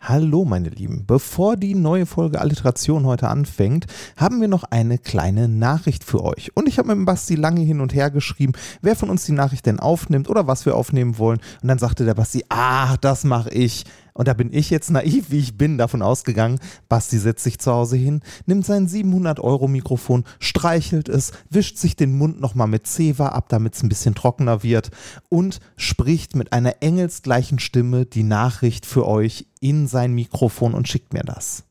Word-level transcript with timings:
Hallo 0.00 0.44
meine 0.44 0.68
Lieben, 0.68 1.04
bevor 1.06 1.56
die 1.56 1.74
neue 1.74 2.06
Folge 2.06 2.40
Alliteration 2.40 3.04
heute 3.04 3.28
anfängt, 3.28 3.86
haben 4.16 4.40
wir 4.40 4.46
noch 4.46 4.62
eine 4.62 4.96
kleine 4.96 5.48
Nachricht 5.48 6.04
für 6.04 6.22
euch. 6.22 6.52
Und 6.54 6.68
ich 6.68 6.78
habe 6.78 6.88
mit 6.88 6.96
dem 6.96 7.04
Basti 7.04 7.34
lange 7.34 7.62
hin 7.62 7.80
und 7.80 7.92
her 7.92 8.12
geschrieben, 8.12 8.52
wer 8.80 8.94
von 8.94 9.10
uns 9.10 9.26
die 9.26 9.32
Nachricht 9.32 9.66
denn 9.66 9.80
aufnimmt 9.80 10.30
oder 10.30 10.46
was 10.46 10.66
wir 10.66 10.76
aufnehmen 10.76 11.18
wollen. 11.18 11.40
Und 11.62 11.68
dann 11.68 11.80
sagte 11.80 12.04
der 12.04 12.14
Basti, 12.14 12.44
ah, 12.48 12.96
das 12.98 13.24
mache 13.24 13.50
ich. 13.50 13.84
Und 14.18 14.26
da 14.26 14.34
bin 14.34 14.52
ich 14.52 14.68
jetzt 14.68 14.90
naiv, 14.90 15.30
wie 15.30 15.38
ich 15.38 15.56
bin, 15.56 15.78
davon 15.78 16.02
ausgegangen, 16.02 16.58
Basti 16.88 17.18
setzt 17.18 17.44
sich 17.44 17.60
zu 17.60 17.70
Hause 17.70 17.96
hin, 17.96 18.20
nimmt 18.46 18.66
sein 18.66 18.88
700-Euro-Mikrofon, 18.88 20.24
streichelt 20.40 21.08
es, 21.08 21.30
wischt 21.50 21.76
sich 21.76 21.94
den 21.94 22.18
Mund 22.18 22.40
nochmal 22.40 22.66
mit 22.66 22.88
Zewa 22.88 23.28
ab, 23.28 23.48
damit 23.48 23.76
es 23.76 23.84
ein 23.84 23.88
bisschen 23.88 24.16
trockener 24.16 24.64
wird 24.64 24.90
und 25.28 25.60
spricht 25.76 26.34
mit 26.34 26.52
einer 26.52 26.82
engelsgleichen 26.82 27.60
Stimme 27.60 28.06
die 28.06 28.24
Nachricht 28.24 28.86
für 28.86 29.06
euch 29.06 29.46
in 29.60 29.86
sein 29.86 30.14
Mikrofon 30.14 30.74
und 30.74 30.88
schickt 30.88 31.12
mir 31.12 31.22
das. 31.22 31.62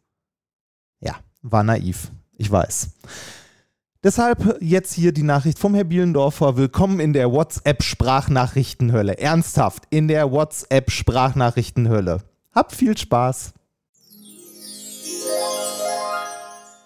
Ja, 1.01 1.15
war 1.41 1.63
naiv, 1.63 2.13
ich 2.37 2.49
weiß. 2.49 2.91
Deshalb 4.05 4.57
jetzt 4.61 4.93
hier 4.93 5.11
die 5.11 5.23
Nachricht 5.23 5.59
vom 5.59 5.75
Herr 5.75 5.83
Bielendorfer. 5.83 6.55
Willkommen 6.55 7.01
in 7.01 7.11
der 7.11 7.29
WhatsApp-Sprachnachrichtenhölle. 7.29 9.17
Ernsthaft, 9.17 9.83
in 9.89 10.07
der 10.07 10.31
WhatsApp-Sprachnachrichtenhölle. 10.31 12.21
Habt 12.57 12.71
viel 12.71 12.97
Spaß. 12.97 13.53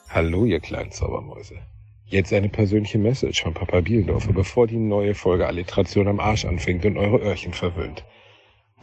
Hallo, 0.10 0.44
ihr 0.44 0.60
kleinen 0.60 0.92
Zaubermäuse. 0.92 1.60
Jetzt 2.08 2.34
eine 2.34 2.50
persönliche 2.50 2.98
Message 2.98 3.42
von 3.42 3.54
Papa 3.54 3.80
Bielendorfer, 3.80 4.34
bevor 4.34 4.68
die 4.68 4.76
neue 4.76 5.16
Folge 5.16 5.48
Alliteration 5.48 6.10
am 6.10 6.20
Arsch 6.20 6.44
anfängt 6.44 6.84
und 6.84 6.98
eure 6.98 7.20
Öhrchen 7.20 7.54
verwöhnt. 7.54 8.04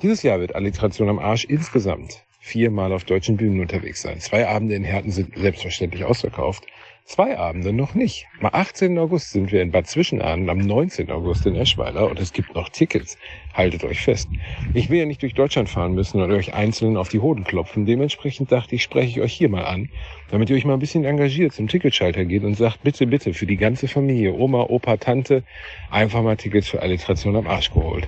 Dieses 0.00 0.22
Jahr 0.22 0.40
wird 0.40 0.54
Alliteration 0.54 1.10
am 1.10 1.18
Arsch 1.18 1.44
insgesamt 1.44 2.24
viermal 2.40 2.94
auf 2.94 3.04
deutschen 3.04 3.36
Bühnen 3.36 3.60
unterwegs 3.60 4.00
sein. 4.00 4.18
Zwei 4.20 4.48
Abende 4.48 4.74
in 4.74 4.84
Herten 4.84 5.10
sind 5.10 5.36
selbstverständlich 5.36 6.04
ausverkauft. 6.04 6.64
Zwei 7.08 7.38
Abende 7.38 7.72
noch 7.72 7.94
nicht. 7.94 8.26
Am 8.38 8.50
18. 8.52 8.98
August 8.98 9.30
sind 9.30 9.50
wir 9.50 9.62
in 9.62 9.70
Bad 9.70 9.86
Zwischenahn, 9.86 10.50
am 10.50 10.58
19. 10.58 11.10
August 11.10 11.46
in 11.46 11.56
Eschweiler 11.56 12.06
und 12.06 12.20
es 12.20 12.34
gibt 12.34 12.54
noch 12.54 12.68
Tickets. 12.68 13.16
Haltet 13.54 13.82
euch 13.84 14.02
fest. 14.02 14.28
Ich 14.74 14.90
will 14.90 14.98
ja 14.98 15.06
nicht 15.06 15.22
durch 15.22 15.32
Deutschland 15.32 15.70
fahren 15.70 15.94
müssen 15.94 16.20
und 16.20 16.30
euch 16.30 16.52
einzeln 16.52 16.98
auf 16.98 17.08
die 17.08 17.20
Hoden 17.20 17.44
klopfen. 17.44 17.86
Dementsprechend 17.86 18.52
dachte 18.52 18.74
ich, 18.74 18.82
spreche 18.82 19.08
ich 19.08 19.20
euch 19.22 19.32
hier 19.32 19.48
mal 19.48 19.64
an, 19.64 19.88
damit 20.30 20.50
ihr 20.50 20.56
euch 20.56 20.66
mal 20.66 20.74
ein 20.74 20.80
bisschen 20.80 21.06
engagiert 21.06 21.54
zum 21.54 21.66
Ticketschalter 21.66 22.26
geht 22.26 22.44
und 22.44 22.56
sagt, 22.56 22.82
bitte, 22.82 23.06
bitte, 23.06 23.32
für 23.32 23.46
die 23.46 23.56
ganze 23.56 23.88
Familie, 23.88 24.34
Oma, 24.34 24.64
Opa, 24.64 24.98
Tante, 24.98 25.44
einfach 25.90 26.22
mal 26.22 26.36
Tickets 26.36 26.68
für 26.68 26.82
Alliteration 26.82 27.36
am 27.36 27.46
Arsch 27.46 27.72
geholt. 27.72 28.06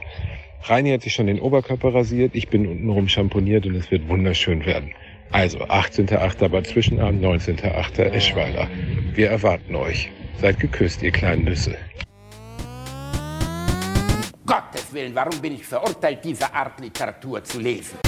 Reini 0.65 0.91
hat 0.91 1.01
sich 1.01 1.15
schon 1.15 1.27
den 1.27 1.41
Oberkörper 1.41 1.95
rasiert, 1.95 2.34
ich 2.34 2.48
bin 2.48 2.67
untenrum 2.67 3.09
schamponiert 3.09 3.65
und 3.65 3.77
es 3.77 3.91
wird 3.91 4.09
wunderschön 4.09 4.67
werden. 4.67 4.93
Also 5.33 5.59
18.8. 5.61 6.48
Bad 6.48 6.67
Zwischenabend, 6.67 7.25
19.8. 7.25 8.00
Eschweiler. 8.00 8.69
Wir 9.14 9.31
erwarten 9.31 9.77
euch. 9.77 10.11
Seid 10.41 10.59
geküsst, 10.59 11.03
ihr 11.03 11.12
kleinen 11.12 11.45
Nüsse. 11.45 11.77
Gottes 14.45 14.92
Willen, 14.92 15.14
warum 15.14 15.41
bin 15.41 15.55
ich 15.55 15.64
verurteilt, 15.64 16.25
diese 16.25 16.53
Art 16.53 16.81
Literatur 16.81 17.45
zu 17.45 17.61
lesen? 17.61 17.98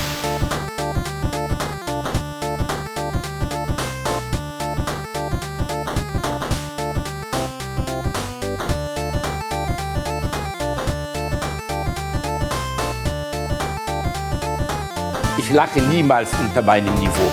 Lache 15.53 15.81
niemals 15.81 16.31
unter 16.41 16.63
meinem 16.63 16.95
Niveau. 16.95 17.31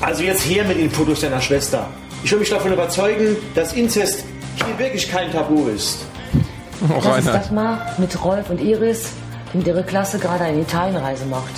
Also 0.00 0.22
jetzt 0.22 0.44
her 0.46 0.64
mit 0.64 0.78
den 0.78 0.90
Fotos 0.90 1.20
deiner 1.20 1.40
Schwester. 1.40 1.88
Ich 2.22 2.30
will 2.32 2.40
mich 2.40 2.50
davon 2.50 2.72
überzeugen, 2.72 3.36
dass 3.54 3.72
Inzest 3.72 4.24
hier 4.56 4.78
wirklich 4.78 5.10
kein 5.10 5.32
Tabu 5.32 5.68
ist. 5.68 6.04
Oh, 6.88 7.00
das 7.02 7.18
ist 7.18 7.26
das 7.26 7.50
mal 7.50 7.94
mit 7.98 8.24
Rolf 8.24 8.48
und 8.50 8.60
Iris, 8.60 9.10
die 9.52 9.58
mit 9.58 9.66
ihrer 9.66 9.82
Klasse 9.82 10.18
gerade 10.18 10.44
eine 10.44 10.60
Italienreise 10.60 11.26
macht. 11.26 11.52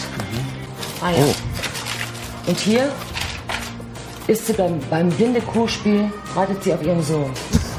Ah 1.01 1.11
ja. 1.11 1.25
Oh. 1.25 2.51
Und 2.51 2.59
hier 2.59 2.91
ist 4.27 4.47
sie 4.47 4.53
beim, 4.53 4.81
beim 4.91 5.09
blinde 5.11 5.41
Kuhspiel, 5.41 6.11
wartet 6.35 6.63
sie 6.65 6.75
auf 6.75 6.83
ihren 6.83 7.03
Sohn. 7.03 7.31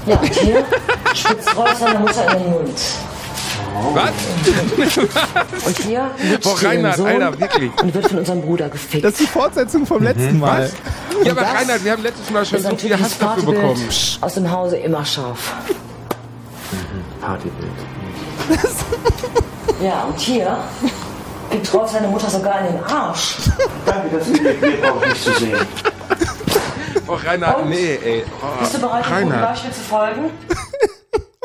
Ja, 0.06 0.18
und 0.18 0.34
hier 0.34 0.64
spitzt 1.14 1.56
Rolf 1.58 1.78
seine 1.78 2.00
Mutter 2.00 2.26
in 2.36 2.44
den 2.44 2.52
Mund. 2.52 2.80
Was? 3.94 4.12
Und 5.66 5.78
hier 5.80 6.12
Boah, 6.44 6.56
Reinhard, 6.64 6.98
Sohn 6.98 7.08
Alter, 7.08 7.40
wirklich. 7.40 7.72
und 7.82 7.94
wird 7.94 8.08
von 8.08 8.18
unserem 8.20 8.42
Bruder 8.42 8.70
gefickt. 8.70 9.04
Das 9.04 9.12
ist 9.14 9.22
die 9.22 9.28
Fortsetzung 9.28 9.86
vom 9.86 10.04
letzten 10.04 10.40
Mal. 10.40 10.70
Ja, 11.24 11.32
aber 11.32 11.42
das 11.42 11.54
Reinhard, 11.54 11.84
wir 11.84 11.92
haben 11.92 12.04
letztes 12.04 12.30
Mal 12.30 12.46
schon 12.46 12.60
ist 12.60 12.70
so 12.70 12.76
viel 12.76 12.94
Hass 12.94 13.02
das 13.02 13.18
dafür 13.20 13.44
Partybild 13.44 13.62
bekommen. 13.62 13.90
aus 14.22 14.34
dem 14.34 14.52
Hause 14.52 14.78
immer 14.78 15.06
scharf. 15.06 15.54
Partybild. 17.22 17.72
Ja, 19.82 20.04
und 20.04 20.20
hier 20.20 20.58
gibt 21.52 21.74
Rolf 21.74 21.92
seine 21.92 22.08
Mutter 22.08 22.30
sogar 22.30 22.60
in 22.68 22.74
den 22.74 22.84
Arsch. 22.84 23.36
Danke, 23.86 24.18
dass 24.18 24.28
ihr 24.30 24.42
mir 24.42 24.78
braucht 24.82 25.08
nicht 25.08 25.24
zu 25.24 25.34
sehen. 25.34 25.58
Oh, 27.08 27.14
Reinhard, 27.26 27.60
Und? 27.64 27.70
nee, 27.70 28.00
ey. 28.04 28.24
Oh, 28.42 28.60
Bist 28.62 28.76
du 28.76 28.80
bereit, 28.80 29.04
dem. 29.20 29.30
Beispiel 29.30 29.72
zu 29.72 29.82
folgen? 29.82 30.30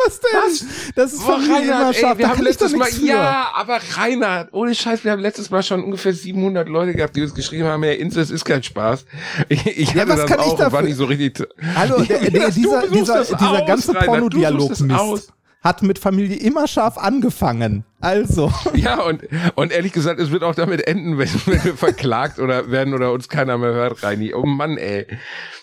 Was 0.06 0.20
denn? 0.20 0.68
Das 0.94 1.12
ist 1.12 1.22
immer 1.22 1.34
Reinhard, 1.34 1.96
ey, 1.96 2.18
wir 2.18 2.28
haben 2.28 2.38
ich 2.38 2.44
letztes 2.44 2.74
Mal, 2.76 2.86
für. 2.86 3.06
ja, 3.06 3.50
aber 3.54 3.80
Reinhard, 3.96 4.52
ohne 4.52 4.74
Scheiß, 4.74 5.04
wir 5.04 5.12
haben 5.12 5.20
letztes 5.20 5.50
Mal 5.50 5.62
schon 5.62 5.82
ungefähr 5.82 6.12
700 6.12 6.68
Leute 6.68 6.94
gehabt, 6.94 7.16
die 7.16 7.22
uns 7.22 7.34
geschrieben 7.34 7.66
haben, 7.66 7.82
ja, 7.84 7.92
Inzest 7.92 8.30
ist 8.30 8.44
kein 8.44 8.62
Spaß. 8.62 9.04
Ich, 9.48 9.66
ich 9.66 9.94
Ja, 9.94 10.02
hatte 10.02 10.10
was 10.10 10.20
das 10.20 10.26
kann 10.30 10.40
ich 10.40 10.46
auch 10.46 10.52
und 10.52 10.60
dafür? 10.60 10.72
war 10.72 10.82
nicht 10.82 10.96
so 10.96 11.04
richtig. 11.04 11.46
Hallo, 11.74 12.00
der, 12.08 12.30
der, 12.30 12.50
dieser, 12.50 12.86
dieser, 12.88 13.24
dieser 13.24 13.60
aus, 13.62 13.66
ganze 13.66 13.94
Reinhard, 13.94 14.02
du 14.02 14.06
Pornodialog 14.10 14.68
suchst 14.68 14.80
es 14.82 14.90
aus. 14.90 15.20
Mist 15.20 15.32
hat 15.62 15.82
mit 15.82 15.98
Familie 15.98 16.36
immer 16.36 16.68
scharf 16.68 16.98
angefangen. 16.98 17.84
Also, 18.00 18.52
Ja, 18.74 19.00
und, 19.02 19.22
und 19.56 19.72
ehrlich 19.72 19.92
gesagt, 19.92 20.20
es 20.20 20.30
wird 20.30 20.42
auch 20.44 20.54
damit 20.54 20.86
enden, 20.86 21.18
wenn, 21.18 21.28
wenn 21.46 21.64
wir 21.64 21.74
verklagt 21.76 22.38
oder 22.38 22.70
werden 22.70 22.94
oder 22.94 23.12
uns 23.12 23.28
keiner 23.28 23.58
mehr 23.58 23.72
hört, 23.72 24.02
Reini. 24.02 24.34
Oh 24.34 24.46
Mann, 24.46 24.76
ey. 24.78 25.06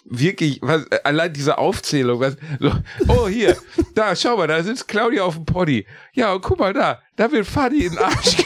Wirklich, 0.08 0.60
was, 0.62 0.84
allein 1.04 1.34
diese 1.34 1.58
Aufzählung, 1.58 2.20
was, 2.20 2.38
so, 2.60 2.72
oh, 3.08 3.28
hier, 3.28 3.58
da, 3.96 4.16
schau 4.16 4.38
mal, 4.38 4.48
da 4.48 4.62
sitzt 4.62 4.88
Claudia 4.88 5.24
auf 5.24 5.34
dem 5.36 5.46
Poddy. 5.46 5.86
Ja, 6.14 6.34
und 6.34 6.42
guck 6.44 6.60
mal 6.60 6.74
da, 6.74 7.00
da 7.16 7.32
wird 7.32 7.48
Fadi 7.48 7.86
in 7.86 7.94
den 7.94 8.00
Arsch 8.00 8.36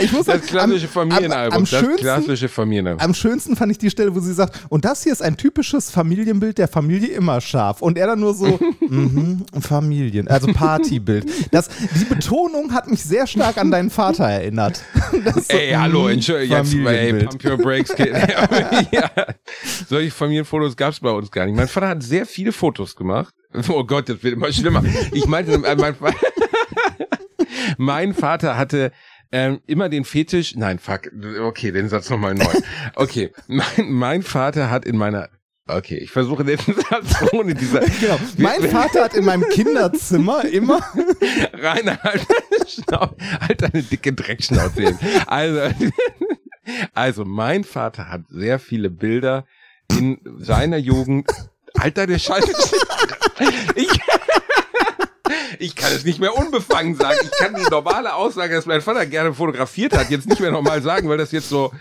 ich 0.00 0.12
muss 0.12 0.26
Das 0.26 0.42
klassische 0.42 0.86
am- 0.86 0.92
Familienalbum, 0.92 1.52
am, 1.56 1.58
am 1.58 1.70
das 1.70 1.80
schönsten, 1.80 1.96
klassische 2.02 2.48
Familienalbum. 2.48 3.02
Am 3.02 3.14
schönsten 3.14 3.56
fand 3.56 3.72
ich 3.72 3.78
die 3.78 3.88
Stelle, 3.90 4.14
wo 4.14 4.20
sie 4.20 4.34
sagt, 4.34 4.60
und 4.68 4.84
das 4.84 5.02
hier 5.04 5.12
ist 5.12 5.22
ein 5.22 5.36
typisches 5.36 5.90
Familienbild 5.90 6.58
der 6.58 6.68
Familie 6.68 7.08
immer 7.08 7.40
scharf. 7.40 7.80
Und 7.82 7.96
er 7.98 8.08
dann 8.08 8.20
nur 8.20 8.34
so, 8.34 8.58
mhm, 8.80 9.44
Familien, 9.60 10.28
also 10.28 10.48
Partybild. 10.52 11.26
Das, 11.50 11.68
die 11.94 12.04
Betonung 12.04 12.72
hat 12.72 12.88
mich 12.88 13.02
sehr 13.02 13.26
stark 13.26 13.58
an 13.58 13.70
deinen 13.70 13.90
Vater 13.90 14.24
erinnert. 14.24 14.82
So, 15.12 15.56
Ey, 15.56 15.72
hallo, 15.72 16.04
mhm, 16.04 16.10
Entschuldigung, 16.10 16.56
jetzt, 16.56 16.74
ey, 16.74 17.24
pump 17.24 17.44
your 17.44 17.58
brakes, 17.58 17.94
Kid. 17.94 18.08
ja, 18.90 19.10
solche 19.86 20.10
Familienfotos 20.10 20.76
gab's 20.76 21.00
bei 21.00 21.10
uns 21.10 21.30
gar 21.30 21.44
nicht. 21.46 21.54
Mein 21.54 21.68
Vater 21.68 21.88
hat 21.88 22.02
sehr 22.02 22.24
viele 22.24 22.50
Fotos 22.52 22.96
gemacht. 22.96 23.34
Oh 23.68 23.84
Gott, 23.84 24.08
das 24.08 24.22
wird 24.22 24.34
immer 24.34 24.50
schlimmer. 24.52 24.82
Ich 25.12 25.26
meinte, 25.26 25.52
äh, 25.52 25.76
mein, 25.76 25.94
mein 27.76 28.14
Vater 28.14 28.56
hatte 28.56 28.92
ähm, 29.30 29.60
immer 29.66 29.88
den 29.88 30.04
Fetisch, 30.04 30.54
nein, 30.56 30.78
fuck, 30.78 31.10
okay, 31.40 31.72
den 31.72 31.88
Satz 31.88 32.08
nochmal 32.10 32.34
neu. 32.34 32.44
Okay, 32.94 33.32
mein, 33.48 33.90
mein 33.90 34.22
Vater 34.22 34.70
hat 34.70 34.84
in 34.84 34.96
meiner, 34.96 35.28
okay, 35.76 35.96
ich 35.96 36.10
versuche 36.10 36.44
den 36.44 36.58
Satz 36.90 37.32
ohne 37.32 37.54
dieser, 37.54 37.80
Genau. 38.00 38.18
Mein 38.38 38.62
Vater 38.70 39.04
hat 39.04 39.14
in 39.14 39.24
meinem 39.24 39.48
Kinderzimmer 39.48 40.44
immer 40.44 40.80
Rainer, 41.52 41.98
halt 42.02 42.26
deine 42.86 43.10
halt 43.40 43.62
deine 43.62 43.82
dicke 43.82 44.12
Dreckschnauze 44.12 44.82
hin. 44.82 44.98
Also, 45.26 45.74
also, 46.94 47.24
mein 47.24 47.64
Vater 47.64 48.08
hat 48.08 48.22
sehr 48.28 48.58
viele 48.58 48.90
Bilder 48.90 49.46
in 49.90 50.20
seiner 50.38 50.76
Jugend. 50.76 51.28
Alter, 51.74 52.06
der 52.06 52.18
Scheiße. 52.18 52.52
Ich, 53.74 53.88
ich 55.58 55.76
kann 55.76 55.92
es 55.92 56.04
nicht 56.04 56.20
mehr 56.20 56.36
unbefangen 56.36 56.94
sagen. 56.94 57.18
Ich 57.22 57.30
kann 57.38 57.54
die 57.54 57.68
normale 57.70 58.14
Aussage, 58.14 58.54
dass 58.54 58.66
mein 58.66 58.80
Vater 58.80 59.06
gerne 59.06 59.34
fotografiert 59.34 59.96
hat, 59.96 60.10
jetzt 60.10 60.28
nicht 60.28 60.40
mehr 60.40 60.52
normal 60.52 60.82
sagen, 60.82 61.08
weil 61.08 61.18
das 61.18 61.32
jetzt 61.32 61.48
so, 61.48 61.72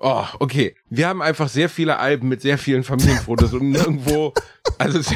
Oh, 0.00 0.24
okay. 0.38 0.76
Wir 0.88 1.08
haben 1.08 1.22
einfach 1.22 1.48
sehr 1.48 1.68
viele 1.68 1.98
Alben 1.98 2.28
mit 2.28 2.40
sehr 2.40 2.56
vielen 2.56 2.84
Familienfotos 2.84 3.52
und 3.52 3.70
nirgendwo, 3.70 4.32
also 4.78 4.98
es- 5.00 5.12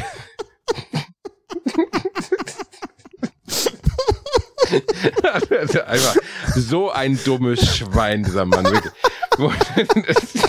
Also 5.53 5.81
einfach 5.83 6.15
so 6.55 6.89
ein 6.91 7.19
dummes 7.23 7.75
Schwein, 7.77 8.23
dieser 8.23 8.45
Mann. 8.45 8.65
Wirklich. 8.65 10.43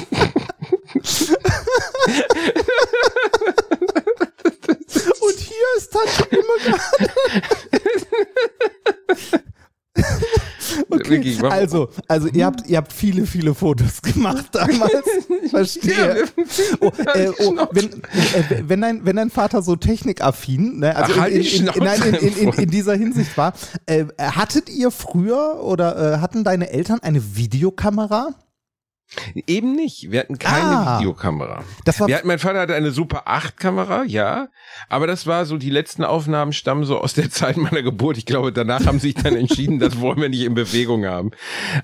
Und 5.20 5.38
hier 5.38 5.66
ist 5.76 5.92
Tante 5.92 6.24
Immegard. 6.30 6.80
Okay, 10.94 11.10
wirklich. 11.10 11.42
Also, 11.42 11.88
also 12.08 12.28
ihr 12.28 12.46
habt, 12.46 12.66
ihr 12.68 12.76
habt 12.76 12.92
viele, 12.92 13.26
viele 13.26 13.54
Fotos 13.54 14.02
gemacht 14.02 14.46
damals. 14.52 15.04
Verstehe. 15.50 16.24
Oh, 16.80 16.90
äh, 17.14 17.30
oh, 17.38 17.56
wenn, 17.72 17.84
äh, 17.84 18.62
wenn, 18.66 18.80
dein, 18.80 19.04
wenn 19.06 19.16
dein 19.16 19.30
Vater 19.30 19.62
so 19.62 19.76
technikaffin, 19.76 20.80
ne, 20.80 20.96
also 20.96 21.20
halt 21.20 21.34
in, 21.34 21.42
in, 21.42 21.66
in, 21.68 21.84
nein, 21.84 22.02
in 22.56 22.70
dieser 22.70 22.94
Hinsicht 22.94 23.36
war, 23.36 23.54
äh, 23.86 24.04
hattet 24.18 24.68
ihr 24.68 24.90
früher 24.90 25.62
oder 25.62 26.14
äh, 26.14 26.18
hatten 26.18 26.44
deine 26.44 26.70
Eltern 26.70 27.00
eine 27.00 27.36
Videokamera? 27.36 28.34
Eben 29.46 29.74
nicht. 29.74 30.10
Wir 30.10 30.20
hatten 30.20 30.38
keine 30.38 30.64
Ah. 30.78 30.98
Videokamera. 30.98 31.62
Das 31.84 32.00
war 32.00 32.08
Wir 32.08 32.16
hatten, 32.16 32.26
mein 32.28 32.38
Vater 32.38 32.60
hatte 32.60 32.74
eine 32.74 32.90
Super 32.90 33.22
8 33.26 33.56
Kamera, 33.56 34.04
ja. 34.04 34.48
Aber 34.88 35.06
das 35.06 35.26
war 35.26 35.44
so, 35.46 35.56
die 35.56 35.70
letzten 35.70 36.04
Aufnahmen 36.04 36.52
stammen 36.52 36.84
so 36.84 36.98
aus 36.98 37.14
der 37.14 37.30
Zeit 37.30 37.56
meiner 37.56 37.82
Geburt. 37.82 38.16
Ich 38.18 38.26
glaube, 38.26 38.52
danach 38.52 38.86
haben 38.86 38.98
sie 38.98 39.12
sich 39.12 39.22
dann 39.22 39.36
entschieden, 39.36 39.78
das 39.78 40.00
wollen 40.00 40.20
wir 40.20 40.28
nicht 40.28 40.42
in 40.42 40.54
Bewegung 40.54 41.04
haben. 41.06 41.30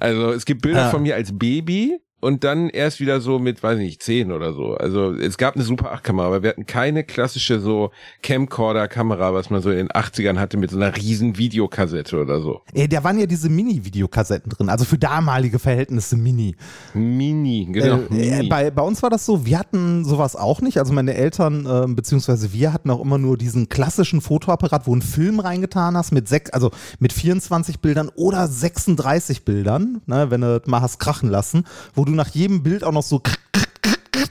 Also 0.01 0.33
es 0.33 0.45
gibt 0.45 0.63
Bilder 0.63 0.87
Ah. 0.87 0.91
von 0.91 1.03
mir 1.03 1.15
als 1.15 1.37
Baby 1.39 1.99
und 2.21 2.45
dann 2.45 2.69
erst 2.69 3.01
wieder 3.01 3.21
so 3.21 3.39
mit, 3.39 3.63
weiß 3.63 3.79
ich 3.79 3.85
nicht, 3.85 4.03
10 4.03 4.33
oder 4.33 4.53
so. 4.53 4.75
Also 4.75 5.13
es 5.15 5.39
gab 5.39 5.57
eine 5.57 5.65
Super 5.65 5.93
8 5.93 6.05
Kamera, 6.05 6.27
aber 6.27 6.43
wir 6.43 6.51
hatten 6.51 6.67
keine 6.67 7.03
klassische 7.03 7.61
so 7.61 7.91
Camcorder-Kamera, 8.23 9.35
was 9.35 9.51
man 9.51 9.63
so 9.63 9.71
in 9.71 9.79
den 9.79 9.89
80ern 9.89 10.39
hatte 10.39 10.57
mit 10.57 10.71
so 10.71 10.77
einer 10.77 10.95
riesen 10.97 11.39
Videokassette 11.39 12.21
oder 12.21 12.41
so. 12.41 12.61
Äh, 12.75 12.89
da 12.89 13.03
waren 13.03 13.19
ja 13.19 13.27
diese 13.27 13.49
Mini-Videokassetten 13.49 14.51
drin, 14.51 14.69
also 14.69 14.85
für 14.85 14.99
damalige 14.99 15.59
Verhältnisse 15.59 16.17
Mini. 16.17 16.57
Mini, 16.95 17.69
genau. 17.71 18.01
Äh, 18.11 18.29
äh, 18.29 18.37
Mini. 18.37 18.49
bei, 18.49 18.71
bei 18.71 18.83
uns 18.83 19.03
war 19.03 19.11
das 19.11 19.25
so, 19.25 19.47
wir 19.47 19.59
hatten 19.59 20.05
sowas 20.05 20.37
auch 20.37 20.61
nicht. 20.61 20.79
Also 20.79 20.93
meine 20.93 21.15
Eltern, 21.15 21.67
äh, 21.67 21.87
beziehungsweise 21.93 22.53
wir 22.53 22.73
hatten 22.73 22.91
auch 22.91 23.01
immer 23.01 23.19
nur 23.19 23.39
diesen 23.39 23.69
klassischen 23.69 24.21
Fotoapparat, 24.21 24.87
wo 24.87 24.95
ein 24.95 25.03
Film 25.03 25.41
reingetan 25.41 25.97
hast 25.97 26.13
mit 26.13 26.29
sechs, 26.29 26.51
also 26.51 26.71
mit 26.99 27.13
24 27.13 27.81
Bildern 27.81 28.11
oder 28.15 28.47
36 28.47 29.45
Bildern, 29.45 30.03
ne, 30.07 30.31
wenn 30.31 30.43
du 30.43 30.61
mal 30.67 30.83
hast 30.83 30.99
krachen 30.99 31.31
lassen, 31.31 31.65
wo 31.95 32.05
du 32.05 32.10
nach 32.15 32.29
jedem 32.29 32.63
Bild 32.63 32.85
auch 32.85 32.93
noch 32.93 33.03
so 33.03 33.21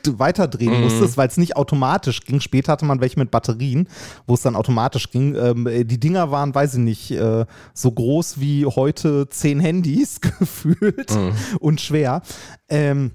weiterdrehen 0.06 0.74
Mhm. 0.76 0.82
musstest, 0.84 1.18
weil 1.18 1.28
es 1.28 1.38
nicht 1.38 1.56
automatisch 1.56 2.22
ging. 2.22 2.40
Später 2.42 2.72
hatte 2.72 2.86
man 2.86 3.00
welche 3.02 3.20
mit 3.20 3.32
Batterien, 3.32 3.88
wo 4.28 4.34
es 4.34 4.42
dann 4.42 4.56
automatisch 4.56 5.12
ging. 5.12 5.36
Ähm, 5.36 5.68
äh, 5.68 5.84
die 5.84 6.00
Dinger 6.00 6.32
waren, 6.32 6.54
weiß 6.56 6.76
ich 6.76 6.80
nicht, 6.80 7.12
äh, 7.12 7.46
so 7.74 7.92
groß 7.92 8.40
wie 8.40 8.66
heute 8.66 9.28
zehn 9.30 9.60
Handys 9.60 10.20
gefühlt 10.40 11.12
Mhm. 11.16 11.32
und 11.60 11.82
schwer. 11.82 12.22
Ähm, 12.70 13.12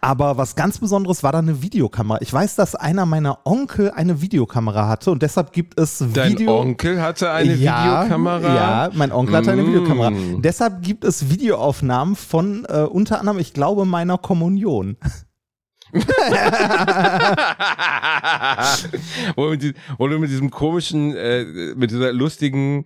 aber 0.00 0.36
was 0.36 0.54
ganz 0.54 0.78
Besonderes 0.78 1.22
war 1.22 1.32
da 1.32 1.38
eine 1.38 1.62
Videokamera. 1.62 2.18
Ich 2.20 2.32
weiß, 2.32 2.56
dass 2.56 2.74
einer 2.74 3.06
meiner 3.06 3.38
Onkel 3.44 3.90
eine 3.90 4.20
Videokamera 4.20 4.88
hatte 4.88 5.10
und 5.10 5.22
deshalb 5.22 5.52
gibt 5.52 5.78
es 5.78 6.04
Dein 6.12 6.32
Video. 6.32 6.60
Onkel 6.60 7.00
hatte 7.02 7.30
eine 7.30 7.54
ja, 7.54 8.04
Videokamera? 8.04 8.54
Ja, 8.54 8.90
mein 8.94 9.12
Onkel 9.12 9.36
hatte 9.36 9.52
eine 9.52 9.62
Mm. 9.62 9.66
Videokamera. 9.66 10.12
Deshalb 10.38 10.82
gibt 10.82 11.04
es 11.04 11.30
Videoaufnahmen 11.30 12.16
von 12.16 12.66
äh, 12.68 12.82
unter 12.82 13.20
anderem, 13.20 13.38
ich 13.38 13.52
glaube, 13.52 13.84
meiner 13.84 14.18
Kommunion. 14.18 14.96
wo 19.36 20.08
du 20.08 20.18
mit 20.18 20.30
diesem 20.30 20.50
komischen, 20.50 21.14
äh, 21.14 21.74
mit 21.76 21.92
dieser 21.92 22.12
lustigen, 22.12 22.84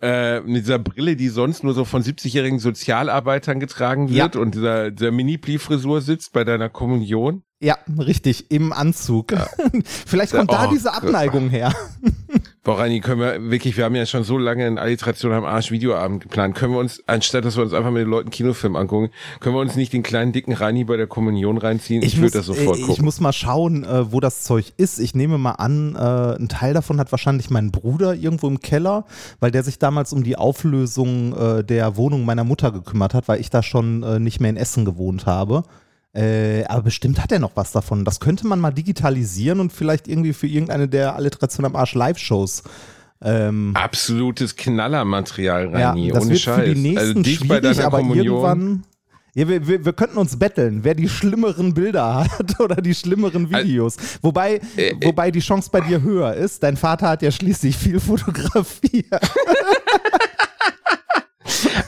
äh, 0.00 0.40
mit 0.40 0.62
dieser 0.64 0.78
Brille, 0.78 1.16
die 1.16 1.28
sonst 1.28 1.64
nur 1.64 1.74
so 1.74 1.84
von 1.84 2.02
70-jährigen 2.02 2.58
Sozialarbeitern 2.58 3.60
getragen 3.60 4.10
wird 4.10 4.36
und 4.36 4.54
dieser, 4.54 4.90
dieser 4.90 5.10
Mini-Pli-Frisur 5.10 6.00
sitzt 6.00 6.32
bei 6.32 6.44
deiner 6.44 6.68
Kommunion. 6.68 7.42
Ja, 7.60 7.76
richtig, 7.98 8.50
im 8.52 8.72
Anzug. 8.72 9.34
Vielleicht 10.06 10.32
kommt 10.32 10.52
da 10.52 10.66
Oh 10.68 10.70
diese 10.72 10.84
Gott. 10.90 11.02
Abneigung 11.02 11.50
her. 11.50 11.74
Boah, 12.68 12.80
Reini, 12.80 13.00
können 13.00 13.22
wir 13.22 13.50
wirklich, 13.50 13.78
wir 13.78 13.86
haben 13.86 13.94
ja 13.94 14.04
schon 14.04 14.24
so 14.24 14.36
lange 14.36 14.66
in 14.66 14.76
Alliteration 14.76 15.32
am 15.32 15.46
Arsch 15.46 15.70
Videoabend 15.70 16.24
geplant. 16.24 16.54
Können 16.54 16.74
wir 16.74 16.80
uns, 16.80 17.02
anstatt 17.06 17.46
dass 17.46 17.56
wir 17.56 17.62
uns 17.62 17.72
einfach 17.72 17.90
mit 17.90 18.02
den 18.02 18.10
Leuten 18.10 18.28
Kinofilm 18.28 18.76
angucken, 18.76 19.08
können 19.40 19.56
wir 19.56 19.60
uns 19.60 19.74
nicht 19.74 19.94
den 19.94 20.02
kleinen 20.02 20.32
dicken 20.32 20.52
Reini 20.52 20.84
bei 20.84 20.98
der 20.98 21.06
Kommunion 21.06 21.56
reinziehen? 21.56 22.02
Ich, 22.02 22.20
würde 22.20 22.32
das 22.32 22.44
sofort 22.44 22.76
äh, 22.76 22.80
ich 22.80 22.86
gucken. 22.86 23.06
muss 23.06 23.20
mal 23.20 23.32
schauen, 23.32 23.84
äh, 23.84 24.12
wo 24.12 24.20
das 24.20 24.42
Zeug 24.42 24.74
ist. 24.76 24.98
Ich 24.98 25.14
nehme 25.14 25.38
mal 25.38 25.52
an, 25.52 25.94
äh, 25.94 26.36
ein 26.36 26.50
Teil 26.50 26.74
davon 26.74 27.00
hat 27.00 27.10
wahrscheinlich 27.10 27.48
mein 27.48 27.70
Bruder 27.70 28.14
irgendwo 28.14 28.48
im 28.48 28.60
Keller, 28.60 29.06
weil 29.40 29.50
der 29.50 29.62
sich 29.62 29.78
damals 29.78 30.12
um 30.12 30.22
die 30.22 30.36
Auflösung 30.36 31.34
der 31.66 31.96
Wohnung 31.96 32.26
meiner 32.26 32.44
Mutter 32.44 32.70
gekümmert 32.70 33.14
hat, 33.14 33.28
weil 33.28 33.40
ich 33.40 33.48
da 33.48 33.62
schon 33.62 34.22
nicht 34.22 34.40
mehr 34.40 34.50
in 34.50 34.58
Essen 34.58 34.84
gewohnt 34.84 35.24
habe. 35.24 35.62
Äh, 36.14 36.64
aber 36.64 36.82
bestimmt 36.82 37.22
hat 37.22 37.30
er 37.32 37.38
noch 37.38 37.52
was 37.54 37.72
davon. 37.72 38.04
Das 38.04 38.18
könnte 38.18 38.46
man 38.46 38.60
mal 38.60 38.70
digitalisieren 38.72 39.60
und 39.60 39.72
vielleicht 39.72 40.08
irgendwie 40.08 40.32
für 40.32 40.46
irgendeine 40.46 40.88
der 40.88 41.14
Alliteration 41.16 41.66
am 41.66 41.76
Arsch 41.76 41.94
Live-Shows. 41.94 42.62
Ähm, 43.20 43.72
Absolutes 43.74 44.56
Knallermaterial, 44.56 45.70
ja, 45.72 45.90
Reini, 45.90 46.08
das 46.10 46.22
ohne 46.22 46.30
wird 46.30 46.40
Scheiß. 46.40 46.56
für 46.68 46.74
die 46.74 46.80
nächsten 46.80 46.98
also 47.08 47.22
dich 47.22 47.46
bei 47.48 47.60
deiner 47.60 47.84
aber 47.84 47.98
Kommunion. 47.98 48.26
irgendwann. 48.26 48.84
Ja, 49.34 49.46
wir, 49.46 49.66
wir, 49.68 49.84
wir 49.84 49.92
könnten 49.92 50.18
uns 50.18 50.36
betteln, 50.38 50.80
wer 50.82 50.94
die 50.94 51.08
schlimmeren 51.08 51.74
Bilder 51.74 52.24
hat 52.38 52.58
oder 52.60 52.76
die 52.76 52.94
schlimmeren 52.94 53.50
Videos. 53.50 53.96
Wobei, 54.22 54.60
Äh, 54.76 54.90
äh. 54.90 54.96
wobei 55.04 55.30
die 55.30 55.40
Chance 55.40 55.68
bei 55.70 55.80
dir 55.80 56.00
höher 56.02 56.34
ist. 56.34 56.62
Dein 56.62 56.76
Vater 56.76 57.08
hat 57.10 57.22
ja 57.22 57.30
schließlich 57.30 57.76
viel 57.76 58.00
fotografiert. 58.00 59.06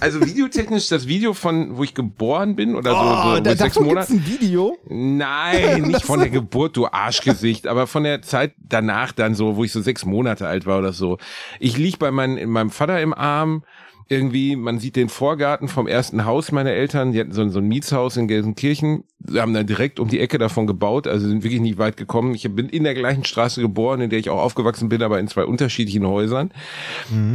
Also 0.00 0.24
videotechnisch 0.24 0.88
das 0.88 1.06
Video 1.06 1.34
von, 1.34 1.76
wo 1.76 1.84
ich 1.84 1.92
geboren 1.94 2.56
bin 2.56 2.74
oder 2.74 2.92
so, 2.92 2.96
so 2.96 3.30
Oh, 3.30 3.34
mit 3.34 3.46
da, 3.46 3.54
sechs 3.56 3.78
Monaten. 3.78 4.14
ein 4.14 4.26
Video. 4.26 4.78
Nein, 4.88 5.82
nicht 5.82 6.04
von 6.04 6.20
der 6.20 6.30
Geburt, 6.30 6.76
du 6.76 6.86
Arschgesicht, 6.86 7.66
aber 7.66 7.86
von 7.86 8.04
der 8.04 8.22
Zeit 8.22 8.54
danach 8.58 9.12
dann 9.12 9.34
so, 9.34 9.56
wo 9.56 9.64
ich 9.64 9.72
so 9.72 9.82
sechs 9.82 10.06
Monate 10.06 10.46
alt 10.48 10.64
war 10.64 10.78
oder 10.78 10.92
so. 10.94 11.18
Ich 11.58 11.76
lieg 11.76 11.98
bei 11.98 12.10
mein, 12.10 12.48
meinem 12.48 12.70
Vater 12.70 13.00
im 13.00 13.12
Arm, 13.12 13.62
irgendwie, 14.10 14.56
man 14.56 14.80
sieht 14.80 14.96
den 14.96 15.08
Vorgarten 15.08 15.68
vom 15.68 15.86
ersten 15.86 16.24
Haus 16.24 16.50
meiner 16.50 16.72
Eltern, 16.72 17.12
die 17.12 17.20
hatten 17.20 17.32
so, 17.32 17.42
ein- 17.42 17.50
so 17.50 17.60
ein 17.60 17.68
Mietshaus 17.68 18.16
in 18.16 18.26
Gelsenkirchen, 18.26 19.04
sie 19.24 19.40
haben 19.40 19.54
dann 19.54 19.66
direkt 19.68 20.00
um 20.00 20.08
die 20.08 20.18
Ecke 20.18 20.36
davon 20.38 20.66
gebaut, 20.66 21.06
also 21.06 21.28
sind 21.28 21.44
wirklich 21.44 21.60
nicht 21.60 21.78
weit 21.78 21.96
gekommen. 21.96 22.34
Ich 22.34 22.42
bin 22.52 22.68
in 22.68 22.82
der 22.84 22.94
gleichen 22.94 23.24
Straße 23.24 23.60
geboren, 23.60 24.00
in 24.00 24.10
der 24.10 24.18
ich 24.18 24.28
auch 24.28 24.40
aufgewachsen 24.40 24.88
bin, 24.88 25.02
aber 25.02 25.20
in 25.20 25.28
zwei 25.28 25.44
unterschiedlichen 25.44 26.04
Häusern. 26.06 26.50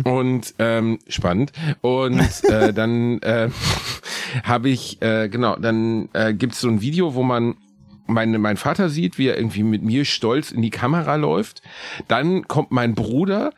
Und 0.03 0.53
ähm, 0.59 0.99
spannend. 1.07 1.53
Und 1.81 2.19
äh, 2.49 2.73
dann 2.73 3.19
äh, 3.21 3.49
habe 4.43 4.69
ich, 4.69 5.01
äh, 5.01 5.29
genau, 5.29 5.55
dann 5.55 6.09
äh, 6.13 6.33
gibt's 6.33 6.59
so 6.59 6.67
ein 6.67 6.81
Video, 6.81 7.15
wo 7.15 7.23
man 7.23 7.55
mein, 8.07 8.39
mein 8.39 8.57
Vater 8.57 8.89
sieht, 8.89 9.17
wie 9.17 9.27
er 9.29 9.37
irgendwie 9.37 9.63
mit 9.63 9.81
mir 9.81 10.05
stolz 10.05 10.51
in 10.51 10.61
die 10.61 10.69
Kamera 10.69 11.15
läuft. 11.15 11.61
Dann 12.07 12.47
kommt 12.47 12.71
mein 12.71 12.93
Bruder, 12.95 13.51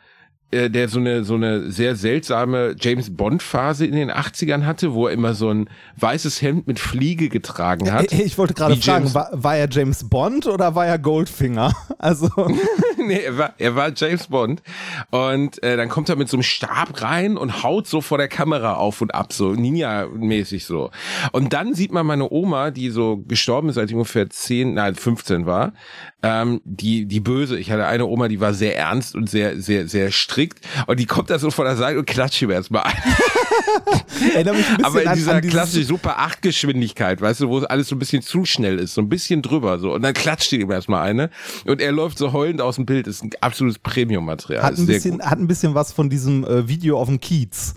äh, 0.50 0.70
der 0.70 0.88
so 0.88 0.98
eine 0.98 1.24
so 1.24 1.34
eine 1.34 1.70
sehr 1.70 1.94
seltsame 1.96 2.74
James 2.80 3.14
Bond 3.14 3.42
Phase 3.42 3.84
in 3.86 3.94
den 3.94 4.10
80ern 4.10 4.64
hatte, 4.64 4.94
wo 4.94 5.06
er 5.06 5.12
immer 5.12 5.34
so 5.34 5.50
ein 5.50 5.68
weißes 5.96 6.40
Hemd 6.42 6.66
mit 6.66 6.78
Fliege 6.78 7.28
getragen 7.28 7.92
hat. 7.92 8.12
Äh, 8.12 8.22
Ich 8.22 8.38
wollte 8.38 8.54
gerade 8.54 8.76
fragen, 8.76 9.04
James- 9.04 9.14
war, 9.14 9.28
war 9.32 9.56
er 9.56 9.68
James 9.70 10.08
Bond 10.08 10.46
oder 10.46 10.74
war 10.74 10.86
er 10.86 10.98
Goldfinger? 10.98 11.74
Also, 12.00 12.28
nee, 12.96 13.18
er 13.24 13.36
war, 13.38 13.54
er 13.58 13.74
war 13.74 13.90
James 13.94 14.28
Bond. 14.28 14.62
Und 15.10 15.60
äh, 15.64 15.76
dann 15.76 15.88
kommt 15.88 16.08
er 16.08 16.14
mit 16.14 16.28
so 16.28 16.36
einem 16.36 16.44
Stab 16.44 17.02
rein 17.02 17.36
und 17.36 17.64
haut 17.64 17.88
so 17.88 18.00
vor 18.00 18.18
der 18.18 18.28
Kamera 18.28 18.74
auf 18.74 19.00
und 19.00 19.12
ab, 19.14 19.32
so 19.32 19.50
Ninja-mäßig 19.50 20.64
so. 20.64 20.90
Und 21.32 21.52
dann 21.52 21.74
sieht 21.74 21.90
man 21.92 22.06
meine 22.06 22.30
Oma, 22.30 22.70
die 22.70 22.90
so 22.90 23.16
gestorben 23.16 23.68
ist, 23.68 23.78
als 23.78 23.90
ich 23.90 23.96
ungefähr 23.96 24.30
10, 24.30 24.74
nein, 24.74 24.94
15 24.94 25.44
war, 25.46 25.72
ähm, 26.22 26.60
die, 26.64 27.06
die 27.06 27.20
böse. 27.20 27.58
Ich 27.58 27.70
hatte 27.70 27.86
eine 27.86 28.06
Oma, 28.06 28.28
die 28.28 28.40
war 28.40 28.54
sehr 28.54 28.76
ernst 28.76 29.14
und 29.14 29.30
sehr, 29.30 29.60
sehr, 29.60 29.88
sehr 29.88 30.10
strikt. 30.10 30.60
Und 30.86 30.98
die 30.98 31.06
kommt 31.06 31.30
da 31.30 31.38
so 31.38 31.50
von 31.50 31.64
der 31.64 31.76
Seite 31.76 31.98
und 31.98 32.06
klatscht 32.06 32.42
ihm 32.42 32.50
erstmal 32.50 32.84
ein. 32.84 32.94
erinnere 34.34 34.54
mich 34.54 34.68
ein 34.68 34.76
bisschen 34.76 34.84
Aber 34.84 35.02
in 35.02 35.08
an, 35.08 35.16
dieser 35.16 35.34
an 35.34 35.42
dieses, 35.42 35.54
klassischen 35.54 35.86
Super 35.86 36.18
8 36.18 36.42
Geschwindigkeit, 36.42 37.20
weißt 37.20 37.40
du, 37.40 37.48
wo 37.48 37.58
es 37.58 37.64
alles 37.64 37.88
so 37.88 37.96
ein 37.96 37.98
bisschen 37.98 38.22
zu 38.22 38.44
schnell 38.44 38.78
ist, 38.78 38.94
so 38.94 39.00
ein 39.00 39.08
bisschen 39.08 39.42
drüber 39.42 39.78
so 39.78 39.94
und 39.94 40.02
dann 40.02 40.14
klatscht 40.14 40.52
ihm 40.52 40.70
erstmal 40.70 41.08
eine 41.08 41.30
und 41.66 41.80
er 41.80 41.92
läuft 41.92 42.18
so 42.18 42.32
heulend 42.32 42.60
aus 42.60 42.76
dem 42.76 42.86
Bild, 42.86 43.06
ist 43.06 43.22
ein 43.22 43.30
absolutes 43.40 43.78
Premium-Material. 43.78 44.62
hat 44.62 44.78
ein, 44.78 44.86
bisschen, 44.86 45.22
hat 45.22 45.38
ein 45.38 45.46
bisschen 45.46 45.74
was 45.74 45.92
von 45.92 46.10
diesem 46.10 46.44
äh, 46.44 46.68
Video 46.68 46.98
auf 46.98 47.08
dem 47.08 47.20
Kiez. 47.20 47.74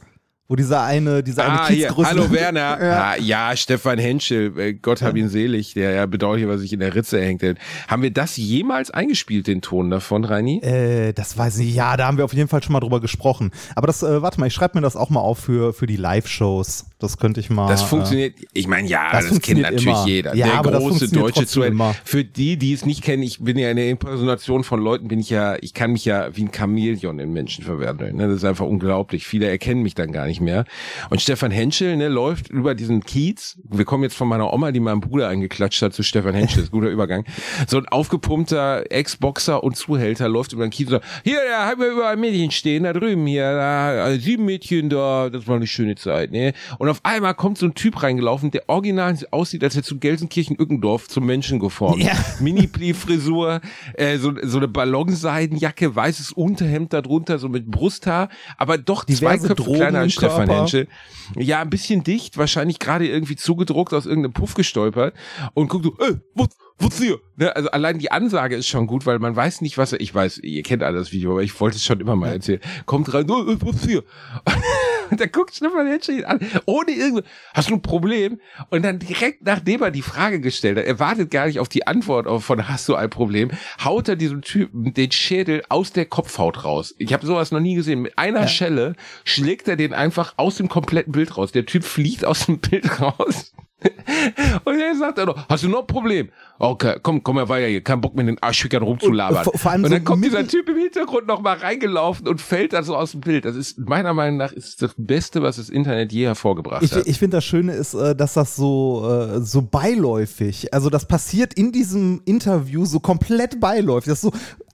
Wo 0.52 0.58
dieser 0.58 0.84
eine, 0.84 1.24
dieser 1.24 1.46
eine 1.46 1.62
Ah, 1.62 1.68
hier, 1.70 1.88
Kiezgröße. 1.88 2.10
hallo 2.10 2.30
Werner. 2.30 2.78
Ja. 2.82 3.12
Ah, 3.12 3.16
ja, 3.18 3.56
Stefan 3.56 4.00
Henschel, 4.00 4.52
äh, 4.60 4.74
Gott 4.74 5.02
hab 5.02 5.16
ihn 5.16 5.30
selig, 5.30 5.76
der 5.76 5.92
ja 5.92 6.06
bedauerlicherweise 6.06 6.60
sich 6.60 6.74
in 6.74 6.82
der 6.82 6.94
Ritze 6.94 7.22
hängt. 7.22 7.42
Haben 7.88 8.04
wir 8.04 8.12
das 8.12 8.36
jemals 8.36 8.92
eingespielt, 8.92 9.48
den 9.48 9.62
Ton 9.62 9.90
davon, 9.90 10.26
Reini? 10.26 10.60
Äh, 10.62 11.14
das 11.14 11.38
weiß 11.38 11.60
ich. 11.60 11.74
Ja, 11.74 11.96
da 11.96 12.08
haben 12.08 12.18
wir 12.18 12.26
auf 12.26 12.34
jeden 12.34 12.50
Fall 12.50 12.62
schon 12.64 12.74
mal 12.74 12.82
drüber 12.82 13.00
gesprochen. 13.00 13.52
Aber 13.76 13.88
das, 13.88 14.04
äh, 14.04 14.22
warte 14.22 14.42
mal, 14.42 14.48
ich 14.48 14.54
schreibe 14.54 14.78
mir 14.78 14.82
das 14.82 14.98
auch 14.98 15.10
mal 15.10 15.22
auf 15.22 15.40
für, 15.40 15.72
für 15.74 15.88
die 15.88 15.96
Live-Shows. 15.96 16.88
Das 17.00 17.18
könnte 17.18 17.40
ich 17.40 17.50
mal. 17.50 17.70
Das 17.70 17.84
äh, 17.84 17.86
funktioniert, 17.86 18.36
ich 18.52 18.68
meine, 18.68 18.90
ja, 18.90 19.10
das 19.12 19.30
das, 19.30 19.40
kennt 19.42 19.62
natürlich 19.62 19.86
immer. 19.88 20.06
jeder. 20.06 20.36
Ja, 20.36 20.62
der 20.62 20.72
große 20.80 21.10
deutsche 21.10 21.46
Zuhörer. 21.48 21.72
immer. 21.72 21.96
Für 22.04 22.26
die, 22.26 22.58
die 22.58 22.74
es 22.74 22.86
nicht 22.86 23.04
kennen, 23.04 23.24
ich 23.24 23.40
bin 23.40 23.58
ja 23.58 23.72
in 23.72 23.78
der 23.78 23.90
Impersonation 23.90 24.66
von 24.66 24.82
Leuten, 24.82 25.08
bin 25.08 25.20
ich 25.20 25.30
ja, 25.30 25.56
ich 25.62 25.74
kann 25.74 25.92
mich 25.94 26.04
ja 26.04 26.36
wie 26.36 26.44
ein 26.44 26.52
Chamäleon 26.54 27.20
in 27.20 27.32
Menschen 27.32 27.64
verwandeln. 27.64 28.18
Ne? 28.18 28.28
Das 28.28 28.38
ist 28.38 28.46
einfach 28.46 28.66
unglaublich. 28.66 29.26
Viele 29.26 29.48
erkennen 29.48 29.82
mich 29.82 29.96
dann 29.96 30.12
gar 30.12 30.26
nicht 30.28 30.41
nicht 30.42 30.52
mehr. 30.52 30.66
Und 31.10 31.22
Stefan 31.22 31.52
Henschel 31.52 31.96
ne, 31.96 32.08
läuft 32.08 32.50
über 32.50 32.76
diesen 32.76 33.04
Kiez. 33.04 33.58
Wir 33.64 33.86
kommen 33.86 34.04
jetzt 34.04 34.16
von 34.16 34.28
meiner 34.28 34.52
Oma, 34.54 34.72
die 34.72 34.80
meinem 34.80 35.02
Bruder 35.02 35.30
eingeklatscht 35.30 35.82
hat, 35.82 35.94
zu 35.94 36.04
Stefan 36.04 36.34
Henschel. 36.34 36.68
Guter 36.72 36.90
Übergang. 36.90 37.26
So 37.68 37.78
ein 37.78 37.88
aufgepumpter 37.88 38.92
Ex-Boxer 38.92 39.64
und 39.64 39.76
Zuhälter 39.76 40.28
läuft 40.28 40.54
über 40.54 40.66
den 40.66 40.72
Kiez 40.72 40.88
und 40.88 40.94
sagt, 40.94 41.06
hier, 41.24 41.40
da 41.50 41.68
haben 41.68 41.82
wir 41.82 41.92
überall 41.92 42.18
Mädchen 42.18 42.52
stehen, 42.52 42.84
da 42.84 42.94
drüben 42.94 43.26
hier, 43.28 43.54
da, 43.54 44.10
äh, 44.10 44.20
sieben 44.20 44.46
Mädchen 44.46 44.90
da, 44.90 45.30
das 45.30 45.48
war 45.48 45.56
eine 45.56 45.68
schöne 45.68 45.96
Zeit. 45.96 46.32
Ne? 46.32 46.54
Und 46.78 46.90
auf 46.90 47.00
einmal 47.04 47.34
kommt 47.36 47.58
so 47.58 47.66
ein 47.66 47.74
Typ 47.74 48.02
reingelaufen, 48.04 48.52
der 48.52 48.68
original 48.68 49.18
aussieht, 49.32 49.64
als 49.64 49.76
hätte 49.76 49.86
zu 49.86 50.00
Gelsenkirchen-Ückendorf 50.00 51.08
zum 51.08 51.26
Menschen 51.26 51.60
geformt. 51.60 52.04
Ja. 52.04 52.14
Mini-Pli-Frisur, 52.40 53.62
äh, 53.94 54.18
so, 54.18 54.34
so 54.42 54.58
eine 54.58 54.68
Ballonseidenjacke, 54.68 55.96
weißes 55.96 56.32
Unterhemd 56.32 56.94
darunter, 56.94 57.38
so 57.38 57.50
mit 57.50 57.70
Brusthaar, 57.70 58.30
aber 58.58 58.78
doch 58.78 59.06
zwei 59.06 59.14
Diverse 59.14 59.48
Köpfe 59.50 59.64
Drogen 59.64 59.80
kleiner 59.80 60.00
als 60.00 60.16
Stefan. 60.30 60.50
Henschel. 60.50 60.88
Ja, 61.38 61.62
ein 61.62 61.70
bisschen 61.70 62.04
dicht, 62.04 62.38
wahrscheinlich 62.38 62.80
gerade 62.80 63.08
irgendwie 63.08 63.36
zugedruckt, 63.36 63.94
aus 63.94 64.06
irgendeinem 64.06 64.34
Puff 64.34 64.54
gestolpert 64.54 65.16
und 65.54 65.70
guckt 65.70 65.86
so, 65.86 65.96
ey, 66.00 66.16
was, 66.36 66.50
hier? 66.90 67.20
Ne, 67.36 67.56
also 67.56 67.70
allein 67.72 68.00
die 68.00 68.12
Ansage 68.12 68.56
ist 68.56 68.68
schon 68.68 68.88
gut, 68.88 69.06
weil 69.06 69.20
man 69.20 69.36
weiß 69.36 69.62
nicht, 69.62 69.78
was 69.78 69.94
er, 69.94 70.02
ich 70.02 70.14
weiß, 70.14 70.40
ihr 70.40 70.64
kennt 70.64 70.84
alle 70.84 70.98
das 70.98 71.12
Video, 71.12 71.32
aber 71.32 71.44
ich 71.44 71.60
wollte 71.60 71.78
es 71.78 71.84
schon 71.84 72.00
immer 72.00 72.16
mal 72.16 72.32
erzählen. 72.32 72.62
Kommt 72.86 73.14
rein, 73.14 73.30
oh, 73.30 73.56
hier? 73.86 74.04
Und 75.12 75.20
dann 75.20 75.32
guckt 75.32 75.54
Stefan 75.54 75.88
Henschel 75.88 76.26
an, 76.26 76.40
ohne 76.66 76.92
irgendwas, 76.92 77.26
hast 77.54 77.70
du 77.70 77.76
ein 77.76 77.82
Problem? 77.82 78.40
Und 78.70 78.84
dann 78.84 78.98
direkt 78.98 79.44
nachdem 79.44 79.82
er 79.82 79.92
die 79.92 80.02
Frage 80.02 80.40
gestellt 80.40 80.78
hat, 80.78 80.86
er 80.86 81.00
wartet 81.00 81.32
gar 81.32 81.48
nicht 81.48 81.60
auf 81.60 81.68
die 81.68 81.86
Antwort 81.86 82.28
auf 82.28 82.46
von 82.46 82.68
hast 82.70 82.88
du 82.88 82.96
ein 82.96 83.10
Problem, 83.10 83.52
haut 83.84 84.08
er 84.08 84.16
diesem 84.16 84.42
Typen 84.42 84.94
den 84.94 85.12
Schädel 85.12 85.64
aus 85.68 85.92
der 85.92 86.06
Kopfhaut 86.06 86.64
raus. 86.64 86.96
Ich 86.98 87.12
habe 87.12 87.26
sowas 87.26 87.52
noch 87.52 87.60
nie 87.60 87.76
gesehen. 87.76 88.02
Mit 88.02 88.18
einer 88.18 88.48
Schelle 88.48 88.96
schlägt 89.26 89.68
er 89.68 89.76
den 89.76 89.94
einfach 89.94 90.36
aus 90.38 90.56
dem 90.56 90.70
kompletten 90.70 91.12
Bild 91.12 91.38
raus. 91.38 91.52
Der 91.52 91.66
Typ 91.66 91.84
fliegt 91.84 92.24
aus 92.24 92.46
dem 92.46 92.60
Bild 92.60 93.02
raus. 93.02 93.54
Und 94.66 94.80
er 94.80 94.96
sagt 94.96 95.18
dann 95.18 95.26
noch, 95.28 95.48
hast 95.50 95.64
du 95.64 95.70
noch 95.70 95.82
ein 95.82 95.88
Problem? 95.88 96.30
Okay, 96.60 96.98
komm, 97.02 97.24
komm 97.24 97.36
mal 97.38 97.50
weiter 97.50 97.66
hier, 97.68 97.82
kein 97.84 98.00
Bock 98.02 98.16
mit 98.16 98.28
den 98.28 98.38
Arschfickern 98.42 98.84
rumzulabern. 98.84 99.44
vor- 99.44 99.58
vor 99.58 99.72
allem 99.72 99.84
und 99.84 99.90
so 99.90 99.96
dann 99.96 100.04
kommt 100.04 100.24
dieser 100.24 100.48
Typ 100.48 100.70
im 100.70 100.78
Hintergrund 100.78 101.26
noch 101.28 101.42
mal 101.42 101.58
reingelaufen 101.58 102.28
und 102.28 102.40
fällt 102.40 102.74
dann 102.74 102.84
so 102.84 102.96
aus 102.96 103.12
dem 103.12 103.22
Bild. 103.22 103.46
Das 103.46 103.56
ist 103.56 103.80
meiner 103.80 104.14
Meinung 104.14 104.38
nach 104.38 104.52
ist 104.52 104.82
das 104.84 104.92
Beste, 104.98 105.42
was 105.42 105.56
das 105.56 105.70
Internet 105.70 106.12
je 106.12 106.26
hervorgebracht 106.26 106.84
Ich, 106.84 106.92
hat. 106.94 107.08
ich 107.08 107.18
finde 107.18 107.38
das 107.38 107.46
Schöne 107.46 107.74
ist, 107.74 107.96
äh, 107.96 108.16
dass 108.16 108.36
das 108.36 108.56
so, 108.56 109.08
äh, 109.10 109.42
so 109.42 109.64
beiläufig, 109.64 110.74
also 110.74 110.90
das 110.90 111.08
passiert 111.08 111.54
in 111.56 111.72
diesem 111.72 112.22
Interview 112.26 112.86
so 112.86 113.00
komplett 113.00 113.60
beiläufig. 113.60 114.10
Das 114.12 114.24
ist 114.24 114.32
so 114.32 114.32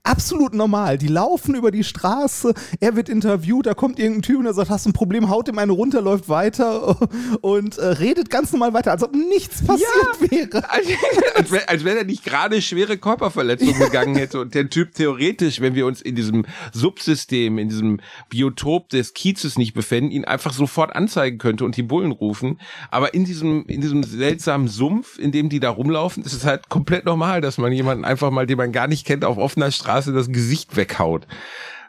absolut 0.08 0.54
normal. 0.54 0.98
Die 0.98 1.06
laufen 1.06 1.54
über 1.54 1.70
die 1.70 1.84
Straße, 1.84 2.54
er 2.80 2.96
wird 2.96 3.08
interviewt, 3.08 3.66
da 3.66 3.74
kommt 3.74 3.98
irgendein 3.98 4.22
Typ 4.22 4.38
und 4.38 4.44
der 4.44 4.54
sagt, 4.54 4.70
hast 4.70 4.86
du 4.86 4.90
ein 4.90 4.92
Problem, 4.94 5.28
haut 5.28 5.48
ihm 5.48 5.58
eine 5.58 5.72
runter, 5.72 6.00
läuft 6.00 6.28
weiter 6.28 6.96
und 7.42 7.78
äh, 7.78 7.86
redet 7.86 8.30
ganz 8.30 8.52
normal 8.52 8.72
weiter, 8.72 8.90
als 8.90 9.02
ob 9.02 9.14
nichts 9.14 9.64
passiert 9.64 10.30
wäre. 10.30 10.70
als, 10.70 10.86
als, 11.34 11.50
wenn, 11.50 11.68
als 11.68 11.84
wenn 11.84 11.96
er 11.96 12.04
nicht 12.04 12.24
gerade 12.24 12.62
schwere 12.62 12.96
Körperverletzungen 12.96 13.78
begangen 13.78 14.16
hätte 14.16 14.40
und 14.40 14.54
der 14.54 14.70
Typ 14.70 14.94
theoretisch, 14.94 15.60
wenn 15.60 15.74
wir 15.74 15.86
uns 15.86 16.00
in 16.00 16.14
diesem 16.14 16.46
Subsystem, 16.72 17.58
in 17.58 17.68
diesem 17.68 18.00
Biotop 18.30 18.88
des 18.88 19.12
Kiezes 19.14 19.58
nicht 19.58 19.74
befinden, 19.74 20.10
ihn 20.10 20.24
einfach 20.24 20.52
sofort 20.52 20.96
anzeigen 20.96 21.38
könnte 21.38 21.64
und 21.64 21.76
die 21.76 21.82
Bullen 21.82 22.12
rufen. 22.12 22.60
Aber 22.90 23.12
in 23.12 23.24
diesem, 23.24 23.66
in 23.66 23.80
diesem 23.80 24.02
seltsamen 24.02 24.68
Sumpf, 24.68 25.18
in 25.18 25.32
dem 25.32 25.48
die 25.48 25.60
da 25.60 25.70
rumlaufen, 25.70 26.24
ist 26.24 26.32
es 26.32 26.44
halt 26.44 26.68
komplett 26.68 27.04
normal, 27.04 27.40
dass 27.40 27.58
man 27.58 27.72
jemanden 27.72 28.04
einfach 28.04 28.30
mal, 28.30 28.46
den 28.46 28.56
man 28.56 28.72
gar 28.72 28.88
nicht 28.88 29.06
kennt, 29.06 29.24
auf 29.24 29.36
offener 29.36 29.70
Straße 29.70 29.97
das 30.06 30.28
Gesicht 30.30 30.76
weghaut. 30.76 31.26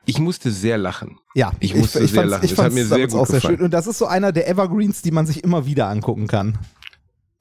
Ich 0.06 0.20
musste 0.20 0.50
sehr 0.52 0.78
lachen. 0.78 1.20
Ja, 1.36 1.52
Ich 1.60 1.76
musste 1.76 2.06
sehr 2.08 2.26
lachen. 2.26 2.44
Ich 2.46 2.56
Das 2.56 2.66
hat 2.66 2.74
mir 2.74 2.86
sehr 2.86 3.08
gut 3.08 3.20
auch 3.20 3.28
sehr 3.28 3.36
gefallen. 3.36 3.58
schön. 3.58 3.66
Und 3.66 3.72
das 3.74 3.86
ist 3.86 3.98
so 4.00 4.08
einer 4.08 4.32
der 4.32 4.50
Evergreens, 4.50 5.02
die 5.02 5.12
man 5.12 5.26
sich 5.28 5.44
immer 5.44 5.66
wieder 5.66 5.88
angucken 5.88 6.28
kann. 6.28 6.58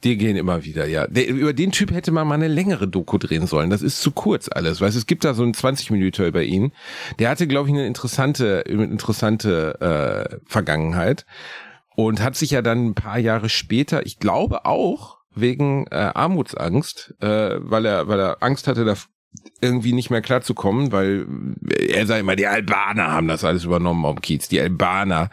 Die 0.05 0.17
gehen 0.17 0.37
immer 0.37 0.65
wieder, 0.65 0.87
ja. 0.87 1.07
Der, 1.09 1.27
über 1.29 1.53
den 1.53 1.73
Typ 1.73 1.93
hätte 1.93 2.13
man 2.13 2.27
mal 2.29 2.35
eine 2.35 2.47
längere 2.47 2.87
Doku 2.87 3.19
drehen 3.19 3.47
sollen. 3.47 3.69
Das 3.71 3.83
ist 3.83 4.01
zu 4.01 4.13
kurz 4.13 4.49
alles. 4.49 4.81
Weißt, 4.81 4.97
es 4.97 5.07
gibt 5.07 5.25
da 5.25 5.35
so 5.35 5.43
einen 5.43 5.55
20 5.55 5.91
Minuten 5.91 6.25
über 6.25 6.43
ihn. 6.43 6.73
Der 7.19 7.31
hatte, 7.31 7.49
glaube 7.49 7.69
ich, 7.69 7.75
eine 7.75 7.87
interessante, 7.87 8.63
eine 8.69 8.85
interessante 8.85 9.81
äh, 10.31 10.37
Vergangenheit 10.47 11.27
und 11.97 12.23
hat 12.23 12.37
sich 12.37 12.51
ja 12.53 12.63
dann 12.63 12.87
ein 12.89 12.95
paar 12.95 13.19
Jahre 13.19 13.49
später, 13.49 14.07
ich 14.07 14.19
glaube 14.21 14.67
auch 14.67 15.19
wegen 15.35 15.87
äh, 15.91 15.97
Armutsangst, 16.15 17.15
äh, 17.21 17.57
weil 17.59 17.85
er, 17.85 18.07
weil 18.07 18.21
er 18.21 18.43
Angst 18.43 18.69
hatte, 18.69 18.85
da 18.85 18.95
irgendwie 19.61 19.92
nicht 19.92 20.11
mehr 20.11 20.20
klarzukommen, 20.23 20.92
weil 20.92 21.26
er 21.88 22.06
sagt 22.06 22.20
immer, 22.20 22.37
die 22.37 22.47
Albaner 22.47 23.08
haben 23.11 23.28
das 23.28 23.44
alles 23.44 23.64
übernommen 23.64 24.04
am 24.06 24.20
Kiez. 24.20 24.49
Die 24.49 24.61
Albaner. 24.61 25.30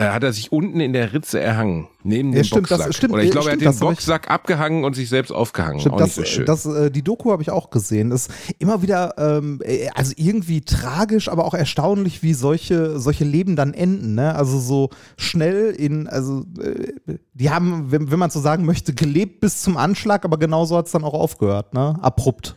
Äh, 0.00 0.10
hat 0.10 0.22
er 0.22 0.32
sich 0.32 0.52
unten 0.52 0.78
in 0.78 0.92
der 0.92 1.12
Ritze 1.12 1.40
erhangen, 1.40 1.88
neben 2.04 2.30
Ja, 2.32 2.36
dem 2.40 2.44
stimmt, 2.44 2.70
das- 2.70 2.78
Boxsack. 2.78 2.94
stimmt, 2.94 3.14
Oder 3.14 3.22
ich 3.24 3.28
äh, 3.30 3.32
glaube, 3.32 3.48
er 3.48 3.54
stimmt, 3.56 3.62
hat 3.66 3.68
das 3.74 3.78
den 3.80 3.86
hab 3.88 3.92
ich- 3.92 3.96
Boxsack 3.98 4.30
abgehangen 4.30 4.84
und 4.84 4.94
sich 4.94 5.08
selbst 5.08 5.32
aufgehangen. 5.32 5.80
Stimmt, 5.80 5.96
Auch 5.96 5.98
das, 5.98 6.14
so 6.14 6.24
schön. 6.24 6.46
das, 6.46 6.66
äh, 6.66 6.90
die 6.92 7.02
Doku 7.02 7.32
habe 7.32 7.42
ich 7.42 7.50
auch 7.50 7.70
gesehen. 7.70 8.10
Das 8.10 8.28
ist 8.28 8.54
immer 8.60 8.80
wieder, 8.82 9.14
ähm, 9.18 9.60
äh, 9.64 9.88
also 9.96 10.12
irgendwie 10.16 10.60
tragisch, 10.60 11.28
aber 11.28 11.44
auch 11.44 11.54
erstaunlich, 11.54 12.22
wie 12.22 12.32
solche, 12.34 13.00
solche 13.00 13.24
Leben 13.24 13.56
dann 13.56 13.74
enden. 13.74 14.14
Ne? 14.14 14.34
Also 14.36 14.60
so 14.60 14.90
schnell 15.16 15.70
in, 15.72 16.06
also 16.06 16.44
äh, 16.62 16.92
die 17.34 17.50
haben, 17.50 17.90
wenn, 17.90 18.10
wenn 18.12 18.18
man 18.20 18.30
so 18.30 18.38
sagen 18.40 18.64
möchte, 18.64 18.94
gelebt 18.94 19.40
bis 19.40 19.62
zum 19.62 19.76
Anschlag, 19.76 20.24
aber 20.24 20.38
genauso 20.38 20.76
hat 20.76 20.86
es 20.86 20.92
dann 20.92 21.02
auch 21.04 21.14
aufgehört, 21.14 21.74
ne? 21.74 21.98
Abrupt. 22.02 22.56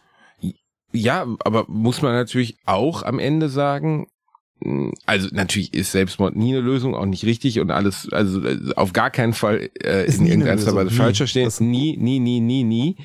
Ja, 0.94 1.26
aber 1.46 1.66
muss 1.68 2.02
man 2.02 2.14
natürlich 2.14 2.58
auch 2.66 3.04
am 3.04 3.20
Ende 3.20 3.48
sagen, 3.50 4.08
mh, 4.60 4.92
also 5.06 5.28
natürlich 5.32 5.74
ist 5.74 5.92
Selbstmord 5.92 6.36
nie 6.36 6.52
eine 6.54 6.62
Lösung, 6.62 6.96
auch 6.96 7.06
nicht 7.06 7.26
richtig 7.26 7.60
und 7.60 7.72
alles, 7.72 8.10
also 8.12 8.44
äh, 8.46 8.58
auf 8.76 8.94
gar 8.94 9.10
keinen 9.10 9.34
Fall 9.34 9.70
äh, 9.84 10.06
Ist 10.06 10.20
in 10.20 10.28
irgendeiner 10.28 10.76
Weise 10.76 10.90
falsch 10.92 11.18
verstehen. 11.18 11.46
Das- 11.46 11.60
Nie, 11.62 11.98
nie, 11.98 12.20
nie, 12.20 12.40
nie, 12.42 12.64
nie. 12.64 12.98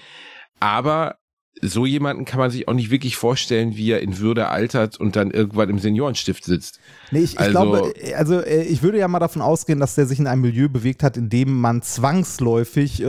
Aber 0.60 1.16
so 1.62 1.86
jemanden 1.86 2.26
kann 2.26 2.38
man 2.38 2.50
sich 2.50 2.68
auch 2.68 2.74
nicht 2.74 2.90
wirklich 2.90 3.16
vorstellen, 3.16 3.76
wie 3.76 3.90
er 3.90 4.02
in 4.02 4.18
Würde 4.18 4.48
altert 4.48 4.98
und 5.00 5.16
dann 5.16 5.30
irgendwann 5.30 5.70
im 5.70 5.78
Seniorenstift 5.78 6.44
sitzt. 6.44 6.80
Nee, 7.12 7.20
ich, 7.20 7.32
ich 7.34 7.38
Also- 7.40 7.50
glaube, 7.52 7.94
äh, 7.98 8.12
also 8.14 8.40
äh, 8.40 8.64
ich 8.64 8.82
würde 8.82 8.98
ja 8.98 9.08
mal 9.08 9.20
davon 9.20 9.40
ausgehen, 9.40 9.80
dass 9.80 9.94
der 9.94 10.04
sich 10.06 10.18
in 10.18 10.26
einem 10.26 10.42
Milieu 10.42 10.68
bewegt 10.68 11.02
hat, 11.02 11.16
in 11.16 11.30
dem 11.30 11.58
man 11.58 11.80
zwangsläufig 11.80 13.00
äh, 13.02 13.06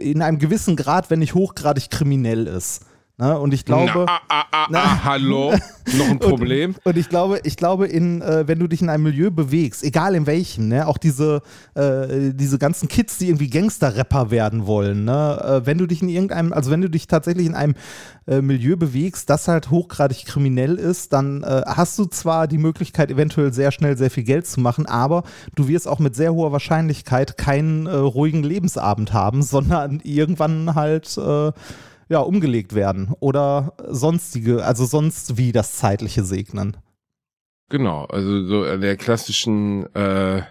in 0.00 0.22
einem 0.22 0.38
gewissen 0.40 0.74
Grad, 0.74 1.10
wenn 1.10 1.20
nicht 1.20 1.34
hochgradig 1.34 1.90
kriminell 1.90 2.46
ist. 2.48 2.84
Ne? 3.18 3.38
Und 3.38 3.52
ich 3.52 3.64
glaube. 3.64 3.92
na, 3.94 4.06
ah, 4.06 4.20
ah, 4.28 4.44
ah, 4.50 4.66
Na. 4.70 5.04
hallo, 5.04 5.52
noch 5.96 6.08
ein 6.08 6.18
Problem. 6.18 6.74
Und 6.82 6.96
ich 6.96 7.08
glaube, 7.08 7.40
ich 7.44 7.56
glaube, 7.56 7.86
in, 7.86 8.22
äh, 8.22 8.48
wenn 8.48 8.58
du 8.58 8.66
dich 8.66 8.80
in 8.80 8.88
einem 8.88 9.04
Milieu 9.04 9.30
bewegst, 9.30 9.84
egal 9.84 10.14
in 10.14 10.26
welchem, 10.26 10.68
ne, 10.68 10.86
auch 10.86 10.96
diese, 10.96 11.42
äh, 11.74 12.32
diese 12.32 12.58
ganzen 12.58 12.88
Kids, 12.88 13.18
die 13.18 13.28
irgendwie 13.28 13.50
Gangster-Rapper 13.50 14.30
werden 14.30 14.66
wollen, 14.66 15.04
ne, 15.04 15.40
äh, 15.62 15.66
wenn 15.66 15.78
du 15.78 15.86
dich 15.86 16.00
in 16.00 16.08
irgendeinem, 16.08 16.52
also 16.54 16.70
wenn 16.70 16.80
du 16.80 16.88
dich 16.88 17.06
tatsächlich 17.06 17.46
in 17.46 17.54
einem 17.54 17.74
äh, 18.26 18.40
Milieu 18.40 18.76
bewegst, 18.76 19.28
das 19.28 19.46
halt 19.46 19.70
hochgradig 19.70 20.24
kriminell 20.24 20.76
ist, 20.76 21.12
dann 21.12 21.42
äh, 21.42 21.62
hast 21.66 21.98
du 21.98 22.06
zwar 22.06 22.48
die 22.48 22.58
Möglichkeit, 22.58 23.10
eventuell 23.10 23.52
sehr 23.52 23.72
schnell 23.72 23.96
sehr 23.96 24.10
viel 24.10 24.24
Geld 24.24 24.46
zu 24.46 24.60
machen, 24.60 24.86
aber 24.86 25.22
du 25.54 25.68
wirst 25.68 25.86
auch 25.86 25.98
mit 25.98 26.16
sehr 26.16 26.32
hoher 26.32 26.52
Wahrscheinlichkeit 26.52 27.36
keinen 27.36 27.86
äh, 27.86 27.94
ruhigen 27.94 28.42
Lebensabend 28.42 29.12
haben, 29.12 29.42
sondern 29.42 30.00
irgendwann 30.02 30.74
halt 30.74 31.16
äh, 31.18 31.52
ja, 32.08 32.20
umgelegt 32.20 32.74
werden 32.74 33.14
oder 33.20 33.74
sonstige, 33.88 34.64
also 34.64 34.84
sonst 34.84 35.36
wie 35.36 35.52
das 35.52 35.76
zeitliche 35.76 36.24
Segnen. 36.24 36.76
Genau, 37.68 38.04
also 38.04 38.44
so 38.44 38.64
an 38.64 38.82
der 38.82 38.96
klassischen, 38.96 39.86
äh, 39.94 40.42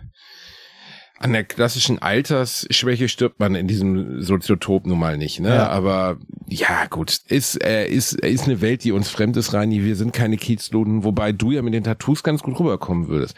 an 1.20 1.34
der 1.34 1.43
klassischen 1.43 2.00
Altersschwäche 2.00 3.08
stirbt 3.08 3.39
man 3.39 3.53
in 3.53 3.67
diesem 3.67 4.24
Soziotop 4.24 4.88
nun 4.88 4.98
mal 4.98 5.20
nicht, 5.20 5.39
ne? 5.39 5.50
Ja. 5.50 5.67
Aber 5.70 6.17
ja, 6.48 6.88
gut, 6.89 7.20
ist, 7.27 7.63
äh, 7.63 7.88
ist, 7.88 8.13
ist 8.13 8.46
eine 8.46 8.60
Welt, 8.62 8.84
die 8.84 8.91
uns 8.91 9.12
fremd 9.12 9.38
ist, 9.38 9.53
Reini. 9.53 9.84
Wir 9.84 9.96
sind 9.96 10.13
keine 10.13 10.38
Kiezloden, 10.38 11.03
wobei 11.03 11.31
du 11.31 11.51
ja 11.51 11.62
mit 11.62 11.75
den 11.75 11.84
Tattoos 11.84 12.24
ganz 12.24 12.41
gut 12.41 12.60
rüberkommen 12.60 13.08
würdest. 13.08 13.36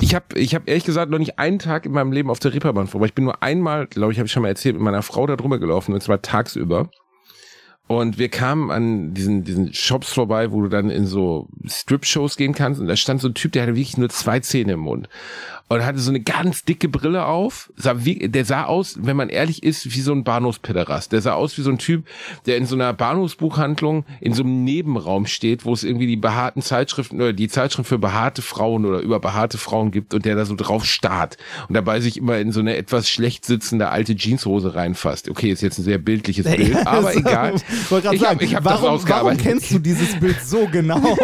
Ich 0.00 0.14
habe 0.14 0.38
ich 0.38 0.54
hab 0.54 0.68
ehrlich 0.68 0.84
gesagt 0.84 1.10
noch 1.10 1.18
nicht 1.18 1.40
einen 1.40 1.58
Tag 1.58 1.86
in 1.86 1.92
meinem 1.92 2.12
Leben 2.12 2.30
auf 2.30 2.38
der 2.38 2.54
Ripperbahn 2.54 2.86
vorbei. 2.86 3.06
Ich 3.06 3.14
bin 3.14 3.24
nur 3.24 3.42
einmal, 3.42 3.88
glaube 3.88 4.12
ich, 4.12 4.18
habe 4.20 4.26
ich 4.26 4.32
schon 4.32 4.42
mal 4.42 4.48
erzählt, 4.48 4.76
mit 4.76 4.84
meiner 4.84 5.02
Frau 5.02 5.26
da 5.26 5.34
drüber 5.34 5.58
gelaufen, 5.58 5.92
und 5.92 6.04
zwar 6.04 6.22
tagsüber. 6.22 6.88
Und 7.86 8.18
wir 8.18 8.30
kamen 8.30 8.70
an 8.70 9.12
diesen, 9.12 9.44
diesen 9.44 9.74
Shops 9.74 10.12
vorbei, 10.12 10.52
wo 10.52 10.62
du 10.62 10.68
dann 10.68 10.88
in 10.88 11.06
so 11.06 11.48
Strip-Shows 11.66 12.36
gehen 12.36 12.54
kannst. 12.54 12.80
Und 12.80 12.86
da 12.86 12.96
stand 12.96 13.20
so 13.20 13.28
ein 13.28 13.34
Typ, 13.34 13.52
der 13.52 13.62
hatte 13.64 13.76
wirklich 13.76 13.98
nur 13.98 14.08
zwei 14.08 14.40
Zähne 14.40 14.72
im 14.72 14.80
Mund. 14.80 15.08
Und 15.66 15.84
hatte 15.84 15.98
so 15.98 16.10
eine 16.10 16.20
ganz 16.20 16.64
dicke 16.64 16.88
Brille 16.88 17.24
auf. 17.24 17.72
Sah 17.74 18.04
wie, 18.04 18.28
der 18.28 18.44
sah 18.44 18.64
aus, 18.64 18.98
wenn 19.00 19.16
man 19.16 19.30
ehrlich 19.30 19.62
ist, 19.62 19.86
wie 19.96 20.00
so 20.02 20.12
ein 20.12 20.22
Bahnhofspederast. 20.22 21.10
Der 21.10 21.22
sah 21.22 21.32
aus 21.32 21.56
wie 21.56 21.62
so 21.62 21.70
ein 21.70 21.78
Typ, 21.78 22.04
der 22.44 22.58
in 22.58 22.66
so 22.66 22.74
einer 22.76 22.92
Bahnhofsbuchhandlung 22.92 24.04
in 24.20 24.34
so 24.34 24.42
einem 24.42 24.62
Nebenraum 24.64 25.26
steht, 25.26 25.64
wo 25.64 25.72
es 25.72 25.82
irgendwie 25.82 26.06
die 26.06 26.16
behaarten 26.18 26.60
Zeitschriften 26.60 27.16
oder 27.16 27.32
die 27.32 27.48
Zeitschrift 27.48 27.88
für 27.88 27.98
behaarte 27.98 28.42
Frauen 28.42 28.84
oder 28.84 29.00
über 29.00 29.18
behaarte 29.20 29.56
Frauen 29.56 29.90
gibt 29.90 30.12
und 30.12 30.26
der 30.26 30.36
da 30.36 30.44
so 30.44 30.54
drauf 30.54 30.84
starrt 30.84 31.38
und 31.68 31.74
dabei 31.74 31.98
sich 32.00 32.18
immer 32.18 32.36
in 32.38 32.52
so 32.52 32.60
eine 32.60 32.76
etwas 32.76 33.08
schlecht 33.08 33.46
sitzende 33.46 33.88
alte 33.88 34.14
Jeanshose 34.14 34.74
reinfasst. 34.74 35.30
Okay, 35.30 35.50
ist 35.50 35.62
jetzt 35.62 35.78
ein 35.78 35.84
sehr 35.84 35.98
bildliches 35.98 36.44
Bild, 36.44 36.76
aber 36.86 37.08
Also, 37.08 37.18
egal. 37.18 37.54
Ich 37.54 37.90
wollte 37.90 38.14
Ich 38.14 38.20
hab- 38.22 38.28
sagen, 38.28 38.44
ich 38.44 38.54
hab 38.54 38.64
das 38.64 38.82
warum, 38.82 39.08
warum 39.08 39.36
kennst 39.38 39.70
du 39.70 39.78
dieses 39.78 40.14
Bild 40.20 40.40
so 40.42 40.68
genau? 40.70 41.00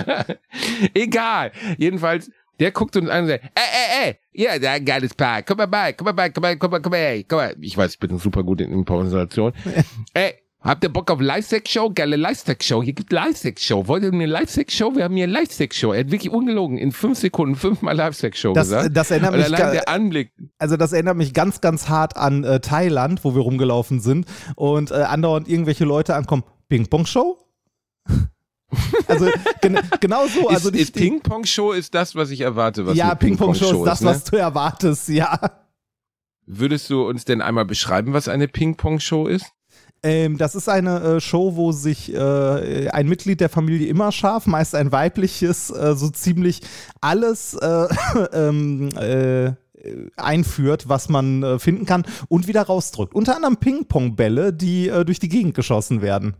Egal. 0.94 1.52
Jedenfalls, 1.78 2.30
Der 2.60 2.70
guckt 2.72 2.94
uns 2.96 3.08
an 3.08 3.22
und 3.22 3.28
sagt, 3.28 3.44
ey, 3.54 3.62
ey, 4.04 4.08
ey, 4.08 4.44
ja, 4.44 4.58
da 4.58 4.72
ein 4.72 4.84
geiles 4.84 5.14
Paar, 5.14 5.42
komm 5.42 5.56
mal 5.56 5.66
bei, 5.66 5.94
komm 5.94 6.04
mal 6.04 6.12
bei, 6.12 6.28
komm 6.28 6.42
mal, 6.42 6.56
komm 6.56 6.70
mal, 6.70 6.80
komm 6.80 6.92
mal, 6.92 7.24
komm 7.26 7.38
mal. 7.38 7.56
Ich 7.60 7.76
weiß, 7.76 7.94
ich 7.94 7.98
bin 7.98 8.18
super 8.18 8.42
gut 8.42 8.60
in 8.60 8.70
Improvisation. 8.70 9.52
ey, 10.14 10.34
habt 10.60 10.84
ihr 10.84 10.90
Bock 10.90 11.10
auf 11.10 11.20
Live-Sex-Show? 11.22 11.90
Geile 11.94 12.16
Live-Sex-Show. 12.16 12.82
Hier 12.82 12.92
gibt 12.92 13.12
Live-Sex-Show. 13.12 13.88
Wollt 13.88 14.02
ihr 14.02 14.12
eine 14.12 14.26
Live-Sex-Show? 14.26 14.94
Wir 14.94 15.04
haben 15.04 15.14
hier 15.16 15.24
eine 15.24 15.32
Live-Sex-Show. 15.32 15.92
Er 15.94 16.00
hat 16.00 16.10
wirklich 16.10 16.30
ungelogen 16.30 16.76
in 16.76 16.92
fünf 16.92 17.18
Sekunden 17.18 17.56
fünfmal 17.56 17.96
Live-Sex-Show 17.96 18.52
Das, 18.52 18.68
gesagt. 18.68 18.94
das 18.94 19.10
erinnert 19.10 19.34
mich 19.36 19.44
allein 19.46 19.72
der 19.72 19.88
Anblick. 19.88 20.30
Also 20.58 20.76
das 20.76 20.92
erinnert 20.92 21.16
mich 21.16 21.32
ganz, 21.32 21.62
ganz 21.62 21.88
hart 21.88 22.18
an 22.18 22.44
äh, 22.44 22.60
Thailand, 22.60 23.24
wo 23.24 23.34
wir 23.34 23.40
rumgelaufen 23.40 24.00
sind 24.00 24.26
und 24.54 24.90
äh, 24.90 24.96
andauernd 24.96 25.48
irgendwelche 25.48 25.86
Leute 25.86 26.14
ankommen. 26.14 26.44
Ping-Pong-Show? 26.68 27.38
Also 29.06 29.28
gen 29.60 29.78
genau 30.00 30.26
so. 30.26 30.48
Also 30.48 30.68
ist, 30.68 30.74
die- 30.74 30.80
ist 30.80 30.94
Ping-Pong-Show 30.94 31.72
ist 31.72 31.94
das, 31.94 32.14
was 32.14 32.30
ich 32.30 32.40
erwarte, 32.40 32.86
was 32.86 32.96
ja, 32.96 33.06
eine 33.06 33.16
Ping-Pong-Show 33.16 33.84
ist 33.84 33.86
das, 33.86 34.00
ne? 34.00 34.10
was 34.10 34.24
du 34.24 34.36
erwartest, 34.36 35.08
ja. 35.08 35.38
Würdest 36.46 36.90
du 36.90 37.06
uns 37.06 37.24
denn 37.24 37.42
einmal 37.42 37.64
beschreiben, 37.64 38.12
was 38.12 38.28
eine 38.28 38.48
Ping-Pong-Show 38.48 39.26
ist? 39.26 39.46
Ähm, 40.02 40.38
das 40.38 40.54
ist 40.54 40.68
eine 40.68 41.00
äh, 41.00 41.20
Show, 41.20 41.56
wo 41.56 41.72
sich 41.72 42.12
äh, 42.14 42.88
ein 42.88 43.06
Mitglied 43.08 43.40
der 43.40 43.50
Familie 43.50 43.86
immer 43.88 44.12
scharf, 44.12 44.46
meist 44.46 44.74
ein 44.74 44.92
weibliches, 44.92 45.70
äh, 45.70 45.94
so 45.94 46.08
ziemlich 46.08 46.62
alles 47.02 47.54
äh, 47.54 47.86
ähm, 48.32 48.88
äh, 48.96 49.52
einführt, 50.16 50.88
was 50.88 51.08
man 51.08 51.42
äh, 51.42 51.58
finden 51.58 51.86
kann 51.86 52.04
und 52.28 52.48
wieder 52.48 52.62
rausdrückt. 52.62 53.14
Unter 53.14 53.36
anderem 53.36 53.58
Ping-Pong-Bälle, 53.58 54.52
die 54.52 54.90
durch 55.06 55.18
die 55.20 55.28
Gegend 55.28 55.54
geschossen 55.54 56.02
werden. 56.02 56.34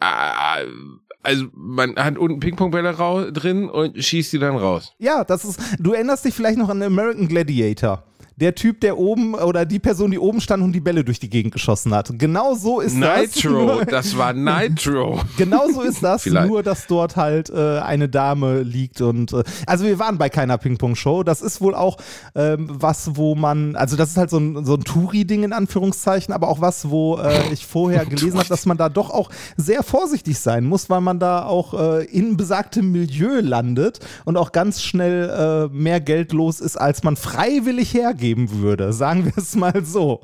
Ah, 0.00 0.58
also 1.22 1.46
man 1.54 1.96
hat 1.96 2.16
unten 2.18 2.40
Ping-Pong-Bälle 2.40 2.94
drin 3.32 3.68
und 3.68 4.02
schießt 4.02 4.32
die 4.32 4.38
dann 4.38 4.56
raus. 4.56 4.94
Ja, 4.98 5.24
das 5.24 5.44
ist. 5.44 5.60
Du 5.78 5.92
erinnerst 5.92 6.24
dich 6.24 6.34
vielleicht 6.34 6.58
noch 6.58 6.68
an 6.68 6.82
American 6.82 7.28
Gladiator. 7.28 8.04
Der 8.40 8.54
Typ, 8.54 8.80
der 8.80 8.98
oben 8.98 9.34
oder 9.34 9.64
die 9.64 9.80
Person, 9.80 10.12
die 10.12 10.18
oben 10.18 10.40
stand 10.40 10.62
und 10.62 10.72
die 10.72 10.80
Bälle 10.80 11.02
durch 11.02 11.18
die 11.18 11.28
Gegend 11.28 11.52
geschossen 11.52 11.92
hat. 11.92 12.12
Genau 12.18 12.54
so 12.54 12.80
ist 12.80 13.00
das. 13.00 13.34
Nitro, 13.34 13.84
das 13.88 14.16
war 14.16 14.32
Nitro. 14.32 15.20
Genau 15.36 15.68
so 15.72 15.82
ist 15.82 16.02
das, 16.02 16.24
nur 16.26 16.62
dass 16.62 16.86
dort 16.86 17.16
halt 17.16 17.50
äh, 17.50 17.78
eine 17.80 18.08
Dame 18.08 18.62
liegt 18.62 19.00
und 19.00 19.32
äh, 19.32 19.42
also 19.66 19.84
wir 19.84 19.98
waren 19.98 20.18
bei 20.18 20.28
keiner 20.28 20.56
Ping-Pong-Show. 20.56 21.24
Das 21.24 21.42
ist 21.42 21.60
wohl 21.60 21.74
auch 21.74 21.96
ähm, 22.34 22.68
was, 22.70 23.16
wo 23.16 23.34
man, 23.34 23.74
also 23.74 23.96
das 23.96 24.10
ist 24.10 24.16
halt 24.16 24.30
so 24.30 24.38
ein, 24.38 24.64
so 24.64 24.74
ein 24.74 24.84
Touri-Ding 24.84 25.42
in 25.42 25.52
Anführungszeichen, 25.52 26.32
aber 26.32 26.48
auch 26.48 26.60
was, 26.60 26.90
wo 26.90 27.16
äh, 27.18 27.52
ich 27.52 27.66
vorher 27.66 28.06
gelesen 28.06 28.38
habe, 28.38 28.48
dass 28.48 28.66
man 28.66 28.76
da 28.76 28.88
doch 28.88 29.10
auch 29.10 29.30
sehr 29.56 29.82
vorsichtig 29.82 30.38
sein 30.38 30.64
muss, 30.64 30.88
weil 30.90 31.00
man 31.00 31.18
da 31.18 31.44
auch 31.44 31.74
äh, 31.74 32.04
in 32.04 32.36
besagtem 32.36 32.92
Milieu 32.92 33.40
landet 33.40 34.00
und 34.24 34.36
auch 34.36 34.52
ganz 34.52 34.82
schnell 34.82 35.68
äh, 35.70 35.74
mehr 35.74 36.00
Geld 36.00 36.32
los 36.32 36.60
ist, 36.60 36.76
als 36.76 37.02
man 37.02 37.16
freiwillig 37.16 37.92
hergeben 38.28 38.50
würde. 38.60 38.92
Sagen 38.92 39.24
wir 39.24 39.36
es 39.36 39.56
mal 39.56 39.84
so. 39.84 40.20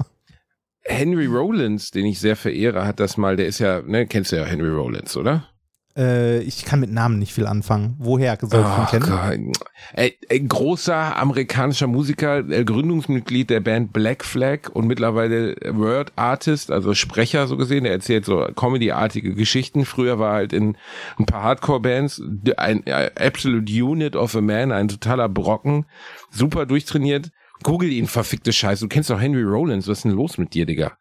Henry 0.82 1.26
Rollins, 1.26 1.90
den 1.90 2.04
ich 2.06 2.20
sehr 2.20 2.36
verehre, 2.36 2.86
hat 2.86 3.00
das 3.00 3.16
mal, 3.16 3.36
der 3.36 3.46
ist 3.46 3.58
ja, 3.58 3.80
ne, 3.82 4.06
kennst 4.06 4.32
du 4.32 4.36
ja 4.36 4.44
Henry 4.44 4.68
Rollins, 4.68 5.16
oder? 5.16 5.48
Äh, 5.96 6.40
ich 6.40 6.64
kann 6.64 6.80
mit 6.80 6.92
Namen 6.92 7.18
nicht 7.18 7.32
viel 7.32 7.46
anfangen. 7.46 7.94
Woher 7.98 8.36
soll 8.42 8.60
ich 8.60 8.94
ihn 8.94 9.00
kennen? 9.00 9.52
Ey, 9.94 10.18
ey, 10.28 10.40
großer 10.40 11.16
amerikanischer 11.16 11.86
Musiker, 11.86 12.38
äh, 12.50 12.64
Gründungsmitglied 12.64 13.48
der 13.48 13.60
Band 13.60 13.92
Black 13.94 14.24
Flag 14.24 14.68
und 14.72 14.88
mittlerweile 14.88 15.54
Word 15.72 16.12
Artist, 16.16 16.70
also 16.70 16.94
Sprecher 16.94 17.46
so 17.46 17.56
gesehen. 17.56 17.86
Er 17.86 17.92
erzählt 17.92 18.24
so 18.26 18.46
Comedy-artige 18.54 19.34
Geschichten. 19.34 19.84
Früher 19.86 20.18
war 20.18 20.32
er 20.32 20.34
halt 20.34 20.52
in 20.52 20.76
ein 21.16 21.26
paar 21.26 21.44
Hardcore-Bands 21.44 22.22
ein 22.56 22.84
äh, 22.86 23.10
Absolute 23.18 23.72
Unit 23.72 24.16
of 24.16 24.34
a 24.34 24.40
Man, 24.40 24.72
ein 24.72 24.88
totaler 24.88 25.28
Brocken, 25.28 25.86
super 26.30 26.66
durchtrainiert. 26.66 27.30
Google 27.64 27.90
ihn, 27.90 28.06
verfickte 28.06 28.52
Scheiße. 28.52 28.84
Du 28.84 28.88
kennst 28.88 29.10
doch 29.10 29.20
Henry 29.20 29.42
Rollins. 29.42 29.88
Was 29.88 29.98
ist 29.98 30.04
denn 30.04 30.12
los 30.12 30.38
mit 30.38 30.54
dir, 30.54 30.66
Digga? 30.66 30.92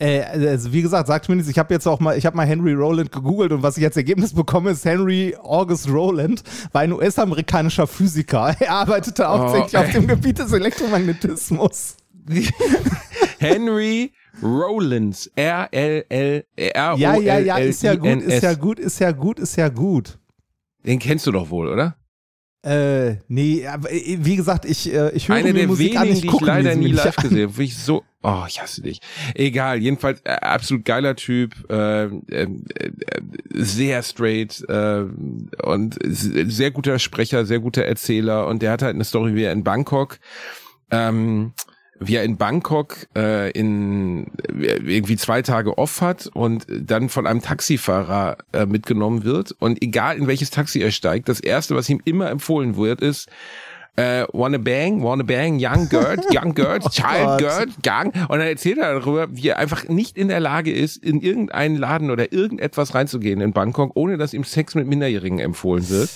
Äh, 0.00 0.22
also 0.22 0.72
wie 0.72 0.80
gesagt, 0.80 1.08
sagt 1.08 1.28
mir 1.28 1.36
nichts. 1.36 1.50
Ich 1.50 1.58
habe 1.58 1.74
jetzt 1.74 1.86
auch 1.86 2.00
mal, 2.00 2.16
ich 2.16 2.24
habe 2.24 2.36
mal 2.36 2.46
Henry 2.46 2.72
Rowland 2.72 3.12
gegoogelt 3.12 3.52
und 3.52 3.62
was 3.62 3.76
ich 3.76 3.84
als 3.84 3.96
Ergebnis 3.96 4.32
bekomme, 4.32 4.70
ist 4.70 4.84
Henry 4.84 5.36
August 5.42 5.90
Rowland, 5.90 6.42
war 6.72 6.80
ein 6.80 6.92
US-amerikanischer 6.92 7.86
Physiker. 7.86 8.56
Er 8.60 8.72
arbeitete 8.72 9.26
hauptsächlich 9.28 9.76
auf 9.76 9.90
dem 9.90 10.06
Gebiet 10.06 10.38
des 10.38 10.52
Elektromagnetismus. 10.52 11.96
Henry 13.38 14.12
Rollins. 14.42 15.30
R-L-L, 15.36 16.44
R-O-L-L-I-N-S. 16.56 17.00
Ja, 17.00 17.16
ja, 17.16 17.38
ja, 17.38 17.56
ist 17.58 17.82
ja 17.82 17.94
gut, 17.94 18.22
ist 18.22 18.42
ja 18.42 18.54
gut, 18.54 18.78
ist 18.78 19.00
ja 19.00 19.12
gut, 19.12 19.38
ist 19.38 19.56
ja 19.56 19.68
gut. 19.68 20.18
Den 20.86 20.98
kennst 20.98 21.26
du 21.26 21.32
doch 21.32 21.50
wohl, 21.50 21.68
oder? 21.68 21.96
Äh, 22.62 23.16
nee, 23.28 23.66
aber 23.66 23.90
äh, 23.90 24.18
wie 24.20 24.36
gesagt, 24.36 24.66
ich, 24.66 24.92
äh, 24.92 25.10
ich 25.12 25.28
höre 25.28 25.36
Eine 25.36 25.52
mir 25.52 25.60
der 25.60 25.68
Musik 25.68 25.86
wenigen, 25.86 25.98
an, 25.98 26.06
die 26.08 26.12
ich 26.12 26.24
ich 26.24 26.30
gucke 26.30 26.44
leider 26.44 26.74
nie 26.74 26.88
live 26.88 27.16
an. 27.16 27.22
gesehen 27.22 27.48
habe. 27.50 27.62
Ich 27.70 27.78
so, 27.78 28.04
oh, 28.22 28.42
ich 28.46 28.60
hasse 28.60 28.82
dich. 28.82 29.00
Egal, 29.34 29.78
jedenfalls 29.78 30.20
äh, 30.24 30.32
absolut 30.32 30.84
geiler 30.84 31.16
Typ, 31.16 31.54
äh, 31.70 32.04
äh, 32.04 32.10
äh, 32.28 32.48
sehr 33.54 34.02
straight 34.02 34.62
äh, 34.68 35.04
und 35.62 35.96
sehr 36.04 36.70
guter 36.70 36.98
Sprecher, 36.98 37.46
sehr 37.46 37.60
guter 37.60 37.84
Erzähler 37.84 38.46
und 38.46 38.60
der 38.60 38.72
hat 38.72 38.82
halt 38.82 38.94
eine 38.94 39.04
Story, 39.04 39.34
wie 39.34 39.44
er 39.44 39.52
in 39.52 39.64
Bangkok 39.64 40.18
ähm, 40.90 41.52
wie 42.00 42.16
er 42.16 42.24
in 42.24 42.36
Bangkok 42.38 43.06
äh, 43.14 43.50
in 43.50 44.26
irgendwie 44.48 45.16
zwei 45.16 45.42
Tage 45.42 45.78
off 45.78 46.00
hat 46.00 46.30
und 46.32 46.66
dann 46.68 47.08
von 47.10 47.26
einem 47.26 47.42
Taxifahrer 47.42 48.38
äh, 48.52 48.66
mitgenommen 48.66 49.24
wird 49.24 49.52
und 49.58 49.82
egal 49.82 50.16
in 50.16 50.26
welches 50.26 50.50
Taxi 50.50 50.80
er 50.80 50.90
steigt, 50.90 51.28
das 51.28 51.40
erste, 51.40 51.76
was 51.76 51.88
ihm 51.88 52.00
immer 52.04 52.30
empfohlen 52.30 52.76
wird, 52.76 53.02
ist 53.02 53.28
äh, 53.96 54.24
wanna 54.32 54.58
bang, 54.58 55.02
wanna 55.02 55.24
bang, 55.24 55.58
young 55.60 55.88
girl, 55.88 56.16
young 56.30 56.54
girl, 56.54 56.78
child 56.90 57.26
Gott. 57.26 57.38
girl, 57.38 57.66
gang. 57.82 58.14
Und 58.28 58.38
dann 58.38 58.48
erzählt 58.48 58.78
er 58.78 59.00
darüber, 59.00 59.28
wie 59.30 59.48
er 59.48 59.58
einfach 59.58 59.88
nicht 59.88 60.16
in 60.16 60.28
der 60.28 60.40
Lage 60.40 60.72
ist, 60.72 60.96
in 60.96 61.20
irgendeinen 61.20 61.76
Laden 61.76 62.10
oder 62.10 62.32
irgendetwas 62.32 62.94
reinzugehen 62.94 63.40
in 63.40 63.52
Bangkok, 63.52 63.92
ohne 63.94 64.16
dass 64.16 64.32
ihm 64.32 64.44
Sex 64.44 64.74
mit 64.74 64.86
Minderjährigen 64.86 65.38
empfohlen 65.38 65.88
wird. 65.90 66.08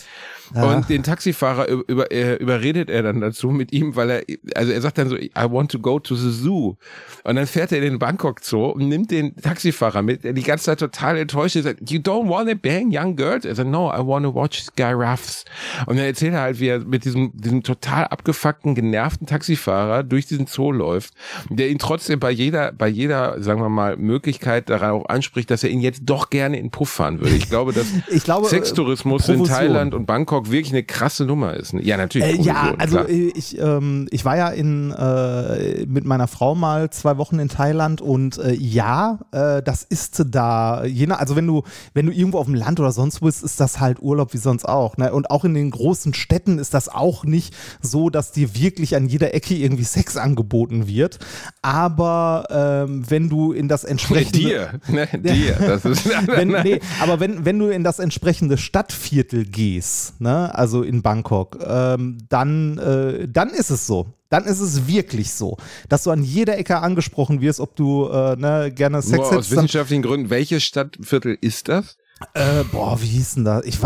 Und 0.53 0.89
den 0.89 1.03
Taxifahrer 1.03 1.69
über, 1.69 1.85
über, 1.89 2.13
äh, 2.13 2.35
überredet 2.37 2.91
er 2.91 3.03
dann 3.03 3.21
dazu 3.21 3.49
mit 3.49 3.73
ihm, 3.73 3.97
weil 3.97 4.11
er, 4.11 4.23
also 4.55 4.73
er 4.73 4.81
sagt 4.81 4.99
dann 4.99 5.09
so, 5.09 5.17
I 5.17 5.31
want 5.49 5.71
to 5.71 5.79
go 5.79 5.99
to 5.99 6.15
the 6.15 6.31
zoo. 6.31 6.77
Und 7.25 7.37
dann 7.37 7.47
fährt 7.47 7.73
er 7.73 7.79
in 7.79 7.85
den 7.85 7.99
Bangkok 7.99 8.41
Zoo 8.43 8.67
und 8.67 8.89
nimmt 8.89 9.11
den 9.11 9.37
Taxifahrer 9.37 10.03
mit, 10.03 10.25
der 10.25 10.33
die 10.33 10.43
ganze 10.43 10.67
Zeit 10.67 10.81
total 10.81 11.17
enttäuscht 11.19 11.57
ist. 11.57 11.65
Sagt, 11.65 11.91
you 11.91 11.99
don't 11.99 12.29
wanna 12.29 12.55
bang 12.55 12.91
young 12.91 13.17
girls? 13.17 13.45
Er 13.45 13.55
sagt, 13.55 13.71
no, 13.71 13.91
I 13.91 14.07
wanna 14.07 14.35
watch 14.35 14.67
giraffes. 14.77 15.45
Und 15.87 15.97
dann 15.97 16.07
erzählt 16.07 16.35
er 16.35 16.41
halt, 16.41 16.61
wie 16.61 16.69
er 16.69 16.81
mit 16.81 17.05
diesem, 17.05 17.33
diesem 17.35 17.63
total 17.63 18.05
abgefuckten, 18.05 18.75
genervten 18.75 19.27
Taxifahrer 19.27 20.03
durch 20.03 20.27
diesen 20.27 20.47
Zoo 20.47 20.73
läuft, 20.73 21.15
der 21.49 21.69
ihn 21.69 21.79
trotzdem 21.79 22.21
bei 22.21 22.31
jeder, 22.31 22.73
bei 22.73 22.89
jeder, 22.89 23.43
sagen 23.43 23.61
wir 23.61 23.69
mal, 23.69 23.97
Möglichkeit 23.97 24.69
darauf 24.69 25.09
anspricht, 25.09 25.51
dass 25.51 25.65
er 25.65 25.71
ihn 25.71 25.81
jetzt 25.81 26.03
doch 26.05 26.31
gerne 26.31 26.59
in 26.59 26.71
Puff 26.71 26.91
fahren 26.91 27.21
würde. 27.21 27.35
Ich 27.37 27.49
glaube, 27.49 27.73
dass 27.73 27.87
Ich 28.11 28.25
glaube, 28.25 28.47
äh, 28.47 28.51
Sextourismus 28.51 29.29
in 29.29 29.37
Provision. 29.37 29.57
Thailand 29.57 29.95
und 29.95 30.07
Bangkok 30.07 30.34
wirklich 30.47 30.73
eine 30.73 30.83
krasse 30.83 31.25
Nummer 31.25 31.55
ist. 31.55 31.73
Ja, 31.73 31.97
natürlich. 31.97 32.41
Äh, 32.41 32.43
ja, 32.43 32.75
also 32.79 32.97
klar. 32.97 33.09
äh, 33.09 33.33
ich, 33.35 33.59
ähm, 33.59 34.07
ich 34.11 34.25
war 34.25 34.37
ja 34.37 34.49
in, 34.49 34.91
äh, 34.93 35.87
mit 35.87 36.05
meiner 36.05 36.29
Frau 36.29 36.55
mal 36.55 36.91
zwei 36.91 37.17
Wochen 37.19 37.39
in 37.39 37.49
Thailand 37.49 38.01
und 38.01 38.39
äh, 38.39 38.53
ja, 38.55 39.19
äh, 39.33 39.63
das 39.63 39.83
ist 39.83 40.25
da, 40.31 40.85
je 40.85 41.07
nach, 41.07 41.19
also 41.19 41.37
wenn 41.37 41.47
du, 41.47 41.63
wenn 41.93 42.07
du 42.07 42.13
irgendwo 42.13 42.39
auf 42.39 42.47
dem 42.47 42.55
Land 42.55 42.81
oder 42.81 42.93
sonst 42.93 43.23
wo 43.23 43.27
bist, 43.27 43.43
ist 43.43 43.61
das 43.61 43.81
halt 43.81 44.01
Urlaub 44.01 44.33
wie 44.35 44.39
sonst 44.39 44.65
auch. 44.69 44.97
Ne? 44.97 45.13
Und 45.13 45.31
auch 45.31 45.45
in 45.45 45.55
den 45.55 45.71
großen 45.71 46.15
Städten 46.15 46.59
ist 46.59 46.75
das 46.75 46.89
auch 46.89 47.25
nicht 47.25 47.55
so, 47.81 48.11
dass 48.11 48.33
dir 48.33 48.55
wirklich 48.55 48.97
an 48.97 49.07
jeder 49.07 49.35
Ecke 49.35 49.55
irgendwie 49.55 49.85
Sex 49.85 50.17
angeboten 50.17 50.87
wird. 50.87 51.19
Aber 51.63 52.47
ähm, 52.51 53.05
wenn 53.09 53.29
du 53.29 53.53
in 53.53 53.69
das 53.69 53.85
entsprechende 53.85 54.39
dir, 54.39 54.81
ne, 54.89 55.09
dir, 55.13 55.55
das 55.55 55.85
ist, 55.85 56.07
wenn, 56.07 56.49
nee, 56.49 56.81
aber 57.01 57.21
wenn, 57.21 57.45
wenn 57.45 57.59
du 57.59 57.69
in 57.69 57.85
das 57.85 57.99
entsprechende 57.99 58.59
Stadtviertel 58.59 59.45
gehst, 59.45 60.21
ne, 60.25 60.53
also 60.55 60.83
in 60.83 61.03
Bangkok, 61.03 61.59
ähm, 61.65 62.19
dann, 62.29 62.79
äh, 62.79 63.29
dann 63.29 63.51
ist 63.51 63.71
es 63.71 63.87
so. 63.87 64.07
Dann 64.31 64.45
ist 64.45 64.59
es 64.59 64.89
wirklich 64.89 65.33
so, 65.33 65.57
dass 65.89 66.03
du 66.03 66.11
an 66.11 66.25
jeder 66.25 66.59
Ecke 66.59 66.79
angesprochen 66.79 67.41
wirst, 67.41 67.61
ob 67.61 67.77
du 67.77 68.09
äh, 68.09 68.35
ne, 68.35 68.73
gerne 68.75 69.01
Sex 69.03 69.21
aus 69.21 69.31
hättest. 69.31 69.53
Dann, 69.53 69.59
wissenschaftlichen 69.59 70.03
Gründen. 70.03 70.31
Welches 70.31 70.65
Stadtviertel 70.65 71.39
ist 71.41 71.69
das? 71.69 71.97
äh, 72.33 72.65
boah, 72.65 73.01
wie 73.01 73.07
hieß 73.07 73.35
denn 73.35 73.45
das? 73.45 73.65
Ich, 73.65 73.79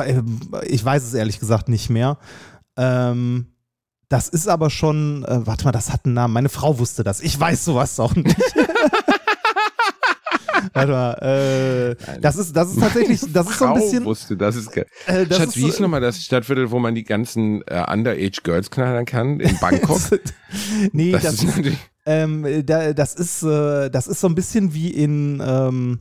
ich 0.64 0.84
weiß 0.84 1.02
es 1.02 1.14
ehrlich 1.14 1.40
gesagt 1.40 1.68
nicht 1.68 1.90
mehr. 1.90 2.18
Ähm, 2.76 3.48
das 4.08 4.28
ist 4.28 4.48
aber 4.48 4.70
schon, 4.70 5.24
äh, 5.24 5.46
warte 5.46 5.64
mal, 5.64 5.72
das 5.72 5.92
hat 5.92 6.04
einen 6.04 6.14
Namen. 6.14 6.34
Meine 6.34 6.48
Frau 6.48 6.78
wusste 6.78 7.04
das. 7.04 7.20
Ich 7.20 7.38
weiß 7.38 7.64
sowas 7.64 7.98
auch 8.00 8.14
nicht. 8.14 8.36
warte 10.72 10.92
mal, 10.92 11.96
äh, 12.00 12.20
das 12.20 12.36
ist, 12.36 12.56
das 12.56 12.70
ist 12.70 12.80
tatsächlich, 12.80 13.20
das 13.32 13.50
ist 13.50 13.58
so 13.58 13.66
ein 13.66 13.74
bisschen. 13.74 14.04
wusste, 14.04 14.36
das 14.36 14.56
ist 14.56 14.72
geil. 14.72 14.86
Äh, 15.06 15.26
das 15.26 15.38
Schatz, 15.38 15.48
ist 15.50 15.56
wie 15.56 15.64
hieß 15.64 15.80
nochmal 15.80 16.00
das 16.00 16.22
Stadtviertel, 16.22 16.70
wo 16.70 16.78
man 16.78 16.94
die 16.94 17.04
ganzen 17.04 17.62
äh, 17.66 17.84
Underage 17.90 18.40
Girls 18.42 18.70
knallern 18.70 19.04
kann? 19.04 19.40
In 19.40 19.58
Bangkok? 19.58 20.00
nee, 20.92 21.12
das, 21.12 21.22
das, 21.22 21.34
ist 21.34 21.44
natürlich. 21.44 21.78
ähm, 22.06 22.66
da, 22.66 22.92
das 22.92 23.14
ist, 23.14 23.42
äh, 23.42 23.90
das 23.90 24.06
ist 24.06 24.20
so 24.20 24.28
ein 24.28 24.34
bisschen 24.34 24.74
wie 24.74 24.90
in, 24.90 25.42
ähm, 25.44 26.00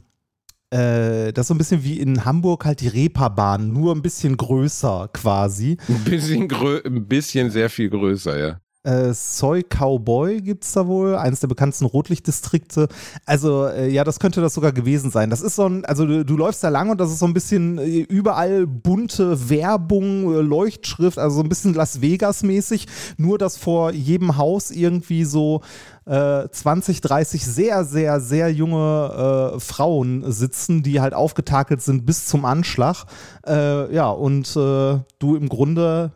Äh, 0.69 1.31
das 1.31 1.43
ist 1.43 1.47
so 1.47 1.53
ein 1.53 1.57
bisschen 1.57 1.83
wie 1.85 1.97
in 1.97 2.25
Hamburg 2.25 2.65
halt 2.65 2.81
die 2.81 2.89
Reeperbahn, 2.89 3.71
nur 3.71 3.95
ein 3.95 4.01
bisschen 4.01 4.35
größer 4.35 5.09
quasi. 5.13 5.77
Ein 5.87 6.03
bisschen, 6.03 6.47
grö 6.49 6.81
ein 6.85 7.07
bisschen 7.07 7.49
sehr 7.51 7.69
viel 7.69 7.89
größer, 7.89 8.37
ja. 8.37 8.59
Äh, 8.83 9.13
Soy 9.13 9.63
Cowboy 9.63 10.41
gibt 10.41 10.63
es 10.63 10.71
da 10.71 10.87
wohl, 10.87 11.15
eines 11.15 11.41
der 11.41 11.47
bekanntesten 11.47 11.85
Rotlichtdistrikte. 11.85 12.87
Also, 13.25 13.65
äh, 13.65 13.89
ja, 13.89 14.03
das 14.03 14.19
könnte 14.19 14.39
das 14.39 14.53
sogar 14.53 14.71
gewesen 14.71 15.11
sein. 15.11 15.29
Das 15.29 15.41
ist 15.41 15.55
so 15.55 15.67
ein, 15.67 15.83
also 15.85 16.05
du, 16.05 16.23
du 16.23 16.37
läufst 16.37 16.63
da 16.63 16.69
lang 16.69 16.89
und 16.89 17.01
das 17.01 17.11
ist 17.11 17.19
so 17.19 17.25
ein 17.25 17.33
bisschen 17.33 17.79
äh, 17.79 17.99
überall 17.99 18.65
bunte 18.65 19.49
Werbung, 19.49 20.33
äh, 20.33 20.41
Leuchtschrift, 20.41 21.17
also 21.17 21.37
so 21.37 21.43
ein 21.43 21.49
bisschen 21.49 21.73
Las 21.73 22.01
Vegas-mäßig. 22.01 22.87
Nur, 23.17 23.37
dass 23.37 23.57
vor 23.57 23.91
jedem 23.91 24.37
Haus 24.37 24.71
irgendwie 24.71 25.25
so 25.25 25.61
20, 26.07 26.97
äh, 26.97 27.01
30 27.01 27.45
sehr, 27.45 27.83
sehr, 27.83 28.21
sehr 28.21 28.49
junge 28.49 29.55
äh, 29.55 29.59
Frauen 29.59 30.31
sitzen, 30.31 30.81
die 30.81 31.01
halt 31.01 31.13
aufgetakelt 31.13 31.81
sind 31.81 32.05
bis 32.05 32.25
zum 32.27 32.45
Anschlag. 32.45 33.03
Äh, 33.45 33.93
ja, 33.93 34.09
und 34.09 34.47
äh, 34.55 34.99
du 35.19 35.35
im 35.35 35.49
Grunde 35.49 36.13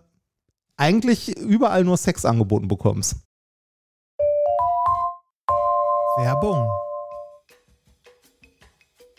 eigentlich 0.82 1.38
überall 1.38 1.84
nur 1.84 1.96
Sex 1.96 2.26
angeboten 2.26 2.68
bekommst. 2.68 3.18
Werbung. 6.18 6.68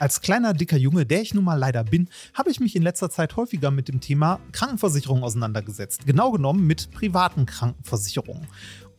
Als 0.00 0.20
kleiner, 0.20 0.54
dicker 0.54 0.76
Junge, 0.76 1.06
der 1.06 1.22
ich 1.22 1.32
nun 1.32 1.44
mal 1.44 1.54
leider 1.54 1.84
bin, 1.84 2.08
habe 2.34 2.50
ich 2.50 2.58
mich 2.58 2.74
in 2.74 2.82
letzter 2.82 3.08
Zeit 3.10 3.36
häufiger 3.36 3.70
mit 3.70 3.86
dem 3.86 4.00
Thema 4.00 4.40
Krankenversicherung 4.50 5.22
auseinandergesetzt. 5.22 6.04
Genau 6.04 6.32
genommen 6.32 6.66
mit 6.66 6.90
privaten 6.90 7.46
Krankenversicherungen. 7.46 8.48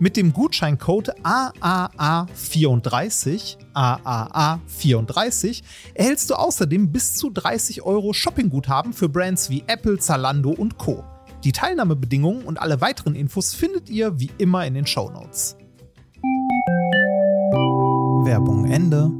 Mit 0.00 0.16
dem 0.16 0.32
Gutscheincode 0.32 1.12
AAA34, 1.22 3.58
AAA34 3.74 5.62
erhältst 5.94 6.30
du 6.30 6.34
außerdem 6.34 6.90
bis 6.90 7.14
zu 7.14 7.30
30 7.30 7.82
Euro 7.82 8.12
Shoppingguthaben 8.12 8.92
für 8.92 9.08
Brands 9.08 9.50
wie 9.50 9.62
Apple, 9.68 9.98
Zalando 9.98 10.50
und 10.50 10.78
Co. 10.78 11.04
Die 11.44 11.52
Teilnahmebedingungen 11.52 12.44
und 12.44 12.60
alle 12.60 12.80
weiteren 12.80 13.14
Infos 13.14 13.54
findet 13.54 13.88
ihr 13.88 14.18
wie 14.18 14.30
immer 14.38 14.66
in 14.66 14.74
den 14.74 14.86
Show 14.86 15.10
Notes. 15.10 15.56
Werbung 18.24 18.66
Ende 18.66 19.12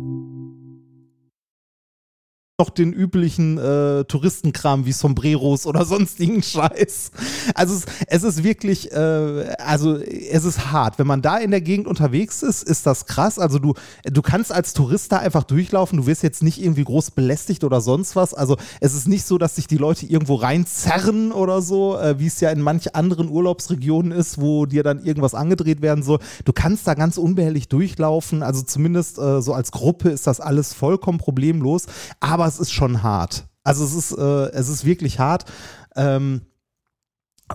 noch 2.60 2.70
den 2.70 2.92
üblichen 2.92 3.58
äh, 3.58 4.04
Touristenkram 4.04 4.86
wie 4.86 4.92
Sombreros 4.92 5.66
oder 5.66 5.84
sonstigen 5.84 6.40
Scheiß. 6.40 7.10
Also 7.52 7.74
es, 7.74 7.84
es 8.06 8.22
ist 8.22 8.44
wirklich, 8.44 8.92
äh, 8.92 9.56
also 9.58 9.96
es 9.96 10.44
ist 10.44 10.70
hart. 10.70 11.00
Wenn 11.00 11.08
man 11.08 11.20
da 11.20 11.38
in 11.38 11.50
der 11.50 11.60
Gegend 11.60 11.88
unterwegs 11.88 12.44
ist, 12.44 12.62
ist 12.62 12.86
das 12.86 13.06
krass. 13.06 13.40
Also 13.40 13.58
du, 13.58 13.74
du 14.04 14.22
kannst 14.22 14.52
als 14.52 14.72
Tourist 14.72 15.10
da 15.10 15.16
einfach 15.16 15.42
durchlaufen. 15.42 15.98
Du 15.98 16.06
wirst 16.06 16.22
jetzt 16.22 16.44
nicht 16.44 16.62
irgendwie 16.62 16.84
groß 16.84 17.10
belästigt 17.10 17.64
oder 17.64 17.80
sonst 17.80 18.14
was. 18.14 18.34
Also 18.34 18.56
es 18.80 18.94
ist 18.94 19.08
nicht 19.08 19.26
so, 19.26 19.36
dass 19.36 19.56
sich 19.56 19.66
die 19.66 19.76
Leute 19.76 20.06
irgendwo 20.06 20.36
reinzerren 20.36 21.32
oder 21.32 21.60
so, 21.60 21.98
äh, 21.98 22.20
wie 22.20 22.28
es 22.28 22.38
ja 22.38 22.50
in 22.50 22.60
manch 22.60 22.94
anderen 22.94 23.30
Urlaubsregionen 23.30 24.12
ist, 24.12 24.40
wo 24.40 24.64
dir 24.66 24.84
dann 24.84 25.04
irgendwas 25.04 25.34
angedreht 25.34 25.82
werden 25.82 26.04
soll. 26.04 26.20
Du 26.44 26.52
kannst 26.52 26.86
da 26.86 26.94
ganz 26.94 27.18
unbehelligt 27.18 27.72
durchlaufen. 27.72 28.44
Also 28.44 28.62
zumindest 28.62 29.18
äh, 29.18 29.42
so 29.42 29.54
als 29.54 29.72
Gruppe 29.72 30.10
ist 30.10 30.28
das 30.28 30.38
alles 30.38 30.72
vollkommen 30.72 31.18
problemlos. 31.18 31.86
Aber 32.20 32.43
aber 32.44 32.52
es 32.52 32.58
ist 32.58 32.72
schon 32.72 33.02
hart. 33.02 33.46
Also 33.62 33.86
es 33.86 33.94
ist, 33.94 34.12
äh, 34.12 34.50
es 34.50 34.68
ist 34.68 34.84
wirklich 34.84 35.18
hart. 35.18 35.46
Ähm, 35.96 36.42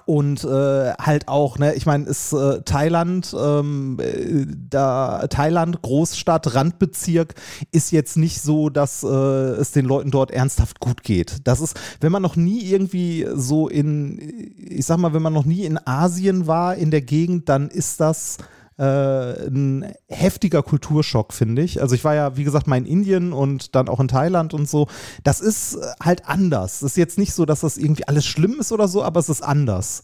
und 0.06 0.44
äh, 0.44 0.94
halt 0.94 1.28
auch, 1.28 1.60
ne, 1.60 1.76
ich 1.76 1.86
meine, 1.86 2.06
ist 2.06 2.34
äh, 2.34 2.62
Thailand, 2.64 3.36
ähm, 3.40 4.00
äh, 4.00 4.48
da 4.48 5.28
Thailand, 5.28 5.84
Großstadt, 5.84 6.56
Randbezirk, 6.56 7.36
ist 7.72 7.92
jetzt 7.92 8.18
nicht 8.18 8.42
so, 8.42 8.70
dass 8.70 9.04
äh, 9.04 9.08
es 9.08 9.72
den 9.72 9.86
Leuten 9.86 10.10
dort 10.10 10.32
ernsthaft 10.32 10.80
gut 10.80 11.04
geht. 11.04 11.38
Das 11.44 11.62
ist, 11.62 11.80
wenn 12.02 12.12
man 12.12 12.24
noch 12.24 12.36
nie 12.36 12.62
irgendwie 12.62 13.28
so 13.36 13.68
in, 13.68 14.18
ich 14.58 14.88
sag 14.88 14.98
mal, 14.98 15.14
wenn 15.14 15.22
man 15.22 15.34
noch 15.34 15.46
nie 15.46 15.66
in 15.66 15.80
Asien 15.86 16.48
war, 16.48 16.76
in 16.76 16.90
der 16.90 17.02
Gegend, 17.02 17.48
dann 17.48 17.70
ist 17.70 18.00
das 18.00 18.38
äh, 18.80 19.48
ein 19.48 19.94
heftiger 20.08 20.64
Kulturschock, 20.64 21.34
finde 21.34 21.62
ich. 21.62 21.82
Also 21.82 21.96
ich 21.96 22.04
war 22.06 22.16
ja, 22.16 22.38
wie 22.38 22.46
gesagt, 22.46 22.66
mal 22.66 22.78
in 22.78 22.86
Indien 22.86 23.34
und 23.34 23.76
dann 23.76 23.90
auch 23.90 24.00
in 24.00 24.08
Thailand 24.08 24.54
und 24.54 24.70
so. 24.70 24.88
Das 25.24 25.42
ist 25.42 25.78
halt 26.02 26.28
anders. 26.28 26.82
Es 26.82 26.92
ist 26.92 26.98
jetzt 26.98 27.18
nicht 27.18 27.34
so, 27.34 27.46
dass 27.46 27.60
das 27.60 27.78
irgendwie 27.78 28.08
alles 28.08 28.26
schlimm 28.26 28.58
ist 28.60 28.72
oder 28.72 28.88
so, 28.88 29.04
aber 29.04 29.20
es 29.20 29.28
ist 29.28 29.42
anders. 29.42 30.04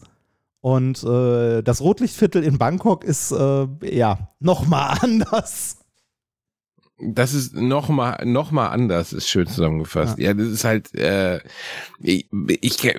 Und 0.60 1.02
äh, 1.04 1.62
das 1.62 1.80
Rotlichtviertel 1.80 2.42
in 2.42 2.58
Bangkok 2.58 3.04
ist 3.04 3.32
äh, 3.32 3.66
ja 3.82 4.30
nochmal 4.40 4.98
anders. 5.00 5.78
Das 6.98 7.34
ist 7.34 7.54
nochmal 7.54 8.24
noch 8.24 8.52
mal 8.52 8.68
anders, 8.68 9.12
ist 9.12 9.28
schön 9.28 9.46
zusammengefasst. 9.46 10.18
Ja, 10.18 10.28
ja 10.28 10.34
das 10.34 10.46
ist 10.46 10.64
halt, 10.64 10.94
äh, 10.94 11.40
ich, 12.00 12.26
ich, 12.62 12.94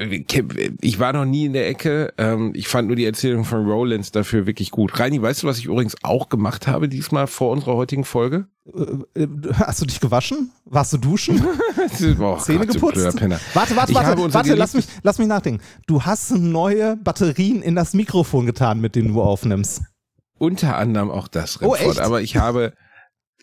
ich 0.82 1.00
war 1.00 1.14
noch 1.14 1.26
nie 1.26 1.46
in 1.46 1.54
der 1.54 1.68
Ecke. 1.68 2.14
Ähm, 2.20 2.52
ich 2.54 2.68
fand 2.68 2.88
nur 2.88 2.96
die 2.96 3.06
Erzählung 3.06 3.44
von 3.44 3.66
Rollins 3.66 4.12
dafür 4.12 4.46
wirklich 4.46 4.70
gut. 4.70 5.00
Reini, 5.00 5.20
weißt 5.20 5.42
du, 5.42 5.48
was 5.48 5.58
ich 5.58 5.66
übrigens 5.66 5.96
auch 6.04 6.30
gemacht 6.30 6.68
habe 6.68 6.90
diesmal 6.90 7.26
vor 7.26 7.50
unserer 7.52 7.76
heutigen 7.76 8.04
Folge? 8.04 8.46
Äh, 8.68 9.24
äh, 9.24 9.28
hast 9.54 9.82
du 9.82 9.88
dich 9.88 10.00
gewaschen? 10.00 10.52
Warst 10.66 10.94
du 10.94 10.98
duschen? 10.98 11.44
oh, 12.20 12.38
Zähne 12.38 12.68
Gott, 12.68 12.76
geputzt? 12.76 13.04
Warte, 13.04 13.76
warte, 13.76 13.96
warte, 13.96 14.34
warte, 14.34 14.54
lass 14.54 14.76
mich, 14.76 14.86
lass 15.02 15.18
mich 15.18 15.28
nachdenken. 15.28 15.64
Du 15.88 16.04
hast 16.04 16.30
neue 16.32 16.98
Batterien 16.98 17.64
in 17.64 17.74
das 17.74 17.96
Mikrofon 17.96 18.46
getan, 18.46 18.80
mit 18.80 18.96
denen 18.96 19.14
du 19.14 19.24
aufnimmst. 19.24 19.82
Unter 20.38 20.78
anderem 20.78 21.10
auch 21.10 21.28
das, 21.28 21.62
Remford. 21.62 21.82
Oh, 21.82 21.90
echt? 21.90 22.00
Aber 22.00 22.22
ich 22.22 22.38
habe 22.38 22.74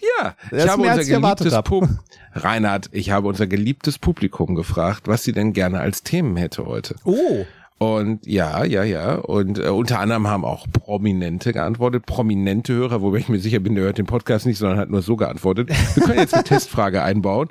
ja, 0.01 0.35
ich 0.51 0.69
habe 0.69 0.83
unser 0.83 1.05
geliebtes 1.05 1.63
Pub 1.63 1.89
Reinhard, 2.35 2.89
ich 2.93 3.11
habe 3.11 3.29
unser 3.29 3.47
geliebtes 3.47 3.99
Publikum 3.99 4.55
gefragt, 4.55 5.07
was 5.07 5.23
sie 5.23 5.33
denn 5.33 5.53
gerne 5.53 5.81
als 5.81 6.03
Themen 6.03 6.37
hätte 6.37 6.67
heute. 6.67 6.97
Oh. 7.05 7.45
Und 7.79 8.25
ja, 8.27 8.65
ja, 8.65 8.83
ja. 8.85 9.17
Und 9.17 9.59
äh, 9.59 9.69
unter 9.69 9.99
anderem 10.01 10.29
haben 10.29 10.45
auch 10.45 10.67
Prominente 10.73 11.53
geantwortet. 11.53 12.07
Prominente 12.07 12.73
Hörer, 12.73 13.03
wobei 13.03 13.19
ich 13.19 13.29
mir 13.29 13.41
sicher 13.41 13.61
bin, 13.61 13.75
der 13.75 13.85
hört 13.85 13.99
den 13.99 14.07
Podcast 14.07 14.47
nicht, 14.47 14.59
sondern 14.59 14.79
hat 14.79 14.91
nur 14.91 15.03
so 15.03 15.17
geantwortet. 15.17 15.71
Wir 15.95 16.03
können 16.05 16.19
jetzt 16.19 16.35
eine 16.35 16.45
Testfrage 16.45 17.03
einbauen. 17.03 17.49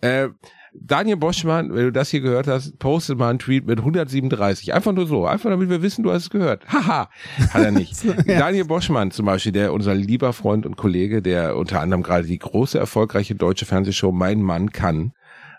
Äh, 0.00 0.28
Daniel 0.80 1.16
Boschmann, 1.16 1.74
wenn 1.74 1.84
du 1.84 1.92
das 1.92 2.10
hier 2.10 2.20
gehört 2.20 2.46
hast, 2.46 2.78
postet 2.78 3.18
mal 3.18 3.30
einen 3.30 3.38
Tweet 3.38 3.66
mit 3.66 3.78
137. 3.78 4.72
Einfach 4.74 4.92
nur 4.92 5.06
so. 5.06 5.26
Einfach 5.26 5.50
damit 5.50 5.68
wir 5.68 5.82
wissen, 5.82 6.02
du 6.02 6.12
hast 6.12 6.22
es 6.24 6.30
gehört. 6.30 6.66
Haha. 6.72 7.08
Hat 7.50 7.62
er 7.62 7.70
nicht. 7.70 7.94
Daniel 8.26 8.64
Boschmann 8.64 9.10
zum 9.10 9.26
Beispiel, 9.26 9.52
der 9.52 9.72
unser 9.72 9.94
lieber 9.94 10.32
Freund 10.32 10.66
und 10.66 10.76
Kollege, 10.76 11.22
der 11.22 11.56
unter 11.56 11.80
anderem 11.80 12.02
gerade 12.02 12.26
die 12.26 12.38
große, 12.38 12.78
erfolgreiche 12.78 13.34
deutsche 13.34 13.66
Fernsehshow 13.66 14.12
Mein 14.12 14.42
Mann 14.42 14.70
kann, 14.70 15.12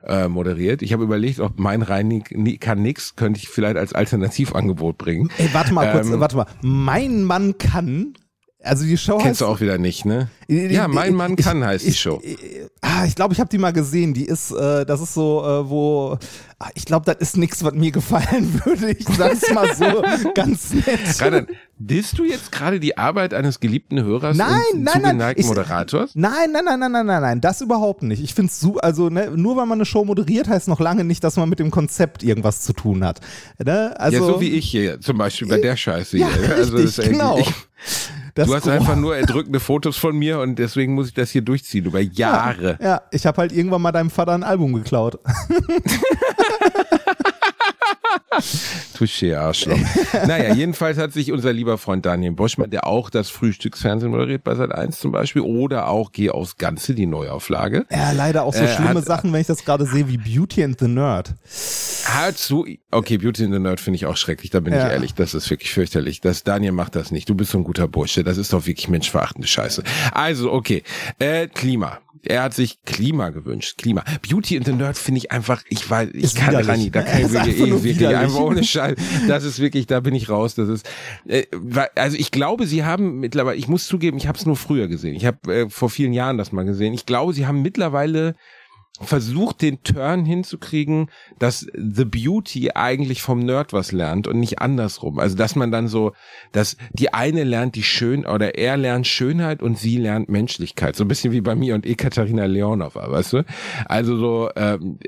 äh, 0.06 0.27
moderiert. 0.27 0.82
Ich 0.82 0.93
habe 0.93 1.03
überlegt, 1.03 1.39
ob 1.39 1.60
mein 1.60 1.82
Rein 1.82 2.23
kann 2.60 2.82
nix, 2.82 3.15
könnte 3.15 3.39
ich 3.39 3.49
vielleicht 3.49 3.77
als 3.77 3.93
Alternativangebot 3.93 4.97
bringen. 4.97 5.30
Ey, 5.38 5.49
warte 5.53 5.73
mal 5.73 5.91
kurz, 5.91 6.10
ähm, 6.10 6.19
warte 6.19 6.38
mal. 6.38 6.45
Mein 6.62 7.23
Mann 7.23 7.58
kann 7.58 8.13
also 8.63 8.85
die 8.85 8.97
Show 8.97 9.17
Kennst 9.17 9.27
heißt, 9.27 9.41
du 9.41 9.45
auch 9.45 9.61
wieder 9.61 9.77
nicht, 9.77 10.05
ne? 10.05 10.29
ja, 10.47 10.87
mein 10.87 11.13
Mann 11.13 11.35
ich, 11.37 11.45
kann 11.45 11.63
heißt 11.63 11.85
ich, 11.85 11.93
die 11.93 11.97
Show. 11.99 12.19
Ich, 12.23 12.37
ah, 12.81 13.05
ich 13.05 13.15
glaube, 13.15 13.33
ich 13.33 13.39
habe 13.39 13.49
die 13.49 13.57
mal 13.57 13.71
gesehen. 13.73 14.13
Die 14.13 14.25
ist, 14.25 14.51
äh, 14.51 14.85
das 14.85 14.99
ist 15.01 15.13
so, 15.13 15.43
äh, 15.45 15.69
wo, 15.69 16.17
ah, 16.59 16.69
ich 16.73 16.85
glaube, 16.85 17.05
das 17.05 17.17
ist 17.17 17.37
nichts, 17.37 17.63
was 17.63 17.73
mir 17.73 17.91
gefallen 17.91 18.59
würde. 18.65 18.91
Ich 18.91 19.07
sag's 19.07 19.51
mal 19.53 19.73
so 19.75 20.03
ganz 20.33 20.73
nett. 20.73 21.21
Reinhard, 21.21 21.47
Disst 21.79 22.17
du 22.17 22.23
jetzt 22.25 22.51
gerade 22.51 22.79
die 22.79 22.97
Arbeit 22.97 23.35
eines 23.35 23.59
geliebten 23.59 24.01
Hörers 24.03 24.35
Nein, 24.35 24.49
und 24.73 24.81
nein, 24.83 24.93
nein, 24.95 25.01
zugeneigten 25.03 25.41
ich- 25.43 25.47
Moderators? 25.47 26.11
Nein, 26.15 26.51
nein, 26.51 26.65
nein, 26.65 26.79
nein, 26.79 26.91
nein, 26.91 27.05
nein, 27.05 27.21
nein, 27.21 27.41
das 27.41 27.61
überhaupt 27.61 28.01
nicht. 28.01 28.23
Ich 28.23 28.33
finde 28.33 28.49
es 28.51 28.59
so, 28.59 28.77
also 28.77 29.09
ne, 29.09 29.29
nur 29.35 29.55
weil 29.57 29.67
man 29.67 29.77
eine 29.77 29.85
Show 29.85 30.03
moderiert, 30.03 30.47
heißt 30.47 30.67
noch 30.67 30.79
lange 30.79 31.03
nicht, 31.03 31.23
dass 31.23 31.35
man 31.37 31.47
mit 31.47 31.59
dem 31.59 31.69
Konzept 31.69 32.23
irgendwas 32.23 32.61
zu 32.61 32.73
tun 32.73 33.03
hat. 33.05 33.21
Ne? 33.63 33.93
Also, 33.99 34.17
ja, 34.17 34.23
so 34.33 34.41
wie 34.41 34.49
ich 34.49 34.67
hier 34.71 34.99
zum 34.99 35.19
Beispiel 35.19 35.47
bei 35.47 35.59
der 35.59 35.75
Scheiße 35.77 36.17
Ja, 36.17 36.27
hier. 36.33 36.55
Also 36.55 36.77
richtig, 36.77 37.09
genau. 37.11 37.37
Ich, 37.37 37.53
Das 38.38 38.47
du 38.47 38.54
hast 38.54 38.67
einfach 38.67 38.95
nur 38.95 39.17
erdrückende 39.17 39.60
Fotos 39.60 39.97
von 39.97 40.15
mir 40.15 40.39
und 40.39 40.60
deswegen 40.60 40.93
muss 40.93 41.08
ich 41.08 41.15
das 41.15 41.32
hier 41.32 41.41
durchziehen 41.41 41.86
über 41.86 42.00
Jahre. 42.00 42.78
Ja, 42.80 43.02
ich 43.10 43.26
habe 43.26 43.41
halt 43.41 43.52
irgendwann 43.52 43.82
mal 43.82 43.91
deinem 43.91 44.12
Vater 44.12 44.34
ein 44.34 44.43
Album 44.43 44.73
geklaut. 44.73 45.17
Touché, 48.97 49.36
Arschloch. 49.36 49.78
naja, 50.28 50.54
jedenfalls 50.54 50.97
hat 50.97 51.13
sich 51.13 51.32
unser 51.32 51.54
lieber 51.54 51.78
Freund 51.78 52.06
Daniel 52.06 52.32
Boschmann, 52.34 52.69
der 52.69 52.86
auch 52.88 53.10
das 53.10 53.30
Frühstücksfernsehen 53.30 54.12
moderiert 54.12 54.43
bei 54.43 54.56
Sat 54.56 54.71
1 54.73 55.00
zum 55.00 55.12
Beispiel, 55.12 55.41
oder 55.41 55.88
auch 55.88 56.12
Geh 56.12 56.30
aufs 56.30 56.58
Ganze, 56.58 56.93
die 56.95 57.06
Neuauflage, 57.06 57.86
Ja, 57.91 58.12
leider 58.12 58.43
auch 58.43 58.54
so 58.54 58.63
Äh, 58.63 58.73
schlimme 58.73 58.95
hat- 58.95 59.06
Sachen, 59.06 59.32
wenn 59.34 59.41
ich 59.41 59.47
das 59.47 59.63
gerade 59.65 59.86
sehe, 59.86 60.08
wie 60.08 60.17
Beauty 60.17 60.63
and 60.63 60.80
the 60.80 60.88
Nerd. 60.88 61.36
hat 62.06 62.38
so, 62.38 62.65
okay, 62.91 63.17
Beauty 63.17 63.43
in 63.43 63.52
the 63.52 63.60
Nerd 63.60 63.80
finde 63.80 63.95
ich 63.97 64.06
auch 64.06 64.17
schrecklich, 64.17 64.50
da 64.52 64.60
bin 64.60 64.73
Ja. 64.73 64.88
ich 64.88 64.93
ehrlich, 64.93 65.13
das 65.13 65.34
ist 65.34 65.50
wirklich 65.50 65.71
fürchterlich. 65.71 66.21
Das 66.21 66.43
Daniel 66.43 66.71
macht 66.71 66.95
das 66.95 67.12
nicht, 67.12 67.30
du 67.30 67.36
bist 67.36 67.52
so 67.52 67.58
ein 67.58 67.63
guter 67.63 67.88
Bursche, 67.88 68.23
das 68.23 68.38
ist 68.38 68.54
doch 68.54 68.65
wirklich 68.65 68.88
menschverachtende 68.89 69.47
Scheiße. 69.47 69.84
Also, 70.12 70.52
okay, 70.52 70.84
äh, 71.19 71.47
Klima. 71.47 72.00
Er 72.23 72.43
hat 72.43 72.53
sich 72.53 72.84
Klima 72.86 73.30
gewünscht. 73.30 73.77
Klima. 73.77 74.03
Beauty 74.27 74.56
in 74.56 74.63
the 74.63 74.73
Nerd 74.73 74.97
finde 74.97 75.19
ich 75.19 75.32
einfach, 75.32 75.63
ich 75.69 75.89
weiß, 75.89 76.10
ich 76.13 76.23
Ist 76.23 76.38
kann. 76.38 76.56
Rani, 76.56 76.91
da 76.91 77.01
kann 77.01 77.21
ich 77.25 77.32
wirklich, 77.32 77.60
eh, 77.60 77.84
wirklich 77.84 78.08
einfach 78.08 78.39
ohne 78.39 78.63
Scheiß. 78.63 78.95
Das 79.27 79.43
ist 79.43 79.60
wirklich, 79.60 79.88
da 79.88 79.99
bin 79.99 80.15
ich 80.15 80.30
raus. 80.30 80.56
Das 80.56 80.69
ist, 80.69 80.89
äh, 81.27 81.45
also 81.95 82.17
ich 82.17 82.32
glaube, 82.32 82.67
sie 82.67 82.84
haben 82.84 83.19
mittlerweile, 83.19 83.58
ich 83.58 83.67
muss 83.67 83.88
zugeben, 83.88 84.17
ich 84.17 84.27
habe 84.27 84.38
es 84.38 84.45
nur 84.45 84.56
früher 84.56 84.88
gesehen. 84.88 85.15
Ich 85.15 85.25
habe 85.25 85.53
äh, 85.53 85.69
vor 85.69 85.89
vielen 85.89 86.13
Jahren 86.13 86.38
das 86.38 86.51
mal 86.51 86.65
gesehen. 86.65 86.93
Ich 86.93 87.06
glaube, 87.06 87.34
sie 87.34 87.47
haben 87.47 87.62
mittlerweile 87.62 88.36
versucht, 89.01 89.62
den 89.62 89.83
Turn 89.83 90.25
hinzukriegen, 90.25 91.10
dass 91.39 91.67
The 91.73 92.05
Beauty 92.05 92.71
eigentlich 92.71 93.21
vom 93.21 93.39
Nerd 93.39 93.73
was 93.73 93.91
lernt 93.91 94.27
und 94.27 94.39
nicht 94.39 94.60
andersrum. 94.60 95.19
Also, 95.19 95.36
dass 95.36 95.55
man 95.55 95.71
dann 95.71 95.88
so, 95.88 96.13
dass 96.51 96.77
die 96.93 97.13
eine 97.13 97.43
lernt 97.43 97.75
die 97.75 97.83
Schön, 97.83 98.25
oder 98.25 98.55
er 98.55 98.77
lernt 98.77 99.07
Schönheit 99.07 99.62
und 99.62 99.77
sie 99.77 99.97
lernt 99.97 100.29
Menschlichkeit. 100.29 100.95
So 100.95 101.03
ein 101.03 101.07
bisschen 101.07 101.31
wie 101.31 101.41
bei 101.41 101.55
mir 101.55 101.75
und 101.75 101.86
Ekaterina 101.86 102.45
Leonova, 102.45 103.12
weißt 103.12 103.33
du? 103.33 103.45
Also 103.86 104.17
so, 104.17 104.49
ähm, 104.55 104.99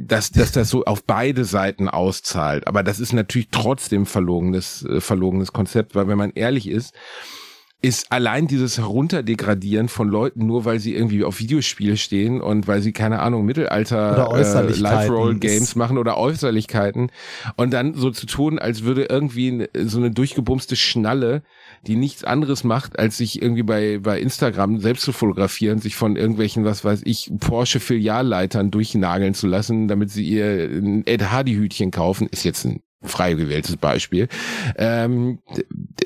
dass, 0.00 0.30
dass 0.30 0.52
das 0.52 0.70
so 0.70 0.84
auf 0.84 1.04
beide 1.04 1.44
Seiten 1.44 1.88
auszahlt. 1.88 2.66
Aber 2.66 2.82
das 2.82 3.00
ist 3.00 3.12
natürlich 3.12 3.48
trotzdem 3.50 4.06
verlogenes, 4.06 4.84
äh, 4.84 5.00
verlogenes 5.00 5.52
Konzept, 5.52 5.94
weil 5.94 6.08
wenn 6.08 6.18
man 6.18 6.32
ehrlich 6.34 6.68
ist, 6.68 6.94
ist 7.84 8.10
allein 8.10 8.46
dieses 8.46 8.78
Herunterdegradieren 8.78 9.88
von 9.88 10.08
Leuten, 10.08 10.46
nur 10.46 10.64
weil 10.64 10.80
sie 10.80 10.94
irgendwie 10.94 11.22
auf 11.22 11.38
Videospiele 11.38 11.98
stehen 11.98 12.40
und 12.40 12.66
weil 12.66 12.80
sie, 12.80 12.92
keine 12.92 13.20
Ahnung, 13.20 13.44
Mittelalter 13.44 14.16
äh, 14.32 14.40
ist- 15.62 15.76
machen 15.76 15.98
oder 15.98 16.16
Äußerlichkeiten. 16.16 17.10
Und 17.56 17.74
dann 17.74 17.92
so 17.92 18.10
zu 18.10 18.24
tun, 18.24 18.58
als 18.58 18.84
würde 18.84 19.04
irgendwie 19.04 19.68
so 19.84 19.98
eine 19.98 20.10
durchgebumste 20.10 20.76
Schnalle, 20.76 21.42
die 21.86 21.96
nichts 21.96 22.24
anderes 22.24 22.64
macht, 22.64 22.98
als 22.98 23.18
sich 23.18 23.42
irgendwie 23.42 23.62
bei, 23.64 23.98
bei 23.98 24.18
Instagram 24.18 24.80
selbst 24.80 25.02
zu 25.02 25.12
fotografieren, 25.12 25.78
sich 25.78 25.94
von 25.94 26.16
irgendwelchen, 26.16 26.64
was 26.64 26.86
weiß 26.86 27.02
ich, 27.04 27.30
Porsche-Filialleitern 27.38 28.70
durchnageln 28.70 29.34
zu 29.34 29.46
lassen, 29.46 29.88
damit 29.88 30.10
sie 30.10 30.24
ihr 30.24 30.46
ein 30.70 31.06
Ed 31.06 31.30
Hardy-Hütchen 31.30 31.90
kaufen, 31.90 32.28
ist 32.30 32.44
jetzt 32.44 32.64
ein 32.64 32.80
frei 33.04 33.34
gewähltes 33.34 33.76
Beispiel, 33.76 34.28
ähm, 34.76 35.38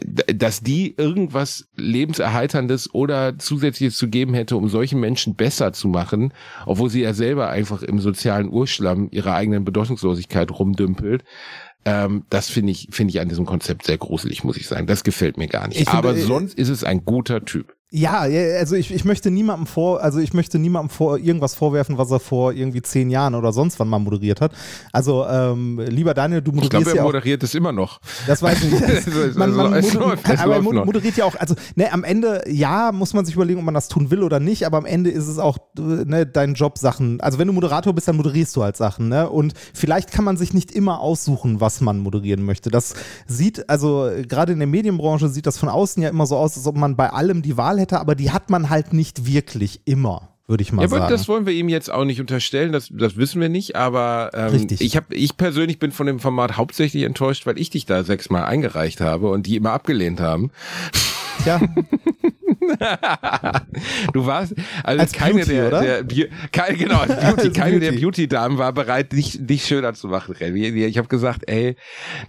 dass 0.05 0.61
die 0.61 0.95
irgendwas 0.97 1.69
lebenserheiterndes 1.77 2.95
oder 2.95 3.39
zusätzliches 3.39 3.97
zu 3.97 4.09
geben 4.09 4.35
hätte, 4.35 4.57
um 4.57 4.69
solchen 4.69 5.01
Menschen 5.01 5.35
besser 5.35 5.73
zu 5.73 5.89
machen, 5.89 6.33
obwohl 6.67 6.91
sie 6.91 7.03
ja 7.03 7.15
selber 7.15 7.49
einfach 7.49 7.83
im 7.83 8.01
sozialen 8.01 8.51
Urschlamm 8.51 9.09
ihrer 9.11 9.35
eigenen 9.35 9.65
Bedeutungslosigkeit 9.65 10.51
rumdümpelt. 10.51 11.25
Ähm, 11.85 12.25
das 12.29 12.51
finde 12.51 12.73
ich, 12.73 12.89
finde 12.91 13.13
ich 13.13 13.21
an 13.21 13.29
diesem 13.29 13.47
Konzept 13.47 13.87
sehr 13.87 13.99
gruselig, 13.99 14.45
muss 14.45 14.57
ich 14.57 14.67
sagen. 14.67 14.87
Das 14.87 15.05
gefällt 15.05 15.39
mir 15.39 15.49
gar 15.49 15.69
nicht. 15.69 15.81
Ich 15.81 15.89
finde, 15.89 16.09
Aber 16.09 16.17
äh, 16.17 16.21
sonst 16.21 16.59
ist 16.59 16.69
es 16.69 16.85
ein 16.85 17.05
guter 17.05 17.45
Typ. 17.45 17.78
Ja, 17.91 18.19
also 18.59 18.77
ich, 18.77 18.93
ich 18.93 19.07
möchte 19.07 19.31
niemandem 19.31 19.67
vor, 19.67 20.03
also 20.03 20.19
ich 20.19 20.35
möchte 20.35 20.59
niemandem 20.59 20.91
vor 20.91 21.17
irgendwas 21.17 21.55
vorwerfen, 21.55 21.97
was 21.97 22.11
er 22.11 22.21
vor 22.21 22.53
irgendwie 22.53 22.83
zehn 22.83 23.09
Jahren 23.09 23.35
oder 23.35 23.51
sonst 23.55 23.81
wann 23.81 23.89
mal 23.89 23.99
moderiert 23.99 24.43
hat. 24.43 24.53
Also 24.93 25.25
ähm, 25.27 25.81
lieber 25.89 26.13
Daniel, 26.13 26.43
du 26.43 26.51
Ich 26.51 26.57
moderierst 26.57 26.71
glaube, 26.71 26.91
er 26.91 26.97
ja 26.97 27.03
auch 27.03 27.07
moderiert 27.07 27.43
es 27.45 27.55
immer 27.55 27.73
noch. 27.73 27.99
Das 28.27 28.43
weiß 28.43 28.63
ich 28.63 28.71
nicht. 28.79 28.83
Also, 28.85 29.39
man, 29.39 29.55
man 29.55 29.73
es 29.73 29.95
moder- 29.95 30.07
läuft, 30.07 30.29
es 30.29 30.39
aber 30.39 30.57
er 30.57 30.63
moderiert 30.63 31.17
ja 31.17 31.25
auch, 31.25 31.35
also 31.37 31.55
ne, 31.77 31.91
am 31.91 32.05
Ende, 32.05 32.43
ja, 32.47 32.93
muss 32.93 33.15
man 33.15 33.25
sich 33.25 33.35
überlegen, 33.35 33.59
ob 33.61 33.65
man 33.65 33.73
das 33.73 33.89
tun 33.89 34.11
will 34.11 34.23
oder 34.23 34.39
nicht, 34.39 34.67
aber 34.67 34.77
am 34.77 34.85
Ende 34.85 35.09
ist 35.09 35.27
es 35.27 35.39
auch 35.39 35.57
ne, 35.79 36.27
dein 36.27 36.53
Job, 36.53 36.77
Sachen. 36.77 37.23
Also 37.23 37.39
wenn 37.39 37.47
du 37.47 37.55
Moderator 37.55 37.95
bist, 37.95 38.07
dann 38.07 38.17
moderierst 38.17 38.55
du 38.55 38.63
halt 38.65 38.77
Sachen, 38.77 39.09
ne? 39.09 39.31
Und 39.31 39.55
vielleicht 39.73 40.13
kann 40.13 40.27
man 40.27 40.37
sich 40.37 40.53
nicht 40.53 40.73
immer 40.73 41.01
aussuchen, 41.01 41.63
was 41.63 41.81
man 41.81 42.01
moderieren 42.01 42.43
möchte. 42.45 42.71
Das 42.71 42.93
sieht, 43.27 43.71
also 43.71 44.11
gerade 44.29 44.53
in 44.53 44.59
der 44.59 44.69
Medienbranche 44.69 45.31
sieht 45.31 45.47
das 45.47 45.57
von 45.57 45.71
außen 45.71 46.03
ja 46.03 46.11
immer 46.11 46.27
so 46.27 46.37
aus, 46.37 46.55
als 46.59 46.67
ob 46.67 46.77
man 46.77 46.95
bei 46.95 47.09
allem 47.11 47.41
die 47.41 47.57
Wahl 47.57 47.78
hätte, 47.79 48.01
aber 48.01 48.15
die 48.15 48.31
hat 48.31 48.51
man 48.51 48.71
halt 48.71 48.93
nicht 48.93 49.27
wirklich 49.27 49.81
immer, 49.85 50.29
würde 50.47 50.63
ich 50.63 50.73
mal 50.73 50.83
Ja, 50.83 50.89
aber 50.89 50.99
sagen. 50.99 51.11
das 51.13 51.29
wollen 51.29 51.47
wir 51.47 51.53
ihm 51.53 51.69
jetzt 51.69 51.91
auch 51.91 52.05
nicht 52.05 52.21
unterstellen, 52.21 52.73
das, 52.73 52.89
das 52.93 53.17
wissen 53.17 53.41
wir 53.41 53.49
nicht, 53.49 53.77
aber 53.77 54.31
ähm, 54.35 54.51
Richtig. 54.51 54.81
ich 54.81 54.97
habe, 54.97 55.15
ich 55.15 55.37
persönlich 55.37 55.79
bin 55.79 55.93
von 55.93 56.07
dem 56.07 56.21
Format 56.21 56.57
hauptsächlich 56.57 57.03
enttäuscht, 57.05 57.47
weil 57.47 57.59
ich 57.59 57.71
dich 57.71 57.87
da 57.87 58.05
sechsmal 58.05 58.45
eingereicht 58.45 59.01
habe 59.01 59.31
und 59.31 59.47
die 59.47 59.57
immer 59.57 59.73
abgelehnt 59.73 60.21
haben. 60.21 60.51
ja, 61.45 61.61
Du 64.13 64.27
warst 64.27 64.55
also 64.83 65.01
Als 65.01 65.13
keine 65.13 65.35
Beauty, 65.35 65.51
der, 65.53 65.69
oder? 65.69 65.81
der 65.83 66.03
Beau- 66.03 66.29
keine, 66.53 66.77
genau, 66.77 66.99
als 67.01 67.17
Beauty, 67.17 67.51
keine 67.55 67.81
der 67.81 67.91
Beauty. 67.91 68.03
Beauty-Damen 68.03 68.59
war 68.59 68.73
bereit, 68.73 69.13
dich, 69.13 69.39
dich 69.41 69.65
schöner 69.65 69.95
zu 69.95 70.09
machen. 70.09 70.35
Ich 70.41 70.99
habe 70.99 71.09
gesagt, 71.09 71.43
ey, 71.49 71.77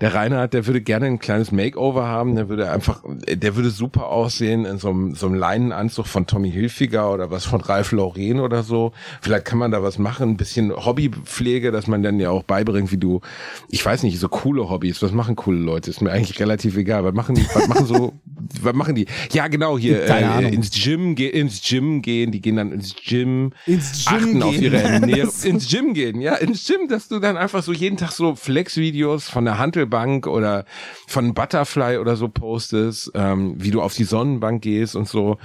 der 0.01 0.13
Reinhard, 0.13 0.53
der 0.53 0.67
würde 0.67 0.81
gerne 0.81 1.07
ein 1.07 1.19
kleines 1.19 1.51
Makeover 1.51 2.05
haben, 2.07 2.35
der 2.35 2.49
würde 2.49 2.69
einfach, 2.71 3.01
der 3.27 3.55
würde 3.55 3.69
super 3.69 4.07
aussehen 4.07 4.65
in 4.65 4.77
so 4.77 4.89
einem, 4.89 5.15
so 5.15 5.27
einem 5.27 5.35
Leinenanzug 5.35 6.07
von 6.07 6.27
Tommy 6.27 6.51
Hilfiger 6.51 7.11
oder 7.13 7.31
was 7.31 7.45
von 7.45 7.61
Ralph 7.61 7.91
Lauren 7.91 8.39
oder 8.39 8.63
so. 8.63 8.91
Vielleicht 9.21 9.45
kann 9.45 9.57
man 9.59 9.71
da 9.71 9.81
was 9.83 9.97
machen, 9.97 10.29
ein 10.31 10.37
bisschen 10.37 10.71
Hobbypflege, 10.75 11.71
dass 11.71 11.87
man 11.87 12.03
dann 12.03 12.19
ja 12.19 12.29
auch 12.29 12.43
beibringt, 12.43 12.91
wie 12.91 12.97
du, 12.97 13.21
ich 13.69 13.85
weiß 13.85 14.03
nicht, 14.03 14.19
so 14.19 14.27
coole 14.29 14.69
Hobbys, 14.69 15.01
was 15.01 15.11
machen 15.11 15.35
coole 15.35 15.59
Leute? 15.59 15.89
Ist 15.89 16.01
mir 16.01 16.11
eigentlich 16.11 16.39
relativ 16.39 16.77
egal. 16.77 17.03
Was 17.03 17.13
machen 17.13 17.35
die, 17.35 17.45
was 17.53 17.67
machen 17.67 17.85
so, 17.85 18.13
was 18.61 18.73
machen 18.73 18.95
die? 18.95 19.07
Ja, 19.31 19.47
genau, 19.47 19.77
hier 19.77 20.03
äh, 20.03 20.07
Ahnung. 20.29 20.53
ins 20.53 20.71
Gym, 20.71 21.15
ge 21.15 21.27
ins 21.29 21.61
Gym 21.67 22.01
gehen, 22.01 22.31
die 22.31 22.41
gehen 22.41 22.55
dann 22.57 22.71
ins 22.71 22.95
Gym, 22.95 23.51
Ins 23.65 24.05
Gym 24.05 24.17
achten 24.17 24.43
auf 24.43 24.51
gehen. 24.51 24.63
ihre 24.63 24.77
Ernährung, 24.83 25.33
ins 25.43 25.69
Gym 25.69 25.93
gehen, 25.93 26.21
ja, 26.21 26.35
ins 26.35 26.65
Gym, 26.67 26.87
dass 26.87 27.07
du 27.07 27.19
dann 27.19 27.37
einfach 27.37 27.63
so 27.63 27.73
jeden 27.73 27.97
Tag 27.97 28.11
so 28.11 28.35
Flex-Videos 28.35 29.29
von 29.29 29.45
der 29.45 29.57
Handelbank 29.57 30.27
oder 30.27 30.65
von 31.07 31.33
Butterfly 31.33 31.97
oder 31.97 32.15
so 32.15 32.27
postest, 32.29 33.11
ähm, 33.15 33.55
wie 33.57 33.71
du 33.71 33.81
auf 33.81 33.93
die 33.93 34.03
Sonnenbank 34.03 34.61
gehst 34.61 34.95
und 34.95 35.07
so. 35.07 35.37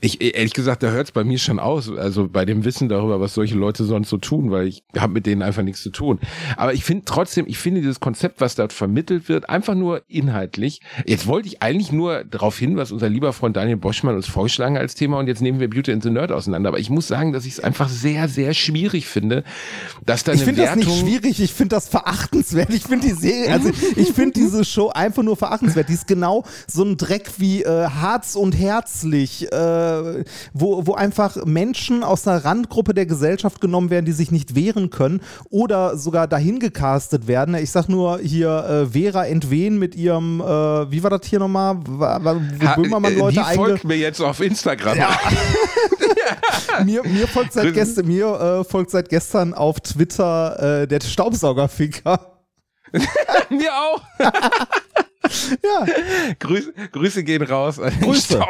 Ich 0.00 0.20
ehrlich 0.22 0.52
gesagt, 0.52 0.82
da 0.82 0.90
hört's 0.90 1.12
bei 1.12 1.24
mir 1.24 1.38
schon 1.38 1.58
aus, 1.58 1.90
also 1.90 2.28
bei 2.28 2.44
dem 2.44 2.64
Wissen 2.64 2.88
darüber, 2.88 3.20
was 3.20 3.34
solche 3.34 3.56
Leute 3.56 3.84
sonst 3.84 4.08
so 4.10 4.18
tun, 4.18 4.50
weil 4.50 4.66
ich 4.68 4.82
habe 4.96 5.12
mit 5.12 5.26
denen 5.26 5.42
einfach 5.42 5.62
nichts 5.62 5.82
zu 5.82 5.90
tun. 5.90 6.20
Aber 6.56 6.72
ich 6.72 6.84
finde 6.84 7.04
trotzdem, 7.04 7.46
ich 7.48 7.58
finde 7.58 7.80
dieses 7.80 8.00
Konzept, 8.00 8.40
was 8.40 8.54
dort 8.54 8.72
vermittelt 8.72 9.28
wird, 9.28 9.48
einfach 9.48 9.74
nur 9.74 10.02
inhaltlich. 10.08 10.80
Jetzt 11.04 11.26
wollte 11.26 11.48
ich 11.48 11.62
eigentlich 11.62 11.90
nur 11.90 12.24
darauf 12.24 12.58
hin, 12.58 12.76
was 12.76 12.92
unser 12.92 13.08
lieber 13.08 13.32
Freund 13.32 13.56
Daniel 13.56 13.76
Boschmann 13.76 14.14
uns 14.14 14.28
vorgeschlagen 14.28 14.76
hat 14.76 14.82
als 14.82 14.94
Thema 14.94 15.18
und 15.18 15.26
jetzt 15.26 15.42
nehmen 15.42 15.60
wir 15.60 15.68
Beauty 15.68 15.92
and 15.92 16.02
the 16.02 16.10
Nerd 16.10 16.30
auseinander. 16.30 16.68
Aber 16.68 16.78
ich 16.78 16.90
muss 16.90 17.08
sagen, 17.08 17.32
dass 17.32 17.44
ich 17.44 17.54
es 17.54 17.60
einfach 17.60 17.88
sehr, 17.88 18.28
sehr 18.28 18.54
schwierig 18.54 19.06
finde, 19.06 19.42
dass 20.06 20.24
da 20.24 20.32
eine 20.32 20.40
Ich 20.40 20.44
finde 20.44 20.62
das 20.62 20.76
nicht 20.76 21.00
schwierig, 21.00 21.40
ich 21.40 21.52
finde 21.52 21.74
das 21.74 21.88
verachtenswert. 21.88 22.72
Ich 22.72 22.84
finde 22.84 23.08
die 23.08 23.14
Serie, 23.14 23.52
also 23.52 23.70
ich 23.96 24.12
finde 24.12 24.32
diese 24.32 24.64
Show 24.64 24.90
einfach 24.90 25.22
nur 25.22 25.36
verachtenswert. 25.36 25.88
Die 25.88 25.94
ist 25.94 26.06
genau 26.06 26.44
so 26.66 26.84
ein 26.84 26.96
Dreck 26.96 27.30
wie 27.38 27.62
äh, 27.62 27.88
Harz 27.88 28.36
und 28.36 28.56
Herzlich, 28.58 29.50
äh, 29.52 29.87
wo, 30.52 30.86
wo 30.86 30.94
einfach 30.94 31.44
Menschen 31.44 32.02
aus 32.02 32.26
einer 32.26 32.44
Randgruppe 32.44 32.94
der 32.94 33.06
Gesellschaft 33.06 33.60
genommen 33.60 33.90
werden, 33.90 34.04
die 34.06 34.12
sich 34.12 34.30
nicht 34.30 34.54
wehren 34.54 34.90
können 34.90 35.20
oder 35.50 35.96
sogar 35.96 36.26
dahin 36.26 36.58
gecastet 36.60 37.26
werden. 37.26 37.54
Ich 37.54 37.70
sag 37.70 37.88
nur 37.88 38.18
hier 38.18 38.48
äh, 38.64 38.86
Vera 38.86 39.26
Entwen 39.26 39.78
mit 39.78 39.94
ihrem, 39.94 40.40
äh, 40.40 40.44
wie 40.90 41.02
war 41.02 41.10
das 41.10 41.26
hier 41.26 41.38
nochmal, 41.38 41.76
wo 41.86 42.04
Ha- 42.04 42.74
Böhmermann 42.76 43.12
äh, 43.12 43.18
Leute 43.18 43.42
die 43.48 43.56
folgt 43.56 43.84
mir 43.84 43.96
jetzt 43.96 44.20
auf 44.20 44.40
Instagram. 44.40 44.98
mir, 46.84 47.02
mir 47.04 47.26
folgt 47.28 47.52
seit 47.52 47.74
gestern, 47.74 48.06
mir 48.06 48.60
äh, 48.60 48.64
folgt 48.64 48.90
seit 48.90 49.08
gestern 49.08 49.54
auf 49.54 49.80
Twitter 49.80 50.82
äh, 50.82 50.86
der 50.88 51.00
Staubsaugerficker. 51.00 52.34
mir 53.50 53.70
auch. 53.72 54.00
Ja. 55.62 55.86
Grüße, 56.38 56.72
Grüße 56.92 57.24
gehen 57.24 57.42
raus 57.42 57.80
Grüße. 58.02 58.40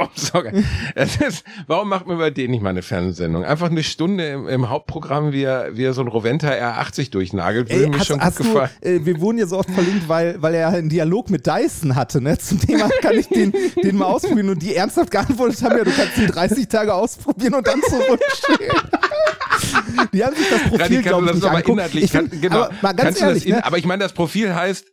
Es 0.94 1.16
ist, 1.16 1.44
warum 1.66 1.88
macht 1.88 2.06
man 2.06 2.16
über 2.16 2.30
den 2.30 2.50
nicht 2.50 2.62
mal 2.62 2.70
eine 2.70 2.82
Fernsehsendung? 2.82 3.44
Einfach 3.44 3.70
eine 3.70 3.82
Stunde 3.82 4.28
im, 4.28 4.48
im 4.48 4.68
Hauptprogramm, 4.68 5.32
wie 5.32 5.42
er, 5.42 5.76
wie 5.76 5.84
er 5.84 5.92
so 5.92 6.00
ein 6.02 6.08
Roventa 6.08 6.48
R80 6.50 7.10
durchnagelt, 7.10 7.70
würde 7.70 7.84
Ey, 7.84 7.90
mir 7.90 7.98
hast, 7.98 8.06
schon 8.06 8.18
gut 8.18 8.26
hast 8.26 8.38
du, 8.40 8.44
gefallen. 8.44 8.70
äh, 8.80 9.00
wir 9.02 9.20
wurden 9.20 9.38
ja 9.38 9.46
so 9.46 9.58
oft 9.58 9.70
verlinkt, 9.70 10.08
weil, 10.08 10.40
weil 10.40 10.54
er 10.54 10.68
einen 10.68 10.88
Dialog 10.88 11.30
mit 11.30 11.46
Dyson 11.46 11.94
hatte. 11.94 12.20
Ne? 12.20 12.38
Zum 12.38 12.60
Thema 12.60 12.88
kann 13.02 13.18
ich 13.18 13.28
den, 13.28 13.52
den 13.82 13.96
mal 13.96 14.06
ausprobieren 14.06 14.50
und 14.50 14.62
die 14.62 14.74
ernsthaft 14.74 15.10
geantwortet 15.10 15.62
haben, 15.62 15.78
ja, 15.78 15.84
du 15.84 15.90
kannst 15.90 16.18
ihn 16.18 16.26
30 16.26 16.68
Tage 16.68 16.94
ausprobieren 16.94 17.54
und 17.54 17.66
dann 17.66 17.80
zurückschicken. 17.82 18.76
die 20.12 20.24
haben 20.24 20.36
sich 20.36 20.48
das 20.50 20.62
Profil, 20.62 21.02
glaube 21.02 21.26
du 21.26 21.32
ich, 21.38 21.42
nicht 21.52 21.68
inhaltlich, 21.68 22.04
Ich 22.04 22.10
find, 22.12 22.30
kann, 22.30 22.40
genau, 22.40 22.56
aber 22.62 22.74
mal 22.82 22.92
ganz 22.92 23.02
kannst 23.02 23.20
du 23.20 23.24
ehrlich, 23.26 23.42
das 23.44 23.50
in, 23.50 23.56
ne? 23.56 23.64
aber 23.64 23.78
ich 23.78 23.86
meine, 23.86 24.02
das 24.02 24.12
Profil 24.12 24.54
heißt 24.54 24.84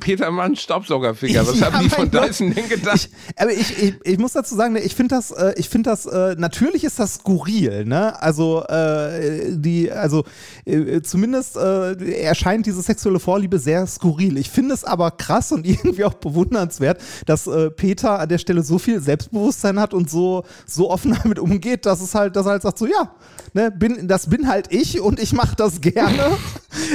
Peter 0.00 0.30
Mann 0.30 0.56
Staubsaugerfinger. 0.56 1.46
Was 1.46 1.60
Ja, 1.64 1.72
haben 1.72 1.84
die 1.84 1.90
von. 1.90 2.10
Dyson 2.10 2.52
denn 2.52 2.68
gedacht? 2.68 2.96
Ich, 2.96 3.40
aber 3.40 3.52
ich, 3.52 3.82
ich, 3.82 3.94
ich 4.02 4.18
muss 4.18 4.32
dazu 4.32 4.54
sagen, 4.56 4.74
ne, 4.74 4.80
ich 4.80 4.94
finde 4.94 5.14
das, 5.14 5.30
äh, 5.30 5.54
ich 5.56 5.68
finde 5.68 5.90
das, 5.90 6.06
äh, 6.06 6.34
natürlich 6.36 6.84
ist 6.84 6.98
das 6.98 7.14
skurril, 7.14 7.84
ne? 7.84 8.20
Also, 8.20 8.64
äh, 8.64 9.56
die, 9.56 9.90
also, 9.90 10.24
äh, 10.64 11.00
zumindest 11.02 11.56
äh, 11.56 11.94
erscheint 12.22 12.66
diese 12.66 12.82
sexuelle 12.82 13.20
Vorliebe 13.20 13.58
sehr 13.58 13.86
skurril. 13.86 14.36
Ich 14.38 14.50
finde 14.50 14.74
es 14.74 14.84
aber 14.84 15.12
krass 15.12 15.52
und 15.52 15.66
irgendwie 15.66 16.04
auch 16.04 16.14
bewundernswert, 16.14 17.00
dass 17.26 17.48
Peter 17.76 18.18
an 18.18 18.28
der 18.28 18.38
Stelle 18.38 18.62
so 18.62 18.78
viel 18.78 19.00
Selbstbewusstsein 19.00 19.78
hat 19.78 19.94
und 19.94 20.10
so, 20.10 20.44
so 20.66 20.90
offen 20.90 21.16
damit 21.22 21.38
umgeht, 21.38 21.86
dass 21.86 22.00
es 22.00 22.14
halt, 22.14 22.36
dass 22.36 22.46
er 22.46 22.52
halt 22.52 22.62
sagt, 22.62 22.78
so, 22.78 22.86
ja, 22.86 23.14
ne, 23.52 23.70
bin, 23.70 24.08
das 24.08 24.28
bin 24.28 24.48
halt 24.48 24.72
ich 24.72 25.00
und 25.00 25.20
ich 25.20 25.32
mache 25.32 25.56
das 25.56 25.80
gerne. 25.80 26.36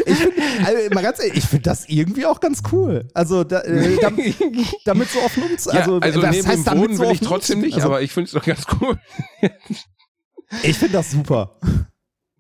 Ich 0.06 0.18
finde, 0.18 0.36
also, 0.66 0.94
mal 0.94 1.04
ganz 1.04 1.20
ehrlich, 1.20 1.38
ich 1.38 1.46
finde 1.46 1.64
das 1.64 1.88
irgendwie 1.88 2.26
auch 2.26 2.40
ganz 2.40 2.62
cool. 2.72 2.89
Also, 3.14 3.44
da, 3.44 3.62
äh, 3.62 3.98
damit, 4.02 4.36
damit 4.86 5.10
so 5.10 5.20
offen 5.20 5.44
umzugehen. 5.44 5.84
Ja, 5.88 5.98
also, 6.00 6.22
was 6.22 6.32
neben 6.32 6.48
heißt 6.48 6.68
dem 6.68 6.80
Boden 6.80 6.98
so 6.98 7.04
will 7.04 7.12
ich 7.12 7.20
trotzdem 7.20 7.62
nicht, 7.62 7.76
Also, 7.76 7.88
aber 7.88 8.02
ich 8.02 8.12
finde 8.12 8.28
es 8.28 8.32
doch 8.34 8.46
ganz 8.46 8.66
cool. 8.82 9.00
ich 10.64 10.78
finde 10.78 10.94
das 10.94 11.12
super. 11.12 11.60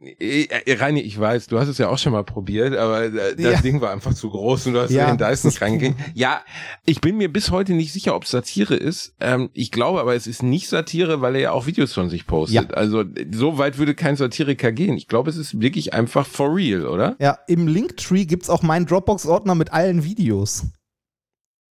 Äh, 0.02 0.44
äh, 0.44 0.74
Reini, 0.76 1.02
ich 1.02 1.20
weiß, 1.20 1.48
du 1.48 1.60
hast 1.60 1.68
es 1.68 1.78
ja 1.78 1.90
auch 1.90 1.98
schon 1.98 2.14
mal 2.14 2.24
probiert, 2.24 2.74
aber 2.76 3.04
äh, 3.04 3.36
das 3.36 3.38
Ja. 3.38 3.62
Ding 3.62 3.82
war 3.82 3.92
einfach 3.92 4.14
zu 4.14 4.30
groß 4.30 4.68
und 4.68 4.74
du 4.74 4.80
hast 4.82 4.92
Ja, 4.92 5.06
in 5.06 5.10
den 5.12 5.18
das 5.18 5.42
Dyson 5.42 5.50
ist- 5.52 5.62
reingekriegt. 5.62 6.00
Ja, 6.16 6.42
ich 6.86 7.02
bin 7.02 7.18
mir 7.18 7.32
bis 7.32 7.52
heute 7.52 7.74
nicht 7.74 7.92
sicher, 7.92 8.16
ob 8.16 8.24
es 8.24 8.30
Satire 8.32 8.76
ist. 8.76 9.14
Ähm, 9.20 9.50
ich 9.54 9.72
glaube 9.72 10.00
aber, 10.00 10.16
es 10.16 10.26
ist 10.26 10.42
nicht 10.42 10.70
Satire, 10.70 11.20
weil 11.20 11.36
er 11.36 11.42
ja 11.42 11.52
auch 11.52 11.66
Videos 11.66 11.94
von 11.94 12.10
sich 12.10 12.26
postet. 12.28 12.70
Ja. 12.70 12.76
Also 12.78 13.04
so 13.32 13.58
weit 13.58 13.78
würde 13.78 13.94
kein 13.94 14.16
Satiriker 14.16 14.72
gehen. 14.72 14.96
Ich 14.96 15.08
glaube, 15.10 15.30
es 15.30 15.36
ist 15.36 15.60
wirklich 15.60 15.94
einfach 15.94 16.26
for 16.26 16.56
real, 16.56 16.86
oder? 16.88 17.18
Ja, 17.20 17.38
im 17.48 17.68
Linktree 17.68 18.24
gibt 18.26 18.44
es 18.44 18.50
auch 18.50 18.62
meinen 18.64 18.86
Dropbox-Ordner 18.86 19.56
mit 19.56 19.74
allen 19.74 20.06
Videos. 20.06 20.64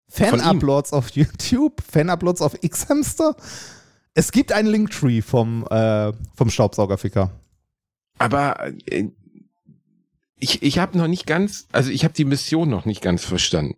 Fan-Uploads 0.09 0.93
auf 0.93 1.11
YouTube, 1.13 1.81
Fan-Uploads 1.91 2.41
auf 2.43 2.57
X-Hamster. 2.61 3.37
Es 4.15 4.33
gibt 4.33 4.53
einen 4.53 4.69
Linktree 4.69 5.21
vom, 5.23 5.67
äh, 5.69 6.13
vom 6.35 6.49
Staubsaugerficker. 6.51 7.31
Aber 8.19 8.73
äh, 8.87 9.09
ich, 10.39 10.63
ich 10.63 10.79
habe 10.79 10.99
noch 10.99 11.09
nicht 11.09 11.27
ganz, 11.27 11.67
also 11.73 11.91
ich 11.91 12.05
habe 12.05 12.15
die 12.15 12.25
Mission 12.25 12.69
noch 12.69 12.85
nicht 12.85 13.03
ganz 13.03 13.25
verstanden. 13.25 13.77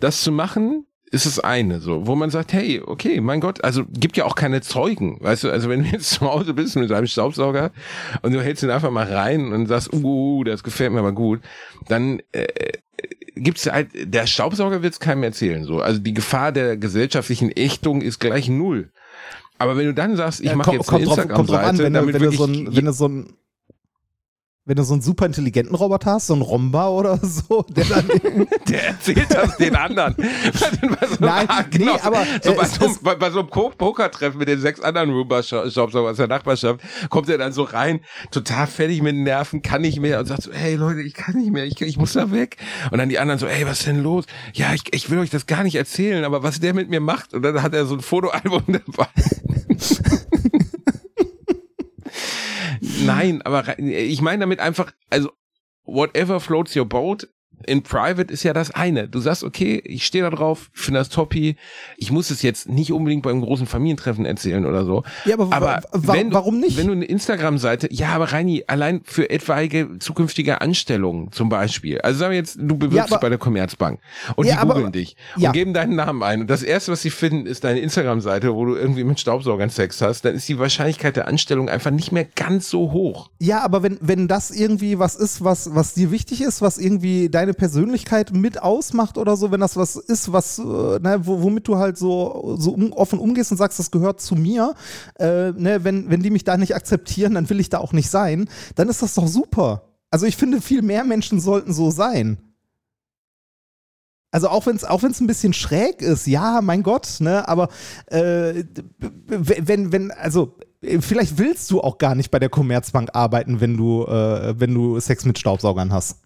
Das 0.00 0.22
zu 0.22 0.32
machen 0.32 0.84
ist 1.10 1.26
das 1.26 1.40
eine, 1.40 1.80
so, 1.80 2.06
wo 2.06 2.14
man 2.14 2.30
sagt, 2.30 2.52
hey, 2.52 2.82
okay, 2.84 3.20
mein 3.20 3.40
Gott, 3.40 3.64
also 3.64 3.84
gibt 3.88 4.16
ja 4.16 4.26
auch 4.26 4.34
keine 4.34 4.60
Zeugen, 4.60 5.18
weißt 5.20 5.44
du, 5.44 5.50
also 5.50 5.70
wenn 5.70 5.82
du 5.82 5.88
jetzt 5.88 6.10
zu 6.10 6.20
Hause 6.20 6.52
bist 6.54 6.76
mit 6.76 6.90
deinem 6.90 7.06
Staubsauger 7.06 7.72
und 8.22 8.32
du 8.32 8.42
hältst 8.42 8.62
ihn 8.62 8.70
einfach 8.70 8.90
mal 8.90 9.10
rein 9.10 9.52
und 9.52 9.66
sagst, 9.66 9.92
uh, 9.94 10.44
das 10.44 10.62
gefällt 10.62 10.92
mir 10.92 10.98
aber 10.98 11.12
gut, 11.12 11.40
dann 11.88 12.20
äh, 12.32 12.46
gibt's 13.36 13.66
halt, 13.66 13.88
der 13.94 14.26
Staubsauger 14.26 14.82
wird's 14.82 15.00
keinem 15.00 15.22
erzählen, 15.22 15.64
so, 15.64 15.80
also 15.80 15.98
die 15.98 16.14
Gefahr 16.14 16.52
der 16.52 16.76
gesellschaftlichen 16.76 17.50
Ächtung 17.50 18.02
ist 18.02 18.18
gleich 18.18 18.48
null. 18.48 18.90
Aber 19.58 19.76
wenn 19.76 19.86
du 19.86 19.94
dann 19.94 20.16
sagst, 20.16 20.40
ich 20.40 20.46
Ja, 20.46 20.56
mache 20.56 20.72
jetzt 20.72 20.88
eine 20.92 21.04
kommt, 21.04 21.18
an, 21.18 21.18
Instagram-Seite, 21.18 21.90
damit 21.90 22.14
wenn, 22.14 22.22
du 22.22 22.30
so 22.32 22.44
ein, 22.44 22.76
wenn 22.76 22.84
du 22.84 22.92
so 22.92 23.08
ein 23.08 23.32
wenn 24.68 24.76
du 24.76 24.84
so 24.84 24.92
einen 24.92 25.00
super 25.00 25.24
intelligenten 25.24 25.74
Roboter 25.74 26.12
hast, 26.12 26.26
so 26.26 26.34
einen 26.34 26.42
Romba 26.42 26.88
oder 26.90 27.16
so, 27.22 27.64
der 27.70 27.86
dann 27.86 28.06
Der 28.68 28.88
erzählt 28.88 29.26
das 29.30 29.56
den 29.56 29.74
anderen. 29.74 30.14
bei 30.16 31.06
so 31.06 31.16
Nein, 31.20 31.48
nee, 31.72 31.88
aber, 32.02 32.26
so 32.42 32.54
bei, 32.54 32.64
so, 32.66 32.96
bei, 33.00 33.14
bei 33.14 33.30
so 33.30 33.40
einem 33.40 33.48
Pokertreffen 33.48 34.38
mit 34.38 34.46
den 34.46 34.60
sechs 34.60 34.80
anderen 34.80 35.10
Roomba-Shops 35.10 35.94
aus 35.96 36.16
der 36.18 36.28
Nachbarschaft 36.28 36.80
kommt 37.08 37.30
er 37.30 37.38
dann 37.38 37.52
so 37.52 37.62
rein, 37.62 38.00
total 38.30 38.66
fertig 38.66 39.00
mit 39.00 39.14
den 39.14 39.22
Nerven, 39.22 39.62
kann 39.62 39.80
nicht 39.80 40.00
mehr 40.00 40.20
und 40.20 40.26
sagt 40.26 40.42
so, 40.42 40.52
hey 40.52 40.74
Leute, 40.74 41.00
ich 41.00 41.14
kann 41.14 41.36
nicht 41.36 41.50
mehr, 41.50 41.64
ich, 41.64 41.80
ich 41.80 41.96
muss 41.96 42.12
da 42.12 42.30
weg. 42.30 42.58
Und 42.90 42.98
dann 42.98 43.08
die 43.08 43.18
anderen 43.18 43.38
so, 43.38 43.46
ey, 43.46 43.64
was 43.66 43.78
ist 43.78 43.86
denn 43.86 44.02
los? 44.02 44.26
Ja, 44.52 44.74
ich, 44.74 44.82
ich 44.92 45.08
will 45.08 45.18
euch 45.18 45.30
das 45.30 45.46
gar 45.46 45.62
nicht 45.62 45.76
erzählen, 45.76 46.24
aber 46.24 46.42
was 46.42 46.60
der 46.60 46.74
mit 46.74 46.90
mir 46.90 47.00
macht. 47.00 47.32
Und 47.32 47.40
dann 47.40 47.62
hat 47.62 47.72
er 47.72 47.86
so 47.86 47.94
ein 47.94 48.00
Fotoalbum 48.02 48.64
dabei. 48.66 49.08
Nein, 53.04 53.42
aber 53.42 53.78
ich 53.78 54.20
meine 54.20 54.40
damit 54.40 54.60
einfach, 54.60 54.92
also 55.10 55.30
whatever 55.84 56.40
floats 56.40 56.76
your 56.76 56.86
boat. 56.86 57.28
In 57.66 57.82
Private 57.82 58.32
ist 58.32 58.42
ja 58.42 58.52
das 58.52 58.70
eine. 58.70 59.08
Du 59.08 59.20
sagst, 59.20 59.44
okay, 59.44 59.80
ich 59.84 60.06
stehe 60.06 60.24
da 60.24 60.30
drauf, 60.30 60.70
ich 60.74 60.80
finde 60.80 61.00
das 61.00 61.08
toppi. 61.08 61.56
Ich 61.96 62.10
muss 62.10 62.30
es 62.30 62.42
jetzt 62.42 62.68
nicht 62.68 62.92
unbedingt 62.92 63.22
beim 63.22 63.40
großen 63.40 63.66
Familientreffen 63.66 64.24
erzählen 64.24 64.64
oder 64.66 64.84
so. 64.84 65.02
Ja, 65.24 65.34
aber 65.34 65.50
wa- 65.50 65.80
wenn, 65.92 66.30
du- 66.30 66.34
warum 66.36 66.60
nicht? 66.60 66.76
Wenn 66.76 66.86
du 66.86 66.92
eine 66.92 67.04
Instagram-Seite, 67.04 67.88
ja, 67.92 68.08
aber 68.10 68.32
Reini, 68.32 68.64
allein 68.66 69.02
für 69.04 69.28
etwaige 69.30 69.98
zukünftige 69.98 70.60
Anstellungen 70.60 71.32
zum 71.32 71.48
Beispiel. 71.48 72.00
Also 72.00 72.18
sagen 72.20 72.30
wir 72.32 72.38
jetzt, 72.38 72.56
du 72.60 72.76
bewirbst 72.76 72.96
Ja, 72.96 73.04
dich 73.04 73.12
aber- 73.12 73.20
bei 73.20 73.28
der 73.28 73.38
Commerzbank 73.38 74.00
und 74.36 74.46
Ja, 74.46 74.54
die 74.54 74.58
aber- 74.60 74.74
googeln 74.74 74.92
dich 74.92 75.16
ja. 75.36 75.48
und 75.48 75.52
geben 75.54 75.74
deinen 75.74 75.96
Namen 75.96 76.22
ein. 76.22 76.40
Und 76.42 76.50
das 76.50 76.62
erste, 76.62 76.92
was 76.92 77.02
sie 77.02 77.10
finden, 77.10 77.46
ist 77.46 77.64
deine 77.64 77.80
Instagram-Seite, 77.80 78.54
wo 78.54 78.64
du 78.64 78.74
irgendwie 78.76 79.04
mit 79.04 79.18
Staubsaugern 79.20 79.70
Sex 79.70 80.00
hast. 80.00 80.24
Dann 80.24 80.34
ist 80.34 80.48
die 80.48 80.58
Wahrscheinlichkeit 80.58 81.16
der 81.16 81.28
Anstellung 81.28 81.68
einfach 81.68 81.90
nicht 81.90 82.12
mehr 82.12 82.24
ganz 82.24 82.68
so 82.70 82.92
hoch. 82.92 83.30
Ja, 83.40 83.62
aber 83.62 83.82
wenn, 83.82 83.98
wenn 84.00 84.28
das 84.28 84.50
irgendwie 84.50 84.98
was 84.98 85.16
ist, 85.16 85.42
was, 85.44 85.74
was 85.74 85.94
dir 85.94 86.10
wichtig 86.10 86.40
ist, 86.42 86.62
was 86.62 86.78
irgendwie 86.78 87.28
deine 87.28 87.47
Persönlichkeit 87.54 88.32
mit 88.32 88.62
ausmacht 88.62 89.18
oder 89.18 89.36
so, 89.36 89.50
wenn 89.50 89.60
das 89.60 89.76
was 89.76 89.96
ist, 89.96 90.32
was, 90.32 90.58
äh, 90.58 90.62
ne, 90.62 91.20
wo, 91.22 91.42
womit 91.42 91.68
du 91.68 91.76
halt 91.76 91.98
so, 91.98 92.56
so 92.58 92.72
um, 92.72 92.92
offen 92.92 93.18
umgehst 93.18 93.50
und 93.50 93.58
sagst, 93.58 93.78
das 93.78 93.90
gehört 93.90 94.20
zu 94.20 94.34
mir, 94.34 94.74
äh, 95.18 95.52
ne, 95.52 95.84
wenn, 95.84 96.10
wenn 96.10 96.22
die 96.22 96.30
mich 96.30 96.44
da 96.44 96.56
nicht 96.56 96.74
akzeptieren, 96.74 97.34
dann 97.34 97.48
will 97.50 97.60
ich 97.60 97.70
da 97.70 97.78
auch 97.78 97.92
nicht 97.92 98.10
sein, 98.10 98.48
dann 98.74 98.88
ist 98.88 99.02
das 99.02 99.14
doch 99.14 99.26
super. 99.26 99.82
Also 100.10 100.26
ich 100.26 100.36
finde, 100.36 100.60
viel 100.60 100.82
mehr 100.82 101.04
Menschen 101.04 101.40
sollten 101.40 101.72
so 101.72 101.90
sein. 101.90 102.38
Also 104.30 104.48
auch 104.48 104.66
wenn 104.66 104.76
es 104.76 104.84
auch 104.84 105.02
wenn's 105.02 105.20
ein 105.20 105.26
bisschen 105.26 105.54
schräg 105.54 106.02
ist, 106.02 106.26
ja, 106.26 106.60
mein 106.60 106.82
Gott, 106.82 107.16
ne, 107.20 107.48
aber 107.48 107.68
äh, 108.06 108.64
wenn, 109.26 109.90
wenn, 109.90 110.10
also 110.10 110.58
vielleicht 110.80 111.38
willst 111.38 111.70
du 111.70 111.80
auch 111.80 111.98
gar 111.98 112.14
nicht 112.14 112.30
bei 112.30 112.38
der 112.38 112.50
Commerzbank 112.50 113.10
arbeiten, 113.14 113.60
wenn 113.60 113.76
du, 113.76 114.04
äh, 114.04 114.54
wenn 114.60 114.74
du 114.74 115.00
Sex 115.00 115.24
mit 115.24 115.38
Staubsaugern 115.38 115.92
hast. 115.92 116.20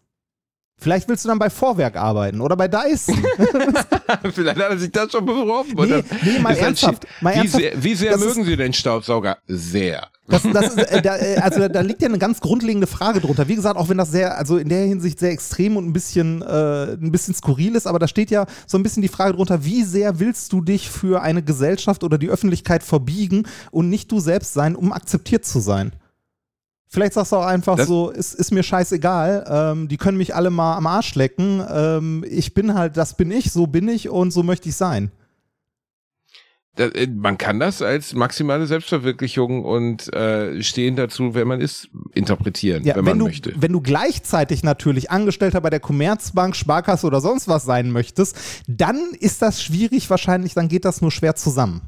Vielleicht 0.83 1.09
willst 1.09 1.25
du 1.25 1.29
dann 1.29 1.38
bei 1.38 1.49
Vorwerk 1.49 1.97
arbeiten 1.97 2.40
oder 2.40 2.57
bei 2.57 2.68
Dyson. 2.68 3.16
Vielleicht 4.33 4.59
hat 4.59 4.71
er 4.71 4.79
sich 4.79 4.90
das 4.90 5.12
schon 5.12 5.25
beworben. 5.25 5.71
Nee, 5.75 5.81
oder? 5.81 6.03
nee, 6.25 6.38
mal 6.40 6.57
ernsthaft, 6.57 7.07
mal 7.21 7.35
wie, 7.35 7.38
ernsthaft. 7.38 7.62
Sehr, 7.62 7.83
wie 7.85 7.95
sehr 7.95 8.18
mögen 8.18 8.40
ist- 8.40 8.47
Sie 8.47 8.57
den 8.57 8.73
Staubsauger? 8.73 9.38
Sehr. 9.47 10.09
Das, 10.29 10.42
das 10.42 10.68
ist, 10.75 10.79
äh, 10.79 11.03
da, 11.03 11.16
äh, 11.18 11.37
also 11.37 11.68
da 11.68 11.81
liegt 11.81 12.01
ja 12.01 12.09
eine 12.09 12.18
ganz 12.18 12.40
grundlegende 12.40 12.87
Frage 12.87 13.21
drunter. 13.21 13.49
Wie 13.49 13.57
gesagt, 13.57 13.77
auch 13.77 13.88
wenn 13.88 13.99
das 13.99 14.11
sehr, 14.11 14.38
also 14.38 14.57
in 14.57 14.68
der 14.68 14.85
Hinsicht 14.87 15.18
sehr 15.18 15.31
extrem 15.31 15.77
und 15.77 15.87
ein 15.87 15.92
bisschen, 15.92 16.42
äh, 16.42 16.92
ein 16.95 17.11
bisschen 17.12 17.35
skurril 17.35 17.75
ist, 17.75 17.87
aber 17.87 17.99
da 17.99 18.09
steht 18.09 18.31
ja 18.31 18.47
so 18.66 18.79
ein 18.79 18.83
bisschen 18.83 19.03
die 19.03 19.09
Frage 19.09 19.35
drunter, 19.35 19.64
wie 19.64 19.83
sehr 19.83 20.21
willst 20.21 20.53
du 20.53 20.61
dich 20.61 20.90
für 20.90 21.23
eine 21.23 21.42
Gesellschaft 21.42 22.03
oder 22.05 22.18
die 22.18 22.29
Öffentlichkeit 22.29 22.83
verbiegen 22.83 23.45
und 23.73 23.88
nicht 23.90 24.11
du 24.11 24.21
selbst 24.21 24.55
sein, 24.55 24.75
um 24.77 24.92
akzeptiert 24.92 25.45
zu 25.45 25.61
sein? 25.61 25.92
Vielleicht 26.92 27.14
sagst 27.14 27.33
du 27.33 27.37
auch 27.37 27.46
einfach 27.46 27.76
Das- 27.76 27.88
so, 27.88 28.11
ist, 28.11 28.35
ist 28.35 28.50
mir 28.52 28.62
scheißegal, 28.62 29.44
ähm, 29.48 29.88
die 29.88 29.96
können 29.96 30.18
mich 30.18 30.35
alle 30.35 30.50
mal 30.50 30.76
am 30.76 30.87
Arsch 30.87 31.14
lecken. 31.14 31.64
Ähm, 31.72 32.22
ich 32.28 32.52
bin 32.52 32.74
halt, 32.74 32.98
das 32.98 33.16
bin 33.16 33.31
ich, 33.31 33.50
so 33.50 33.66
bin 33.66 33.88
ich 33.88 34.11
und 34.11 34.31
so 34.31 34.42
möchte 34.42 34.68
ich 34.68 34.76
sein. 34.76 35.11
Da, 36.74 36.85
äh, 36.88 37.07
man 37.07 37.37
kann 37.38 37.59
das 37.61 37.81
als 37.83 38.14
maximale 38.14 38.66
Selbstverwirklichung 38.66 39.64
und 39.64 40.12
äh, 40.14 40.62
stehen 40.62 40.96
dazu, 40.96 41.35
wer 41.35 41.44
man 41.46 41.61
ist, 41.62 41.88
interpretieren, 42.14 42.83
Ja, 42.85 42.94
wenn 42.96 43.07
wenn, 43.07 43.12
man 43.12 43.18
du, 43.20 43.24
möchte. 43.26 43.52
wenn 43.57 43.72
du 43.72 43.81
gleichzeitig 43.81 44.62
natürlich 44.62 45.11
Angestellter 45.11 45.61
bei 45.62 45.70
der 45.70 45.81
Commerzbank, 45.81 46.57
Sparkasse 46.57 47.07
oder 47.07 47.20
sonst 47.22 47.48
was 47.48 47.64
sein 47.64 47.90
möchtest, 47.90 48.37
dann 48.66 48.98
ist 49.18 49.40
das 49.42 49.62
schwierig 49.62 50.09
wahrscheinlich, 50.11 50.55
dann 50.55 50.68
geht 50.68 50.85
das 50.85 51.00
nur 51.02 51.11
schwer 51.11 51.35
zusammen. 51.37 51.83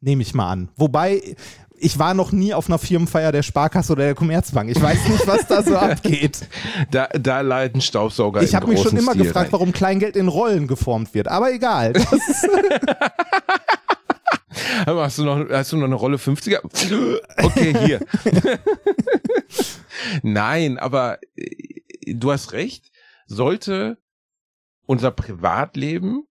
Nehme 0.00 0.22
ich 0.22 0.34
mal 0.34 0.50
an. 0.50 0.68
Wobei, 0.76 1.36
ich 1.80 1.98
war 1.98 2.14
noch 2.14 2.30
nie 2.32 2.52
auf 2.54 2.68
einer 2.68 2.78
Firmenfeier 2.78 3.32
der 3.32 3.42
Sparkasse 3.42 3.92
oder 3.92 4.04
der 4.04 4.14
Commerzbank. 4.14 4.70
Ich 4.70 4.80
weiß 4.80 5.08
nicht, 5.08 5.26
was 5.26 5.46
da 5.46 5.62
so 5.62 5.76
abgeht. 5.78 6.40
Da, 6.90 7.08
da 7.08 7.40
leiten 7.40 7.80
Staubsauger 7.80 8.42
Ich 8.42 8.54
habe 8.54 8.66
mich 8.68 8.80
schon 8.80 8.96
immer 8.96 9.12
Stil 9.12 9.24
gefragt, 9.24 9.46
rein. 9.46 9.52
warum 9.52 9.72
Kleingeld 9.72 10.16
in 10.16 10.28
Rollen 10.28 10.66
geformt 10.66 11.14
wird. 11.14 11.28
Aber 11.28 11.52
egal. 11.52 11.92
Aber 14.86 15.02
Hast 15.04 15.18
du 15.18 15.24
noch, 15.24 15.48
hast 15.48 15.72
du 15.72 15.76
noch 15.76 15.86
eine 15.86 15.94
Rolle 15.94 16.16
50er? 16.16 16.60
Okay, 17.42 17.74
hier. 17.86 18.00
Nein, 20.22 20.78
aber 20.78 21.18
äh, 21.36 22.14
du 22.14 22.32
hast 22.32 22.52
recht. 22.52 22.90
Sollte 23.26 23.98
unser 24.86 25.10
Privatleben 25.12 26.24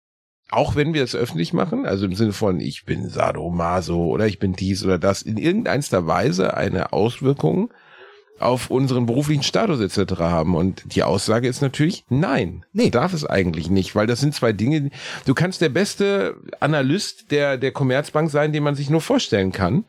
auch 0.49 0.75
wenn 0.75 0.93
wir 0.93 1.03
es 1.03 1.15
öffentlich 1.15 1.53
machen, 1.53 1.85
also 1.85 2.05
im 2.05 2.15
Sinne 2.15 2.33
von 2.33 2.59
ich 2.59 2.85
bin 2.85 3.09
Sadomaso 3.09 4.05
oder 4.05 4.27
ich 4.27 4.39
bin 4.39 4.53
dies 4.53 4.83
oder 4.85 4.97
das, 4.97 5.21
in 5.21 5.37
irgendeiner 5.37 6.07
Weise 6.07 6.55
eine 6.55 6.93
Auswirkung 6.93 7.71
auf 8.39 8.69
unseren 8.69 9.07
beruflichen 9.07 9.41
Status 9.43 9.79
etc. 9.79 10.19
haben. 10.19 10.55
Und 10.55 10.83
die 10.95 11.01
Aussage 11.03 11.47
ist 11.47 11.61
natürlich 11.61 12.05
nein. 12.09 12.63
Nee. 12.71 12.91
Darf 12.91 13.13
es 13.13 13.25
eigentlich 13.25 13.69
nicht, 13.69 13.95
weil 13.95 14.05
das 14.07 14.19
sind 14.19 14.35
zwei 14.35 14.53
Dinge. 14.53 14.91
Du 15.25 15.33
kannst 15.33 15.59
der 15.59 15.69
beste 15.69 16.35
Analyst 16.59 17.31
der, 17.31 17.57
der 17.57 17.71
Commerzbank 17.71 18.29
sein, 18.29 18.53
den 18.53 18.63
man 18.63 18.75
sich 18.75 18.89
nur 18.89 19.01
vorstellen 19.01 19.51
kann 19.51 19.85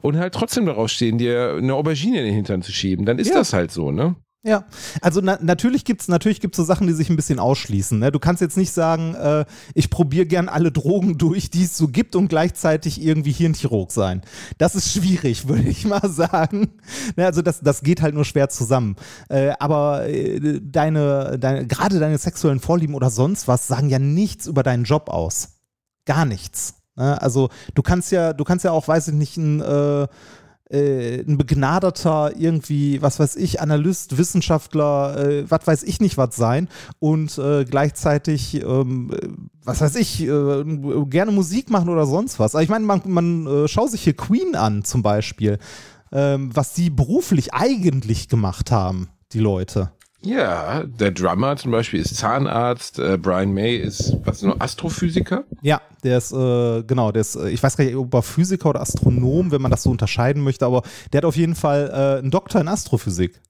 und 0.00 0.16
halt 0.18 0.34
trotzdem 0.34 0.66
darauf 0.66 0.90
stehen, 0.90 1.16
dir 1.18 1.54
eine 1.56 1.74
Aubergine 1.74 2.18
in 2.18 2.24
den 2.26 2.34
Hintern 2.34 2.62
zu 2.62 2.72
schieben. 2.72 3.06
Dann 3.06 3.18
ist 3.20 3.28
Ja. 3.28 3.34
das 3.34 3.52
halt 3.52 3.70
so, 3.70 3.92
ne? 3.92 4.16
Ja, 4.44 4.64
also 5.00 5.20
na, 5.22 5.38
natürlich 5.40 5.84
gibt's 5.84 6.08
natürlich 6.08 6.40
gibt's 6.40 6.56
so 6.56 6.64
Sachen, 6.64 6.88
die 6.88 6.92
sich 6.94 7.08
ein 7.08 7.14
bisschen 7.14 7.38
ausschließen. 7.38 7.96
Ne? 8.00 8.10
Du 8.10 8.18
kannst 8.18 8.42
jetzt 8.42 8.56
nicht 8.56 8.72
sagen, 8.72 9.14
äh, 9.14 9.44
ich 9.74 9.88
probiere 9.88 10.26
gern 10.26 10.48
alle 10.48 10.72
Drogen 10.72 11.16
durch, 11.18 11.50
die 11.50 11.62
es 11.62 11.76
so 11.78 11.86
gibt 11.86 12.16
und 12.16 12.26
gleichzeitig 12.26 13.00
irgendwie 13.00 13.30
Hirnchirurg 13.30 13.92
sein. 13.92 14.22
Das 14.58 14.74
ist 14.74 14.92
schwierig, 14.92 15.46
würde 15.48 15.68
ich 15.68 15.84
mal 15.84 16.10
sagen. 16.10 16.72
Ne, 17.16 17.24
also 17.24 17.40
das, 17.40 17.60
das 17.60 17.82
geht 17.82 18.02
halt 18.02 18.16
nur 18.16 18.24
schwer 18.24 18.48
zusammen. 18.48 18.96
Äh, 19.28 19.52
aber 19.60 20.08
äh, 20.08 20.60
deine, 20.60 21.38
deine, 21.38 21.64
gerade 21.68 22.00
deine 22.00 22.18
sexuellen 22.18 22.58
Vorlieben 22.58 22.96
oder 22.96 23.10
sonst 23.10 23.46
was 23.46 23.68
sagen 23.68 23.90
ja 23.90 24.00
nichts 24.00 24.48
über 24.48 24.64
deinen 24.64 24.82
Job 24.82 25.08
aus. 25.08 25.50
Gar 26.04 26.24
nichts. 26.24 26.74
Ne? 26.96 27.20
Also 27.22 27.50
du 27.76 27.82
kannst 27.82 28.10
ja, 28.10 28.32
du 28.32 28.42
kannst 28.42 28.64
ja 28.64 28.72
auch, 28.72 28.88
weiß 28.88 29.08
ich 29.08 29.14
nicht, 29.14 29.36
ein 29.36 29.60
äh, 29.60 30.08
ein 30.76 31.36
begnadeter 31.36 32.32
irgendwie, 32.36 33.02
was 33.02 33.18
weiß 33.18 33.36
ich, 33.36 33.60
Analyst, 33.60 34.16
Wissenschaftler, 34.16 35.16
äh, 35.18 35.50
was 35.50 35.66
weiß 35.66 35.82
ich 35.82 36.00
nicht 36.00 36.16
was 36.16 36.36
sein 36.36 36.68
und 36.98 37.36
äh, 37.38 37.64
gleichzeitig, 37.64 38.62
ähm, 38.62 39.12
äh, 39.12 39.28
was 39.64 39.80
weiß 39.80 39.96
ich, 39.96 40.22
äh, 40.22 40.64
gerne 41.08 41.32
Musik 41.32 41.70
machen 41.70 41.88
oder 41.88 42.06
sonst 42.06 42.38
was. 42.38 42.54
Also 42.54 42.64
ich 42.64 42.70
meine, 42.70 42.86
man, 42.86 43.02
man 43.04 43.46
äh, 43.46 43.68
schaut 43.68 43.90
sich 43.90 44.02
hier 44.02 44.16
Queen 44.16 44.56
an 44.56 44.84
zum 44.84 45.02
Beispiel, 45.02 45.58
ähm, 46.10 46.50
was 46.54 46.72
die 46.72 46.90
beruflich 46.90 47.52
eigentlich 47.52 48.28
gemacht 48.28 48.70
haben, 48.70 49.08
die 49.32 49.40
Leute. 49.40 49.92
Ja, 50.24 50.84
der 50.84 51.10
Drummer 51.10 51.56
zum 51.56 51.72
Beispiel 51.72 52.00
ist 52.00 52.16
Zahnarzt, 52.16 52.98
äh, 52.98 53.18
Brian 53.18 53.52
May 53.52 53.76
ist, 53.76 54.16
was 54.24 54.42
noch, 54.42 54.60
Astrophysiker? 54.60 55.44
Ja, 55.62 55.80
der 56.04 56.18
ist, 56.18 56.32
äh, 56.32 56.82
genau, 56.84 57.10
der 57.10 57.22
ist, 57.22 57.34
äh, 57.34 57.50
ich 57.50 57.62
weiß 57.62 57.76
gar 57.76 57.84
nicht, 57.84 57.96
ob 57.96 58.14
er 58.14 58.22
Physiker 58.22 58.70
oder 58.70 58.80
Astronom, 58.80 59.50
wenn 59.50 59.60
man 59.60 59.70
das 59.70 59.82
so 59.82 59.90
unterscheiden 59.90 60.42
möchte, 60.42 60.64
aber 60.64 60.82
der 61.12 61.18
hat 61.18 61.24
auf 61.24 61.36
jeden 61.36 61.56
Fall 61.56 61.90
äh, 61.92 62.18
einen 62.20 62.30
Doktor 62.30 62.60
in 62.60 62.68
Astrophysik. 62.68 63.40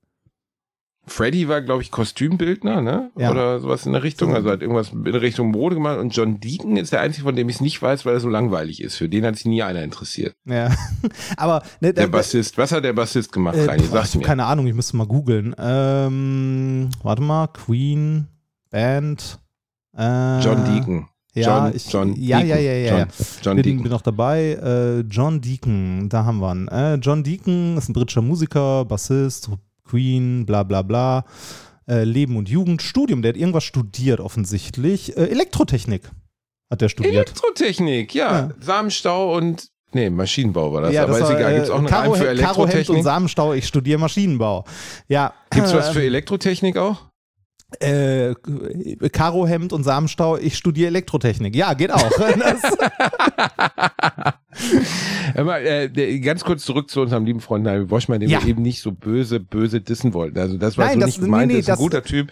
Freddy 1.05 1.49
war, 1.49 1.61
glaube 1.63 1.83
ich, 1.83 1.91
Kostümbildner, 1.91 2.81
ne? 2.81 3.11
Ja. 3.19 3.33
Oder 3.33 3.59
sowas 3.59 3.87
in 3.87 3.93
der 3.93 4.05
Richtung. 4.05 4.35
Also 4.37 4.51
hat 4.51 4.63
irgendwas 4.63 4.91
in 4.93 5.05
Richtung 5.15 5.51
Mode 5.51 5.75
gemacht. 5.75 5.99
Und 5.99 6.15
John 6.17 6.39
Deacon 6.39 6.77
ist 6.77 6.93
der 6.93 7.01
einzige, 7.01 7.25
von 7.25 7.35
dem 7.35 7.49
ich 7.49 7.57
es 7.57 7.61
nicht 7.61 7.83
weiß, 7.83 8.07
weil 8.07 8.15
er 8.15 8.21
so 8.21 8.29
langweilig 8.29 8.81
ist. 8.81 8.97
Für 8.97 9.09
den 9.09 9.27
hat 9.27 9.35
sich 9.37 9.47
nie 9.47 9.63
einer 9.65 9.83
interessiert. 9.83 10.37
Ja, 10.45 10.71
aber 11.37 11.63
ne, 11.81 11.93
Der 11.93 12.05
da- 12.07 12.11
Bassist, 12.13 12.57
was 12.57 12.71
hat 12.71 12.85
der 12.85 12.93
Bassist 12.93 13.33
gemacht, 13.33 13.57
Äh, 13.57 13.65
Reini? 13.65 13.83
boah, 13.89 14.03
ich 14.05 14.11
hab 14.11 14.15
mir. 14.15 14.23
keine 14.23 14.45
Ahnung, 14.45 14.67
ich 14.69 14.75
müsste 14.75 14.97
mal 14.97 15.07
googeln. 15.09 15.55
Ähm, 15.59 16.89
warte 17.03 17.23
mal, 17.23 17.49
Queen, 17.49 18.29
Band. 18.71 19.39
Äh, 19.97 20.39
John 20.41 20.65
Deacon. 20.65 21.09
Ja, 21.35 21.65
John, 21.67 21.75
ich, 21.77 21.91
John 21.93 22.15
ja, 22.17 22.39
ja, 22.41 22.57
Deacon. 22.57 22.65
ja, 22.65 22.73
ja, 22.73 22.91
John, 22.91 22.99
ja. 22.99 23.07
John 23.43 23.57
bin, 23.57 23.63
Deacon. 23.65 23.83
bin 23.83 23.91
noch 23.93 24.03
dabei. 24.03 24.41
Äh, 24.53 25.01
John 25.11 25.41
Deacon, 25.41 26.09
da 26.09 26.25
haben 26.25 26.39
wir 26.41 26.53
ihn. 26.55 26.69
Äh, 26.69 26.95
John 26.97 27.25
Deacon 27.25 27.77
ist 27.77 27.89
ein 27.89 27.93
britischer 27.95 28.23
Musiker, 28.23 28.85
Bassist, 28.85 29.51
Queen, 29.93 30.47
bla 30.47 30.63
bla 30.63 30.81
bla. 30.81 31.25
Äh, 31.87 32.05
Leben 32.05 32.39
und 32.39 32.49
Jugend, 32.49 32.81
Studium, 32.81 33.21
der 33.21 33.31
hat 33.31 33.37
irgendwas 33.37 33.65
studiert 33.65 34.21
offensichtlich. 34.21 35.15
Äh, 35.19 35.25
Elektrotechnik 35.27 36.11
hat 36.71 36.81
der 36.81 36.89
studiert. 36.89 37.15
Elektrotechnik, 37.29 38.15
ja. 38.15 38.33
Ja. 38.33 38.51
Samenstau 38.59 39.37
und, 39.37 39.69
nee, 39.93 40.09
Maschinenbau 40.09 40.73
war 40.73 40.81
das. 40.83 40.95
ja, 40.95 41.03
aber 41.03 41.19
ist 41.19 41.25
war, 41.25 41.39
egal. 41.39 41.53
äh, 41.53 41.55
Gibt's 41.57 41.71
auch 41.71 41.79
einen 41.79 41.87
Karo, 41.89 42.13
Reim 42.13 42.21
für 42.21 42.25
Karo 42.25 42.33
Hemd 42.33 42.39
und 42.39 42.69
Elektrotechnik? 42.71 43.05
Samenstau, 43.05 43.53
ich 43.53 43.67
studiere 43.67 43.99
Maschinenbau. 44.01 44.65
Ja. 45.09 45.35
Gibt's 45.51 45.75
was 45.75 45.91
äh, 45.91 45.93
für 45.95 46.03
Elektrotechnik 46.03 46.79
auch? 46.79 47.12
Äh, 47.81 48.35
Karohemd 49.13 49.73
und 49.73 49.85
Samenstau, 49.85 50.37
ich 50.37 50.57
studiere 50.57 50.89
Elektrotechnik. 50.89 51.55
Ja, 51.57 51.75
geht 51.75 51.91
auch. 51.93 52.11
Mal, 55.45 55.67
äh, 55.67 56.19
ganz 56.21 56.45
kurz 56.45 56.65
zurück 56.65 56.91
zu 56.91 57.01
unserem 57.01 57.25
lieben 57.25 57.41
Freund 57.41 57.65
Nabil 57.65 57.87
Boschmann, 57.87 58.21
den 58.21 58.29
Ja. 58.31 58.43
wir 58.43 58.49
eben 58.49 58.63
nicht 58.63 58.81
so 58.83 58.93
böse, 58.93 59.41
böse 59.41 59.81
dissen 59.81 60.13
wollten. 60.15 60.39
Also 60.39 60.57
das 60.59 60.77
war 60.79 60.87
Nein, 60.87 60.95
so 60.95 61.01
das- 61.01 61.07
nicht 61.09 61.21
gemeint, 61.23 61.49
nee, 61.49 61.55
nee, 61.55 61.61
das 61.61 61.65
ist 61.65 61.69
ein 61.71 61.73
das- 61.73 61.79
guter 61.81 62.03
Typ. 62.03 62.31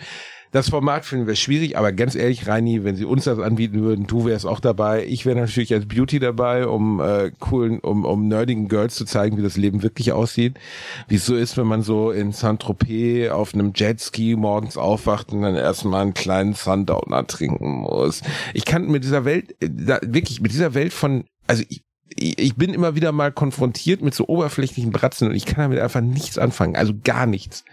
Das 0.52 0.70
Format 0.70 1.04
finden 1.04 1.28
wir 1.28 1.36
schwierig, 1.36 1.78
aber 1.78 1.92
ganz 1.92 2.16
ehrlich, 2.16 2.48
Reini, 2.48 2.82
wenn 2.82 2.96
sie 2.96 3.04
uns 3.04 3.24
das 3.24 3.38
anbieten 3.38 3.82
würden, 3.82 4.08
du 4.08 4.24
wärst 4.24 4.46
auch 4.46 4.58
dabei. 4.58 5.06
Ich 5.06 5.24
wäre 5.24 5.38
natürlich 5.38 5.72
als 5.72 5.86
Beauty 5.86 6.18
dabei, 6.18 6.66
um 6.66 7.00
äh, 7.00 7.30
coolen, 7.38 7.78
um, 7.78 8.04
um 8.04 8.26
nerdigen 8.26 8.66
Girls 8.66 8.96
zu 8.96 9.04
zeigen, 9.04 9.36
wie 9.36 9.42
das 9.42 9.56
Leben 9.56 9.84
wirklich 9.84 10.10
aussieht. 10.10 10.58
Wie 11.06 11.16
es 11.16 11.26
so 11.26 11.36
ist, 11.36 11.56
wenn 11.56 11.68
man 11.68 11.82
so 11.82 12.10
in 12.10 12.32
Saint-Tropez 12.32 13.30
auf 13.30 13.54
einem 13.54 13.72
Jetski 13.76 14.34
morgens 14.34 14.76
aufwacht 14.76 15.32
und 15.32 15.42
dann 15.42 15.54
erstmal 15.54 16.02
einen 16.02 16.14
kleinen 16.14 16.54
Sundowner 16.54 17.26
trinken 17.28 17.82
muss. 17.82 18.22
Ich 18.52 18.64
kann 18.64 18.88
mit 18.88 19.04
dieser 19.04 19.24
Welt, 19.24 19.54
äh, 19.60 19.68
da, 19.70 20.00
wirklich 20.02 20.40
mit 20.40 20.50
dieser 20.50 20.74
Welt 20.74 20.92
von, 20.92 21.24
also 21.46 21.62
ich, 21.68 21.82
ich 22.16 22.38
ich 22.38 22.56
bin 22.56 22.74
immer 22.74 22.96
wieder 22.96 23.12
mal 23.12 23.30
konfrontiert 23.30 24.02
mit 24.02 24.14
so 24.14 24.26
oberflächlichen 24.26 24.90
Bratzen 24.90 25.28
und 25.28 25.36
ich 25.36 25.46
kann 25.46 25.62
damit 25.62 25.78
einfach 25.78 26.00
nichts 26.00 26.38
anfangen. 26.38 26.74
Also 26.74 26.92
gar 27.04 27.26
nichts. 27.26 27.64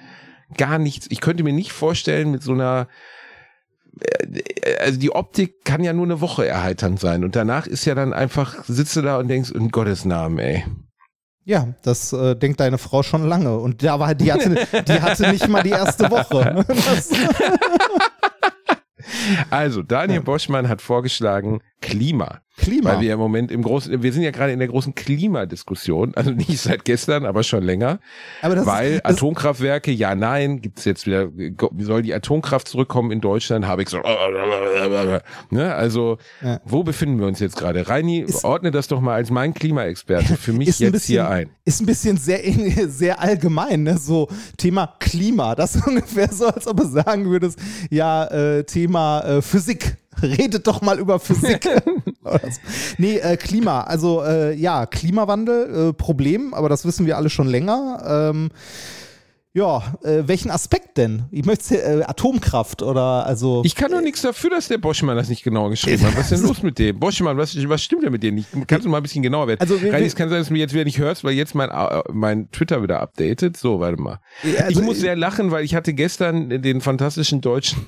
Gar 0.55 0.77
nichts. 0.79 1.07
Ich 1.09 1.19
könnte 1.19 1.43
mir 1.43 1.53
nicht 1.53 1.71
vorstellen, 1.73 2.31
mit 2.31 2.41
so 2.43 2.53
einer, 2.53 2.87
äh, 3.99 4.75
also 4.79 4.99
die 4.99 5.11
Optik 5.11 5.65
kann 5.65 5.83
ja 5.83 5.93
nur 5.93 6.05
eine 6.05 6.21
Woche 6.21 6.47
erheiternd 6.47 6.99
sein 6.99 7.23
und 7.23 7.35
danach 7.35 7.67
ist 7.67 7.85
ja 7.85 7.95
dann 7.95 8.13
einfach, 8.13 8.63
sitzt 8.65 8.95
du 8.95 9.01
da 9.01 9.17
und 9.17 9.27
denkst, 9.27 9.51
in 9.51 9.69
Gottes 9.69 10.05
Namen, 10.05 10.39
ey. 10.39 10.63
ja, 11.43 11.67
das 11.83 12.13
äh, 12.13 12.35
denkt 12.35 12.59
deine 12.59 12.77
Frau 12.77 13.03
schon 13.03 13.27
lange. 13.27 13.57
Und 13.57 13.83
da 13.83 13.99
war, 13.99 14.15
die 14.15 14.31
hatte, 14.31 14.67
die 14.87 15.01
hatte 15.01 15.31
nicht 15.31 15.47
mal 15.47 15.63
die 15.63 15.71
erste 15.71 16.09
Woche. 16.09 16.65
Das, 16.85 17.09
Also, 19.49 19.83
Daniel 19.83 20.21
Boschmann 20.21 20.67
hat 20.67 20.81
vorgeschlagen, 20.81 21.61
Klima. 21.81 22.41
Klima. 22.57 22.93
Weil 22.95 23.01
wir 23.01 23.13
im 23.13 23.19
Moment 23.19 23.51
im 23.51 23.61
großen, 23.61 24.01
wir 24.03 24.11
sind 24.11 24.23
ja 24.23 24.31
gerade 24.31 24.51
in 24.51 24.59
der 24.59 24.67
großen 24.67 24.93
Klimadiskussion, 24.95 26.13
also 26.15 26.31
nicht 26.31 26.57
seit 26.59 26.83
gestern, 26.85 27.25
aber 27.25 27.43
schon 27.43 27.63
länger. 27.63 27.99
Aber 28.41 28.55
das, 28.55 28.65
weil 28.65 28.99
das, 28.99 29.05
Atomkraftwerke, 29.15 29.91
ja, 29.91 30.15
nein, 30.15 30.59
gibt's 30.61 30.83
jetzt 30.85 31.05
wieder, 31.05 31.29
soll 31.79 32.01
die 32.01 32.13
Atomkraft 32.13 32.67
zurückkommen 32.67 33.11
in 33.11 33.21
Deutschland, 33.21 33.65
habe 33.67 33.83
ich 33.83 33.89
so, 33.89 33.99
ne, 35.49 35.73
also, 35.75 36.17
Ja. 36.41 36.59
wo 36.65 36.83
befinden 36.83 37.19
wir 37.19 37.27
uns 37.27 37.39
jetzt 37.39 37.57
gerade? 37.57 37.87
Reini, 37.87 38.19
Ist- 38.21 38.43
ordne 38.43 38.71
das 38.71 38.87
doch 38.87 39.01
mal 39.01 39.13
als 39.15 39.29
mein 39.29 39.53
Klimaexperte 39.53 40.35
für 40.37 40.53
mich 40.53 40.67
ist 40.69 40.79
ein 40.81 40.85
jetzt 40.85 40.91
bisschen, 40.93 41.13
hier 41.13 41.29
ein. 41.29 41.49
Ist 41.65 41.79
ein 41.81 41.85
bisschen 41.85 42.17
sehr, 42.17 42.39
sehr 42.87 43.19
allgemein, 43.21 43.83
ne? 43.83 43.97
So 43.97 44.27
Thema 44.57 44.95
Klima. 44.99 45.55
Das 45.55 45.75
ist 45.75 45.87
ungefähr 45.87 46.31
so, 46.31 46.47
als 46.47 46.67
ob 46.67 46.77
du 46.77 46.87
sagen 46.87 47.25
würdest, 47.29 47.59
ja, 47.89 48.25
äh, 48.25 48.63
Thema 48.63 49.21
äh, 49.21 49.41
Physik. 49.41 49.95
Redet 50.21 50.65
doch 50.65 50.81
mal 50.81 50.97
über 50.99 51.19
Physik. 51.19 51.67
Nee, 52.97 53.17
äh, 53.17 53.37
Klima. 53.37 53.81
Also 53.81 54.23
äh, 54.23 54.53
ja, 54.53 54.85
Klimawandel, 54.85 55.89
äh, 55.89 55.93
Problem, 55.93 56.53
aber 56.53 56.69
das 56.69 56.85
wissen 56.85 57.05
wir 57.05 57.17
alle 57.17 57.29
schon 57.29 57.47
länger. 57.47 58.29
Ähm, 58.33 58.49
ja, 59.53 59.81
äh, 60.03 60.23
welchen 60.27 60.51
Aspekt 60.51 60.97
denn? 60.99 61.23
Ich 61.31 61.43
möchte 61.45 61.81
äh, 61.81 62.03
Atomkraft 62.03 62.83
oder 62.83 63.25
also. 63.25 63.63
Ich 63.65 63.73
kann 63.73 63.89
doch 63.91 64.01
nichts 64.01 64.21
dafür, 64.21 64.51
dass 64.51 64.67
der 64.67 64.77
Boschmann 64.77 65.15
das 65.17 65.29
nicht 65.29 65.41
genau 65.41 65.69
geschrieben 65.69 66.03
hat. 66.03 66.15
Was 66.15 66.31
ist 66.31 66.41
denn 66.41 66.47
los 66.47 66.61
mit 66.61 66.77
dem? 66.77 66.99
Boschmann, 66.99 67.37
was, 67.37 67.55
was 67.67 67.81
stimmt 67.81 68.03
denn 68.03 68.11
mit 68.11 68.21
dir 68.21 68.31
nicht? 68.31 68.49
Kannst 68.67 68.85
du 68.85 68.89
mal 68.89 68.97
ein 68.97 69.03
bisschen 69.03 69.23
genauer 69.23 69.47
werden? 69.47 69.59
Also 69.61 69.81
wir- 69.81 69.91
es 69.95 70.15
kann 70.15 70.29
sein, 70.29 70.39
dass 70.39 70.47
du 70.49 70.53
mich 70.53 70.59
jetzt 70.59 70.73
wieder 70.75 70.83
nicht 70.83 70.99
hörst, 70.99 71.23
weil 71.23 71.33
jetzt 71.33 71.55
mein, 71.55 71.69
äh, 71.69 72.01
mein 72.11 72.51
Twitter 72.51 72.83
wieder 72.83 72.99
updatet. 72.99 73.57
So, 73.57 73.79
warte 73.79 73.99
mal. 73.99 74.19
Also- 74.43 74.79
ich 74.79 74.85
muss 74.85 74.99
sehr 74.99 75.15
lachen, 75.15 75.49
weil 75.49 75.63
ich 75.65 75.73
hatte 75.73 75.93
gestern 75.95 76.61
den 76.61 76.79
fantastischen 76.81 77.41
deutschen 77.41 77.83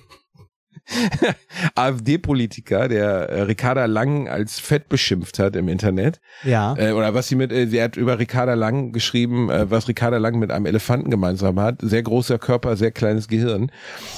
AfD-Politiker, 1.76 2.88
der 2.88 3.30
äh, 3.30 3.42
Ricarda 3.42 3.86
Lang 3.86 4.28
als 4.28 4.60
fett 4.60 4.90
beschimpft 4.90 5.40
hat 5.40 5.56
im 5.56 5.68
Internet. 5.68 6.20
ja. 6.44 6.76
Äh, 6.78 6.92
oder 6.92 7.14
was 7.14 7.28
sie 7.28 7.36
mit, 7.36 7.52
äh, 7.52 7.68
sie 7.68 7.82
hat 7.82 7.98
über 7.98 8.20
Ricarda 8.20 8.54
Lang 8.54 8.92
geschrieben, 8.92 9.50
äh, 9.50 9.70
was 9.70 9.88
Ricarda 9.88 10.18
Lang 10.18 10.40
mit 10.40 10.52
einem 10.52 10.66
Elefanten 10.66 11.10
gemeinsam 11.10 11.60
hat. 11.60 11.80
Sehr 11.82 12.04
großer 12.04 12.40
Körper, 12.40 12.76
sehr 12.76 12.92
kleines 12.92 13.28
Gehirn. 13.28 13.72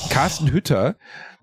Carsten 0.09 0.51
Hütter, 0.51 0.95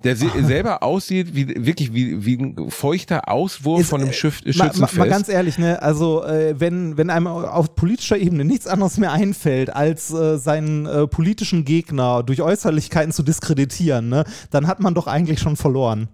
der 0.04 0.14
se 0.14 0.30
selber 0.42 0.82
aussieht 0.82 1.34
wie 1.34 1.66
wirklich 1.66 1.92
wie, 1.92 2.24
wie 2.24 2.36
ein 2.36 2.70
feuchter 2.70 3.28
Auswurf 3.28 3.80
Ist, 3.80 3.90
von 3.90 4.00
einem 4.00 4.10
äh, 4.10 4.14
Schiff 4.14 4.44
Mal, 4.44 4.52
mal, 4.54 4.64
Schützenfest. 4.66 4.98
mal 4.98 5.08
ganz 5.08 5.28
ehrlich, 5.28 5.58
ne, 5.58 5.82
also 5.82 6.24
äh, 6.24 6.54
wenn, 6.58 6.96
wenn 6.96 7.10
einem 7.10 7.26
auf 7.26 7.74
politischer 7.74 8.16
Ebene 8.16 8.44
nichts 8.44 8.66
anderes 8.66 8.98
mehr 8.98 9.12
einfällt, 9.12 9.74
als 9.74 10.12
äh, 10.12 10.38
seinen 10.38 10.86
äh, 10.86 11.06
politischen 11.06 11.64
Gegner 11.64 12.22
durch 12.22 12.42
Äußerlichkeiten 12.42 13.12
zu 13.12 13.22
diskreditieren, 13.22 14.08
ne, 14.08 14.24
dann 14.50 14.68
hat 14.68 14.80
man 14.80 14.94
doch 14.94 15.08
eigentlich 15.08 15.40
schon 15.40 15.56
verloren. 15.56 16.08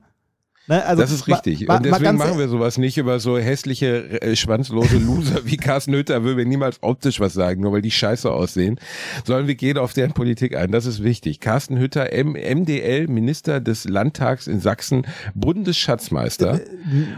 Ne, 0.66 0.82
also 0.86 1.02
das 1.02 1.10
ist 1.10 1.28
richtig. 1.28 1.66
ma- 1.68 1.76
und 1.76 1.82
ma- 1.82 1.88
deswegen 1.90 2.04
ganz- 2.04 2.18
machen 2.18 2.38
wir 2.38 2.48
sowas 2.48 2.78
nicht 2.78 2.96
über 2.96 3.20
so 3.20 3.36
hässliche, 3.38 4.22
äh, 4.22 4.34
schwanzlose 4.34 4.96
Loser 4.96 5.44
wie 5.44 5.58
Carsten 5.58 5.92
Hütter, 5.94 6.24
würden 6.24 6.38
wir 6.38 6.46
niemals 6.46 6.78
optisch 6.82 7.20
was 7.20 7.34
sagen, 7.34 7.60
nur 7.60 7.72
weil 7.72 7.82
die 7.82 7.90
scheiße 7.90 8.30
aussehen, 8.30 8.80
sondern 9.24 9.46
wir 9.46 9.56
gehen 9.56 9.76
auf 9.76 9.92
deren 9.92 10.12
Politik 10.12 10.56
ein. 10.56 10.72
Das 10.72 10.86
ist 10.86 11.02
wichtig. 11.04 11.40
Carsten 11.40 11.78
Hütter, 11.78 12.12
M 12.14 12.32
MDL, 12.34 13.08
Minister 13.08 13.60
des 13.60 13.84
Landtags 13.84 14.46
in 14.46 14.60
Sachsen, 14.60 15.06
Bundesschatzmeister. 15.34 16.60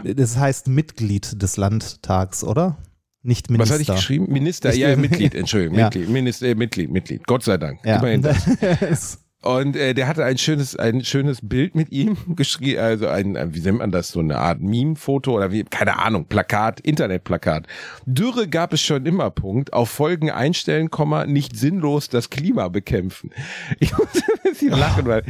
Das 0.03 0.37
heißt 0.37 0.67
Mitglied 0.67 1.41
des 1.41 1.55
Landtags, 1.57 2.43
oder? 2.43 2.77
Nicht 3.23 3.49
Minister. 3.49 3.75
Was 3.75 3.79
hatte 3.79 3.91
ich 3.91 3.97
geschrieben? 3.97 4.31
Minister, 4.31 4.69
Ich- 4.73 4.77
ja, 4.79 4.95
Mitglied, 4.95 5.35
Entschuldigung, 5.35 5.77
Ja. 5.77 5.85
Mitglied, 5.85 6.09
Minister, 6.09 6.47
äh, 6.47 6.55
Mitglied, 6.55 6.89
Mitglied. 6.91 7.25
Gott 7.27 7.43
sei 7.43 7.57
Dank. 7.57 7.79
Ja. 7.85 7.97
Immerhin 7.97 8.21
das. 8.21 9.19
Und 9.43 9.75
äh, 9.75 9.93
der 9.93 10.07
hatte 10.07 10.25
ein 10.25 10.39
schönes, 10.39 10.75
ein 10.75 11.03
schönes 11.03 11.39
Bild 11.43 11.75
mit 11.75 11.91
ihm 11.91 12.17
geschrieben, 12.35 12.79
also 12.79 13.07
ein, 13.07 13.37
ein, 13.37 13.53
wie 13.53 13.59
nennt 13.59 13.77
man 13.77 13.91
das, 13.91 14.09
so 14.09 14.19
eine 14.19 14.39
Art 14.39 14.61
Meme-Foto 14.61 15.35
oder 15.35 15.51
wie, 15.51 15.63
keine 15.63 15.99
Ahnung, 15.99 16.25
Plakat, 16.25 16.79
Internetplakat. 16.79 17.67
Dürre 18.05 18.47
gab 18.47 18.73
es 18.73 18.81
schon 18.81 19.05
immer, 19.05 19.29
Punkt. 19.29 19.73
Auf 19.73 19.89
Folgen 19.89 20.31
einstellen, 20.31 20.89
Komma, 20.89 21.25
nicht 21.25 21.55
sinnlos 21.55 22.09
das 22.09 22.29
Klima 22.29 22.67
bekämpfen. 22.67 23.31
Ich 23.79 23.95
muss 23.95 24.07
ein 24.15 24.51
bisschen 24.51 24.71
lachen, 24.71 25.05
weil 25.05 25.23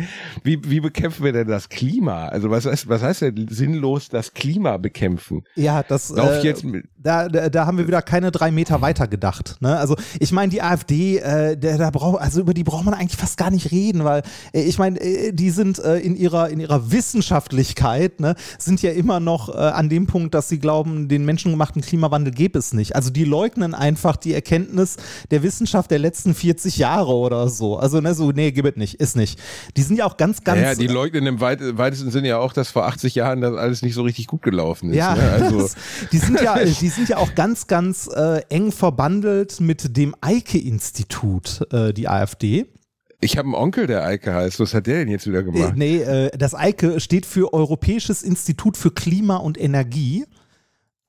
wie, 0.44 0.60
wie 0.64 0.80
bekämpfen 0.80 1.26
wir 1.26 1.34
denn 1.34 1.48
das 1.48 1.70
Klima? 1.70 2.28
Also 2.28 2.50
was 2.50 2.66
heißt, 2.66 2.88
was 2.88 3.04
heißt 3.04 3.22
denn 3.24 3.48
sinnlos 3.50 4.10
das 4.10 4.34
Klima 4.34 4.78
bekämpfen? 4.78 5.44
ja, 5.56 5.84
das. 5.84 6.10
Lauf 6.10 6.44
äh, 6.44 6.44
jetzt 6.44 6.64
mit, 6.64 6.86
Da, 7.08 7.30
da, 7.30 7.48
da 7.48 7.66
haben 7.66 7.78
wir 7.78 7.88
wieder 7.88 8.02
keine 8.02 8.32
drei 8.32 8.52
Meter 8.52 8.82
weiter 8.82 9.08
gedacht. 9.08 9.56
Ne? 9.62 9.78
Also 9.78 9.96
ich 10.20 10.34
meine, 10.34 10.52
die 10.52 10.62
AfD, 10.62 11.20
äh, 11.20 11.56
der, 11.56 11.78
da 11.78 11.90
braucht, 11.90 12.20
also 12.22 12.42
über 12.42 12.54
die 12.54 12.66
braucht 12.66 12.84
man 12.84 12.94
eigentlich 12.94 13.16
fast 13.16 13.38
gar 13.38 13.50
nicht 13.50 13.72
reden, 13.72 14.04
weil 14.04 14.24
äh, 14.52 14.64
ich 14.64 14.78
meine, 14.78 15.00
äh, 15.00 15.32
die 15.32 15.50
sind 15.50 15.80
äh, 15.80 16.00
in 16.00 16.18
ihrer 16.18 16.50
in 16.50 16.60
ihrer 16.60 16.92
Wissenschaftlichkeit, 16.92 18.20
ne, 18.20 18.36
sind 18.60 18.82
ja 18.82 18.92
immer 18.92 19.22
noch 19.22 19.48
äh, 19.48 19.58
an 19.58 19.88
dem 19.88 20.06
Punkt, 20.06 20.34
dass 20.34 20.50
sie 20.50 20.60
glauben, 20.60 21.08
den 21.08 21.24
menschengemachten 21.24 21.82
Klimawandel 21.82 22.34
gäbe 22.34 22.60
es 22.60 22.74
nicht. 22.74 22.94
Also 22.96 23.10
die 23.10 23.24
leugnen 23.24 23.74
einfach 23.74 24.18
die 24.18 24.34
Erkenntnis 24.34 24.98
der 25.32 25.44
Wissenschaft 25.44 25.90
der 25.92 26.00
letzten 26.00 26.34
40 26.34 26.78
Jahre 26.78 27.14
oder 27.14 27.48
so. 27.48 27.78
Also 27.78 28.02
ne, 28.02 28.14
so 28.16 28.32
nee, 28.34 28.52
gibt 28.52 28.68
es 28.68 28.76
nicht, 28.76 28.96
ist 28.96 29.16
nicht. 29.16 29.40
Die 29.78 29.82
sind 29.82 29.96
ja 29.96 30.06
auch 30.06 30.18
ganz 30.18 30.44
ganz 30.44 30.60
ja, 30.62 30.76
die 30.76 30.88
leugnen 30.88 31.26
im 31.26 31.40
weit, 31.40 31.60
weitesten 31.78 32.12
Sinne 32.12 32.28
ja 32.28 32.38
auch, 32.40 32.52
dass 32.52 32.70
vor 32.70 32.86
80 32.86 33.16
Jahren 33.16 33.40
das 33.40 33.56
alles 33.56 33.82
nicht 33.82 33.94
so 33.94 34.02
richtig 34.02 34.28
gut 34.28 34.42
gelaufen 34.42 34.90
ist. 34.90 34.98
Ja, 34.98 35.16
ne? 35.16 35.32
also, 35.42 35.62
das- 35.62 35.76
die 36.12 36.18
sind 36.18 36.42
ja, 36.42 36.58
die 36.82 36.90
sind 36.98 37.10
ja 37.10 37.18
auch 37.18 37.36
ganz, 37.36 37.68
ganz 37.68 38.08
äh, 38.14 38.42
eng 38.50 38.72
verbandelt 38.72 39.60
mit 39.62 39.96
dem 39.96 40.16
Eike-Institut, 40.22 41.62
äh, 41.72 41.94
die 41.94 42.08
AfD. 42.08 42.66
Ich 43.20 43.38
habe 43.38 43.46
einen 43.48 43.56
Onkel, 43.56 43.88
der 43.88 44.04
Eike 44.06 44.34
heißt. 44.34 44.60
Was 44.60 44.74
hat 44.74 44.86
der 44.88 45.00
denn 45.00 45.08
jetzt 45.08 45.26
wieder 45.28 45.40
Äh, 45.40 45.44
gemacht? 45.44 45.74
nee, 45.76 45.98
äh, 46.02 46.30
das 46.38 46.54
Eike 46.54 47.00
steht 47.00 47.26
für 47.26 47.54
Europäisches 47.54 48.22
Institut 48.24 48.78
für 48.78 48.92
Klima 48.92 49.38
und 49.38 49.60
Energie. 49.60 50.26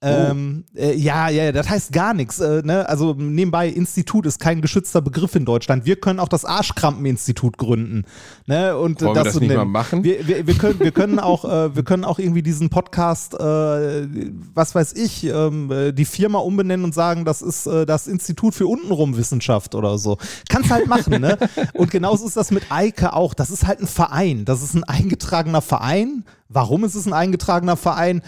Ähm, 0.00 0.64
äh, 0.76 0.94
ja, 0.94 1.28
ja, 1.28 1.44
ja, 1.44 1.52
das 1.52 1.68
heißt 1.68 1.92
gar 1.92 2.14
nichts. 2.14 2.38
Äh, 2.38 2.62
ne? 2.64 2.88
Also 2.88 3.14
nebenbei, 3.14 3.68
Institut 3.68 4.26
ist 4.26 4.38
kein 4.38 4.60
geschützter 4.60 5.02
Begriff 5.02 5.34
in 5.34 5.44
Deutschland. 5.44 5.86
Wir 5.86 5.96
können 5.96 6.20
auch 6.20 6.28
das 6.28 6.44
Arschkrampen-Institut 6.44 7.58
gründen. 7.58 8.04
Ne? 8.46 8.76
Und, 8.76 9.02
Wollen 9.02 9.16
wir 9.16 9.24
das 9.24 9.40
nicht 9.40 9.52
mal 9.52 9.64
machen? 9.64 10.04
Wir, 10.04 10.28
wir, 10.28 10.46
wir, 10.46 10.54
können, 10.54 10.78
wir, 10.78 10.92
können 10.92 11.18
auch, 11.18 11.44
äh, 11.44 11.74
wir 11.74 11.82
können 11.82 12.04
auch 12.04 12.20
irgendwie 12.20 12.44
diesen 12.44 12.70
Podcast, 12.70 13.34
äh, 13.34 14.06
was 14.54 14.76
weiß 14.76 14.92
ich, 14.92 15.24
ähm, 15.24 15.72
äh, 15.72 15.92
die 15.92 16.04
Firma 16.04 16.38
umbenennen 16.38 16.84
und 16.84 16.94
sagen, 16.94 17.24
das 17.24 17.42
ist 17.42 17.66
äh, 17.66 17.84
das 17.84 18.06
Institut 18.06 18.54
für 18.54 18.68
untenrum 18.68 19.16
Wissenschaft 19.16 19.74
oder 19.74 19.98
so. 19.98 20.16
Kannst 20.48 20.70
halt 20.70 20.86
machen, 20.86 21.20
ne? 21.20 21.38
Und 21.74 21.90
genauso 21.90 22.24
ist 22.24 22.36
das 22.36 22.52
mit 22.52 22.70
Eike 22.70 23.14
auch. 23.14 23.34
Das 23.34 23.50
ist 23.50 23.66
halt 23.66 23.80
ein 23.80 23.88
Verein. 23.88 24.44
Das 24.44 24.62
ist 24.62 24.74
ein 24.74 24.84
eingetragener 24.84 25.60
Verein. 25.60 26.24
Warum 26.48 26.84
ist 26.84 26.94
es 26.94 27.06
ein 27.06 27.12
eingetragener 27.12 27.76
Verein? 27.76 28.22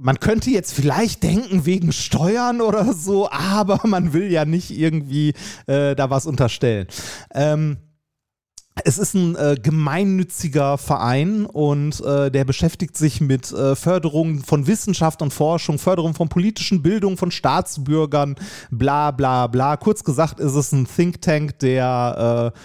Man 0.00 0.18
könnte 0.18 0.50
jetzt 0.50 0.72
vielleicht 0.72 1.22
denken 1.22 1.66
wegen 1.66 1.92
Steuern 1.92 2.60
oder 2.60 2.92
so, 2.94 3.30
aber 3.30 3.80
man 3.86 4.12
will 4.12 4.30
ja 4.30 4.44
nicht 4.44 4.70
irgendwie 4.70 5.34
äh, 5.66 5.94
da 5.94 6.10
was 6.10 6.26
unterstellen. 6.26 6.86
Ähm, 7.34 7.76
es 8.84 8.96
ist 8.96 9.14
ein 9.14 9.36
äh, 9.36 9.56
gemeinnütziger 9.60 10.78
Verein 10.78 11.44
und 11.44 12.00
äh, 12.00 12.30
der 12.30 12.44
beschäftigt 12.44 12.96
sich 12.96 13.20
mit 13.20 13.52
äh, 13.52 13.76
Förderung 13.76 14.42
von 14.42 14.66
Wissenschaft 14.66 15.20
und 15.20 15.34
Forschung, 15.34 15.78
Förderung 15.78 16.14
von 16.14 16.30
politischen 16.30 16.80
Bildung 16.82 17.18
von 17.18 17.30
Staatsbürgern, 17.30 18.36
bla 18.70 19.10
bla 19.10 19.48
bla. 19.48 19.76
Kurz 19.76 20.02
gesagt 20.02 20.40
ist 20.40 20.54
es 20.54 20.72
ein 20.72 20.86
Think 20.86 21.20
Tank, 21.20 21.58
der 21.58 22.52
äh, 22.54 22.58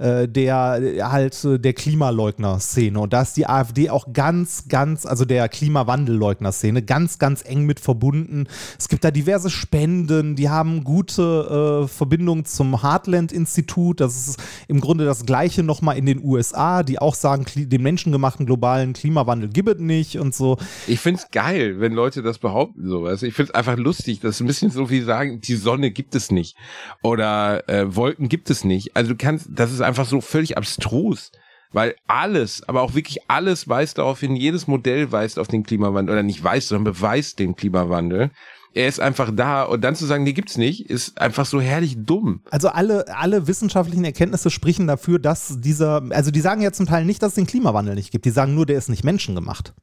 äh, 0.00 0.26
der 0.26 1.10
halt 1.10 1.36
der 1.44 1.72
Klimaleugner-Szene. 1.74 2.98
Und 2.98 3.12
da 3.12 3.22
ist 3.22 3.36
die 3.36 3.46
AfD 3.46 3.90
auch 3.90 4.12
ganz, 4.12 4.64
ganz, 4.68 5.04
also 5.04 5.26
der 5.26 5.48
Klimawandelleugner-Szene, 5.48 6.82
ganz, 6.82 7.18
ganz 7.18 7.44
eng 7.44 7.66
mit 7.66 7.80
verbunden. 7.80 8.46
Es 8.78 8.88
gibt 8.88 9.04
da 9.04 9.10
diverse 9.10 9.50
Spenden, 9.50 10.36
die 10.36 10.48
haben 10.48 10.84
gute 10.84 11.84
äh, 11.84 11.88
Verbindungen 11.88 12.46
zum 12.46 12.82
Heartland-Institut. 12.82 14.00
Das 14.00 14.16
ist 14.16 14.42
im 14.68 14.80
Grunde 14.80 15.04
das 15.04 15.26
Gleiche 15.26 15.62
nochmal 15.62 15.98
in 15.98 16.06
den 16.06 16.24
USA, 16.24 16.82
die 16.82 16.98
auch 16.98 17.14
sagen, 17.14 17.44
den 17.54 17.82
menschengemachten 17.82 18.46
globalen 18.46 18.94
Klimawandel 18.94 19.50
gibt 19.50 19.68
es 19.68 19.78
nicht 19.78 20.18
und 20.18 20.34
so. 20.34 20.56
Ich 20.86 21.00
find's 21.00 21.30
geil, 21.30 21.78
wenn 21.78 21.92
Leute 21.92 22.22
das 22.22 22.38
behaupten, 22.38 22.88
sowas. 22.88 23.22
Ich 23.22 23.34
find's 23.34 23.50
einfach 23.52 23.76
lustig. 23.76 24.20
Das 24.20 24.36
ist 24.36 24.40
ein 24.40 24.46
bisschen 24.46 24.70
so 24.70 24.88
wie 24.88 25.02
sagen, 25.02 25.42
die 25.42 25.56
Sonne 25.56 25.90
gibt 25.90 26.14
es 26.14 26.30
nicht. 26.30 26.56
Oder 27.02 27.68
äh, 27.68 27.94
Wolken 27.94 28.30
gibt 28.30 28.48
es 28.48 28.64
nicht. 28.64 28.96
Also 28.96 29.10
du 29.10 29.16
kannst, 29.16 29.48
das 29.50 29.70
ist 29.72 29.82
einfach 29.82 29.89
so 29.94 30.20
völlig 30.20 30.56
abstrus. 30.56 31.32
Weil 31.72 31.94
alles, 32.08 32.68
aber 32.68 32.82
auch 32.82 32.94
wirklich 32.94 33.18
alles 33.28 33.68
weist 33.68 33.98
darauf 33.98 34.18
hin, 34.20 34.34
jedes 34.34 34.66
Modell 34.66 35.12
weist 35.12 35.38
auf 35.38 35.46
den 35.46 35.62
Klimawandel, 35.62 36.14
oder 36.14 36.22
nicht 36.24 36.42
weist, 36.42 36.68
sondern 36.68 36.92
beweist 36.92 37.38
den 37.38 37.54
Klimawandel. 37.54 38.30
Er 38.72 38.88
ist 38.88 39.00
einfach 39.00 39.30
da 39.34 39.64
und 39.64 39.82
dann 39.82 39.96
zu 39.96 40.06
sagen, 40.06 40.24
die 40.24 40.34
gibt's 40.34 40.56
nicht, 40.56 40.88
ist 40.88 41.20
einfach 41.20 41.44
so 41.44 41.60
herrlich 41.60 41.96
dumm. 41.98 42.42
Also 42.50 42.68
alle, 42.68 43.04
alle 43.16 43.48
wissenschaftlichen 43.48 44.04
Erkenntnisse 44.04 44.50
sprechen 44.50 44.86
dafür, 44.86 45.18
dass 45.18 45.60
dieser, 45.60 46.02
also 46.10 46.30
die 46.30 46.40
sagen 46.40 46.60
ja 46.60 46.70
zum 46.72 46.86
Teil 46.86 47.04
nicht, 47.04 47.22
dass 47.22 47.30
es 47.30 47.34
den 47.34 47.46
Klimawandel 47.46 47.96
nicht 47.96 48.12
gibt. 48.12 48.24
Die 48.24 48.30
sagen 48.30 48.54
nur, 48.54 48.66
der 48.66 48.78
ist 48.78 48.88
nicht 48.88 49.04
menschengemacht. 49.04 49.74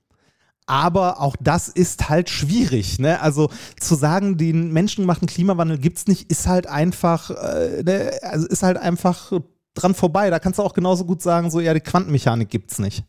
Aber 0.68 1.22
auch 1.22 1.36
das 1.40 1.70
ist 1.70 2.10
halt 2.10 2.30
schwierig. 2.30 3.00
Ne? 3.00 3.22
Also 3.22 3.50
zu 3.80 3.96
sagen, 3.96 4.38
den 4.38 4.72
menschengemachten 4.72 5.28
Klimawandel 5.28 5.78
gibt's 5.78 6.08
nicht, 6.08 6.30
ist 6.30 6.48
halt 6.48 6.68
einfach, 6.68 7.30
äh, 7.30 7.84
ne? 7.84 8.12
also 8.22 8.48
ist 8.48 8.64
halt 8.64 8.78
einfach 8.78 9.32
dran 9.78 9.96
vorbei. 9.96 10.30
Da 10.30 10.40
kannst 10.40 10.60
du 10.60 10.64
auch 10.64 10.74
genauso 10.74 11.06
gut 11.06 11.22
sagen, 11.22 11.50
so 11.50 11.60
ja, 11.60 11.74
die 11.74 11.80
Quantenmechanik 11.80 12.50
gibt's 12.50 12.80
nicht. 12.80 13.04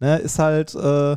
Ne? 0.00 0.18
Ist 0.18 0.38
halt 0.38 0.74
äh, 0.74 1.12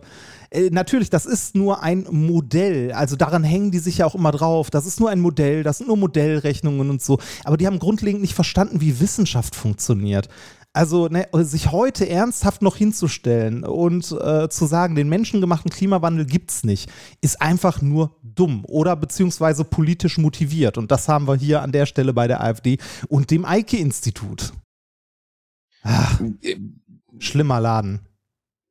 äh, 0.50 0.70
natürlich, 0.72 1.10
das 1.10 1.26
ist 1.26 1.56
nur 1.56 1.84
ein 1.84 2.08
Modell. 2.10 2.92
Also 2.92 3.16
daran 3.16 3.44
hängen 3.44 3.72
die 3.72 3.80
sich 3.80 4.00
ja 4.00 4.06
auch 4.06 4.16
immer 4.16 4.32
drauf. 4.32 4.70
Das 4.70 4.86
ist 4.86 5.00
nur 5.00 5.10
ein 5.10 5.20
Modell, 5.20 5.64
das 5.64 5.80
sind 5.80 5.88
nur 5.88 5.98
Modellrechnungen 5.98 6.90
und 6.90 7.02
so. 7.02 7.20
Aber 7.44 7.58
die 7.58 7.68
haben 7.68 7.80
grundlegend 7.80 8.22
nicht 8.22 8.36
verstanden, 8.36 8.82
wie 8.82 9.00
Wissenschaft 9.00 9.56
funktioniert. 9.56 10.30
Also 10.74 11.08
ne, 11.08 11.28
sich 11.34 11.72
heute 11.72 12.08
ernsthaft 12.08 12.62
noch 12.62 12.76
hinzustellen 12.76 13.64
und 13.64 14.12
äh, 14.12 14.48
zu 14.48 14.68
sagen, 14.68 14.94
den 14.94 15.10
menschengemachten 15.10 15.72
Klimawandel 15.72 16.26
gibt's 16.26 16.64
nicht, 16.64 16.92
ist 17.20 17.42
einfach 17.42 17.82
nur 17.82 18.16
dumm 18.22 18.64
oder 18.68 18.96
beziehungsweise 18.96 19.64
politisch 19.64 20.20
motiviert. 20.20 20.78
Und 20.78 20.92
das 20.92 21.08
haben 21.08 21.28
wir 21.28 21.36
hier 21.36 21.64
an 21.64 21.72
der 21.72 21.88
Stelle 21.88 22.14
bei 22.14 22.28
der 22.28 22.44
AfD 22.44 22.78
und 23.08 23.32
dem 23.32 23.44
Eike-Institut. 23.44 24.54
Ach, 25.88 26.20
schlimmer 27.20 27.60
Laden. 27.62 28.02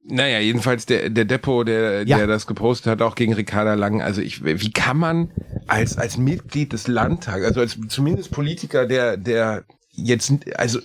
Naja, 0.09 0.39
jedenfalls 0.39 0.87
der, 0.87 1.11
der 1.11 1.25
Depot, 1.25 1.67
der, 1.67 2.07
Ja. 2.07 2.19
der 2.19 2.27
das 2.29 2.47
gepostet 2.47 2.93
hat, 2.93 3.03
auch 3.03 3.17
gegen 3.17 3.33
Ricarda 3.33 3.75
Lang. 3.75 4.03
Also 4.03 4.21
ich, 4.21 4.45
wie 4.45 4.71
kann 4.71 4.99
man 4.99 5.33
als, 5.67 5.99
als 5.99 6.17
Mitglied 6.17 6.73
des 6.73 6.87
Landtags, 6.87 7.45
also 7.45 7.61
als 7.61 7.77
zumindest 7.89 8.31
Politiker, 8.31 8.87
der, 8.87 9.17
der 9.17 9.65
jetzt, 9.91 10.33
also 10.57 10.79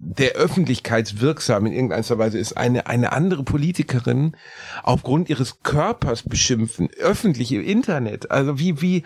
der 0.00 0.32
öffentlichkeitswirksam 0.32 1.66
in 1.66 1.72
irgendeiner 1.72 2.18
Weise 2.18 2.38
ist, 2.38 2.56
eine, 2.56 2.86
eine 2.86 3.12
andere 3.12 3.42
Politikerin 3.44 4.36
aufgrund 4.82 5.28
ihres 5.28 5.62
Körpers 5.62 6.22
beschimpfen, 6.22 6.88
öffentlich 6.98 7.52
im 7.52 7.62
Internet. 7.64 8.30
Also 8.30 8.58
wie, 8.58 8.80
wie 8.80 9.02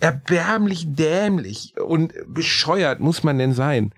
erbärmlich 0.00 0.86
dämlich 0.88 1.74
und 1.78 2.12
bescheuert 2.28 3.00
muss 3.00 3.22
man 3.24 3.38
denn 3.38 3.52
sein? 3.52 3.92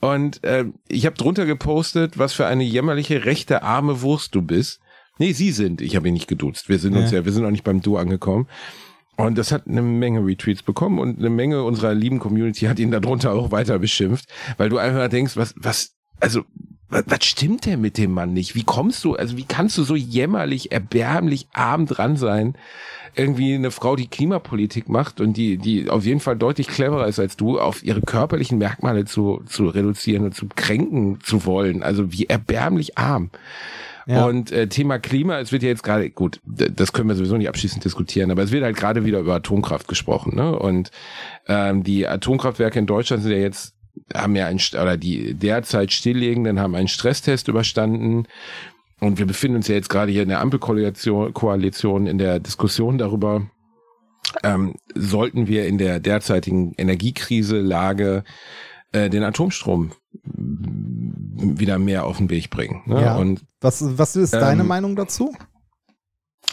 Und 0.00 0.44
äh, 0.44 0.64
ich 0.86 1.06
habe 1.06 1.16
drunter 1.16 1.44
gepostet, 1.46 2.18
was 2.18 2.32
für 2.32 2.46
eine 2.46 2.64
jämmerliche 2.64 3.24
rechte 3.24 3.62
arme 3.62 4.00
Wurst 4.02 4.34
du 4.34 4.42
bist. 4.42 4.80
Nee, 5.18 5.32
sie 5.32 5.50
sind. 5.50 5.80
Ich 5.80 5.96
habe 5.96 6.08
ihn 6.08 6.14
nicht 6.14 6.28
geduzt. 6.28 6.68
Wir 6.68 6.78
sind 6.78 6.96
uns 6.96 7.10
Ja. 7.10 7.18
ja, 7.18 7.24
wir 7.24 7.32
sind 7.32 7.44
auch 7.44 7.50
nicht 7.50 7.64
beim 7.64 7.82
Du 7.82 7.96
angekommen. 7.96 8.46
Und 9.16 9.36
das 9.36 9.50
hat 9.50 9.66
eine 9.66 9.82
Menge 9.82 10.24
Retweets 10.24 10.62
bekommen 10.62 11.00
und 11.00 11.18
eine 11.18 11.30
Menge 11.30 11.64
unserer 11.64 11.92
lieben 11.92 12.20
Community 12.20 12.66
hat 12.66 12.78
ihn 12.78 12.92
darunter 12.92 13.32
auch 13.32 13.50
weiter 13.50 13.80
beschimpft, 13.80 14.26
weil 14.58 14.68
du 14.68 14.78
einfach 14.78 15.08
denkst, 15.08 15.36
was, 15.36 15.54
was, 15.56 15.96
also, 16.20 16.44
was, 16.90 17.04
was 17.06 17.24
stimmt 17.24 17.66
denn 17.66 17.80
mit 17.80 17.98
dem 17.98 18.12
Mann 18.12 18.32
nicht? 18.32 18.54
Wie 18.54 18.64
kommst 18.64 19.04
du, 19.04 19.14
also 19.14 19.36
wie 19.36 19.44
kannst 19.44 19.76
du 19.78 19.82
so 19.82 19.94
jämmerlich, 19.94 20.72
erbärmlich 20.72 21.48
arm 21.52 21.86
dran 21.86 22.16
sein? 22.16 22.54
Irgendwie 23.14 23.54
eine 23.54 23.70
Frau, 23.70 23.96
die 23.96 24.06
Klimapolitik 24.06 24.88
macht 24.88 25.20
und 25.20 25.36
die, 25.36 25.58
die 25.58 25.90
auf 25.90 26.04
jeden 26.04 26.20
Fall 26.20 26.36
deutlich 26.36 26.68
cleverer 26.68 27.06
ist 27.06 27.18
als 27.18 27.36
du, 27.36 27.58
auf 27.58 27.82
ihre 27.82 28.00
körperlichen 28.00 28.58
Merkmale 28.58 29.04
zu, 29.04 29.42
zu 29.46 29.66
reduzieren 29.66 30.24
und 30.24 30.34
zu 30.34 30.46
kränken 30.54 31.20
zu 31.22 31.44
wollen. 31.44 31.82
Also 31.82 32.12
wie 32.12 32.26
erbärmlich 32.26 32.96
arm. 32.96 33.30
Ja. 34.08 34.24
Und 34.24 34.50
äh, 34.52 34.68
Thema 34.68 34.98
Klima, 34.98 35.38
es 35.38 35.52
wird 35.52 35.62
ja 35.62 35.68
jetzt 35.68 35.82
gerade, 35.82 36.08
gut, 36.08 36.40
das 36.44 36.94
können 36.94 37.10
wir 37.10 37.14
sowieso 37.14 37.36
nicht 37.36 37.48
abschließend 37.48 37.84
diskutieren, 37.84 38.30
aber 38.30 38.42
es 38.42 38.50
wird 38.50 38.64
halt 38.64 38.76
gerade 38.76 39.04
wieder 39.04 39.18
über 39.18 39.34
Atomkraft 39.34 39.86
gesprochen. 39.86 40.34
Ne? 40.34 40.58
Und 40.58 40.90
ähm, 41.46 41.82
die 41.82 42.06
Atomkraftwerke 42.06 42.78
in 42.78 42.86
Deutschland 42.86 43.22
sind 43.22 43.32
ja 43.32 43.38
jetzt, 43.38 43.74
haben 44.14 44.36
ja 44.36 44.46
ein, 44.46 44.60
oder 44.72 44.96
die 44.96 45.34
derzeit 45.34 45.92
stilllegenden 45.92 46.60
haben 46.60 46.74
einen 46.74 46.88
Stresstest 46.88 47.48
überstanden. 47.48 48.26
Und 49.00 49.18
wir 49.18 49.26
befinden 49.26 49.56
uns 49.56 49.68
ja 49.68 49.74
jetzt 49.74 49.90
gerade 49.90 50.10
hier 50.10 50.22
in 50.22 50.28
der 50.28 50.40
Ampelkoalition 50.40 51.32
Koalition 51.32 52.06
in 52.06 52.18
der 52.18 52.40
Diskussion 52.40 52.98
darüber, 52.98 53.46
ähm, 54.42 54.74
sollten 54.94 55.46
wir 55.46 55.66
in 55.66 55.78
der 55.78 56.00
derzeitigen 56.00 56.74
Energiekrise 56.76 57.60
Lage 57.60 58.24
äh, 58.92 59.08
den 59.08 59.22
Atomstrom 59.22 59.92
wieder 60.24 61.78
mehr 61.78 62.04
auf 62.04 62.18
den 62.18 62.30
Weg 62.30 62.50
bringen. 62.50 62.82
Ne? 62.86 63.02
Ja. 63.02 63.16
Und 63.16 63.44
Was, 63.60 63.98
was 63.98 64.16
ist 64.16 64.34
deine 64.34 64.62
Ähm, 64.62 64.68
Meinung 64.68 64.96
dazu? 64.96 65.34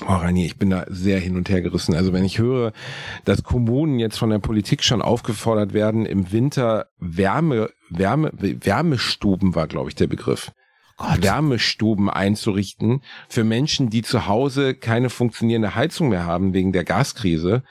Oh, 0.08 0.14
Rani, 0.14 0.46
ich 0.46 0.58
bin 0.58 0.70
da 0.70 0.86
sehr 0.88 1.20
hin 1.20 1.36
und 1.36 1.50
her 1.50 1.62
gerissen. 1.62 1.96
Also 1.96 2.14
wenn 2.14 2.24
ich 2.24 2.38
höre, 2.38 2.74
dass 3.24 3.44
Kommunen 3.44 3.98
jetzt 3.98 4.20
von 4.20 4.30
der 4.30 4.38
Politik 4.40 4.84
schon 4.84 5.02
aufgefordert 5.02 5.74
werden, 5.74 6.06
im 6.06 6.32
Winter 6.32 6.88
Wärme, 7.00 7.72
Wärme, 7.90 8.32
Wärmestuben 8.34 9.56
war, 9.56 9.68
glaube 9.68 9.90
ich, 9.90 9.96
der 9.96 10.08
Begriff. 10.08 10.52
Wärmestuben 10.98 12.10
einzurichten 12.10 13.02
für 13.28 13.44
Menschen, 13.44 13.90
die 13.90 14.02
zu 14.02 14.28
Hause 14.28 14.76
keine 14.76 15.10
funktionierende 15.10 15.76
Heizung 15.76 16.10
mehr 16.10 16.26
haben 16.26 16.54
wegen 16.54 16.72
der 16.72 16.86
Gaskrise, 16.86 17.64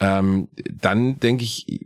ähm, 0.00 0.48
dann 0.70 1.18
denke 1.18 1.44
ich, 1.44 1.80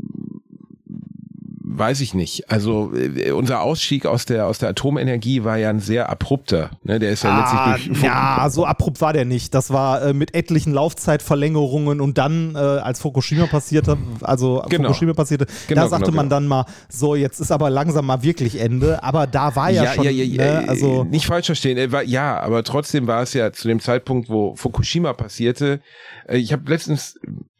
weiß 1.78 2.00
ich 2.00 2.14
nicht. 2.14 2.50
Also 2.50 2.92
äh, 2.94 3.30
unser 3.32 3.60
Ausstieg 3.62 4.06
aus 4.06 4.26
der 4.26 4.46
aus 4.46 4.58
der 4.58 4.70
Atomenergie 4.70 5.44
war 5.44 5.56
ja 5.56 5.70
ein 5.70 5.80
sehr 5.80 6.08
abrupter. 6.10 6.70
Ne? 6.84 6.98
Der 6.98 7.10
ist 7.10 7.24
ja 7.24 7.30
Ah, 7.30 7.70
letztlich 7.72 7.88
durch 7.98 8.02
ja, 8.04 8.46
so 8.50 8.64
abrupt 8.66 9.00
war 9.00 9.12
der 9.12 9.24
nicht. 9.24 9.54
Das 9.54 9.70
war 9.70 10.02
äh, 10.02 10.12
mit 10.12 10.34
etlichen 10.34 10.72
Laufzeitverlängerungen 10.72 12.00
und 12.00 12.18
dann, 12.18 12.54
äh, 12.54 12.58
als 12.58 13.00
Fukushima 13.00 13.46
passierte, 13.46 13.96
also 14.20 14.62
Genau. 14.68 14.88
Fukushima 14.88 15.12
passierte, 15.14 15.46
Genau, 15.68 15.82
da 15.82 15.88
sagte 15.88 16.06
genau, 16.06 16.16
man 16.16 16.26
genau. 16.26 16.36
dann 16.36 16.46
mal, 16.48 16.64
so, 16.88 17.14
jetzt 17.14 17.40
ist 17.40 17.50
aber 17.50 17.70
langsam 17.70 18.06
mal 18.06 18.22
wirklich 18.22 18.60
Ende. 18.60 19.02
Aber 19.02 19.26
da 19.26 19.54
war 19.56 19.70
ja, 19.70 19.92
schon, 19.92 20.04
ne, 20.04 20.64
also 20.66 21.04
nicht 21.04 21.26
falsch 21.26 21.46
verstehen. 21.46 21.78
äh, 21.78 21.92
war- 21.92 22.02
Ja, 22.04 22.40
aber 22.40 22.62
trotzdem 22.64 23.06
war 23.06 23.22
es 23.22 23.32
ja 23.34 23.52
zu 23.52 23.68
dem 23.68 23.80
Zeitpunkt, 23.80 24.28
wo 24.28 24.54
Fukushima 24.56 25.12
passierte. 25.12 25.80
äh, 26.28 26.36
Ich 26.38 26.52
habe 26.52 26.68
letztens 26.70 27.18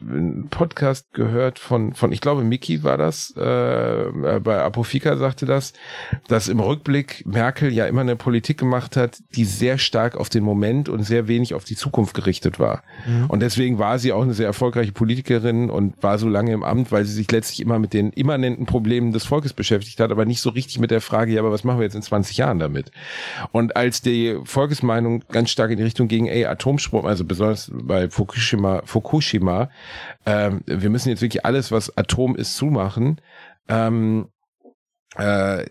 einen 0.09 0.49
Podcast 0.49 1.13
gehört 1.13 1.59
von, 1.59 1.95
von 1.95 2.13
ich 2.13 2.21
glaube, 2.21 2.43
Miki 2.45 2.83
war 2.83 2.99
das, 2.99 3.35
äh, 3.37 3.43
äh, 3.43 4.41
bei 4.41 4.61
Apofika 4.61 5.17
sagte 5.17 5.47
das, 5.47 5.73
dass 6.29 6.49
im 6.49 6.61
Rückblick 6.61 7.25
Merkel 7.27 7.73
ja 7.73 7.87
immer 7.87 8.03
eine 8.03 8.17
Politik 8.17 8.59
gemacht 8.59 8.97
hat, 8.97 9.19
die 9.35 9.45
sehr 9.45 9.79
stark 9.79 10.17
auf 10.17 10.29
den 10.29 10.45
Moment 10.45 10.89
und 10.89 11.03
sehr 11.03 11.29
wenig 11.29 11.55
auf 11.55 11.65
die 11.65 11.77
Zukunft 11.77 12.15
gerichtet 12.15 12.59
war. 12.59 12.83
Und 13.29 13.41
deswegen 13.41 13.79
war 13.79 13.99
sie 13.99 14.13
auch 14.13 14.23
eine 14.23 14.35
sehr 14.35 14.47
erfolgreiche 14.47 14.93
Politikerin 14.93 15.71
und 15.71 16.03
war 16.03 16.19
so 16.19 16.29
lange 16.29 16.53
im 16.53 16.63
Amt, 16.63 16.93
weil 16.93 17.05
sie 17.05 17.13
sich 17.13 17.31
letztlich 17.31 17.61
immer 17.61 17.79
mit 17.79 17.93
den 17.93 18.11
immanenten 18.11 18.67
Problemen 18.67 19.13
des 19.13 19.25
Volkes 19.25 19.53
beschäftigt 19.53 20.01
hat, 20.01 20.11
aber 20.11 20.25
nicht 20.25 20.41
so 20.41 20.51
richtig 20.51 20.79
mit 20.79 20.91
der 20.91 21.01
Frage, 21.01 21.33
ja, 21.33 21.41
aber 21.41 21.53
was 21.53 21.65
machen 21.65 21.79
wir 21.79 21.85
jetzt 21.85 21.95
in 21.95 22.03
20 22.03 22.37
Jahren 22.37 22.59
damit? 22.59 22.91
Und 23.51 23.77
als 23.77 24.03
die 24.03 24.39
Volksmeinung 24.45 25.25
ganz 25.31 25.51
stark 25.51 25.71
in 25.71 25.79
die 25.79 25.85
Richtung 25.85 26.09
ging, 26.09 26.27
ey, 26.27 26.45
Atomstrom, 26.45 27.07
also 27.07 27.25
besonders 27.25 27.71
bei 27.73 28.09
Fukushima, 28.09 28.83
Fukushima, 28.85 29.71
ähm, 30.27 30.63
wir 30.67 30.91
müssen 30.91 31.09
jetzt 31.09 31.23
wirklich 31.23 31.45
alles, 31.45 31.73
was 31.73 31.97
Atom 31.97 32.37
ist, 32.37 32.57
zumachen, 32.57 33.21
ähm, 33.69 34.29
äh, 35.19 35.65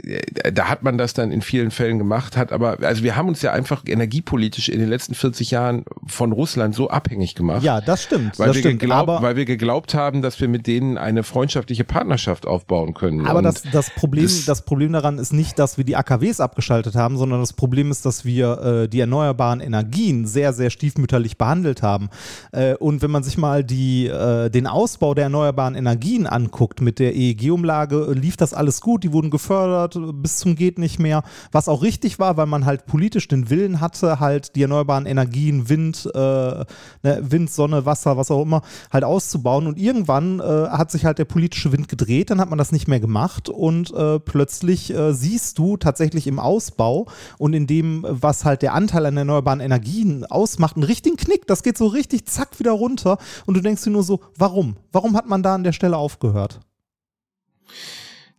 da 0.54 0.70
hat 0.70 0.84
man 0.84 0.98
das 0.98 1.14
dann 1.14 1.32
in 1.32 1.42
vielen 1.42 1.72
Fällen 1.72 1.98
gemacht, 1.98 2.38
hat 2.38 2.52
aber, 2.52 2.78
also 2.82 3.04
wir 3.04 3.16
haben 3.16 3.28
uns 3.28 3.42
ja 3.42 3.52
einfach 3.52 3.84
energiepolitisch 3.88 4.70
in 4.70 4.80
den 4.80 4.90
letzten 4.90 5.16
40 5.16 5.50
Jahren 5.52 5.84
von 6.06 6.32
Russland 6.32 6.76
so 6.76 6.90
abhängig 6.90 7.34
gemacht. 7.34 7.64
ja, 7.64 7.82
das 7.82 8.04
stimmt. 8.04 8.38
Weil 8.38 8.48
das 8.48 8.58
wir, 8.58 8.62
stimmt. 8.62 8.80
geglaubt, 8.82 9.22
weil 9.24 9.36
wir 9.36 9.46
geglaubt 9.46 9.96
haben, 9.96 10.22
dass 10.22 10.40
wir 10.40 10.48
mit 10.48 10.68
denen 10.68 10.98
eine 11.00 11.24
freundschaftliche 11.24 11.84
Partnerschaft 11.84 12.46
aufbauen 12.46 12.94
können. 12.94 13.26
Aber 13.26 13.40
Und 13.40 13.46
das, 13.46 13.64
das, 13.72 13.90
Problem, 13.90 14.26
das- 14.26 14.46
das, 14.46 14.62
Problem 14.62 14.94
daran 14.94 15.18
ist 15.18 15.34
nicht, 15.34 15.58
dass 15.58 15.78
wir 15.78 15.86
die 15.86 15.96
AKWs 15.96 16.40
abgeschaltet 16.40 16.94
haben, 16.96 17.18
sondern 17.18 17.40
das 17.40 17.54
Problem 17.54 17.90
ist, 17.90 18.06
dass 18.06 18.24
wir 18.26 18.84
äh, 18.84 18.88
die 18.88 19.00
erneuerbaren 19.00 19.60
Energien 19.60 20.28
sehr, 20.28 20.54
sehr 20.54 20.70
stiefmütterlich 20.70 21.38
behandelt 21.40 21.82
haben. 21.82 22.10
Äh, 22.52 22.76
und 22.76 23.02
wenn 23.02 23.10
man 23.12 23.24
sich 23.24 23.38
mal 23.40 23.64
die, 23.64 24.06
äh, 24.06 24.50
den 24.52 24.68
Ausbau 24.68 25.16
der 25.16 25.24
erneuerbaren 25.26 25.74
Energien 25.74 26.28
anguckt 26.28 26.80
mit 26.82 27.00
der 27.00 27.16
EEG-Umlage, 27.16 28.12
lief 28.14 28.38
das 28.38 28.54
alles 28.54 28.82
gut. 28.82 29.04
Die 29.04 29.12
wurden 29.14 29.31
gefördert 29.32 29.98
bis 30.22 30.38
zum 30.38 30.56
geht 30.56 30.78
nicht 30.78 31.00
mehr. 31.00 31.24
Was 31.52 31.68
auch 31.68 31.82
richtig 31.82 32.20
war, 32.20 32.38
weil 32.38 32.46
man 32.46 32.66
halt 32.66 32.86
politisch 32.86 33.28
den 33.28 33.50
Willen 33.50 33.82
hatte, 33.82 34.20
halt 34.20 34.56
die 34.56 34.62
erneuerbaren 34.62 35.06
Energien, 35.06 35.70
Wind, 35.70 36.10
äh, 36.14 36.20
ne, 36.20 36.66
Wind, 37.04 37.52
Sonne, 37.52 37.86
Wasser, 37.86 38.18
was 38.18 38.32
auch 38.32 38.42
immer, 38.42 38.62
halt 38.92 39.04
auszubauen. 39.04 39.68
Und 39.68 39.78
irgendwann 39.80 40.40
äh, 40.40 40.44
hat 40.44 40.92
sich 40.92 41.06
halt 41.06 41.18
der 41.18 41.26
politische 41.26 41.72
Wind 41.72 41.88
gedreht, 41.88 42.30
dann 42.30 42.40
hat 42.40 42.50
man 42.50 42.58
das 42.58 42.72
nicht 42.72 42.88
mehr 42.88 43.00
gemacht 43.00 43.50
und 43.50 43.94
äh, 43.94 44.20
plötzlich 44.20 44.94
äh, 44.94 45.14
siehst 45.14 45.58
du 45.58 45.78
tatsächlich 45.78 46.28
im 46.28 46.40
Ausbau 46.40 47.08
und 47.38 47.54
in 47.54 47.68
dem, 47.68 48.06
was 48.08 48.46
halt 48.46 48.62
der 48.62 48.74
Anteil 48.74 49.06
an 49.06 49.18
erneuerbaren 49.18 49.60
Energien 49.60 50.26
ausmacht, 50.26 50.76
einen 50.76 50.84
richtigen 50.84 51.18
Knick. 51.18 51.48
Das 51.48 51.64
geht 51.64 51.78
so 51.78 51.88
richtig 51.88 52.26
zack 52.26 52.60
wieder 52.60 52.72
runter 52.72 53.18
und 53.46 53.56
du 53.56 53.62
denkst 53.62 53.84
dir 53.84 53.92
nur 53.92 54.04
so, 54.04 54.20
warum? 54.38 54.78
Warum 54.92 55.16
hat 55.16 55.28
man 55.28 55.44
da 55.44 55.56
an 55.56 55.64
der 55.64 55.74
Stelle 55.74 55.98
aufgehört? 55.98 56.60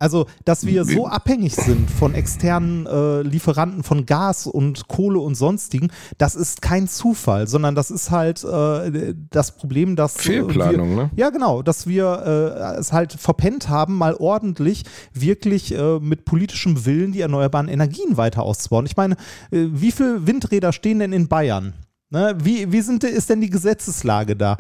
Also, 0.02 0.26
dass 0.44 0.66
wir 0.66 0.84
so 0.84 1.06
abhängig 1.06 1.54
sind 1.54 1.88
von 1.88 2.16
externen 2.16 2.86
äh, 2.86 3.22
Lieferanten 3.22 3.84
von 3.84 4.04
Gas 4.04 4.48
und 4.48 4.88
Kohle 4.88 5.20
und 5.20 5.36
sonstigen, 5.36 5.92
das 6.18 6.34
ist 6.34 6.60
kein 6.60 6.88
Zufall, 6.88 7.46
sondern 7.46 7.76
das 7.76 7.92
ist 7.92 8.10
halt 8.10 8.42
äh, 8.42 9.14
das 9.30 9.56
Problem, 9.56 9.94
dass 9.94 10.16
Fehlplanung, 10.16 10.90
wir, 10.90 10.96
ne? 11.04 11.10
Ja, 11.14 11.30
genau, 11.30 11.62
dass 11.62 11.86
wir 11.86 12.74
äh, 12.76 12.80
es 12.80 12.92
halt 12.92 13.12
verpennt 13.12 13.68
haben, 13.68 13.96
mal 13.96 14.16
ordentlich 14.16 14.82
wirklich 15.12 15.72
äh, 15.72 16.00
mit 16.00 16.24
politischem 16.24 16.84
Willen 16.84 17.12
die 17.12 17.20
erneuerbaren 17.20 17.68
Energien 17.68 18.16
weiter 18.16 18.42
auszubauen. 18.42 18.86
Ich 18.86 18.96
meine, 18.96 19.14
äh, 19.52 19.68
wie 19.70 19.92
viele 19.92 20.26
Windräder 20.26 20.72
stehen 20.72 20.98
denn 20.98 21.12
in 21.12 21.28
Bayern? 21.28 21.74
Ne, 22.12 22.36
wie 22.42 22.70
wie 22.70 22.82
sind, 22.82 23.04
ist 23.04 23.30
denn 23.30 23.40
die 23.40 23.48
Gesetzeslage 23.48 24.36
da? 24.36 24.58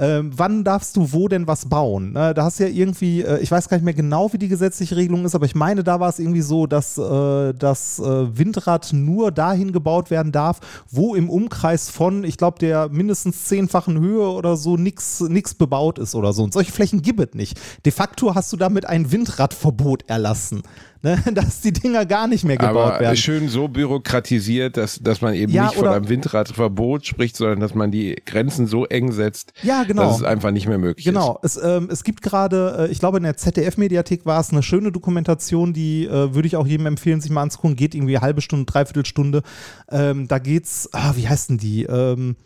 Ähm, 0.00 0.30
wann 0.34 0.64
darfst 0.64 0.96
du 0.96 1.12
wo 1.12 1.28
denn 1.28 1.46
was 1.46 1.66
bauen? 1.66 2.14
Ne, 2.14 2.32
da 2.32 2.44
hast 2.44 2.58
du 2.58 2.64
ja 2.64 2.70
irgendwie, 2.70 3.20
äh, 3.20 3.38
ich 3.40 3.50
weiß 3.50 3.68
gar 3.68 3.76
nicht 3.76 3.84
mehr 3.84 3.92
genau, 3.92 4.32
wie 4.32 4.38
die 4.38 4.48
gesetzliche 4.48 4.96
Regelung 4.96 5.26
ist, 5.26 5.34
aber 5.34 5.44
ich 5.44 5.54
meine, 5.54 5.84
da 5.84 6.00
war 6.00 6.08
es 6.08 6.18
irgendwie 6.18 6.40
so, 6.40 6.66
dass 6.66 6.96
äh, 6.96 7.52
das 7.52 7.98
äh, 7.98 8.02
Windrad 8.38 8.94
nur 8.94 9.30
dahin 9.30 9.72
gebaut 9.72 10.10
werden 10.10 10.32
darf, 10.32 10.60
wo 10.90 11.14
im 11.14 11.28
Umkreis 11.28 11.90
von, 11.90 12.24
ich 12.24 12.38
glaube, 12.38 12.58
der 12.58 12.88
mindestens 12.88 13.44
zehnfachen 13.44 14.00
Höhe 14.00 14.26
oder 14.26 14.56
so 14.56 14.78
nichts 14.78 15.54
bebaut 15.58 15.98
ist 15.98 16.14
oder 16.14 16.32
so. 16.32 16.44
Und 16.44 16.54
solche 16.54 16.72
Flächen 16.72 17.02
gibt 17.02 17.20
es 17.20 17.34
nicht. 17.34 17.60
De 17.84 17.92
facto 17.92 18.34
hast 18.34 18.50
du 18.54 18.56
damit 18.56 18.86
ein 18.86 19.12
Windradverbot 19.12 20.08
erlassen. 20.08 20.62
Ne, 21.02 21.16
dass 21.32 21.62
die 21.62 21.72
Dinger 21.72 22.04
gar 22.04 22.26
nicht 22.26 22.44
mehr 22.44 22.58
gebaut 22.58 22.76
aber 22.76 23.00
werden. 23.00 23.16
schön 23.16 23.48
so 23.48 23.68
bürokratisiert, 23.68 24.76
dass, 24.76 24.98
dass 24.98 25.22
man 25.22 25.32
eben 25.32 25.50
Ja, 25.50 25.64
nicht 25.64 25.76
von 25.76 25.88
einem 25.88 26.10
Windradverbot 26.10 27.06
spricht, 27.06 27.36
sondern 27.36 27.60
dass 27.60 27.74
man 27.74 27.90
die 27.90 28.16
Grenzen 28.26 28.66
so 28.66 28.84
eng 28.84 29.10
setzt, 29.10 29.54
Ja, 29.62 29.84
genau. 29.90 30.08
dass 30.08 30.18
es 30.18 30.24
einfach 30.24 30.50
nicht 30.50 30.66
mehr 30.66 30.78
möglich 30.78 31.04
Genau, 31.04 31.38
es, 31.42 31.56
ähm, 31.62 31.88
es 31.90 32.04
gibt 32.04 32.22
gerade, 32.22 32.88
äh, 32.88 32.92
ich 32.92 32.98
glaube 32.98 33.18
in 33.18 33.24
der 33.24 33.36
ZDF-Mediathik 33.36 34.26
war 34.26 34.40
es 34.40 34.50
eine 34.50 34.62
schöne 34.62 34.92
Dokumentation, 34.92 35.72
die 35.72 36.06
äh, 36.06 36.34
würde 36.34 36.46
ich 36.46 36.56
auch 36.56 36.66
jedem 36.66 36.86
empfehlen, 36.86 37.20
sich 37.20 37.30
mal 37.30 37.42
anzugucken, 37.42 37.76
geht 37.76 37.94
irgendwie 37.94 38.16
eine 38.16 38.22
halbe 38.22 38.40
Stunde, 38.40 38.66
dreiviertel 38.66 39.06
Stunde. 39.06 39.42
Ähm, 39.90 40.28
da 40.28 40.38
geht's, 40.38 40.88
ah, 40.92 41.12
wie 41.16 41.28
heißt 41.28 41.50
denn 41.50 41.58
die? 41.58 41.84
Ähm, 41.84 42.36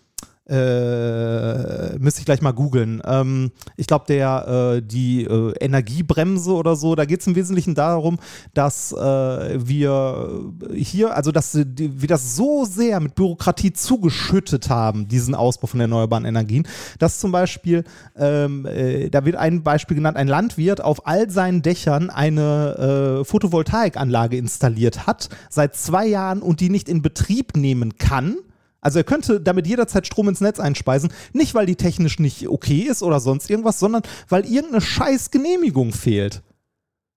äh, 0.48 1.98
müsste 1.98 2.20
ich 2.20 2.26
gleich 2.26 2.42
mal 2.42 2.52
googeln. 2.52 3.00
Ähm, 3.06 3.50
ich 3.76 3.86
glaube, 3.86 4.04
der 4.08 4.76
äh, 4.76 4.82
die 4.82 5.24
äh, 5.24 5.54
Energiebremse 5.58 6.52
oder 6.52 6.76
so, 6.76 6.94
da 6.94 7.06
geht 7.06 7.20
es 7.20 7.26
im 7.26 7.34
Wesentlichen 7.34 7.74
darum, 7.74 8.18
dass 8.52 8.92
äh, 8.92 8.96
wir 8.96 10.52
hier, 10.74 11.16
also 11.16 11.32
dass 11.32 11.52
die, 11.52 12.00
wir 12.00 12.08
das 12.08 12.36
so 12.36 12.64
sehr 12.64 13.00
mit 13.00 13.14
Bürokratie 13.14 13.72
zugeschüttet 13.72 14.68
haben, 14.68 15.08
diesen 15.08 15.34
Ausbau 15.34 15.66
von 15.66 15.80
erneuerbaren 15.80 16.26
Energien, 16.26 16.68
dass 16.98 17.20
zum 17.20 17.32
Beispiel, 17.32 17.84
ähm, 18.16 18.66
äh, 18.66 19.08
da 19.08 19.24
wird 19.24 19.36
ein 19.36 19.62
Beispiel 19.62 19.96
genannt, 19.96 20.18
ein 20.18 20.28
Landwirt 20.28 20.82
auf 20.82 21.06
all 21.06 21.30
seinen 21.30 21.62
Dächern 21.62 22.10
eine 22.10 23.20
äh, 23.20 23.24
Photovoltaikanlage 23.24 24.36
installiert 24.36 25.06
hat, 25.06 25.30
seit 25.48 25.74
zwei 25.74 26.06
Jahren 26.06 26.42
und 26.42 26.60
die 26.60 26.68
nicht 26.68 26.88
in 26.88 27.00
Betrieb 27.00 27.56
nehmen 27.56 27.96
kann. 27.96 28.36
Also 28.84 28.98
er 29.00 29.04
könnte 29.04 29.40
damit 29.40 29.66
jederzeit 29.66 30.06
Strom 30.06 30.28
ins 30.28 30.40
Netz 30.40 30.60
einspeisen, 30.60 31.10
nicht 31.32 31.54
weil 31.54 31.66
die 31.66 31.76
technisch 31.76 32.18
nicht 32.20 32.48
okay 32.48 32.80
ist 32.80 33.02
oder 33.02 33.18
sonst 33.18 33.50
irgendwas, 33.50 33.80
sondern 33.80 34.02
weil 34.28 34.44
irgendeine 34.44 34.82
scheiß 34.82 35.30
Genehmigung 35.30 35.92
fehlt. 35.92 36.42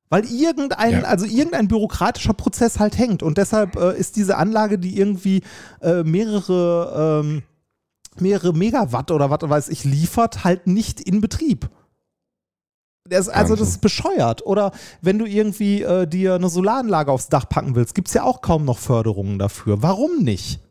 Weil 0.09 0.23
irgendein, 0.25 1.01
Ja. 1.01 1.03
also 1.03 1.25
irgendein 1.25 1.67
bürokratischer 1.67 2.33
Prozess 2.33 2.79
halt 2.79 2.97
hängt. 2.97 3.21
Und 3.21 3.37
deshalb 3.37 3.75
äh, 3.75 3.97
ist 3.97 4.15
diese 4.15 4.37
Anlage, 4.37 4.79
die 4.79 4.97
irgendwie 4.97 5.43
äh, 5.81 6.03
mehrere, 6.03 7.21
ähm, 7.25 7.43
mehrere 8.17 8.53
Megawatt 8.53 9.11
oder 9.11 9.29
was 9.29 9.49
weiß 9.49 9.69
ich 9.69 9.83
liefert, 9.83 10.45
halt 10.45 10.65
nicht 10.67 11.01
in 11.01 11.19
Betrieb. 11.19 11.69
Das, 13.09 13.27
also 13.29 13.55
das 13.55 13.67
ist 13.69 13.81
bescheuert. 13.81 14.45
Oder 14.45 14.71
wenn 15.01 15.19
du 15.19 15.25
irgendwie 15.25 15.81
äh, 15.81 16.07
dir 16.07 16.35
eine 16.35 16.49
Solaranlage 16.49 17.11
aufs 17.11 17.27
Dach 17.27 17.47
packen 17.49 17.75
willst, 17.75 17.93
gibt 17.93 18.07
es 18.07 18.13
ja 18.13 18.23
auch 18.23 18.41
kaum 18.41 18.63
noch 18.63 18.77
Förderungen 18.77 19.37
dafür. 19.39 19.81
Warum 19.81 20.23
nicht? 20.23 20.61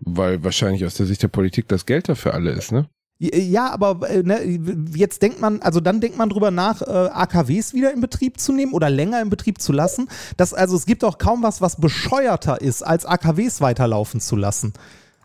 Weil 0.00 0.44
wahrscheinlich 0.44 0.84
aus 0.84 0.94
der 0.94 1.06
Sicht 1.06 1.22
der 1.22 1.28
Politik 1.28 1.68
das 1.68 1.86
Geld 1.86 2.08
dafür 2.08 2.34
alle 2.34 2.50
ist, 2.50 2.72
ne? 2.72 2.88
Ja, 3.18 3.70
aber 3.70 4.10
äh, 4.10 4.22
ne, 4.22 4.42
jetzt 4.94 5.22
denkt 5.22 5.40
man, 5.40 5.62
also 5.62 5.80
dann 5.80 6.02
denkt 6.02 6.18
man 6.18 6.28
drüber 6.28 6.50
nach, 6.50 6.82
äh, 6.82 6.84
AKWs 6.84 7.72
wieder 7.72 7.90
in 7.94 8.02
Betrieb 8.02 8.38
zu 8.38 8.52
nehmen 8.52 8.74
oder 8.74 8.90
länger 8.90 9.22
in 9.22 9.30
Betrieb 9.30 9.58
zu 9.62 9.72
lassen. 9.72 10.08
Das, 10.36 10.52
also 10.52 10.76
es 10.76 10.84
gibt 10.84 11.02
auch 11.02 11.16
kaum 11.16 11.42
was, 11.42 11.62
was 11.62 11.80
bescheuerter 11.80 12.60
ist, 12.60 12.82
als 12.82 13.06
AKWs 13.06 13.62
weiterlaufen 13.62 14.20
zu 14.20 14.36
lassen. 14.36 14.74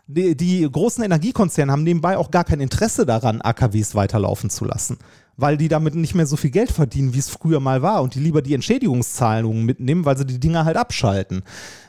Die, 0.06 0.34
die 0.34 0.66
großen 0.70 1.04
Energiekonzerne 1.04 1.70
haben 1.70 1.82
nebenbei 1.82 2.16
auch 2.16 2.30
gar 2.30 2.44
kein 2.44 2.60
Interesse 2.60 3.04
daran, 3.04 3.42
AKWs 3.42 3.94
weiterlaufen 3.94 4.48
zu 4.48 4.64
lassen 4.64 4.96
weil 5.36 5.56
die 5.56 5.68
damit 5.68 5.94
nicht 5.94 6.14
mehr 6.14 6.26
so 6.26 6.36
viel 6.36 6.50
Geld 6.50 6.70
verdienen, 6.70 7.14
wie 7.14 7.18
es 7.18 7.28
früher 7.28 7.60
mal 7.60 7.82
war 7.82 8.02
und 8.02 8.14
die 8.14 8.20
lieber 8.20 8.42
die 8.42 8.54
Entschädigungszahlungen 8.54 9.64
mitnehmen, 9.64 10.04
weil 10.04 10.16
sie 10.16 10.26
die 10.26 10.40
Dinger 10.40 10.64
halt 10.64 10.76
abschalten. 10.76 11.42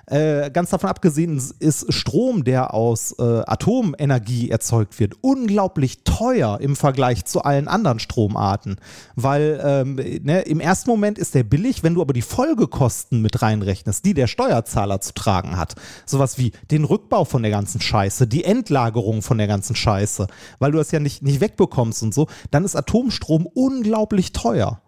Äh, 0.06 0.52
ganz 0.52 0.70
davon 0.70 0.90
abgesehen 0.90 1.42
ist 1.60 1.94
Strom, 1.94 2.44
der 2.44 2.74
aus 2.74 3.16
äh, 3.20 3.24
Atomenergie 3.46 4.50
erzeugt 4.50 5.00
wird, 5.00 5.16
unglaublich 5.22 6.04
teuer 6.04 6.60
im 6.60 6.76
Vergleich 6.76 7.24
zu 7.24 7.44
allen 7.44 7.70
anderen 7.70 8.00
Stromarten. 8.00 8.78
Weil 9.16 9.62
ähm, 9.64 9.96
ne, 9.96 10.42
im 10.42 10.60
ersten 10.60 10.90
Moment 10.90 11.18
ist 11.18 11.36
der 11.36 11.44
billig, 11.44 11.84
wenn 11.84 11.94
du 11.94 12.02
aber 12.02 12.14
die 12.14 12.22
Folgekosten 12.22 13.22
mit 13.22 13.42
reinrechnest, 13.42 14.04
die 14.04 14.14
der 14.14 14.28
Steuerzahler 14.28 15.00
zu 15.00 15.14
tragen 15.14 15.58
hat. 15.58 15.76
Sowas 16.06 16.38
wie 16.38 16.52
den 16.70 16.84
Rückbau 16.84 17.24
von 17.24 17.42
der 17.42 17.52
ganzen 17.52 17.80
Scheiße, 17.80 18.28
die 18.28 18.44
Endlagerung 18.44 19.22
von 19.22 19.38
der 19.38 19.48
ganzen 19.48 19.76
Scheiße, 19.76 20.28
weil 20.60 20.72
du 20.72 20.78
das 20.80 20.92
ja 20.92 21.00
nicht, 21.00 21.24
nicht 21.24 21.40
wegbekommst 21.40 22.04
und 22.04 22.14
so, 22.14 22.28
dann 22.52 22.66
ist 22.66 22.76
Atomstrom 22.76 23.46
unglaublich 23.46 24.34
teuer 24.34 24.82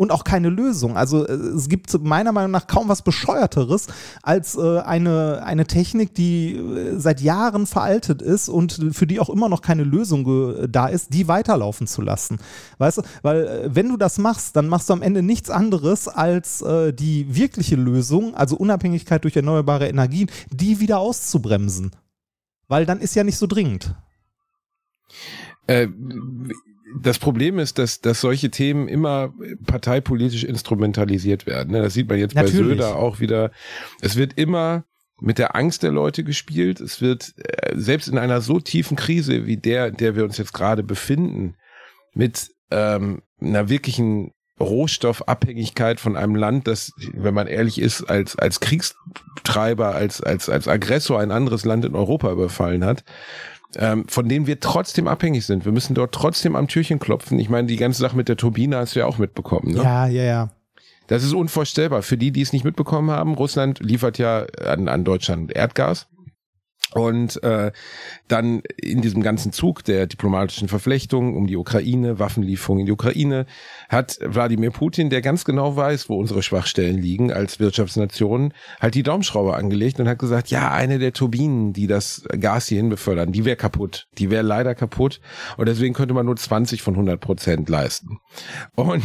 und 0.00 0.12
auch 0.12 0.24
keine 0.24 0.48
Lösung. 0.48 0.96
Also 0.96 1.26
äh, 1.26 1.32
es 1.32 1.68
gibt 1.68 2.02
meiner 2.02 2.32
Meinung 2.32 2.50
nach 2.50 2.66
kaum 2.66 2.88
was 2.88 3.02
bescheuerteres 3.02 3.86
als 4.22 4.56
äh, 4.56 4.78
eine, 4.78 5.42
eine 5.44 5.66
Technik, 5.66 6.14
die 6.14 6.56
äh, 6.56 6.98
seit 6.98 7.20
Jahren 7.20 7.66
veraltet 7.66 8.22
ist 8.22 8.48
und 8.48 8.80
für 8.92 9.06
die 9.06 9.20
auch 9.20 9.28
immer 9.28 9.50
noch 9.50 9.60
keine 9.60 9.84
Lösung 9.84 10.70
da 10.70 10.86
ist, 10.86 11.12
die 11.12 11.28
weiterlaufen 11.28 11.86
zu 11.86 12.00
lassen. 12.00 12.38
Weißt 12.78 12.96
du, 12.96 13.02
weil 13.20 13.46
äh, 13.46 13.74
wenn 13.74 13.90
du 13.90 13.98
das 13.98 14.16
machst, 14.16 14.56
dann 14.56 14.68
machst 14.68 14.88
du 14.88 14.94
am 14.94 15.02
Ende 15.02 15.22
nichts 15.22 15.50
anderes 15.50 16.08
als 16.08 16.62
äh, 16.62 16.94
die 16.94 17.36
wirkliche 17.36 17.76
Lösung, 17.76 18.34
also 18.34 18.56
Unabhängigkeit 18.56 19.22
durch 19.24 19.36
erneuerbare 19.36 19.86
Energien, 19.86 20.30
die 20.50 20.80
wieder 20.80 20.98
auszubremsen. 20.98 21.90
Weil 22.68 22.86
dann 22.86 23.00
ist 23.00 23.16
ja 23.16 23.22
nicht 23.22 23.36
so 23.36 23.46
dringend. 23.46 23.94
Das 27.02 27.18
Problem 27.18 27.58
ist, 27.58 27.78
dass, 27.78 28.00
dass 28.00 28.20
solche 28.20 28.50
Themen 28.50 28.88
immer 28.88 29.32
parteipolitisch 29.66 30.44
instrumentalisiert 30.44 31.46
werden. 31.46 31.72
Ne? 31.72 31.82
Das 31.82 31.94
sieht 31.94 32.08
man 32.08 32.18
jetzt 32.18 32.34
Natürlich. 32.34 32.78
bei 32.78 32.84
Söder 32.84 32.96
auch 32.96 33.20
wieder. 33.20 33.50
Es 34.00 34.16
wird 34.16 34.34
immer 34.36 34.84
mit 35.20 35.38
der 35.38 35.54
Angst 35.54 35.82
der 35.82 35.92
Leute 35.92 36.24
gespielt. 36.24 36.80
Es 36.80 37.00
wird 37.00 37.34
äh, 37.36 37.76
selbst 37.76 38.08
in 38.08 38.18
einer 38.18 38.40
so 38.40 38.60
tiefen 38.60 38.96
Krise 38.96 39.46
wie 39.46 39.56
der, 39.56 39.88
in 39.88 39.96
der 39.96 40.16
wir 40.16 40.24
uns 40.24 40.38
jetzt 40.38 40.52
gerade 40.52 40.82
befinden, 40.82 41.56
mit 42.14 42.50
ähm, 42.70 43.22
einer 43.40 43.68
wirklichen 43.68 44.32
Rohstoffabhängigkeit 44.60 46.00
von 46.00 46.16
einem 46.16 46.34
Land, 46.34 46.66
das, 46.66 46.92
wenn 47.14 47.34
man 47.34 47.46
ehrlich 47.46 47.80
ist, 47.80 48.04
als, 48.04 48.38
als 48.38 48.60
Kriegstreiber, 48.60 49.94
als, 49.94 50.22
als, 50.22 50.50
als 50.50 50.68
Aggressor 50.68 51.18
ein 51.18 51.30
anderes 51.30 51.64
Land 51.64 51.86
in 51.86 51.94
Europa 51.94 52.30
überfallen 52.30 52.84
hat, 52.84 53.04
ähm, 53.76 54.04
von 54.08 54.28
denen 54.28 54.46
wir 54.46 54.60
trotzdem 54.60 55.08
abhängig 55.08 55.46
sind. 55.46 55.64
Wir 55.64 55.72
müssen 55.72 55.94
dort 55.94 56.12
trotzdem 56.12 56.56
am 56.56 56.68
Türchen 56.68 56.98
klopfen. 56.98 57.38
Ich 57.38 57.48
meine, 57.48 57.68
die 57.68 57.76
ganze 57.76 58.00
Sache 58.00 58.16
mit 58.16 58.28
der 58.28 58.36
Turbine 58.36 58.76
hast 58.76 58.94
du 58.94 59.00
ja 59.00 59.06
auch 59.06 59.18
mitbekommen. 59.18 59.74
Ne? 59.74 59.82
Ja, 59.82 60.06
ja, 60.06 60.22
ja. 60.22 60.50
Das 61.06 61.24
ist 61.24 61.32
unvorstellbar. 61.32 62.02
Für 62.02 62.16
die, 62.16 62.30
die 62.30 62.40
es 62.40 62.52
nicht 62.52 62.64
mitbekommen 62.64 63.10
haben, 63.10 63.34
Russland 63.34 63.80
liefert 63.80 64.18
ja 64.18 64.46
an, 64.64 64.88
an 64.88 65.04
Deutschland 65.04 65.52
Erdgas. 65.52 66.06
Und 66.94 67.42
äh, 67.42 67.70
dann 68.28 68.62
in 68.76 69.00
diesem 69.00 69.22
ganzen 69.22 69.52
Zug 69.52 69.84
der 69.84 70.06
diplomatischen 70.06 70.68
Verflechtung 70.68 71.36
um 71.36 71.46
die 71.46 71.56
Ukraine, 71.56 72.18
Waffenlieferungen 72.18 72.80
in 72.80 72.86
die 72.86 72.92
Ukraine, 72.92 73.46
hat 73.88 74.18
Wladimir 74.22 74.70
Putin, 74.70 75.10
der 75.10 75.22
ganz 75.22 75.44
genau 75.44 75.76
weiß, 75.76 76.08
wo 76.08 76.16
unsere 76.16 76.42
Schwachstellen 76.42 76.98
liegen 76.98 77.32
als 77.32 77.60
Wirtschaftsnation, 77.60 78.52
halt 78.80 78.94
die 78.94 79.02
Daumenschraube 79.02 79.54
angelegt 79.54 80.00
und 80.00 80.08
hat 80.08 80.18
gesagt, 80.18 80.50
ja, 80.50 80.70
eine 80.72 80.98
der 80.98 81.12
Turbinen, 81.12 81.72
die 81.72 81.86
das 81.86 82.24
Gas 82.38 82.66
hierhin 82.66 82.88
befördern, 82.88 83.32
die 83.32 83.44
wäre 83.44 83.56
kaputt. 83.56 84.08
Die 84.18 84.30
wäre 84.30 84.42
leider 84.42 84.74
kaputt. 84.74 85.20
Und 85.56 85.66
deswegen 85.66 85.94
könnte 85.94 86.14
man 86.14 86.26
nur 86.26 86.36
20 86.36 86.82
von 86.82 86.94
100 86.94 87.20
Prozent 87.20 87.68
leisten. 87.68 88.18
Und 88.74 89.04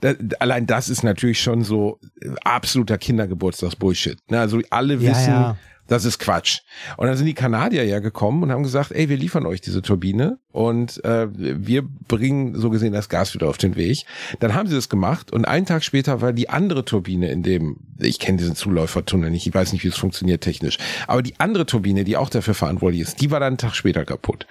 da, 0.00 0.14
allein 0.38 0.66
das 0.66 0.88
ist 0.88 1.02
natürlich 1.02 1.40
schon 1.40 1.62
so 1.62 1.98
absoluter 2.42 2.96
Kindergeburtstagsbullshit. 2.96 4.18
Ne? 4.30 4.40
Also 4.40 4.60
alle 4.70 5.00
wissen, 5.00 5.30
ja, 5.30 5.40
ja 5.40 5.58
das 5.88 6.04
ist 6.04 6.18
Quatsch. 6.18 6.60
Und 6.96 7.08
dann 7.08 7.16
sind 7.16 7.26
die 7.26 7.34
Kanadier 7.34 7.84
ja 7.84 7.98
gekommen 7.98 8.42
und 8.42 8.52
haben 8.52 8.62
gesagt, 8.62 8.92
ey, 8.92 9.08
wir 9.08 9.16
liefern 9.16 9.46
euch 9.46 9.60
diese 9.60 9.82
Turbine 9.82 10.38
und 10.52 11.02
äh, 11.04 11.26
wir 11.32 11.82
bringen 11.82 12.54
so 12.54 12.70
gesehen 12.70 12.92
das 12.92 13.08
Gas 13.08 13.34
wieder 13.34 13.48
auf 13.48 13.58
den 13.58 13.74
Weg. 13.74 14.04
Dann 14.38 14.54
haben 14.54 14.68
sie 14.68 14.76
das 14.76 14.88
gemacht 14.88 15.32
und 15.32 15.46
einen 15.46 15.66
Tag 15.66 15.82
später 15.82 16.20
war 16.20 16.32
die 16.32 16.48
andere 16.48 16.84
Turbine 16.84 17.30
in 17.30 17.42
dem, 17.42 17.78
ich 17.98 18.18
kenne 18.18 18.38
diesen 18.38 18.54
Zuläufertunnel 18.54 19.30
nicht, 19.30 19.46
ich 19.46 19.54
weiß 19.54 19.72
nicht, 19.72 19.82
wie 19.82 19.88
es 19.88 19.96
funktioniert 19.96 20.42
technisch, 20.42 20.78
aber 21.06 21.22
die 21.22 21.34
andere 21.40 21.66
Turbine, 21.66 22.04
die 22.04 22.16
auch 22.16 22.30
dafür 22.30 22.54
verantwortlich 22.54 23.02
ist, 23.02 23.20
die 23.20 23.30
war 23.30 23.40
dann 23.40 23.48
einen 23.48 23.58
Tag 23.58 23.74
später 23.74 24.04
kaputt. 24.04 24.46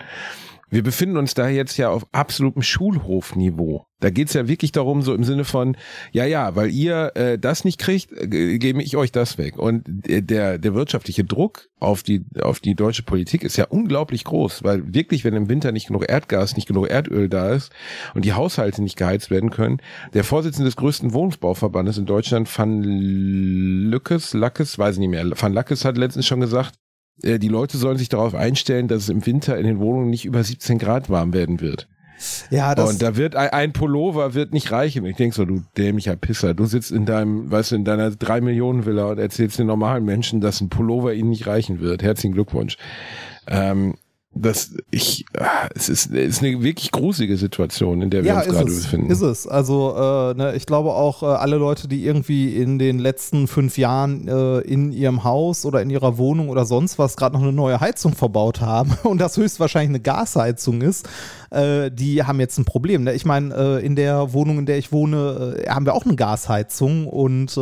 Wir 0.69 0.83
befinden 0.83 1.15
uns 1.15 1.33
da 1.33 1.47
jetzt 1.47 1.77
ja 1.77 1.89
auf 1.89 2.05
absolutem 2.11 2.61
Schulhofniveau. 2.61 3.85
Da 4.01 4.09
geht's 4.09 4.33
ja 4.33 4.47
wirklich 4.49 4.73
darum, 4.73 5.01
so 5.01 5.13
im 5.15 5.23
Sinne 5.23 5.45
von, 5.45 5.77
ja, 6.11 6.25
ja, 6.25 6.55
weil 6.55 6.69
ihr 6.69 7.13
äh, 7.15 7.39
das 7.39 7.63
nicht 7.63 7.79
kriegt, 7.79 8.11
äh, 8.11 8.57
gebe 8.59 8.83
ich 8.83 8.97
euch 8.97 9.13
das 9.13 9.37
weg. 9.37 9.57
Und 9.57 9.83
der, 9.87 10.57
der 10.57 10.73
wirtschaftliche 10.75 11.23
Druck 11.23 11.69
auf 11.79 12.03
die, 12.03 12.25
auf 12.41 12.59
die 12.59 12.75
deutsche 12.75 13.03
Politik 13.03 13.43
ist 13.43 13.55
ja 13.55 13.65
unglaublich 13.65 14.25
groß, 14.25 14.63
weil 14.63 14.93
wirklich, 14.93 15.23
wenn 15.23 15.35
im 15.35 15.49
Winter 15.49 15.71
nicht 15.71 15.87
genug 15.87 16.07
Erdgas, 16.07 16.57
nicht 16.57 16.67
genug 16.67 16.89
Erdöl 16.89 17.29
da 17.29 17.53
ist 17.53 17.71
und 18.13 18.25
die 18.25 18.33
Haushalte 18.33 18.83
nicht 18.83 18.97
geheizt 18.97 19.31
werden 19.31 19.51
können, 19.51 19.81
der 20.13 20.25
Vorsitzende 20.25 20.65
des 20.65 20.75
größten 20.75 21.13
Wohnungsbauverbandes 21.13 21.97
in 21.97 22.05
Deutschland, 22.05 22.55
Van 22.55 22.83
Lückes, 22.83 24.33
Lackes, 24.33 24.77
weiß 24.77 24.95
ich 24.95 24.99
nicht 24.99 25.09
mehr, 25.09 25.25
Van 25.39 25.53
Lackes 25.53 25.85
hat 25.85 25.97
letztens 25.97 26.27
schon 26.27 26.41
gesagt, 26.41 26.75
äh, 27.23 27.39
die 27.39 27.47
Leute 27.47 27.77
sollen 27.77 27.97
sich 27.97 28.09
darauf 28.09 28.35
einstellen, 28.35 28.87
dass 28.87 29.03
es 29.03 29.09
im 29.09 29.25
Winter 29.25 29.57
in 29.57 29.65
den 29.65 29.79
Wohnungen 29.79 30.09
nicht 30.09 30.25
über 30.25 30.43
17 30.43 30.77
Grad 30.77 31.09
warm 31.09 31.33
werden 31.33 31.59
wird. 31.61 31.87
Ja, 32.49 32.73
das 32.73 32.89
und 32.89 33.01
da 33.01 33.15
wird 33.15 33.35
ein, 33.35 33.49
ein 33.49 33.73
Pullover 33.73 34.33
wird 34.33 34.51
nicht 34.51 34.71
reichen. 34.71 35.05
Ich 35.05 35.17
denk 35.17 35.33
so, 35.33 35.45
du 35.45 35.63
dämlicher 35.77 36.15
Pisser, 36.15 36.53
du 36.53 36.65
sitzt 36.65 36.91
in 36.91 37.05
deinem, 37.05 37.51
weißt 37.51 37.71
du, 37.71 37.75
in 37.75 37.85
deiner 37.85 38.09
drei 38.11 38.41
Millionen 38.41 38.85
Villa 38.85 39.05
und 39.05 39.19
erzählst 39.19 39.59
den 39.59 39.67
normalen 39.67 40.03
Menschen, 40.03 40.41
dass 40.41 40.59
ein 40.59 40.69
Pullover 40.69 41.13
ihnen 41.13 41.29
nicht 41.29 41.45
reichen 41.45 41.79
wird. 41.79 42.01
Herzlichen 42.01 42.33
Glückwunsch. 42.33 42.77
Ähm, 43.47 43.95
das 44.33 44.73
ich 44.91 45.25
ah, 45.37 45.67
es 45.73 45.89
ist, 45.89 46.11
es 46.11 46.37
ist 46.37 46.43
eine 46.43 46.61
wirklich 46.61 46.91
gruselige 46.91 47.37
Situation, 47.37 48.01
in 48.01 48.09
der 48.09 48.23
wir 48.23 48.31
ja, 48.31 48.39
uns 48.39 48.47
gerade 48.47 48.69
es, 48.69 48.83
befinden. 48.83 49.09
Ist 49.09 49.21
es. 49.21 49.47
Also 49.47 49.95
äh, 49.95 50.33
ne, 50.35 50.53
ich 50.55 50.65
glaube 50.65 50.93
auch 50.93 51.23
äh, 51.23 51.27
alle 51.27 51.57
Leute, 51.57 51.87
die 51.87 52.05
irgendwie 52.05 52.55
in 52.55 52.77
den 52.77 52.99
letzten 52.99 53.47
fünf 53.47 53.77
Jahren 53.77 54.27
äh, 54.27 54.59
in 54.59 54.91
ihrem 54.91 55.23
Haus 55.23 55.65
oder 55.65 55.81
in 55.81 55.89
ihrer 55.89 56.17
Wohnung 56.17 56.49
oder 56.49 56.65
sonst 56.65 56.99
was 56.99 57.15
gerade 57.15 57.35
noch 57.35 57.41
eine 57.41 57.53
neue 57.53 57.79
Heizung 57.79 58.13
verbaut 58.13 58.61
haben 58.61 58.95
und 59.03 59.19
das 59.19 59.37
höchstwahrscheinlich 59.37 59.89
eine 59.89 59.99
Gasheizung 60.01 60.81
ist, 60.81 61.07
äh, 61.49 61.91
die 61.91 62.23
haben 62.23 62.39
jetzt 62.39 62.57
ein 62.57 62.65
Problem. 62.65 63.03
Ne? 63.03 63.13
Ich 63.13 63.25
meine, 63.25 63.53
äh, 63.55 63.85
in 63.85 63.95
der 63.95 64.33
Wohnung, 64.33 64.59
in 64.59 64.65
der 64.65 64.77
ich 64.77 64.91
wohne, 64.91 65.57
äh, 65.65 65.69
haben 65.69 65.85
wir 65.85 65.93
auch 65.93 66.05
eine 66.05 66.15
Gasheizung 66.15 67.07
und 67.07 67.57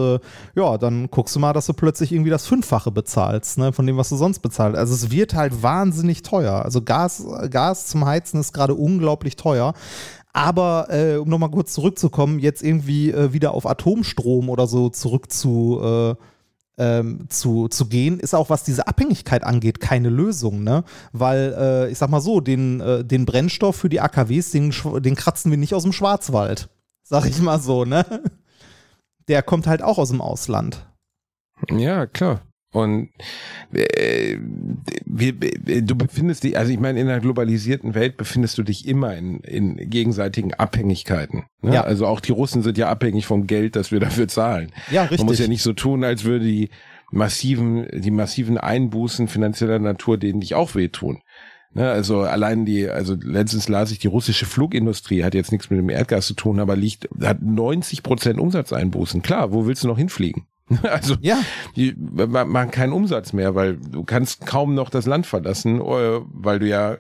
ja, 0.56 0.78
dann 0.78 1.10
guckst 1.10 1.36
du 1.36 1.40
mal, 1.40 1.54
dass 1.54 1.68
du 1.68 1.74
plötzlich 1.74 2.12
irgendwie 2.12 2.30
das 2.30 2.46
Fünffache 2.46 2.92
bezahlst, 2.92 3.58
ne, 3.58 3.74
von 3.74 3.86
dem, 3.86 3.98
was 3.98 4.10
du 4.10 4.16
sonst 4.16 4.40
bezahlst. 4.40 4.78
Also 4.78 4.94
es 4.94 5.12
wird 5.12 5.34
halt 5.34 5.64
wahnsinnig 5.64 6.22
teuer. 6.22 6.64
Also 6.64 6.82
Gas, 6.82 7.24
Gas 7.50 7.88
zum 7.88 8.06
Heizen 8.06 8.40
ist 8.40 8.54
gerade 8.54 8.74
unglaublich 8.74 9.36
teuer. 9.36 9.74
Aber 10.36 10.88
äh, 10.90 11.16
um 11.16 11.30
nochmal 11.30 11.50
kurz 11.50 11.72
zurückzukommen, 11.72 12.40
jetzt 12.40 12.62
irgendwie 12.62 13.10
äh, 13.10 13.32
wieder 13.32 13.54
auf 13.54 13.66
Atomstrom 13.66 14.50
oder 14.50 14.68
so 14.68 14.90
zurück 14.90 15.32
zu, 15.32 15.80
äh, 15.82 16.16
ähm, 16.78 17.26
zu, 17.30 17.68
zu 17.68 17.88
gehen, 17.88 18.20
ist 18.20 18.34
auch, 18.34 18.50
was 18.50 18.64
diese 18.64 18.88
Abhängigkeit 18.88 19.44
angeht, 19.44 19.80
keine 19.80 20.10
Lösung. 20.10 20.64
Ne? 20.64 20.84
Weil, 21.12 21.56
äh, 21.58 21.92
ich 21.92 21.98
sag 21.98 22.10
mal 22.10 22.22
so, 22.22 22.42
den, 22.42 22.82
äh, 22.82 23.04
den 23.04 23.26
Brennstoff 23.26 23.76
für 23.76 23.90
die 23.90 24.02
AKWs, 24.02 24.52
den, 24.52 24.74
den 25.00 25.16
kratzen 25.16 25.52
wir 25.52 25.58
nicht 25.58 25.74
aus 25.74 25.84
dem 25.84 25.94
Schwarzwald. 25.94 26.70
Sag 27.08 27.28
ich 27.28 27.40
mal 27.40 27.60
so, 27.60 27.86
ne? 27.86 28.04
Der 29.28 29.44
kommt 29.44 29.68
halt 29.68 29.84
auch 29.84 30.00
aus 30.00 30.10
dem 30.10 30.22
Ausland. 30.22 30.88
Ja, 31.70 32.08
klar. 32.08 32.42
Und 32.76 33.10
äh, 33.72 34.38
wir, 35.06 35.32
du 35.32 35.96
befindest 35.96 36.44
dich, 36.44 36.58
also 36.58 36.74
ich 36.74 36.80
meine, 36.80 37.00
in 37.00 37.08
einer 37.08 37.22
globalisierten 37.22 37.96
Welt 37.96 38.18
befindest 38.18 38.58
du 38.58 38.64
dich 38.64 38.86
immer 38.86 39.16
in, 39.16 39.40
in 39.40 39.90
gegenseitigen 39.90 40.54
Abhängigkeiten. 40.54 41.46
Ne? 41.62 41.76
Ja. 41.76 41.84
Also 41.86 42.06
auch 42.06 42.20
die 42.20 42.34
Russen 42.34 42.64
sind 42.64 42.78
ja 42.78 42.90
abhängig 42.90 43.28
vom 43.28 43.48
Geld, 43.48 43.78
das 43.78 43.94
wir 43.94 44.02
dafür 44.02 44.28
zahlen. 44.28 44.74
Ja, 44.92 45.04
richtig. 45.04 45.20
Man 45.20 45.28
muss 45.28 45.40
ja 45.40 45.48
nicht 45.48 45.64
so 45.64 45.72
tun, 45.72 46.04
als 46.04 46.26
würde 46.26 46.44
die 46.44 46.70
massiven, 47.12 47.88
die 47.94 48.12
massiven 48.12 48.58
Einbußen 48.58 49.30
finanzieller 49.30 49.80
Natur 49.80 50.18
denen 50.18 50.42
dich 50.42 50.54
auch 50.54 50.76
wehtun. 50.76 51.22
Ne, 51.74 51.90
also 51.90 52.22
allein 52.22 52.66
die, 52.66 52.90
also 52.90 53.16
letztens 53.22 53.70
las 53.70 53.92
ich, 53.92 54.00
die 54.00 54.08
russische 54.08 54.46
Flugindustrie 54.46 55.24
hat 55.24 55.34
jetzt 55.34 55.54
nichts 55.54 55.70
mit 55.70 55.80
dem 55.80 55.90
Erdgas 55.90 56.28
zu 56.28 56.34
tun, 56.34 56.60
aber 56.60 56.76
liegt, 56.76 57.08
hat 57.22 57.42
90 57.42 58.04
Prozent 58.04 58.40
Umsatzeinbußen. 58.40 59.22
Klar, 59.22 59.54
wo 59.54 59.66
willst 59.66 59.84
du 59.84 59.88
noch 59.88 59.98
hinfliegen? 59.98 60.46
Also 60.84 61.16
Ja. 61.22 61.40
die 61.76 61.94
ma- 61.98 62.46
machen 62.46 62.72
keinen 62.72 62.94
Umsatz 62.94 63.34
mehr, 63.34 63.56
weil 63.56 63.78
du 63.78 64.04
kannst 64.04 64.46
kaum 64.46 64.74
noch 64.76 64.90
das 64.90 65.06
Land 65.06 65.26
verlassen, 65.28 65.80
äh, 65.82 66.20
weil 66.34 66.60
du 66.60 66.68
ja 66.68 66.98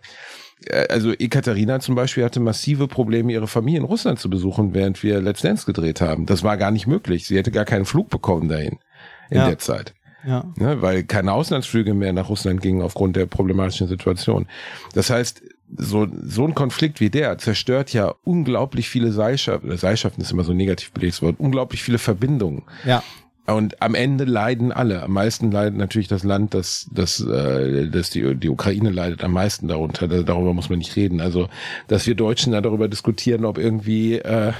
äh, 0.67 0.87
also 0.89 1.11
Ekaterina 1.11 1.79
zum 1.79 1.95
Beispiel 1.95 2.23
hatte 2.23 2.39
massive 2.39 2.87
Probleme, 2.87 3.31
ihre 3.33 3.47
Familie 3.47 3.79
in 3.79 3.85
Russland 3.85 4.19
zu 4.19 4.29
besuchen, 4.29 4.73
während 4.73 5.01
wir 5.03 5.21
Let's 5.21 5.41
Dance 5.41 5.65
gedreht 5.65 6.01
haben. 6.01 6.25
Das 6.25 6.43
war 6.43 6.57
gar 6.57 6.71
nicht 6.71 6.87
möglich. 6.87 7.27
Sie 7.27 7.37
hätte 7.37 7.51
gar 7.51 7.65
keinen 7.65 7.85
Flug 7.85 8.09
bekommen 8.09 8.49
dahin 8.49 8.77
in 9.29 9.37
Ja. 9.37 9.47
der 9.47 9.57
Zeit. 9.59 9.93
Ja. 10.27 10.45
Ne, 10.55 10.81
weil 10.81 11.03
keine 11.03 11.33
Auslandsflüge 11.33 11.93
mehr 11.93 12.11
nach 12.11 12.29
Russland 12.29 12.59
gingen 12.61 12.81
aufgrund 12.81 13.15
der 13.15 13.27
problematischen 13.27 13.87
Situation. 13.87 14.47
Das 14.95 15.11
heißt, 15.11 15.43
so, 15.77 16.07
so 16.23 16.45
ein 16.45 16.55
Konflikt 16.55 16.99
wie 16.99 17.09
der 17.11 17.37
zerstört 17.37 17.93
ja 17.93 18.13
unglaublich 18.23 18.89
viele 18.89 19.11
Seilschaften, 19.11 19.75
Seilschaften 19.77 20.21
ist 20.23 20.31
immer 20.31 20.43
so 20.43 20.51
ein 20.51 20.57
negativ 20.57 20.91
belegtes 20.93 21.21
Wort, 21.21 21.35
unglaublich 21.39 21.83
viele 21.83 21.97
Verbindungen. 21.99 22.63
Ja. 22.85 23.03
Und 23.47 23.79
am 23.81 23.93
Ende 23.93 24.23
leiden 24.25 24.71
alle. 24.71 25.03
Am 25.03 25.11
meisten 25.11 25.51
leidet 25.51 25.77
natürlich 25.77 26.07
das 26.07 26.23
Land, 26.23 26.55
das, 26.55 26.87
das, 26.91 27.19
äh, 27.19 27.87
das 27.89 28.09
die, 28.09 28.33
die 28.35 28.49
Ukraine 28.49 28.89
leidet 28.89 29.23
am 29.23 29.33
meisten 29.33 29.67
darunter. 29.67 30.07
Da- 30.07 30.23
Darüber 30.23 30.53
muss 30.53 30.69
man 30.69 30.79
nicht 30.79 30.95
reden. 30.95 31.21
Also, 31.21 31.47
dass 31.87 32.07
wir 32.07 32.15
Deutschen 32.15 32.53
da 32.53 32.61
darüber 32.61 32.87
diskutieren, 32.87 33.45
ob 33.45 33.59
irgendwie, 33.59 34.15
äh, 34.15 34.51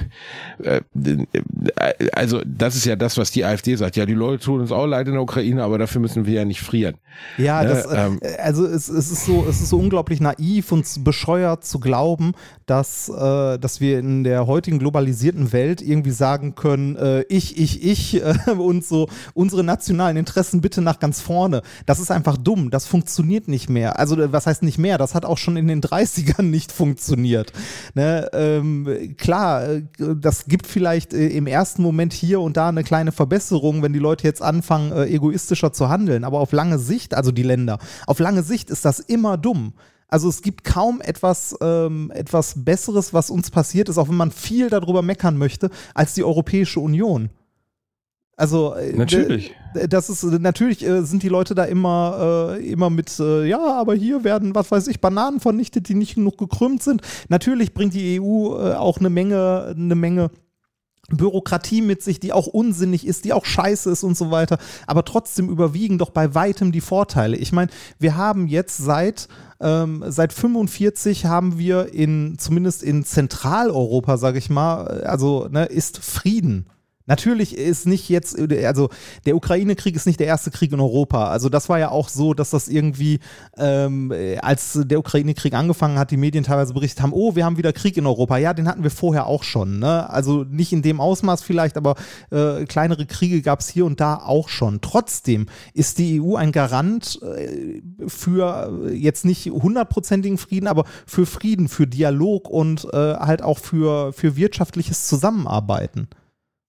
äh, 0.63 0.81
äh, 0.93 2.09
also 2.13 2.41
das 2.45 2.75
ist 2.75 2.85
ja 2.85 2.95
das, 2.95 3.17
was 3.17 3.31
die 3.31 3.43
AfD 3.43 3.75
sagt. 3.75 3.95
Ja, 3.95 4.05
die 4.05 4.13
Leute 4.13 4.43
tun 4.45 4.61
uns 4.61 4.71
auch 4.71 4.85
leid 4.85 5.07
in 5.07 5.13
der 5.13 5.21
Ukraine, 5.23 5.63
aber 5.63 5.77
dafür 5.77 6.01
müssen 6.01 6.25
wir 6.25 6.33
ja 6.33 6.45
nicht 6.45 6.61
frieren. 6.61 6.95
Ja, 7.37 7.63
Ne, 7.63 7.69
das, 7.69 7.85
äh, 7.87 8.05
ähm, 8.05 8.19
also 8.37 8.65
es, 8.65 8.89
es 8.89 9.11
ist 9.11 9.25
so, 9.25 9.45
es 9.49 9.61
ist 9.61 9.69
so 9.69 9.77
unglaublich 9.79 10.19
naiv 10.19 10.71
und 10.71 10.85
bescheuert 11.03 11.63
zu 11.65 11.79
glauben, 11.79 12.33
dass, 12.65 13.09
äh, 13.09 13.57
dass 13.57 13.81
wir 13.81 13.99
in 13.99 14.23
der 14.23 14.45
heutigen 14.47 14.79
globalisierten 14.79 15.53
Welt 15.53 15.81
irgendwie 15.81 16.11
sagen 16.11 16.53
können, 16.55 16.95
äh, 16.97 17.21
ich, 17.29 17.57
ich, 17.57 17.83
ich 17.83 18.21
äh, 18.23 18.35
und 18.51 18.74
so 18.83 19.07
unsere 19.33 19.63
nationalen 19.63 20.17
Interessen 20.17 20.61
bitte 20.61 20.81
nach 20.81 20.99
ganz 20.99 21.21
vorne. 21.21 21.61
Das 21.85 21.99
ist 21.99 22.11
einfach 22.11 22.37
dumm. 22.37 22.71
Das 22.71 22.85
funktioniert 22.85 23.47
nicht 23.47 23.69
mehr. 23.69 23.99
Also 23.99 24.19
äh, 24.19 24.31
was 24.31 24.47
heißt 24.47 24.63
nicht 24.63 24.77
mehr? 24.77 24.97
Das 24.97 25.15
hat 25.15 25.25
auch 25.25 25.37
schon 25.37 25.57
in 25.57 25.67
den 25.67 25.81
30ern 25.81 26.41
nicht 26.43 26.71
funktioniert. 26.71 27.53
Ne? 27.93 28.29
Ähm, 28.33 29.15
klar, 29.17 29.67
äh, 29.67 29.83
das 29.97 30.45
gibt 30.45 30.67
vielleicht 30.67 31.13
äh, 31.13 31.27
im 31.27 31.47
ersten 31.47 31.81
Moment 31.81 32.13
hier 32.13 32.41
und 32.41 32.57
da 32.57 32.69
eine 32.69 32.83
kleine 32.83 33.11
Verbesserung, 33.11 33.81
wenn 33.81 33.93
die 33.93 33.99
Leute 33.99 34.25
jetzt 34.25 34.41
anfangen, 34.41 34.91
egoistischer 34.91 35.73
zu 35.73 35.89
handeln. 35.89 36.23
Aber 36.23 36.39
auf 36.39 36.51
lange 36.51 36.79
Sicht, 36.79 37.13
also 37.13 37.31
die 37.31 37.43
Länder, 37.43 37.79
auf 38.07 38.19
lange 38.19 38.43
Sicht 38.43 38.69
ist 38.69 38.85
das 38.85 38.99
immer 38.99 39.37
dumm. 39.37 39.73
Also 40.07 40.29
es 40.29 40.41
gibt 40.41 40.63
kaum 40.63 41.01
etwas, 41.01 41.55
ähm, 41.61 42.11
etwas 42.13 42.63
Besseres, 42.63 43.13
was 43.13 43.29
uns 43.29 43.49
passiert 43.49 43.89
ist, 43.89 43.97
auch 43.97 44.07
wenn 44.07 44.15
man 44.15 44.31
viel 44.31 44.69
darüber 44.69 45.01
meckern 45.01 45.37
möchte, 45.37 45.69
als 45.93 46.13
die 46.13 46.23
Europäische 46.23 46.79
Union. 46.79 47.29
Also 48.37 48.73
äh, 48.73 48.93
Natürlich. 48.93 49.53
das 49.87 50.09
ist 50.09 50.23
natürlich 50.23 50.85
äh, 50.85 51.03
sind 51.03 51.23
die 51.23 51.29
Leute 51.29 51.55
da 51.55 51.63
immer 51.63 52.57
äh, 52.57 52.69
immer 52.69 52.89
mit 52.89 53.17
äh, 53.19 53.45
ja, 53.45 53.79
aber 53.79 53.95
hier 53.95 54.25
werden 54.25 54.53
was 54.55 54.71
weiß 54.71 54.87
ich 54.87 54.99
Bananen 54.99 55.39
vernichtet, 55.39 55.87
die 55.87 55.95
nicht 55.95 56.15
genug 56.15 56.37
gekrümmt 56.37 56.83
sind. 56.83 57.01
Natürlich 57.29 57.73
bringt 57.73 57.93
die 57.93 58.19
EU 58.19 58.57
äh, 58.57 58.73
auch 58.73 58.97
eine 58.97 59.09
Menge 59.09 59.73
eine 59.77 59.95
Menge 59.95 60.31
Bürokratie 61.09 61.81
mit 61.81 62.01
sich, 62.01 62.19
die 62.19 62.33
auch 62.33 62.47
unsinnig 62.47 63.05
ist, 63.05 63.25
die 63.25 63.33
auch 63.33 63.45
scheiße 63.45 63.89
ist 63.91 64.03
und 64.03 64.17
so 64.17 64.31
weiter. 64.31 64.57
Aber 64.87 65.05
trotzdem 65.05 65.49
überwiegen 65.49 65.97
doch 65.97 66.09
bei 66.09 66.33
weitem 66.33 66.71
die 66.71 66.81
Vorteile. 66.81 67.37
Ich 67.37 67.51
meine, 67.51 67.71
wir 67.99 68.17
haben 68.17 68.47
jetzt 68.47 68.77
seit, 68.77 69.27
ähm, 69.59 70.03
seit 70.07 70.33
45 70.33 71.25
haben 71.25 71.59
wir 71.59 71.93
in, 71.93 72.37
zumindest 72.39 72.81
in 72.81 73.05
Zentraleuropa, 73.05 74.17
sage 74.17 74.39
ich 74.39 74.49
mal, 74.49 75.01
äh, 75.03 75.05
also 75.05 75.47
ne, 75.47 75.65
ist 75.65 75.99
Frieden. 75.99 76.65
Natürlich 77.07 77.55
ist 77.55 77.85
nicht 77.85 78.09
jetzt, 78.09 78.37
also 78.39 78.89
der 79.25 79.35
Ukraine-Krieg 79.35 79.95
ist 79.95 80.07
nicht 80.07 80.19
der 80.19 80.27
erste 80.27 80.49
Krieg 80.49 80.71
in 80.71 80.79
Europa. 80.79 81.27
Also 81.29 81.49
das 81.49 81.69
war 81.69 81.77
ja 81.77 81.89
auch 81.89 82.09
so, 82.09 82.33
dass 82.33 82.49
das 82.49 82.67
irgendwie, 82.67 83.19
ähm, 83.57 84.11
als 84.41 84.79
der 84.83 84.99
Ukraine-Krieg 84.99 85.53
angefangen 85.53 85.99
hat, 85.99 86.09
die 86.09 86.17
Medien 86.17 86.43
teilweise 86.43 86.73
berichtet 86.73 87.03
haben, 87.03 87.13
oh, 87.13 87.35
wir 87.35 87.45
haben 87.45 87.57
wieder 87.57 87.73
Krieg 87.73 87.97
in 87.97 88.07
Europa. 88.07 88.37
Ja, 88.37 88.53
den 88.53 88.67
hatten 88.67 88.83
wir 88.83 88.89
vorher 88.89 89.27
auch 89.27 89.43
schon. 89.43 89.79
Ne? 89.79 90.09
Also 90.09 90.43
nicht 90.43 90.73
in 90.73 90.81
dem 90.81 90.99
Ausmaß 90.99 91.43
vielleicht, 91.43 91.77
aber 91.77 91.95
äh, 92.31 92.65
kleinere 92.65 93.05
Kriege 93.05 93.41
gab 93.41 93.59
es 93.59 93.69
hier 93.69 93.85
und 93.85 93.99
da 93.99 94.15
auch 94.15 94.49
schon. 94.49 94.81
Trotzdem 94.81 95.45
ist 95.73 95.99
die 95.99 96.19
EU 96.19 96.35
ein 96.35 96.51
Garant 96.51 97.19
äh, 97.21 97.81
für 98.07 98.87
äh, 98.87 98.93
jetzt 98.93 99.25
nicht 99.25 99.45
hundertprozentigen 99.45 100.39
Frieden, 100.39 100.67
aber 100.67 100.85
für 101.05 101.25
Frieden, 101.25 101.67
für 101.67 101.85
Dialog 101.85 102.49
und 102.49 102.85
äh, 102.93 102.97
halt 102.97 103.43
auch 103.43 103.59
für, 103.59 104.11
für 104.13 104.35
wirtschaftliches 104.35 105.07
Zusammenarbeiten. 105.07 106.07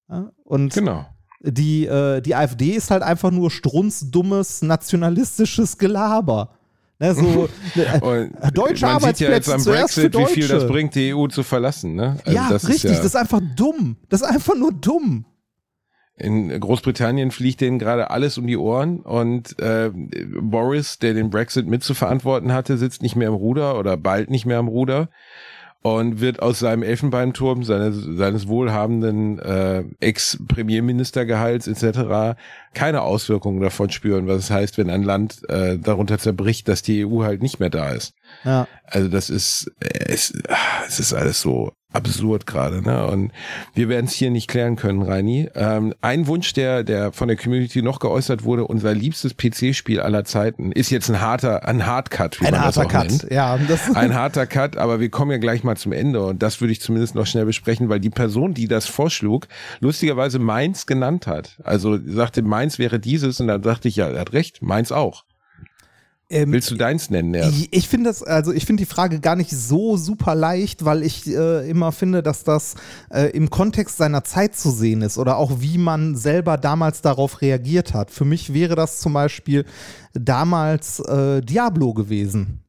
Ja? 0.08 0.30
Und 0.44 0.72
Genau. 0.74 1.06
die, 1.40 1.86
äh, 1.86 2.20
die 2.20 2.34
AfD 2.34 2.70
ist 2.70 2.90
halt 2.90 3.02
einfach 3.02 3.30
nur 3.30 3.50
strunzdummes, 3.50 4.62
nationalistisches 4.62 5.78
Gelaber. 5.78 6.50
Ne, 6.98 7.14
so, 7.14 7.48
äh, 7.74 8.00
Und 8.00 8.56
deutsche 8.56 8.86
man 8.86 9.00
sieht 9.00 9.20
ja 9.20 9.30
jetzt 9.30 9.50
am 9.50 9.62
Brexit, 9.62 10.16
wie 10.16 10.24
viel 10.26 10.48
das 10.48 10.66
bringt, 10.66 10.94
die 10.94 11.14
EU 11.14 11.26
zu 11.26 11.42
verlassen. 11.42 11.94
Ne? 11.94 12.16
Also 12.24 12.36
ja, 12.36 12.48
das 12.48 12.64
ist 12.64 12.68
richtig, 12.70 12.90
ja, 12.92 12.96
das 12.96 13.06
ist 13.06 13.16
einfach 13.16 13.42
dumm. 13.54 13.96
Das 14.08 14.22
ist 14.22 14.28
einfach 14.28 14.54
nur 14.56 14.72
dumm. 14.72 15.26
In 16.18 16.58
Großbritannien 16.58 17.30
fliegt 17.30 17.60
denen 17.60 17.78
gerade 17.78 18.10
alles 18.10 18.38
um 18.38 18.46
die 18.46 18.56
Ohren 18.56 19.00
und 19.00 19.58
äh, 19.58 19.90
Boris, 20.40 20.98
der 20.98 21.12
den 21.12 21.28
Brexit 21.28 21.66
mit 21.66 21.84
zu 21.84 21.92
verantworten 21.92 22.54
hatte, 22.54 22.78
sitzt 22.78 23.02
nicht 23.02 23.16
mehr 23.16 23.28
im 23.28 23.34
Ruder 23.34 23.78
oder 23.78 23.98
bald 23.98 24.30
nicht 24.30 24.46
mehr 24.46 24.56
am 24.58 24.68
Ruder 24.68 25.10
und 25.94 26.20
wird 26.20 26.42
aus 26.42 26.58
seinem 26.58 26.82
Elfenbeinturm, 26.82 27.62
seines, 27.62 28.02
seines 28.02 28.48
wohlhabenden 28.48 29.38
äh, 29.38 29.84
Ex-Premierministergehalts 30.00 31.68
etc. 31.68 32.36
keine 32.74 33.02
Auswirkungen 33.02 33.60
davon 33.60 33.90
spüren, 33.90 34.26
was 34.26 34.38
es 34.38 34.50
heißt, 34.50 34.78
wenn 34.78 34.90
ein 34.90 35.02
Land 35.02 35.48
äh, 35.48 35.78
darunter 35.78 36.18
zerbricht, 36.18 36.68
dass 36.68 36.82
die 36.82 37.06
EU 37.06 37.22
halt 37.22 37.42
nicht 37.42 37.60
mehr 37.60 37.70
da 37.70 37.90
ist. 37.90 38.14
Ja. 38.46 38.66
Also 38.84 39.08
das 39.08 39.28
ist, 39.28 39.70
äh, 39.80 40.12
es, 40.12 40.32
ah, 40.48 40.56
es 40.86 41.00
ist 41.00 41.12
alles 41.12 41.40
so 41.40 41.72
absurd 41.92 42.46
gerade, 42.46 42.82
ne? 42.82 43.06
Und 43.06 43.32
wir 43.74 43.88
werden 43.88 44.06
es 44.06 44.12
hier 44.12 44.30
nicht 44.30 44.48
klären 44.48 44.76
können, 44.76 45.02
Reini. 45.02 45.48
Ähm, 45.54 45.94
ein 46.02 46.26
Wunsch, 46.26 46.52
der, 46.52 46.84
der 46.84 47.12
von 47.12 47.28
der 47.28 47.36
Community 47.36 47.82
noch 47.82 48.00
geäußert 48.00 48.44
wurde, 48.44 48.66
unser 48.66 48.94
liebstes 48.94 49.34
PC-Spiel 49.36 50.00
aller 50.00 50.24
Zeiten, 50.24 50.72
ist 50.72 50.90
jetzt 50.90 51.08
ein 51.08 51.20
harter, 51.20 51.66
ein 51.66 51.86
Hardcut, 51.86 52.40
wie 52.40 52.46
Ein 52.46 52.52
man 52.52 52.62
das 52.62 52.76
harter 52.76 52.86
auch 52.88 52.92
Cut. 52.92 53.10
nennt. 53.10 53.26
Ja, 53.30 53.58
das, 53.66 53.90
Ein 53.96 54.14
harter 54.14 54.46
Cut, 54.46 54.76
aber 54.76 55.00
wir 55.00 55.08
kommen 55.08 55.30
ja 55.30 55.38
gleich 55.38 55.64
mal 55.64 55.76
zum 55.76 55.92
Ende 55.92 56.24
und 56.24 56.42
das 56.42 56.60
würde 56.60 56.72
ich 56.72 56.80
zumindest 56.80 57.14
noch 57.14 57.26
schnell 57.26 57.46
besprechen, 57.46 57.88
weil 57.88 58.00
die 58.00 58.10
Person, 58.10 58.52
die 58.52 58.68
das 58.68 58.86
vorschlug, 58.86 59.48
lustigerweise 59.80 60.38
Mainz 60.38 60.86
genannt 60.86 61.26
hat. 61.26 61.58
Also 61.64 61.98
sagte, 62.04 62.42
Mainz 62.42 62.78
wäre 62.78 63.00
dieses 63.00 63.40
und 63.40 63.48
dann 63.48 63.62
dachte 63.62 63.88
ich, 63.88 63.96
ja, 63.96 64.08
er 64.08 64.20
hat 64.20 64.32
recht, 64.32 64.60
Mainz 64.62 64.92
auch. 64.92 65.24
Ähm, 66.28 66.52
Willst 66.52 66.70
du 66.70 66.74
deins 66.74 67.08
nennen? 67.10 67.34
Ja. 67.34 67.48
Ich, 67.48 67.72
ich 67.72 67.88
finde 67.88 68.10
das, 68.10 68.22
also 68.22 68.52
ich 68.52 68.66
finde 68.66 68.82
die 68.82 68.90
Frage 68.90 69.20
gar 69.20 69.36
nicht 69.36 69.50
so 69.50 69.96
super 69.96 70.34
leicht, 70.34 70.84
weil 70.84 71.02
ich 71.02 71.26
äh, 71.28 71.68
immer 71.68 71.92
finde, 71.92 72.22
dass 72.22 72.42
das 72.42 72.74
äh, 73.10 73.30
im 73.30 73.48
Kontext 73.48 73.96
seiner 73.96 74.24
Zeit 74.24 74.56
zu 74.56 74.70
sehen 74.70 75.02
ist 75.02 75.18
oder 75.18 75.36
auch 75.36 75.60
wie 75.60 75.78
man 75.78 76.16
selber 76.16 76.58
damals 76.58 77.00
darauf 77.00 77.42
reagiert 77.42 77.94
hat. 77.94 78.10
Für 78.10 78.24
mich 78.24 78.52
wäre 78.52 78.74
das 78.74 78.98
zum 78.98 79.12
Beispiel 79.12 79.64
damals 80.14 81.00
äh, 81.00 81.42
Diablo 81.42 81.94
gewesen. 81.94 82.65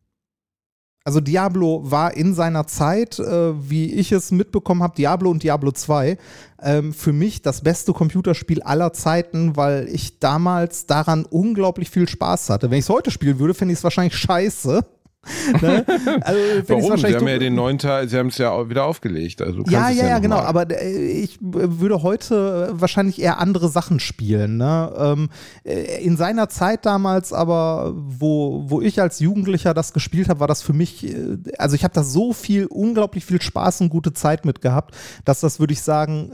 Also 1.07 1.21
Diablo 1.21 1.89
war 1.89 2.17
in 2.17 2.33
seiner 2.33 2.67
Zeit, 2.67 3.17
äh, 3.17 3.69
wie 3.69 3.93
ich 3.93 4.11
es 4.11 4.29
mitbekommen 4.31 4.83
habe, 4.83 4.93
Diablo 4.97 5.31
und 5.31 5.41
Diablo 5.41 5.71
2, 5.71 6.17
ähm, 6.61 6.93
für 6.93 7.13
mich 7.13 7.41
das 7.41 7.61
beste 7.61 7.93
Computerspiel 7.93 8.61
aller 8.61 8.91
Zeiten, 8.91 9.55
weil 9.55 9.87
ich 9.87 10.19
damals 10.19 10.85
daran 10.85 11.23
unglaublich 11.23 11.89
viel 11.89 12.09
Spaß 12.09 12.49
hatte. 12.49 12.71
Wenn 12.71 12.79
ich 12.79 12.83
es 12.83 12.89
heute 12.89 13.09
spielen 13.09 13.39
würde, 13.39 13.53
fände 13.53 13.71
ich 13.71 13.79
es 13.79 13.85
wahrscheinlich 13.85 14.17
scheiße. 14.17 14.83
ne? 15.61 15.85
also, 16.21 16.39
Warum? 16.67 16.97
Sie 16.97 17.15
haben 17.15 17.27
ja 17.27 17.37
den 17.37 17.55
neuen 17.55 17.77
Teil, 17.77 18.07
Sie 18.07 18.17
haben 18.17 18.27
es 18.27 18.37
ja 18.37 18.69
wieder 18.69 18.85
aufgelegt. 18.85 19.41
Also 19.41 19.63
Ja, 19.67 19.89
ja, 19.89 20.07
ja, 20.07 20.15
noch 20.15 20.21
genau. 20.21 20.35
mal. 20.37 20.45
Aber 20.45 20.69
äh, 20.69 21.11
ich 21.11 21.35
äh, 21.35 21.39
würde 21.41 22.03
heute 22.03 22.71
äh, 22.71 22.81
wahrscheinlich 22.81 23.21
eher 23.21 23.39
andere 23.39 23.69
Sachen 23.69 23.99
spielen. 23.99 24.57
Ne? 24.57 24.93
Ähm, 24.97 25.29
äh, 25.63 26.03
in 26.03 26.17
seiner 26.17 26.49
Zeit 26.49 26.85
damals, 26.85 27.33
aber 27.33 27.93
wo, 27.95 28.65
wo 28.67 28.81
ich 28.81 29.01
als 29.01 29.19
Jugendlicher 29.19 29.73
das 29.73 29.93
gespielt 29.93 30.29
habe, 30.29 30.39
war 30.39 30.47
das 30.47 30.61
für 30.61 30.73
mich, 30.73 31.15
also 31.57 31.75
ich 31.75 31.83
habe 31.83 31.93
da 31.93 32.03
so 32.03 32.33
viel, 32.33 32.65
unglaublich 32.67 33.25
viel 33.25 33.41
Spaß 33.41 33.81
und 33.81 33.89
gute 33.89 34.13
Zeit 34.13 34.45
mit 34.45 34.61
gehabt, 34.61 34.95
dass 35.25 35.39
das, 35.41 35.59
würde 35.59 35.73
ich 35.73 35.81
sagen, 35.81 36.31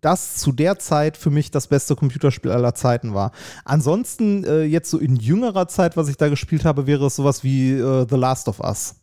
das 0.00 0.36
zu 0.36 0.52
der 0.52 0.78
Zeit 0.78 1.16
für 1.16 1.30
mich 1.30 1.50
das 1.50 1.66
beste 1.66 1.96
Computerspiel 1.96 2.50
aller 2.50 2.74
Zeiten 2.74 3.14
war. 3.14 3.32
Ansonsten, 3.64 4.44
jetzt 4.68 4.90
so 4.90 4.98
in 4.98 5.16
jüngerer 5.16 5.68
Zeit, 5.68 5.96
was 5.96 6.08
ich 6.08 6.16
da 6.16 6.28
gespielt 6.28 6.64
habe, 6.64 6.86
wäre 6.86 7.06
es 7.06 7.16
sowas 7.16 7.42
wie 7.42 7.76
The 7.76 8.16
Last 8.16 8.35
of 8.48 8.60
Us. 8.60 8.96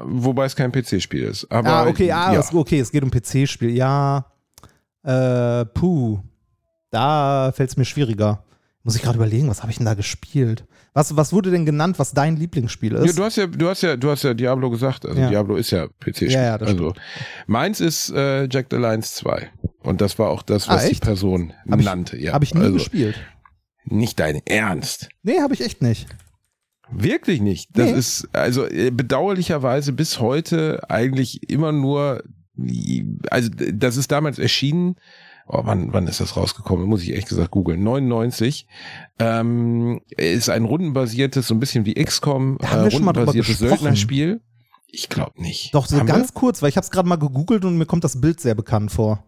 Wobei 0.00 0.46
es 0.46 0.56
kein 0.56 0.72
PC-Spiel 0.72 1.24
ist. 1.24 1.50
Aber, 1.50 1.68
ah, 1.68 1.86
okay, 1.86 2.10
ah, 2.12 2.32
ja. 2.32 2.40
es, 2.40 2.52
okay, 2.54 2.78
es 2.80 2.90
geht 2.90 3.02
um 3.02 3.10
PC-Spiel. 3.10 3.70
Ja, 3.70 4.26
äh, 5.02 5.64
puh, 5.66 6.20
da 6.90 7.52
fällt 7.54 7.70
es 7.70 7.76
mir 7.76 7.84
schwieriger. 7.84 8.44
Muss 8.82 8.96
ich 8.96 9.02
gerade 9.02 9.16
überlegen, 9.16 9.48
was 9.48 9.62
habe 9.62 9.70
ich 9.72 9.78
denn 9.78 9.86
da 9.86 9.94
gespielt? 9.94 10.64
Was, 10.92 11.16
was 11.16 11.32
wurde 11.32 11.50
denn 11.50 11.64
genannt, 11.66 11.98
was 11.98 12.12
dein 12.12 12.36
Lieblingsspiel 12.36 12.92
Ja, 12.92 13.00
ist? 13.02 13.18
du 13.18 13.24
hast 13.24 13.36
ja, 13.36 13.46
du 13.46 13.68
hast 13.68 13.82
ja, 13.82 13.96
du 13.96 14.10
hast 14.10 14.22
ja 14.22 14.32
Diablo 14.34 14.70
gesagt. 14.70 15.06
Also 15.06 15.20
Ja. 15.20 15.28
Diablo 15.28 15.56
ist 15.56 15.70
ja 15.70 15.88
PC-Spiel. 16.00 16.30
Ja, 16.30 16.42
ja, 16.42 16.58
das 16.58 16.68
also 16.68 16.92
meins 17.46 17.80
ist 17.80 18.10
äh, 18.10 18.44
Jack 18.50 18.66
the 18.70 18.76
Lions 18.76 19.14
2. 19.16 19.50
Und 19.82 20.00
das 20.00 20.18
war 20.18 20.28
auch 20.30 20.42
das, 20.42 20.68
was 20.68 20.84
Ah, 20.84 20.88
die? 20.88 20.94
Person 20.94 21.52
Hab 21.68 21.80
ich- 21.80 21.84
nannte. 21.86 22.16
Ja. 22.18 22.32
Habe 22.34 22.44
ich 22.44 22.54
nie 22.54 22.60
also, 22.60 22.74
gespielt. 22.74 23.16
Nicht 23.86 24.20
dein 24.20 24.40
Ernst. 24.46 25.08
Nee, 25.22 25.40
habe 25.40 25.54
ich 25.54 25.62
echt 25.62 25.82
nicht. 25.82 26.06
Wirklich 26.90 27.40
nicht. 27.40 27.70
Das 27.76 27.90
Nee. 27.90 27.98
ist 27.98 28.28
also 28.32 28.66
äh, 28.66 28.90
bedauerlicherweise 28.90 29.92
bis 29.92 30.20
heute 30.20 30.88
eigentlich 30.90 31.48
immer 31.50 31.72
nur, 31.72 32.22
also 33.30 33.48
das 33.50 33.96
ist 33.96 34.12
damals 34.12 34.38
erschienen. 34.38 34.96
Oh, 35.46 35.60
wann, 35.64 35.92
wann 35.92 36.06
ist 36.06 36.20
das 36.20 36.36
rausgekommen? 36.38 36.86
Muss 36.86 37.02
ich 37.02 37.10
ehrlich 37.10 37.26
gesagt 37.26 37.50
googeln. 37.50 37.82
99. 37.82 38.66
Ähm, 39.18 40.00
ist 40.16 40.48
ein 40.48 40.64
rundenbasiertes, 40.64 41.46
so 41.48 41.54
ein 41.54 41.60
bisschen 41.60 41.84
wie 41.84 41.94
XCOM, 41.94 42.56
Da 42.60 42.70
haben 42.70 42.84
wir 42.84 42.90
schon 42.90 43.04
mal 43.04 43.12
drüber 43.12 43.32
rundenbasiertes. 43.32 43.58
Söldnerspiel. 43.58 44.40
Ich 44.86 45.08
glaube 45.10 45.42
nicht. 45.42 45.74
Doch, 45.74 45.86
so 45.86 45.98
Haben 45.98 46.06
ganz 46.06 46.28
wir? 46.30 46.34
kurz, 46.34 46.62
weil 46.62 46.70
ich 46.70 46.76
habe 46.76 46.84
es 46.84 46.90
gerade 46.90 47.08
mal 47.08 47.16
gegoogelt 47.16 47.64
und 47.64 47.76
mir 47.76 47.84
kommt 47.86 48.04
das 48.04 48.20
Bild 48.20 48.40
sehr 48.40 48.54
bekannt 48.54 48.90
vor. 48.92 49.24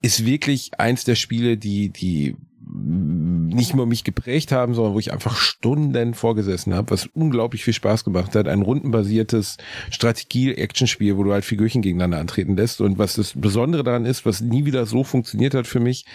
ist 0.00 0.24
wirklich 0.26 0.78
eins 0.78 1.04
der 1.04 1.14
Spiele, 1.14 1.56
die, 1.56 1.88
die 1.90 2.36
nicht 2.66 3.74
nur 3.74 3.86
mich 3.86 4.04
geprägt 4.04 4.52
haben, 4.52 4.74
sondern 4.74 4.94
wo 4.94 4.98
ich 4.98 5.12
einfach 5.12 5.36
Stunden 5.36 6.14
vorgesessen 6.14 6.74
habe, 6.74 6.90
was 6.90 7.06
unglaublich 7.06 7.64
viel 7.64 7.74
Spaß 7.74 8.04
gemacht 8.04 8.34
hat. 8.34 8.48
Ein 8.48 8.62
rundenbasiertes 8.62 9.58
Strategie-Action-Spiel, 9.90 11.16
wo 11.16 11.24
du 11.24 11.32
halt 11.32 11.44
Figürchen 11.44 11.82
gegeneinander 11.82 12.18
antreten 12.18 12.56
lässt. 12.56 12.80
Und 12.80 12.98
was 12.98 13.14
das 13.14 13.32
Besondere 13.34 13.84
daran 13.84 14.06
ist, 14.06 14.26
was 14.26 14.40
nie 14.40 14.64
wieder 14.64 14.86
so 14.86 15.04
funktioniert 15.04 15.54
hat 15.54 15.66
für 15.66 15.80
mich, 15.80 16.06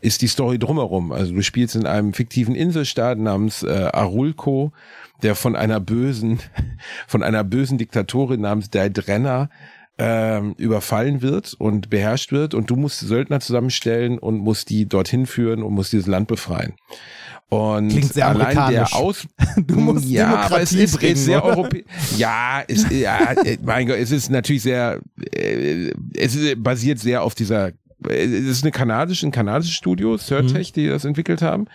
ist 0.00 0.22
die 0.22 0.28
Story 0.28 0.58
drumherum. 0.58 1.12
Also 1.12 1.34
du 1.34 1.42
spielst 1.42 1.76
in 1.76 1.86
einem 1.86 2.12
fiktiven 2.12 2.54
Inselstaat 2.54 3.18
namens 3.18 3.62
äh, 3.62 3.90
Arulco, 3.92 4.72
der 5.22 5.34
von 5.34 5.56
einer 5.56 5.80
bösen, 5.80 6.38
von 7.06 7.22
einer 7.22 7.44
bösen 7.44 7.78
Diktatorin 7.78 8.40
namens 8.40 8.70
Daedrenna 8.70 9.50
ähm, 9.98 10.54
überfallen 10.58 11.22
wird 11.22 11.54
und 11.58 11.88
beherrscht 11.88 12.32
wird 12.32 12.54
und 12.54 12.70
du 12.70 12.76
musst 12.76 13.00
Söldner 13.00 13.40
zusammenstellen 13.40 14.18
und 14.18 14.38
musst 14.38 14.68
die 14.68 14.86
dorthin 14.86 15.26
führen 15.26 15.62
und 15.62 15.72
musst 15.72 15.92
dieses 15.92 16.06
Land 16.06 16.28
befreien. 16.28 16.74
Und 17.48 17.90
Klingt 17.90 18.12
sehr 18.12 18.26
allein 18.26 18.72
der 18.72 18.92
Aus 18.94 19.26
Du 19.56 19.76
musst 19.76 20.06
ja, 20.06 20.34
aber 20.34 20.60
es 20.60 20.72
ist, 20.72 20.98
bringen, 20.98 21.14
ist 21.14 21.24
sehr 21.26 21.44
europäisch. 21.44 21.84
Ja, 22.16 22.62
es, 22.66 22.90
ja, 22.90 23.32
äh, 23.32 23.56
mein 23.62 23.86
Gott, 23.86 23.96
es 23.98 24.10
ist 24.10 24.30
natürlich 24.30 24.62
sehr, 24.62 25.00
äh, 25.32 25.92
es 26.14 26.34
ist, 26.34 26.62
basiert 26.62 26.98
sehr 26.98 27.22
auf 27.22 27.36
dieser, 27.36 27.68
äh, 28.08 28.24
es 28.24 28.48
ist 28.48 28.64
eine 28.64 28.72
kanadische, 28.72 29.26
ein 29.26 29.30
kanadisches 29.30 29.76
Studio, 29.76 30.16
Surtech, 30.16 30.72
die 30.72 30.88
das 30.88 31.04
entwickelt 31.04 31.40
haben. 31.40 31.66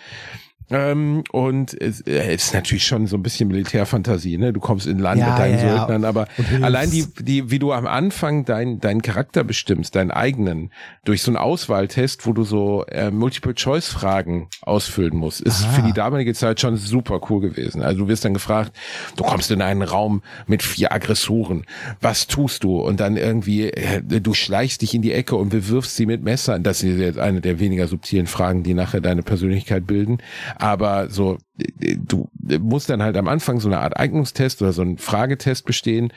Ähm, 0.72 1.24
und 1.32 1.80
es, 1.80 2.02
äh, 2.02 2.34
ist 2.34 2.54
natürlich 2.54 2.86
schon 2.86 3.06
so 3.08 3.18
ein 3.18 3.24
bisschen 3.24 3.50
Militärfantasie, 3.50 4.38
ne? 4.38 4.54
Du 4.54 4.60
kommst 4.60 4.88
in 4.88 5.00
Land 5.00 5.20
Ja, 5.20 5.30
mit 5.32 5.40
deinen 5.40 5.60
ja. 5.60 5.78
Söldnern, 5.78 6.06
aber 6.06 6.28
allein 6.62 6.90
die, 6.90 7.06
die, 7.20 7.52
wie 7.52 7.60
du 7.60 7.72
am 7.74 7.86
Anfang 7.88 8.46
deinen 8.46 8.80
deinen 8.80 9.02
Charakter 9.02 9.44
bestimmst, 9.44 9.96
deinen 9.96 10.12
eigenen, 10.12 10.72
durch 11.04 11.22
so 11.22 11.32
einen 11.32 11.38
Auswahltest, 11.38 12.26
wo 12.26 12.34
du 12.34 12.44
so 12.44 12.86
äh, 12.86 13.12
Multiple-Choice-Fragen 13.12 14.48
ausfüllen 14.62 15.16
musst, 15.16 15.42
ist 15.42 15.66
Ah. 15.66 15.70
für 15.74 15.82
die 15.84 15.94
damalige 15.94 16.34
Zeit 16.34 16.60
schon 16.62 16.78
super 16.78 17.20
cool 17.30 17.42
gewesen. 17.42 17.82
Also 17.82 18.00
du 18.00 18.08
wirst 18.08 18.26
dann 18.26 18.34
gefragt, 18.34 18.72
du 19.16 19.24
kommst 19.24 19.52
in 19.52 19.62
einen 19.62 19.82
Raum 19.82 20.22
mit 20.48 20.64
vier 20.64 20.92
Aggressoren, 20.92 21.66
was 22.00 22.28
tust 22.28 22.64
du? 22.64 22.80
Und 22.82 23.00
dann 23.00 23.18
irgendwie, 23.18 23.70
äh, 23.70 24.02
du 24.22 24.34
schleichst 24.34 24.82
dich 24.82 24.94
in 24.96 25.02
die 25.02 25.12
Ecke 25.14 25.36
und 25.36 25.50
bewirfst 25.50 25.96
sie 25.96 26.06
mit 26.06 26.24
Messern. 26.24 26.64
Das 26.64 26.84
ist 26.84 26.98
jetzt 26.98 27.20
eine 27.20 27.42
der 27.42 27.60
weniger 27.60 27.88
subtilen 27.88 28.28
Fragen, 28.28 28.64
die 28.64 28.74
nachher 28.74 29.02
deine 29.02 29.22
Persönlichkeit 29.24 29.86
bilden. 29.86 30.20
Aber 30.62 31.10
so, 31.10 31.40
du 31.56 32.30
musst 32.60 32.88
dann 32.92 33.02
halt 33.02 33.18
am 33.18 33.28
Anfang 33.28 33.60
so 33.60 33.68
eine 33.68 33.80
Art 33.80 33.98
Eignungstest 33.98 34.62
oder 34.62 34.74
so 34.74 34.84
einen 34.84 35.00
Fragetest 35.00 35.66
bestehen. 35.66 36.14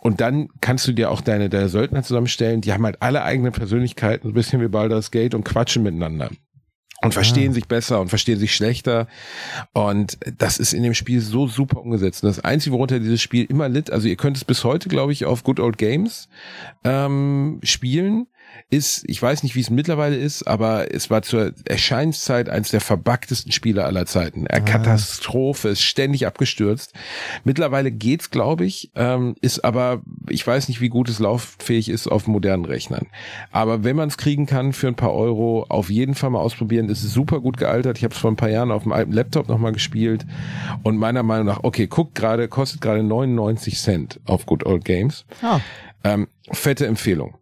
Und 0.00 0.20
dann 0.20 0.48
kannst 0.60 0.86
du 0.86 0.92
dir 0.92 1.10
auch 1.10 1.20
deine, 1.20 1.48
deine 1.48 1.68
Söldner 1.68 2.04
zusammenstellen. 2.04 2.60
Die 2.60 2.72
haben 2.72 2.84
halt 2.84 3.02
alle 3.02 3.24
eigene 3.24 3.50
Persönlichkeiten, 3.50 4.28
so 4.28 4.30
ein 4.30 4.34
bisschen 4.34 4.62
wie 4.62 4.68
Baldur's 4.68 5.10
Gate 5.10 5.34
und 5.34 5.42
quatschen 5.42 5.82
miteinander. 5.82 6.30
Und 7.02 7.14
verstehen 7.14 7.52
sich 7.52 7.66
besser 7.66 8.00
und 8.00 8.10
verstehen 8.10 8.38
sich 8.38 8.54
schlechter. 8.54 9.08
Und 9.72 10.18
das 10.38 10.58
ist 10.58 10.72
in 10.72 10.84
dem 10.84 10.94
Spiel 10.94 11.20
so 11.20 11.48
super 11.48 11.80
umgesetzt. 11.80 12.22
Und 12.22 12.28
das 12.28 12.44
Einzige, 12.44 12.74
worunter 12.74 13.00
dieses 13.00 13.20
Spiel 13.20 13.44
immer 13.46 13.68
litt, 13.68 13.90
also 13.90 14.06
ihr 14.06 14.16
könnt 14.16 14.36
es 14.36 14.44
bis 14.44 14.62
heute, 14.62 14.88
glaube 14.88 15.12
ich, 15.12 15.24
auf 15.24 15.42
Good 15.42 15.58
Old 15.58 15.78
Games 15.78 16.28
ähm, 16.84 17.58
spielen, 17.64 18.28
ist, 18.68 19.04
ich 19.06 19.20
weiß 19.20 19.42
nicht, 19.42 19.54
wie 19.54 19.60
es 19.60 19.70
mittlerweile 19.70 20.16
ist, 20.16 20.42
aber 20.44 20.92
es 20.94 21.10
war 21.10 21.22
zur 21.22 21.52
Erscheinungszeit 21.64 22.48
eines 22.48 22.70
der 22.70 22.80
verbuggtesten 22.80 23.52
Spiele 23.52 23.84
aller 23.84 24.06
Zeiten. 24.06 24.46
Eine 24.46 24.64
Katastrophe, 24.64 25.68
ist 25.68 25.82
ständig 25.82 26.26
abgestürzt. 26.26 26.92
Mittlerweile 27.44 27.90
geht's, 27.90 28.30
glaube 28.30 28.64
ich, 28.64 28.90
ähm, 28.94 29.34
ist 29.40 29.64
aber, 29.64 30.02
ich 30.28 30.46
weiß 30.46 30.68
nicht, 30.68 30.80
wie 30.80 30.88
gut 30.88 31.08
es 31.08 31.18
lauffähig 31.18 31.88
ist 31.88 32.06
auf 32.06 32.26
modernen 32.26 32.64
Rechnern. 32.64 33.06
Aber 33.50 33.84
wenn 33.84 33.96
man 33.96 34.08
es 34.08 34.16
kriegen 34.16 34.46
kann 34.46 34.72
für 34.72 34.88
ein 34.88 34.94
paar 34.96 35.14
Euro, 35.14 35.66
auf 35.68 35.90
jeden 35.90 36.14
Fall 36.14 36.30
mal 36.30 36.40
ausprobieren. 36.40 36.88
Es 36.90 37.04
ist 37.04 37.12
super 37.12 37.40
gut 37.40 37.56
gealtert. 37.56 37.98
Ich 37.98 38.04
habe 38.04 38.14
es 38.14 38.20
vor 38.20 38.30
ein 38.30 38.36
paar 38.36 38.50
Jahren 38.50 38.70
auf 38.70 38.82
dem 38.82 38.92
alten 38.92 39.12
Laptop 39.12 39.48
nochmal 39.48 39.72
gespielt. 39.72 40.26
Und 40.82 40.96
meiner 40.96 41.22
Meinung 41.22 41.46
nach, 41.46 41.60
okay, 41.62 41.86
guckt 41.86 42.14
gerade, 42.14 42.48
kostet 42.48 42.80
gerade 42.80 43.02
99 43.02 43.78
Cent 43.78 44.20
auf 44.24 44.46
Good 44.46 44.66
Old 44.66 44.84
Games. 44.84 45.24
Ah, 45.42 45.60
Ähm, 46.02 46.28
fette 46.50 46.86
Empfehlung. 46.86 47.34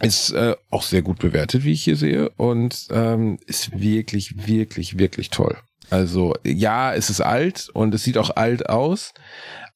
Ist 0.00 0.30
äh, 0.30 0.56
auch 0.70 0.82
sehr 0.82 1.02
gut 1.02 1.18
bewertet, 1.18 1.64
wie 1.64 1.72
ich 1.72 1.84
hier 1.84 1.96
sehe, 1.96 2.30
und 2.30 2.88
ähm, 2.90 3.38
ist 3.46 3.78
wirklich, 3.78 4.46
wirklich, 4.46 4.98
wirklich 4.98 5.30
toll. 5.30 5.58
Also 5.90 6.34
ja, 6.44 6.94
es 6.94 7.10
ist 7.10 7.20
alt 7.20 7.68
und 7.74 7.94
es 7.94 8.04
sieht 8.04 8.16
auch 8.16 8.36
alt 8.36 8.68
aus, 8.68 9.12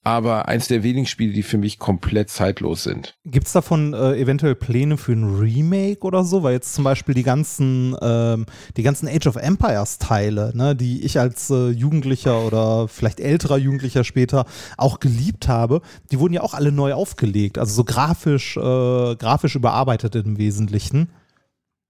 aber 0.05 0.49
eins 0.49 0.69
der 0.69 0.83
wenigen 0.83 1.07
Spiele, 1.07 1.33
die 1.33 1.43
für 1.43 1.57
mich 1.57 1.79
komplett 1.79 2.29
zeitlos 2.29 2.85
sind. 2.85 3.17
Gibt 3.25 3.47
es 3.47 3.53
davon 3.55 3.95
äh, 3.95 4.21
eventuell 4.21 4.55
Pläne 4.55 4.99
für 4.99 5.13
ein 5.13 5.25
Remake 5.25 6.03
oder 6.03 6.25
so? 6.25 6.43
Weil 6.43 6.53
jetzt 6.53 6.75
zum 6.75 6.85
Beispiel 6.85 7.15
die 7.15 7.23
ganzen, 7.23 7.97
ähm, 8.03 8.45
die 8.77 8.83
ganzen 8.83 9.09
Age 9.09 9.27
of 9.27 9.37
Empires 9.37 9.99
Teile, 9.99 10.53
ne, 10.55 10.77
die 10.77 11.03
ich 11.05 11.19
als 11.19 11.49
äh, 11.49 11.71
Jugendlicher 11.71 12.45
oder 12.47 12.87
vielleicht 12.87 13.19
älterer 13.19 13.57
Jugendlicher 13.57 14.05
später 14.05 14.45
auch 14.77 15.01
geliebt 15.01 15.49
habe, 15.49 15.81
die 16.13 16.21
wurden 16.21 16.35
ja 16.35 16.43
auch 16.43 16.55
alle 16.55 16.71
neu 16.71 16.93
aufgelegt. 16.93 17.57
Also 17.57 17.75
so 17.75 17.85
grafisch, 17.85 18.59
äh, 18.59 18.61
grafisch 19.17 19.55
überarbeitet 19.55 20.15
im 20.17 20.37
Wesentlichen. 20.37 21.09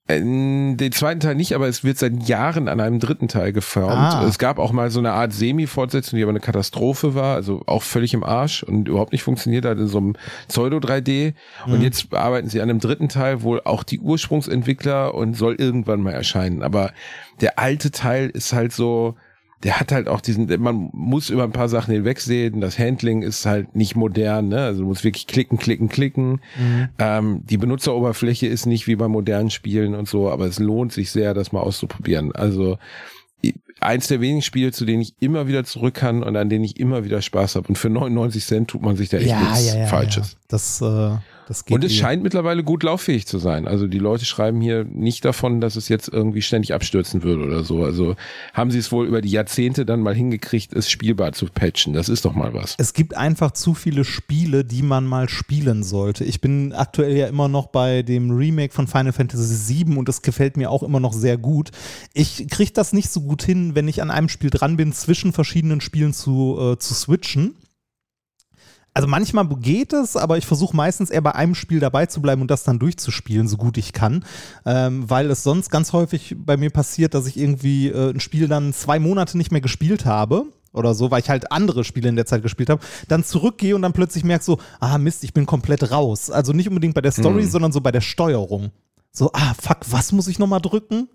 Äh, 0.07 0.21
Den 0.21 0.93
zweiten 0.93 1.21
Teil 1.21 1.35
nicht, 1.35 1.55
aber 1.55 1.67
es 1.67 1.83
wird 1.83 1.97
seit 1.99 2.29
Jahren 2.29 2.69
an 2.69 2.81
einem 2.81 3.01
dritten 3.01 3.29
Teil 3.29 3.53
geformt. 3.53 3.93
Ah. 3.93 4.27
Es 4.27 4.39
gab 4.39 4.59
auch 4.59 4.73
mal 4.73 4.91
so 4.91 4.99
eine 4.99 5.13
Art 5.13 5.33
Semi-Fortsetzung, 5.33 6.17
die 6.17 6.23
aber 6.23 6.31
eine 6.31 6.41
Katastrophe 6.41 7.15
war, 7.15 7.35
also 7.35 7.63
auch 7.67 7.83
völlig 7.83 8.13
im 8.13 8.23
Arsch 8.23 8.63
und 8.63 8.89
überhaupt 8.89 9.13
nicht 9.13 9.23
funktioniert 9.23 9.65
hat 9.65 9.79
in 9.79 9.87
so 9.87 9.99
einem 9.99 10.17
Pseudo-3D. 10.49 11.35
Und 11.67 11.81
jetzt 11.83 12.13
arbeiten 12.13 12.49
sie 12.49 12.61
an 12.61 12.69
einem 12.69 12.81
dritten 12.81 13.09
Teil, 13.09 13.43
wohl 13.43 13.63
auch 13.65 13.83
die 13.83 14.01
Ursprungsentwickler 14.01 15.15
und 15.15 15.35
soll 15.35 15.55
irgendwann 15.55 16.03
mal 16.03 16.13
erscheinen. 16.13 16.63
Aber 16.63 16.93
der 17.41 17.59
alte 17.59 17.91
Teil 17.91 18.29
ist 18.29 18.53
halt 18.53 18.73
so, 18.73 19.17
der 19.65 19.81
hat 19.81 19.93
halt 19.93 20.09
auch 20.09 20.21
diesen, 20.21 20.47
man 20.63 20.91
muss 20.93 21.31
über 21.31 21.45
ein 21.45 21.53
paar 21.53 21.71
Sachen 21.71 21.93
hinwegsehen. 21.93 22.61
Das 22.61 22.79
Handling 22.79 23.23
ist 23.23 23.47
halt 23.47 23.75
nicht 23.75 23.97
modern, 23.97 24.49
ne? 24.49 24.61
Also 24.63 24.83
du 24.83 24.87
musst 24.87 25.05
wirklich 25.05 25.27
klicken, 25.27 25.57
klicken, 25.59 25.89
klicken. 25.89 26.41
Ähm, 26.99 27.41
die 27.45 27.57
Benutzeroberfläche 27.57 28.47
ist 28.47 28.67
nicht 28.67 28.87
wie 28.87 28.97
bei 28.97 29.09
modernen 29.09 29.51
Spielen 29.51 29.95
und 29.95 30.07
so, 30.07 30.31
aber 30.31 30.47
es 30.47 30.59
lohnt 30.59 30.93
sich 30.93 31.11
sehr, 31.11 31.33
das 31.33 31.51
mal 31.51 31.61
auszuprobieren. 31.61 32.33
Also 32.35 32.79
eins 33.81 34.09
der 34.09 34.21
wenigen 34.21 34.43
Spiele, 34.43 34.73
zu 34.73 34.85
denen 34.85 35.03
ich 35.03 35.15
immer 35.21 35.49
wieder 35.49 35.65
zurück 35.65 35.95
kann 35.95 36.23
und 36.23 36.37
an 36.37 36.49
denen 36.49 36.65
ich 36.65 36.79
immer 36.79 37.05
wieder 37.05 37.23
Spaß 37.23 37.57
habe. 37.57 37.69
Und 37.69 37.77
für 37.77 37.91
99 37.91 38.45
Cent 38.45 38.69
tut 38.69 38.83
man 38.83 38.97
sich 38.97 39.09
da 39.09 39.19
echt 39.19 39.35
nichts 39.35 39.91
Falsches. 39.91 40.33
Ja. 40.33 40.39
Das, 40.49 40.81
äh, 40.81 40.85
das 40.85 41.19
geht 41.19 41.34
Und 41.71 41.85
es 41.85 41.93
eh. 41.93 41.97
scheint 41.97 42.23
mittlerweile 42.23 42.65
gut 42.65 42.83
lauffähig 42.83 43.27
zu 43.27 43.39
sein. 43.39 43.69
Also 43.69 43.87
die 43.87 43.99
Leute 43.99 44.25
schreiben 44.25 44.61
hier 44.61 44.85
nicht 44.85 45.25
davon, 45.25 45.61
dass 45.61 45.77
es 45.77 45.89
jetzt 45.89 46.09
irgendwie 46.09 46.43
ständig 46.43 46.73
abstürzen 46.73 47.23
würde 47.23 47.45
oder 47.45 47.65
so. 47.65 47.85
Also 47.85 48.17
haben 48.53 48.71
sie 48.71 48.79
es 48.79 48.91
wohl 48.93 49.07
über 49.07 49.21
die 49.21 49.31
Jahrzehnte 49.31 49.85
dann 49.85 50.01
mal 50.01 50.15
hingekriegt, 50.15 50.73
es 50.73 50.91
spielbar 50.91 51.33
zu 51.33 51.47
patchen. 51.47 51.93
Das 51.93 52.09
ist 52.09 52.25
doch 52.25 52.35
mal 52.35 52.55
was. 52.55 52.75
Es 52.79 52.95
gibt 52.95 53.17
einfach 53.17 53.53
zu 53.53 53.75
viele 53.75 54.05
Spiele, 54.05 54.65
die 54.65 54.83
man 54.83 55.07
mal 55.07 55.29
spielen 55.29 55.83
sollte. 55.83 56.25
Ich 56.25 56.41
bin 56.41 56.73
aktuell 56.73 57.17
ja 57.17 57.27
immer 57.27 57.49
noch 57.49 57.67
bei 57.67 58.03
dem 58.03 58.31
Remake 58.31 58.73
von 58.73 58.87
Final 58.87 59.13
Fantasy 59.13 59.85
VII 59.85 59.97
und 59.97 60.09
es 60.09 60.23
gefällt 60.23 60.57
mir 60.57 60.71
auch 60.71 60.83
immer 60.83 61.01
noch 61.01 61.13
sehr 61.13 61.37
gut. 61.37 61.71
Ich 62.15 62.49
kriege 62.49 62.73
das 62.73 62.93
nicht 62.93 63.11
so 63.11 63.21
gut 63.21 63.43
hin, 63.43 63.75
wenn 63.75 63.89
ich 63.89 64.03
an 64.03 64.11
einem 64.11 64.29
Spiel 64.29 64.51
dran 64.51 64.77
bin, 64.77 64.93
zwischen 64.93 65.33
verschiedenen 65.33 65.81
Spielen 65.81 66.13
zu, 66.13 66.59
äh, 66.59 66.79
zu 66.79 66.95
switchen. 66.95 67.55
Also 68.97 69.09
manchmal 69.09 69.49
geht 69.49 69.93
es, 69.93 70.17
aber 70.17 70.39
ich 70.39 70.47
versuche 70.47 70.77
meistens 70.77 71.11
eher 71.11 71.21
bei 71.21 71.35
einem 71.35 71.57
Spiel 71.57 71.81
dabei 71.81 72.07
zu 72.07 72.23
bleiben 72.23 72.43
und 72.43 72.51
das 72.51 72.63
dann 72.63 72.79
durchzuspielen, 72.79 73.49
so 73.49 73.57
gut 73.57 73.77
ich 73.77 73.93
kann. 73.93 74.25
Ähm, 74.65 75.11
weil 75.11 75.29
es 75.33 75.43
sonst 75.43 75.69
ganz 75.69 75.93
häufig 75.93 76.37
bei 76.39 76.57
mir 76.57 76.71
passiert, 76.71 77.13
dass 77.15 77.27
ich 77.27 77.37
irgendwie 77.37 77.89
äh, 77.89 78.11
ein 78.11 78.21
Spiel 78.21 78.47
dann 78.47 78.73
zwei 78.73 79.01
Monate 79.01 79.37
nicht 79.37 79.51
mehr 79.51 79.61
gespielt 79.61 80.05
habe 80.05 80.47
oder 80.73 80.95
so, 80.95 81.11
weil 81.11 81.21
ich 81.21 81.29
halt 81.29 81.51
andere 81.51 81.83
Spiele 81.83 82.09
in 82.09 82.15
der 82.15 82.27
Zeit 82.27 82.43
gespielt 82.43 82.71
habe, 82.71 82.85
dann 83.09 83.25
zurückgehe 83.25 83.75
und 83.75 83.83
dann 83.83 83.93
plötzlich 83.93 84.23
merke 84.23 84.45
so, 84.45 84.59
ah 84.79 84.97
Mist, 84.99 85.25
ich 85.25 85.35
bin 85.35 85.45
komplett 85.45 85.91
raus. 85.91 86.31
Also 86.31 86.53
nicht 86.53 86.69
unbedingt 86.69 86.95
bei 86.95 87.01
der 87.01 87.13
Story, 87.13 87.47
sondern 87.47 87.73
so 87.73 87.81
bei 87.81 87.93
der 87.93 88.01
Steuerung. 88.01 88.71
So, 89.11 89.31
ah 89.33 89.55
fuck, 89.61 89.79
was 89.91 90.13
muss 90.13 90.29
ich 90.29 90.39
nochmal 90.39 90.61
drücken? 90.61 91.09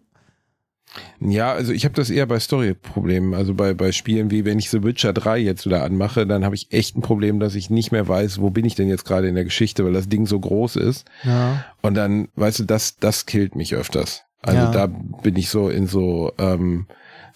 Ja, 1.20 1.52
also 1.54 1.72
ich 1.72 1.86
habe 1.86 1.96
das 1.96 2.10
eher 2.10 2.26
bei 2.26 2.40
Story-Problemen. 2.40 3.34
Also 3.34 3.54
bei, 3.54 3.74
bei 3.74 3.92
Spielen 3.92 4.32
wie 4.32 4.46
wenn 4.46 4.58
ich 4.60 4.70
The 4.70 4.84
Witcher 4.84 5.14
3 5.14 5.38
jetzt 5.40 5.66
wieder 5.66 5.84
anmache, 5.84 6.26
dann 6.26 6.44
habe 6.46 6.56
ich 6.56 6.72
echt 6.72 6.98
ein 6.98 7.02
Problem, 7.02 7.40
dass 7.40 7.56
ich 7.56 7.70
nicht 7.70 7.92
mehr 7.92 8.08
weiß, 8.08 8.42
wo 8.42 8.50
bin 8.50 8.66
ich 8.66 8.76
denn 8.76 8.88
jetzt 8.88 9.06
gerade 9.06 9.28
in 9.28 9.36
der 9.36 9.44
Geschichte, 9.44 9.86
weil 9.86 9.94
das 9.94 10.10
Ding 10.10 10.26
so 10.26 10.40
groß 10.40 10.78
ist. 10.78 11.06
Ja. 11.24 11.66
Und 11.82 11.94
dann, 11.96 12.30
weißt 12.36 12.60
du, 12.60 12.64
das, 12.64 12.98
das 12.98 13.26
killt 13.26 13.56
mich 13.56 13.76
öfters. 13.76 14.24
Also 14.42 14.58
Ja. 14.58 14.72
da 14.72 14.88
bin 14.88 15.36
ich 15.36 15.50
so 15.50 15.70
in 15.70 15.86
so 15.88 16.32
ähm, 16.38 16.88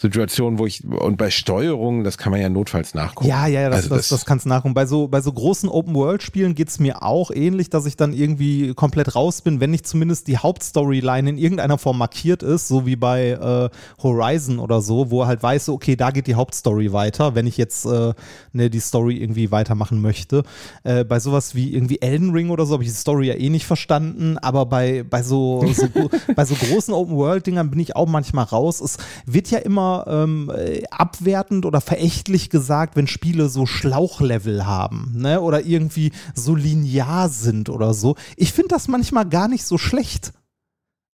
Situationen, 0.03 0.59
wo 0.59 0.65
ich 0.65 0.83
und 0.83 1.15
bei 1.15 1.31
Steuerungen, 1.31 2.03
das 2.03 2.17
kann 2.17 2.31
man 2.31 2.41
ja 2.41 2.49
notfalls 2.49 2.93
nachgucken. 2.93 3.29
Ja, 3.29 3.47
ja, 3.47 3.61
ja, 3.61 3.69
das, 3.69 3.83
Also 3.83 3.95
das, 3.95 4.09
das 4.09 4.25
kannst 4.25 4.43
du 4.43 4.49
nachgucken. 4.49 4.73
Bei 4.73 4.85
so, 4.85 5.07
bei 5.07 5.21
so 5.21 5.31
großen 5.31 5.69
Open-World-Spielen 5.69 6.55
geht's 6.55 6.77
mir 6.77 7.03
auch 7.03 7.31
ähnlich, 7.31 7.69
dass 7.69 7.85
ich 7.85 7.95
dann 7.95 8.11
irgendwie 8.11 8.73
komplett 8.73 9.15
raus 9.15 9.41
bin, 9.41 9.61
wenn 9.61 9.71
nicht 9.71 9.87
zumindest 9.87 10.27
die 10.27 10.37
Hauptstoryline 10.37 11.29
in 11.29 11.37
irgendeiner 11.37 11.77
Form 11.77 11.97
markiert 11.97 12.43
ist, 12.43 12.67
so 12.67 12.85
wie 12.85 12.97
bei 12.97 13.29
äh, 13.29 13.69
Horizon 14.03 14.59
oder 14.59 14.81
so, 14.81 15.09
wo 15.09 15.25
halt 15.25 15.41
weiß, 15.41 15.69
okay, 15.69 15.95
da 15.95 16.11
geht 16.11 16.27
die 16.27 16.35
Hauptstory 16.35 16.91
weiter, 16.91 17.33
wenn 17.33 17.47
ich 17.47 17.55
jetzt 17.55 17.85
äh, 17.85 18.13
ne, 18.51 18.69
die 18.69 18.81
Story 18.81 19.15
irgendwie 19.15 19.51
weitermachen 19.51 20.01
möchte. 20.01 20.43
Äh, 20.83 21.05
bei 21.05 21.21
sowas 21.21 21.55
wie 21.55 21.73
irgendwie 21.73 22.01
Elden 22.01 22.31
Ring 22.31 22.49
oder 22.49 22.65
so 22.65 22.73
habe 22.73 22.83
ich 22.83 22.89
die 22.89 22.95
Story 22.95 23.27
ja 23.27 23.35
eh 23.35 23.49
nicht 23.49 23.65
verstanden, 23.65 24.37
aber 24.37 24.65
bei, 24.65 25.05
bei 25.09 25.23
so, 25.23 25.65
so, 25.71 25.87
bei 26.35 26.43
so 26.43 26.55
großen 26.55 26.93
Open-World-Dingern 26.93 27.69
bin 27.69 27.79
ich 27.79 27.95
auch 27.95 28.09
manchmal 28.09 28.43
raus. 28.43 28.81
Es 28.81 28.97
wird 29.25 29.49
ja 29.49 29.59
immer 29.59 29.92
ähm, 30.07 30.51
äh, 30.55 30.83
abwertend 30.91 31.65
oder 31.65 31.81
verächtlich 31.81 32.49
gesagt, 32.49 32.95
wenn 32.95 33.07
Spiele 33.07 33.49
so 33.49 33.65
Schlauchlevel 33.65 34.65
haben, 34.65 35.13
ne? 35.15 35.41
Oder 35.41 35.65
irgendwie 35.65 36.11
so 36.33 36.55
linear 36.55 37.29
sind 37.29 37.69
oder 37.69 37.93
so. 37.93 38.15
Ich 38.37 38.53
finde 38.53 38.69
das 38.69 38.87
manchmal 38.87 39.27
gar 39.27 39.47
nicht 39.47 39.65
so 39.65 39.77
schlecht. 39.77 40.33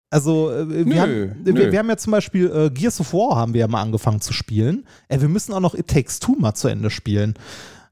Also, 0.09 0.51
äh, 0.51 0.67
wir, 0.67 0.85
Nö, 0.85 0.99
haben, 0.99 1.43
nö. 1.43 1.55
wir, 1.55 1.71
wir 1.71 1.79
haben 1.79 1.89
ja 1.89 1.97
zum 1.97 2.11
Beispiel 2.11 2.49
äh, 2.49 2.69
Gears 2.71 2.99
of 2.99 3.13
War 3.13 3.35
haben 3.35 3.53
wir 3.53 3.61
ja 3.61 3.67
mal 3.67 3.81
angefangen 3.81 4.21
zu 4.21 4.33
spielen. 4.33 4.85
Äh, 5.07 5.21
wir 5.21 5.29
müssen 5.29 5.53
auch 5.53 5.59
noch 5.59 5.75
It 5.75 5.87
Takes 5.87 6.19
Two 6.19 6.35
mal 6.39 6.55
zu 6.55 6.67
Ende 6.67 6.89
spielen. 6.89 7.35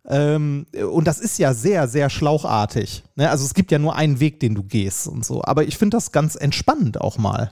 Ähm, 0.07 0.65
und 0.91 1.05
das 1.05 1.19
ist 1.19 1.37
ja 1.37 1.53
sehr, 1.53 1.87
sehr 1.87 2.09
schlauchartig. 2.09 3.03
Ne? 3.15 3.29
Also 3.29 3.45
es 3.45 3.53
gibt 3.53 3.71
ja 3.71 3.77
nur 3.77 3.95
einen 3.95 4.19
Weg, 4.19 4.39
den 4.39 4.55
du 4.55 4.63
gehst 4.63 5.07
und 5.07 5.25
so. 5.25 5.43
Aber 5.43 5.63
ich 5.65 5.77
finde 5.77 5.97
das 5.97 6.11
ganz 6.11 6.35
entspannend 6.35 6.99
auch 7.01 7.17
mal. 7.17 7.51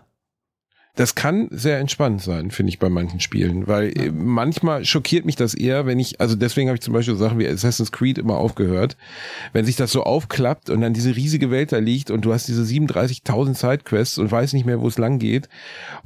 Das 0.95 1.15
kann 1.15 1.47
sehr 1.51 1.79
entspannt 1.79 2.21
sein, 2.21 2.51
finde 2.51 2.69
ich, 2.69 2.79
bei 2.79 2.89
manchen 2.89 3.19
Spielen, 3.19 3.67
weil 3.67 3.89
äh, 3.97 4.11
manchmal 4.11 4.85
schockiert 4.85 5.25
mich 5.25 5.35
das 5.35 5.53
eher, 5.53 5.85
wenn 5.85 5.99
ich, 5.99 6.21
also 6.21 6.35
deswegen 6.35 6.69
habe 6.69 6.75
ich 6.75 6.81
zum 6.81 6.93
Beispiel 6.93 7.15
Sachen 7.15 7.37
wie 7.37 7.47
Assassin's 7.47 7.91
Creed 7.91 8.17
immer 8.17 8.37
aufgehört, 8.37 8.95
wenn 9.51 9.65
sich 9.65 9.75
das 9.75 9.91
so 9.91 10.03
aufklappt 10.03 10.69
und 10.69 10.79
dann 10.79 10.93
diese 10.93 11.15
riesige 11.15 11.51
Welt 11.51 11.73
da 11.73 11.79
liegt 11.79 12.11
und 12.11 12.23
du 12.23 12.31
hast 12.33 12.47
diese 12.47 12.63
37.000 12.63 13.55
Sidequests 13.55 14.17
und 14.17 14.31
weiß 14.31 14.53
nicht 14.53 14.65
mehr, 14.65 14.79
wo 14.79 14.87
es 14.87 14.97
lang 14.97 15.19
geht 15.19 15.49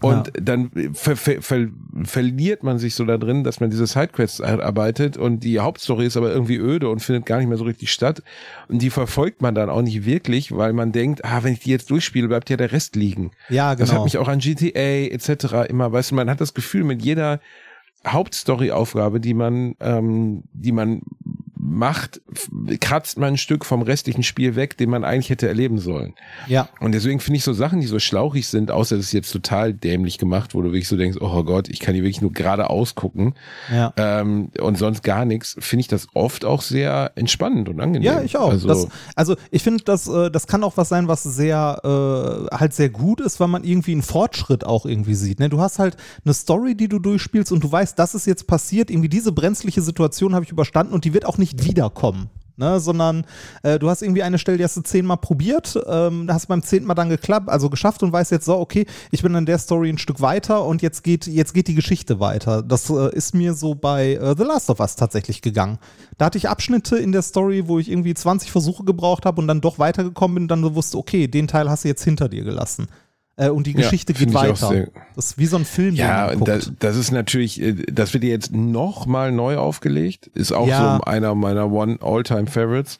und 0.01 0.31
dann 0.41 0.71
ver 0.93 1.15
ver 1.15 1.41
ver 1.41 1.67
verliert 2.03 2.63
man 2.63 2.79
sich 2.79 2.95
so 2.95 3.05
da 3.05 3.17
drin, 3.17 3.43
dass 3.43 3.59
man 3.59 3.69
diese 3.69 3.85
Sidequests 3.85 4.41
arbeitet 4.41 5.17
und 5.17 5.43
die 5.43 5.59
Hauptstory 5.59 6.07
ist 6.07 6.17
aber 6.17 6.31
irgendwie 6.31 6.57
öde 6.57 6.89
und 6.89 6.99
findet 7.01 7.25
gar 7.27 7.37
nicht 7.37 7.47
mehr 7.47 7.57
so 7.57 7.63
richtig 7.65 7.91
statt 7.91 8.23
und 8.67 8.81
die 8.81 8.89
verfolgt 8.89 9.41
man 9.41 9.53
dann 9.53 9.69
auch 9.69 9.81
nicht 9.81 10.05
wirklich, 10.05 10.51
weil 10.55 10.73
man 10.73 10.91
denkt, 10.91 11.23
ah, 11.25 11.43
wenn 11.43 11.53
ich 11.53 11.59
die 11.59 11.69
jetzt 11.69 11.91
durchspiele, 11.91 12.27
bleibt 12.27 12.49
ja 12.49 12.57
der 12.57 12.71
Rest 12.71 12.95
liegen. 12.95 13.31
Ja, 13.49 13.75
Das 13.75 13.89
genau. 13.89 13.99
hat 13.99 14.05
mich 14.05 14.17
auch 14.17 14.27
an 14.27 14.39
GTA 14.39 14.78
etc. 14.79 15.69
immer, 15.69 15.91
weißt 15.91 16.11
du, 16.11 16.15
man 16.15 16.29
hat 16.29 16.41
das 16.41 16.53
Gefühl, 16.53 16.83
mit 16.83 17.01
jeder 17.01 17.39
Hauptstory-Aufgabe, 18.07 19.19
die 19.19 19.33
man, 19.33 19.75
ähm, 19.79 20.43
die 20.53 20.71
man 20.71 21.01
macht, 21.69 22.21
kratzt 22.79 23.17
man 23.17 23.33
ein 23.33 23.37
Stück 23.37 23.65
vom 23.65 23.81
restlichen 23.81 24.23
Spiel 24.23 24.55
weg, 24.55 24.77
den 24.77 24.89
man 24.89 25.03
eigentlich 25.03 25.29
hätte 25.29 25.47
erleben 25.47 25.79
sollen. 25.79 26.13
ja. 26.47 26.67
Und 26.79 26.93
deswegen 26.93 27.19
finde 27.19 27.37
ich 27.37 27.43
so 27.43 27.53
Sachen, 27.53 27.79
die 27.81 27.87
so 27.87 27.99
schlauchig 27.99 28.47
sind, 28.47 28.71
außer 28.71 28.95
dass 28.97 29.05
es 29.05 29.11
jetzt 29.11 29.31
total 29.31 29.73
dämlich 29.73 30.17
gemacht, 30.17 30.53
wo 30.53 30.61
du 30.61 30.69
wirklich 30.69 30.87
so 30.87 30.97
denkst, 30.97 31.17
oh 31.21 31.43
Gott, 31.43 31.69
ich 31.69 31.79
kann 31.79 31.93
hier 31.93 32.03
wirklich 32.03 32.21
nur 32.21 32.31
geradeaus 32.31 32.95
gucken 32.95 33.35
Ja. 33.73 33.93
ähm, 33.97 34.49
und 34.59 34.77
sonst 34.77 35.03
gar 35.03 35.25
nichts, 35.25 35.55
finde 35.59 35.81
ich 35.81 35.87
das 35.87 36.07
oft 36.13 36.45
auch 36.45 36.61
sehr 36.61 37.11
entspannend 37.15 37.69
und 37.69 37.79
angenehm. 37.79 38.05
Ja, 38.05 38.21
ich 38.21 38.37
auch. 38.37 38.49
Also, 38.51 38.67
das, 38.67 38.87
also 39.15 39.35
ich 39.51 39.63
finde, 39.63 39.83
das, 39.83 40.07
äh, 40.07 40.31
das 40.31 40.47
kann 40.47 40.63
auch 40.63 40.77
was 40.77 40.89
sein, 40.89 41.07
was 41.07 41.23
sehr 41.23 41.79
äh, 42.51 42.55
halt 42.55 42.73
sehr 42.73 42.89
gut 42.89 43.21
ist, 43.21 43.39
weil 43.39 43.47
man 43.47 43.63
irgendwie 43.63 43.91
einen 43.91 44.01
Fortschritt 44.01 44.65
auch 44.65 44.85
irgendwie 44.85 45.15
sieht. 45.15 45.39
Ne? 45.39 45.49
Du 45.49 45.59
hast 45.59 45.79
halt 45.79 45.97
eine 46.25 46.33
Story, 46.33 46.75
die 46.75 46.87
du 46.87 46.99
durchspielst 46.99 47.51
und 47.51 47.63
du 47.63 47.71
weißt, 47.71 47.97
das 47.97 48.15
ist 48.15 48.25
jetzt 48.25 48.47
passiert, 48.47 48.89
irgendwie 48.89 49.09
diese 49.09 49.31
brenzliche 49.31 49.81
Situation 49.81 50.33
habe 50.35 50.45
ich 50.45 50.51
überstanden 50.51 50.93
und 50.93 51.05
die 51.05 51.13
wird 51.13 51.25
auch 51.25 51.37
nicht 51.37 51.58
wiederkommen. 51.63 52.29
Ne, 52.59 52.77
sondern 52.81 53.25
äh, 53.63 53.79
du 53.79 53.89
hast 53.89 54.01
irgendwie 54.01 54.21
eine 54.21 54.37
Stelle, 54.37 54.57
die 54.57 54.65
hast 54.65 54.75
du 54.75 54.81
zehnmal 54.81 55.15
probiert, 55.15 55.79
ähm, 55.87 56.27
hast 56.29 56.47
beim 56.47 56.61
zehnten 56.61 56.87
Mal 56.87 56.93
dann 56.93 57.07
geklappt, 57.07 57.47
also 57.47 57.69
geschafft 57.69 58.03
und 58.03 58.11
weißt 58.11 58.31
jetzt 58.31 58.43
so, 58.43 58.59
okay, 58.59 58.85
ich 59.11 59.21
bin 59.21 59.33
an 59.33 59.45
der 59.45 59.59
Story 59.59 59.87
ein 59.87 59.97
Stück 59.97 60.19
weiter 60.19 60.65
und 60.65 60.81
jetzt 60.81 61.05
geht, 61.05 61.25
jetzt 61.25 61.53
geht 61.53 61.69
die 61.69 61.73
Geschichte 61.73 62.19
weiter. 62.19 62.61
Das 62.61 62.89
äh, 62.89 63.15
ist 63.15 63.33
mir 63.33 63.53
so 63.53 63.75
bei 63.75 64.15
äh, 64.15 64.35
The 64.37 64.43
Last 64.43 64.69
of 64.69 64.81
Us 64.81 64.97
tatsächlich 64.97 65.41
gegangen. 65.41 65.77
Da 66.17 66.25
hatte 66.25 66.37
ich 66.37 66.49
Abschnitte 66.49 66.97
in 66.97 67.13
der 67.13 67.21
Story, 67.21 67.69
wo 67.69 67.79
ich 67.79 67.89
irgendwie 67.89 68.13
20 68.13 68.51
Versuche 68.51 68.83
gebraucht 68.83 69.25
habe 69.25 69.39
und 69.39 69.47
dann 69.47 69.61
doch 69.61 69.79
weitergekommen 69.79 70.35
bin 70.35 70.43
und 70.43 70.47
dann 70.49 70.61
so 70.61 70.75
wusste, 70.75 70.97
okay, 70.97 71.29
den 71.29 71.47
Teil 71.47 71.69
hast 71.69 71.85
du 71.85 71.87
jetzt 71.87 72.03
hinter 72.03 72.27
dir 72.27 72.43
gelassen. 72.43 72.87
Äh, 73.39 73.49
und 73.49 73.65
die 73.67 73.71
Ja, 73.71 73.77
Geschichte 73.77 74.13
geht 74.13 74.29
ich 74.29 74.35
auch 74.35 74.61
weiter. 74.61 74.87
Das 75.15 75.27
ist 75.27 75.37
wie 75.37 75.45
so 75.45 75.55
ein 75.57 75.63
Film, 75.65 75.95
Ja, 75.95 76.35
das, 76.35 76.71
das 76.77 76.97
ist 76.97 77.11
natürlich, 77.11 77.61
äh, 77.61 77.73
das 77.91 78.13
wird 78.13 78.25
jetzt 78.25 78.51
noch 78.53 79.05
mal 79.05 79.31
neu 79.31 79.55
aufgelegt. 79.57 80.27
Ist 80.35 80.51
auch 80.51 80.67
Ja. 80.67 80.97
so 80.97 81.03
einer 81.05 81.33
meiner 81.35 81.71
One 81.71 81.97
All-Time 82.01 82.47
Favorites. 82.47 82.99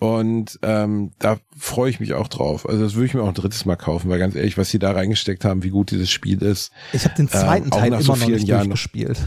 Und 0.00 0.58
ähm, 0.62 1.12
da 1.18 1.36
freue 1.56 1.90
ich 1.90 2.00
mich 2.00 2.14
auch 2.14 2.26
drauf. 2.28 2.66
Also 2.68 2.82
das 2.82 2.94
würde 2.94 3.06
ich 3.06 3.14
mir 3.14 3.22
auch 3.22 3.28
ein 3.28 3.34
drittes 3.34 3.64
Mal 3.66 3.76
kaufen, 3.76 4.08
weil 4.10 4.18
ganz 4.18 4.34
ehrlich, 4.34 4.56
was 4.58 4.70
sie 4.70 4.78
da 4.78 4.92
reingesteckt 4.92 5.44
haben, 5.44 5.62
wie 5.62 5.68
gut 5.70 5.90
dieses 5.90 6.10
Spiel 6.10 6.42
ist, 6.42 6.72
ich 6.92 7.04
habe 7.04 7.14
den 7.14 7.28
zweiten 7.28 7.66
ähm, 7.66 7.70
Teil 7.70 7.88
immer 7.88 8.00
so 8.02 8.16
noch 8.16 8.26
nicht 8.26 8.48
Jahren 8.48 8.60
noch- 8.62 8.66
durchgespielt. 8.76 9.18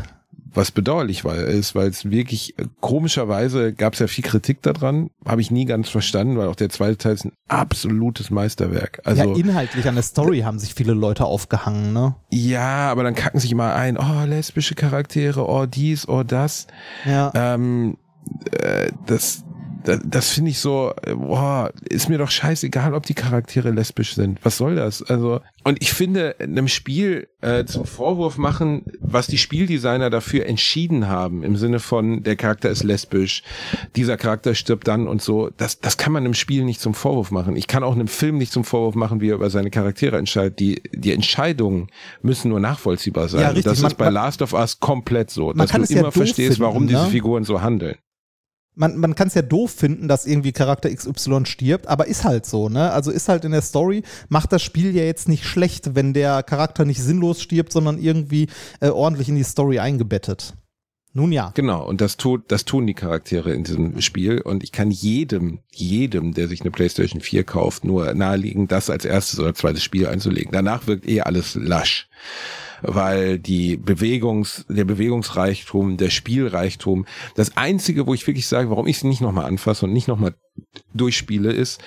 Was 0.54 0.72
bedauerlich 0.72 1.26
war, 1.26 1.36
ist, 1.36 1.76
weil 1.76 1.88
es 1.88 2.10
wirklich 2.10 2.58
äh, 2.58 2.66
komischerweise 2.80 3.74
gab 3.74 3.94
es 3.94 4.00
ja 4.00 4.08
viel 4.08 4.24
Kritik 4.24 4.62
daran, 4.62 5.10
habe 5.26 5.42
ich 5.42 5.52
nie 5.52 5.66
ganz 5.66 5.90
verstanden, 5.90 6.38
weil 6.38 6.48
auch 6.48 6.56
der 6.56 6.70
zweite 6.70 6.98
Teil 6.98 7.14
ist 7.14 7.26
ein 7.26 7.34
absolutes 7.48 8.30
Meisterwerk. 8.30 9.02
Also 9.04 9.24
ja, 9.24 9.36
inhaltlich 9.36 9.88
an 9.88 9.96
der 9.96 10.04
Story 10.04 10.42
haben 10.42 10.60
sich 10.60 10.74
viele 10.74 10.94
Leute 10.94 11.26
aufgehangen, 11.26 11.94
ne? 11.94 12.16
ja, 12.30 12.92
aber 12.92 13.04
dann 13.04 13.16
kacken 13.16 13.40
sich 13.40 13.52
immer 13.52 13.74
ein, 13.74 13.98
oh 13.98 14.26
lesbische 14.26 14.76
Charaktere, 14.76 15.48
oh 15.48 15.66
dies, 15.66 16.08
oh 16.08 16.24
das. 16.24 16.68
Ja. 17.06 17.32
ähm, 17.36 17.98
äh, 18.52 18.92
das, 19.06 19.44
das, 19.84 20.30
finde 20.32 20.52
ich 20.52 20.60
so, 20.60 20.94
äh, 21.06 21.14
boah, 21.14 21.72
ist 21.90 22.10
mir 22.10 22.18
doch 22.18 22.32
scheißegal, 22.32 22.94
ob 22.94 23.06
die 23.06 23.14
Charaktere 23.14 23.72
lesbisch 23.72 24.16
sind. 24.16 24.40
Was 24.44 24.58
soll 24.58 24.76
das? 24.76 25.02
Also, 25.04 25.42
und 25.64 25.82
ich 25.82 25.94
finde, 25.94 26.36
einem 26.40 26.68
Spiel 26.68 27.28
äh, 27.42 27.66
zum 27.66 27.86
Vorwurf 27.86 28.38
machen, 28.38 28.84
was 29.00 29.28
die 29.28 29.38
Spieldesigner 29.38 30.10
dafür 30.10 30.46
entschieden 30.46 31.08
haben, 31.08 31.44
im 31.44 31.56
Sinne 31.58 31.80
von, 31.80 32.24
der 32.24 32.36
Charakter 32.36 32.70
ist 32.70 32.84
lesbisch, 32.84 33.44
dieser 33.96 34.18
Charakter 34.18 34.56
stirbt 34.56 34.88
dann 34.88 35.08
und 35.08 35.22
so, 35.22 35.50
das, 35.58 35.80
das 35.80 35.98
kann 35.98 36.14
man 36.14 36.24
einem 36.24 36.34
Spiel 36.34 36.64
nicht 36.64 36.80
zum 36.82 36.94
Vorwurf 36.94 37.32
machen. 37.32 37.56
Ich 37.56 37.68
kann 37.68 37.84
auch 37.84 37.94
einem 37.94 38.08
Film 38.08 38.38
nicht 38.38 38.52
zum 38.52 38.64
Vorwurf 38.64 38.96
machen, 38.96 39.22
wie 39.22 39.30
er 39.30 39.36
über 39.36 39.50
seine 39.50 39.70
Charaktere 39.70 40.18
entscheidet. 40.18 40.60
Die, 40.60 40.82
die 40.94 41.12
Entscheidungen 41.12 41.88
müssen 42.22 42.50
nur 42.50 42.60
nachvollziehbar 42.60 43.28
sein. 43.28 43.42
Ja, 43.42 43.48
richtig. 43.48 43.66
Das 43.66 43.82
Man- 43.82 43.92
ist 43.92 43.98
bei 43.98 44.06
man- 44.06 44.14
Last 44.14 44.42
of 44.42 44.54
Us 44.54 44.80
komplett 44.80 45.30
so, 45.30 45.54
dass 45.54 45.72
du 45.72 45.82
ja 45.82 45.90
immer 45.90 46.04
doof 46.04 46.14
verstehst, 46.14 46.60
warum 46.60 46.84
finden, 46.84 46.88
diese 46.90 47.04
ne? 47.04 47.10
Figuren 47.10 47.44
so 47.44 47.62
handeln. 47.62 47.96
Man, 48.76 48.98
man 48.98 49.16
kann 49.16 49.28
es 49.28 49.34
ja 49.34 49.42
doof 49.42 49.72
finden, 49.72 50.08
dass 50.08 50.26
irgendwie 50.26 50.52
Charakter 50.52 50.94
XY 50.94 51.46
stirbt, 51.46 51.88
aber 51.88 52.08
ist 52.08 52.24
halt 52.24 52.46
so, 52.46 52.70
ne? 52.70 52.92
Also 52.92 53.12
ist 53.12 53.30
halt 53.30 53.46
in 53.46 53.52
der 53.52 53.62
Story, 53.62 54.04
macht 54.30 54.52
das 54.52 54.64
Spiel 54.64 54.96
ja 54.96 55.04
jetzt 55.04 55.28
nicht 55.28 55.46
schlecht, 55.46 55.96
wenn 55.96 56.14
der 56.14 56.44
Charakter 56.44 56.86
nicht 56.86 57.02
sinnlos 57.02 57.42
stirbt, 57.42 57.72
sondern 57.72 57.98
irgendwie 57.98 58.48
äh, 58.80 58.90
ordentlich 58.90 59.30
in 59.30 59.36
die 59.36 59.44
Story 59.44 59.80
eingebettet. 59.80 60.54
Nun 61.16 61.32
ja. 61.32 61.52
Genau, 61.54 61.86
und 61.88 62.02
das 62.02 62.18
tut, 62.18 62.52
das 62.52 62.66
tun 62.66 62.88
die 62.88 62.96
Charaktere 62.96 63.54
in 63.54 63.64
diesem 63.64 64.02
Spiel. 64.02 64.42
Und 64.42 64.64
ich 64.64 64.72
kann 64.72 64.90
jedem, 64.90 65.60
jedem, 65.72 66.34
der 66.34 66.48
sich 66.48 66.62
eine 66.62 66.72
PlayStation 66.72 67.22
4 67.22 67.44
kauft, 67.44 67.86
nur 67.86 68.16
nahelegen, 68.16 68.68
das 68.68 68.90
als 68.90 69.06
erstes 69.06 69.40
oder 69.40 69.54
zweites 69.54 69.84
Spiel 69.84 70.08
einzulegen. 70.08 70.52
Danach 70.52 70.88
wirkt 70.88 71.08
eh 71.08 71.22
alles 71.22 71.54
lasch. 71.54 72.10
Weil 72.86 73.40
die 73.40 73.78
Bewegungs, 73.78 74.66
der 74.68 74.84
Bewegungsreichtum, 74.84 75.96
der 75.96 76.10
Spielreichtum, 76.10 77.06
das 77.36 77.56
einzige, 77.56 78.06
wo 78.08 78.14
ich 78.14 78.28
wirklich 78.28 78.48
sage, 78.48 78.70
warum 78.70 78.88
ich 78.88 78.98
es 78.98 79.04
nicht 79.04 79.22
nochmal 79.22 79.46
anfasse 79.46 79.86
und 79.86 79.94
nicht 79.94 80.10
nochmal 80.10 80.36
durchspiele, 80.94 81.52
ist, 81.52 81.82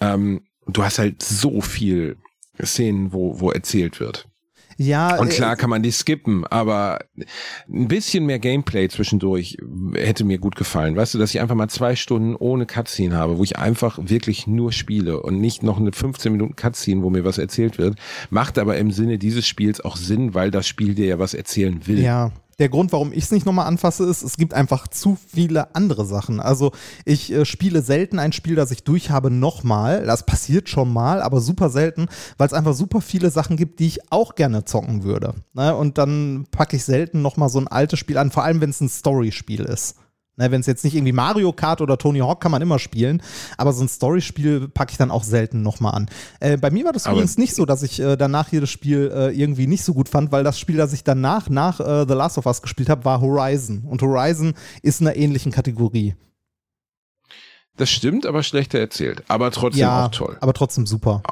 ähm, 0.00 0.42
du 0.66 0.84
hast 0.84 0.98
halt 1.00 1.22
so 1.22 1.60
viel 1.60 2.16
Szenen, 2.62 3.12
wo, 3.12 3.40
wo 3.40 3.50
erzählt 3.50 3.98
wird. 3.98 4.28
Ja, 4.78 5.16
Und 5.16 5.28
äh, 5.28 5.34
klar 5.34 5.56
kann 5.56 5.70
man 5.70 5.82
die 5.82 5.90
skippen, 5.90 6.46
aber 6.46 6.98
ein 7.68 7.88
bisschen 7.88 8.26
mehr 8.26 8.38
Gameplay 8.38 8.88
zwischendurch 8.88 9.56
hätte 9.94 10.24
mir 10.24 10.38
gut 10.38 10.54
gefallen. 10.56 10.96
Weißt 10.96 11.14
du, 11.14 11.18
dass 11.18 11.34
ich 11.34 11.40
einfach 11.40 11.54
mal 11.54 11.68
zwei 11.68 11.96
Stunden 11.96 12.36
ohne 12.36 12.66
Cutscene 12.66 13.16
habe, 13.16 13.38
wo 13.38 13.44
ich 13.44 13.58
einfach 13.58 13.98
wirklich 14.02 14.46
nur 14.46 14.72
spiele 14.72 15.22
und 15.22 15.40
nicht 15.40 15.62
noch 15.62 15.78
eine 15.78 15.92
15 15.92 16.32
Minuten 16.32 16.56
Cutscene, 16.56 17.02
wo 17.02 17.10
mir 17.10 17.24
was 17.24 17.38
erzählt 17.38 17.78
wird, 17.78 17.98
macht 18.28 18.58
aber 18.58 18.76
im 18.76 18.90
Sinne 18.90 19.18
dieses 19.18 19.46
Spiels 19.46 19.80
auch 19.80 19.96
Sinn, 19.96 20.34
weil 20.34 20.50
das 20.50 20.66
Spiel 20.66 20.94
dir 20.94 21.06
ja 21.06 21.18
was 21.18 21.32
erzählen 21.32 21.86
will. 21.86 22.00
Ja, 22.02 22.32
der 22.58 22.68
Grund, 22.70 22.92
warum 22.92 23.12
ich 23.12 23.24
es 23.24 23.30
nicht 23.30 23.44
nochmal 23.44 23.66
anfasse, 23.66 24.04
ist, 24.04 24.22
es 24.22 24.36
gibt 24.36 24.54
einfach 24.54 24.88
zu 24.88 25.18
viele 25.28 25.74
andere 25.74 26.06
Sachen. 26.06 26.40
Also 26.40 26.72
ich 27.04 27.30
äh, 27.32 27.44
spiele 27.44 27.82
selten 27.82 28.18
ein 28.18 28.32
Spiel, 28.32 28.54
das 28.54 28.70
ich 28.70 28.82
durch 28.82 29.10
habe, 29.10 29.30
nochmal. 29.30 30.06
Das 30.06 30.24
passiert 30.24 30.68
schon 30.68 30.92
mal, 30.92 31.20
aber 31.20 31.40
super 31.40 31.68
selten, 31.68 32.06
weil 32.38 32.46
es 32.46 32.54
einfach 32.54 32.74
super 32.74 33.00
viele 33.00 33.30
Sachen 33.30 33.56
gibt, 33.56 33.80
die 33.80 33.86
ich 33.86 34.10
auch 34.10 34.34
gerne 34.34 34.64
zocken 34.64 35.04
würde. 35.04 35.34
Ne? 35.52 35.74
Und 35.76 35.98
dann 35.98 36.46
packe 36.50 36.76
ich 36.76 36.84
selten 36.84 37.20
nochmal 37.20 37.50
so 37.50 37.58
ein 37.58 37.68
altes 37.68 37.98
Spiel 37.98 38.16
an, 38.16 38.30
vor 38.30 38.44
allem 38.44 38.60
wenn 38.60 38.70
es 38.70 38.80
ein 38.80 38.88
Story-Spiel 38.88 39.64
ist. 39.64 39.96
Ne, 40.38 40.50
Wenn 40.50 40.60
es 40.60 40.66
jetzt 40.66 40.84
nicht 40.84 40.94
irgendwie 40.94 41.12
Mario 41.14 41.52
Kart 41.52 41.80
oder 41.80 41.96
Tony 41.96 42.18
Hawk 42.18 42.42
kann 42.42 42.52
man 42.52 42.60
immer 42.60 42.78
spielen, 42.78 43.22
aber 43.56 43.72
so 43.72 43.82
ein 43.82 43.88
Story-Spiel 43.88 44.68
packe 44.68 44.92
ich 44.92 44.98
dann 44.98 45.10
auch 45.10 45.24
selten 45.24 45.62
nochmal 45.62 45.94
an. 45.94 46.10
Äh, 46.40 46.58
bei 46.58 46.70
mir 46.70 46.84
war 46.84 46.92
das 46.92 47.06
Aber- 47.06 47.14
übrigens 47.14 47.38
nicht 47.38 47.54
so, 47.54 47.64
dass 47.64 47.82
ich 47.82 48.00
äh, 48.00 48.16
danach 48.16 48.52
jedes 48.52 48.68
Spiel 48.70 49.10
äh, 49.14 49.30
irgendwie 49.30 49.66
nicht 49.66 49.82
so 49.82 49.94
gut 49.94 50.10
fand, 50.10 50.32
weil 50.32 50.44
das 50.44 50.60
Spiel, 50.60 50.76
das 50.76 50.92
ich 50.92 51.04
danach 51.04 51.48
nach 51.48 51.80
äh, 51.80 52.04
The 52.06 52.12
Last 52.14 52.36
of 52.36 52.44
Us 52.44 52.60
gespielt 52.60 52.90
habe, 52.90 53.04
war 53.06 53.22
Horizon. 53.22 53.84
Und 53.88 54.02
Horizon 54.02 54.52
ist 54.82 55.00
in 55.00 55.06
einer 55.06 55.16
ähnlichen 55.16 55.52
Kategorie. 55.52 56.14
Das 57.78 57.88
stimmt, 57.90 58.26
aber 58.26 58.42
schlechter 58.42 58.78
erzählt. 58.78 59.22
Aber 59.28 59.50
trotzdem 59.50 59.80
ja, 59.80 60.06
auch 60.06 60.10
toll. 60.10 60.36
aber 60.40 60.52
trotzdem 60.52 60.86
super. 60.86 61.22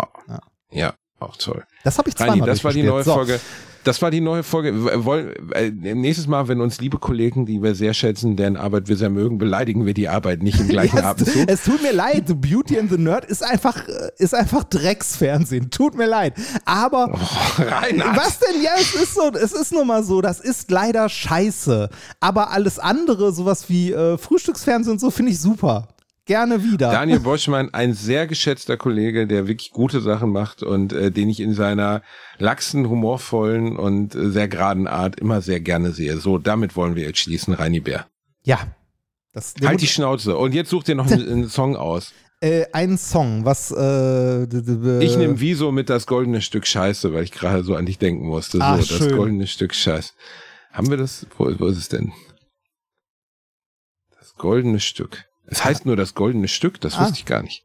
Ja, 0.71 0.95
auch 1.21 1.37
toll. 1.37 1.65
Das 1.85 1.99
habe 1.99 2.09
ich 2.09 2.19
Reini, 2.19 2.33
zweimal 2.33 2.49
das 2.49 2.65
war 2.65 2.73
die 2.73 2.83
neue 2.83 3.05
So. 3.05 3.13
Folge. 3.15 3.39
Das 3.85 4.01
war 4.03 4.11
die 4.11 4.21
neue 4.21 4.43
Folge. 4.43 5.05
Wollen, 5.05 5.35
äh, 5.53 5.71
nächstes 5.71 6.27
Mal, 6.27 6.49
wenn 6.49 6.61
uns 6.61 6.81
liebe 6.81 6.99
Kollegen, 6.99 7.47
die 7.47 7.63
wir 7.63 7.75
sehr 7.75 7.95
schätzen, 7.95 8.35
deren 8.37 8.57
Arbeit 8.57 8.89
wir 8.89 8.97
sehr 8.97 9.11
mögen, 9.11 9.39
beleidigen 9.39 9.85
wir 9.87 9.95
die 9.95 10.09
Arbeit 10.09 10.43
nicht 10.43 10.59
im 10.59 10.69
gleichen 10.69 10.97
Ja, 10.99 11.11
Atemzug. 11.11 11.45
es, 11.47 11.65
tut 11.65 11.83
mir 11.83 11.93
leid, 11.93 12.25
The 12.27 12.35
Beauty 12.35 12.79
and 12.79 12.91
the 12.91 12.99
Nerd 12.99 13.27
ist 13.27 13.43
einfach, 13.45 13.87
äh, 13.87 14.11
ist 14.19 14.35
einfach 14.35 14.65
Drecksfernsehen. 14.65 15.71
Tut 15.71 15.97
mir 15.97 16.07
leid. 16.07 16.35
Aber 16.65 17.13
Reinhard. 17.59 18.17
was 18.17 18.39
denn? 18.39 18.63
Ja, 18.63 18.73
es 18.77 18.95
ist 18.95 19.15
so, 19.15 19.31
es 19.33 19.53
ist 19.53 19.73
nun 19.73 19.87
mal 19.87 20.03
so, 20.03 20.21
das 20.21 20.41
ist 20.41 20.71
leider 20.71 21.09
scheiße. 21.09 21.91
Aber 22.21 22.51
alles 22.51 22.79
andere, 22.79 23.33
sowas 23.33 23.69
wie 23.69 23.93
äh, 23.93 24.17
Frühstücksfernsehen 24.19 24.93
und 24.95 24.99
so, 24.99 25.11
finde 25.11 25.33
ich 25.33 25.41
super. 25.41 25.89
Gerne 26.27 26.65
wieder. 26.65 26.91
Daniel 26.91 27.21
Boschmann, 27.21 27.75
ein 27.75 27.93
sehr 27.93 28.27
geschätzter 28.27 28.79
Kollege, 28.79 29.27
der 29.27 29.47
wirklich 29.47 29.73
gute 29.73 30.01
Sachen 30.01 30.31
macht 30.31 30.63
und 30.63 30.93
äh, 30.93 31.11
den 31.11 31.29
ich 31.29 31.41
in 31.41 31.53
seiner 31.53 32.03
laxen, 32.39 32.89
humorvollen 32.89 33.77
und 33.77 34.15
äh, 34.15 34.31
sehr 34.31 34.49
geraden 34.49 34.87
Art 34.87 35.21
immer 35.21 35.43
sehr 35.43 35.61
gerne 35.61 35.93
sehe. 35.93 36.17
So, 36.17 36.39
damit 36.39 36.77
wollen 36.77 36.97
wir 36.97 37.05
jetzt 37.05 37.19
schließen, 37.19 37.53
Reini 37.55 37.81
Bär. 37.81 38.07
ja. 38.43 38.59
Das, 39.35 39.55
Halt 39.65 39.81
die 39.81 39.89
Schnauze. 39.89 40.37
Und 40.37 40.55
jetzt 40.55 40.71
such 40.71 40.85
dir 40.85 40.95
noch 40.95 41.11
einen, 41.11 41.29
einen 41.29 41.49
Song 41.49 41.75
aus. 41.75 42.13
äh, 42.41 42.67
einen 42.73 42.97
Song, 42.97 43.45
was 43.45 43.73
äh, 43.73 44.45
Ich 45.03 45.17
nehme 45.17 45.41
Wieso 45.41 45.73
mit 45.73 45.91
das 45.91 46.07
goldene 46.07 46.41
Stück 46.41 46.69
Scheiße, 46.69 47.13
weil 47.13 47.25
ich 47.25 47.33
gerade 47.33 47.65
so 47.65 47.75
an 47.75 47.85
dich 47.85 47.99
denken 47.99 48.29
musste. 48.29 48.59
So, 48.59 48.63
Ach, 48.63 48.77
das 48.77 48.87
schön. 48.87 49.17
goldene 49.17 49.49
Stück 49.49 49.75
Scheiße. 49.75 50.13
Haben 50.71 50.89
wir 50.89 50.99
das? 50.99 51.27
Wo, 51.37 51.47
wo 51.59 51.67
ist 51.67 51.79
es 51.79 51.89
denn? 51.89 52.13
Das 54.17 54.35
goldene 54.37 54.79
Stück. 54.79 55.25
Es 55.55 55.65
heißt 55.65 55.87
nur 55.87 55.97
das 55.97 56.15
goldene 56.15 56.49
Stück, 56.49 56.81
das 56.81 56.95
Ah. 56.95 57.03
wusste 57.03 57.15
ich 57.19 57.25
gar 57.27 57.43
nicht. 57.43 57.65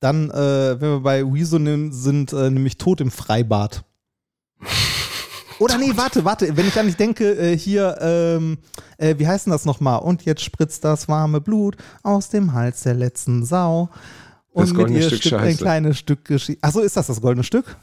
Dann, 0.00 0.30
äh, 0.30 0.80
wenn 0.80 0.90
wir 0.90 1.00
bei 1.00 1.24
Wieso 1.32 1.58
nehmen, 1.58 1.92
sind, 1.92 2.32
äh, 2.32 2.50
nämlich 2.50 2.78
Tod 2.78 3.00
im 3.00 3.10
Freibad. 3.10 3.84
Oder 5.58 5.78
nee, 5.78 5.92
warte, 5.94 6.24
warte, 6.24 6.56
wenn 6.56 6.66
ich 6.66 6.78
an 6.78 6.86
dich 6.86 6.96
denke, 6.96 7.34
äh, 7.38 7.56
hier, 7.56 7.96
ähm, 8.00 8.58
äh, 8.98 9.14
wie 9.18 9.26
heißt 9.28 9.46
denn 9.46 9.52
das 9.52 9.64
nochmal? 9.64 10.00
Und 10.00 10.24
jetzt 10.24 10.42
spritzt 10.42 10.82
das 10.84 11.06
warme 11.08 11.40
Blut 11.40 11.76
aus 12.02 12.30
dem 12.30 12.52
Hals 12.52 12.82
der 12.82 12.94
letzten 12.94 13.44
Sau. 13.44 13.90
Und 14.50 14.62
Das 14.62 14.70
mit 14.70 14.76
goldene 14.78 14.98
ihr 15.00 15.06
Stück 15.06 15.20
stimmt 15.20 15.34
ein 15.42 15.48
Scheiße. 15.50 15.58
kleines 15.62 15.98
Stück 15.98 16.24
Geschichte. 16.24 16.62
Achso, 16.66 16.80
ist 16.80 16.96
das 16.96 17.06
das 17.06 17.20
goldene 17.20 17.44
Stück? 17.44 17.76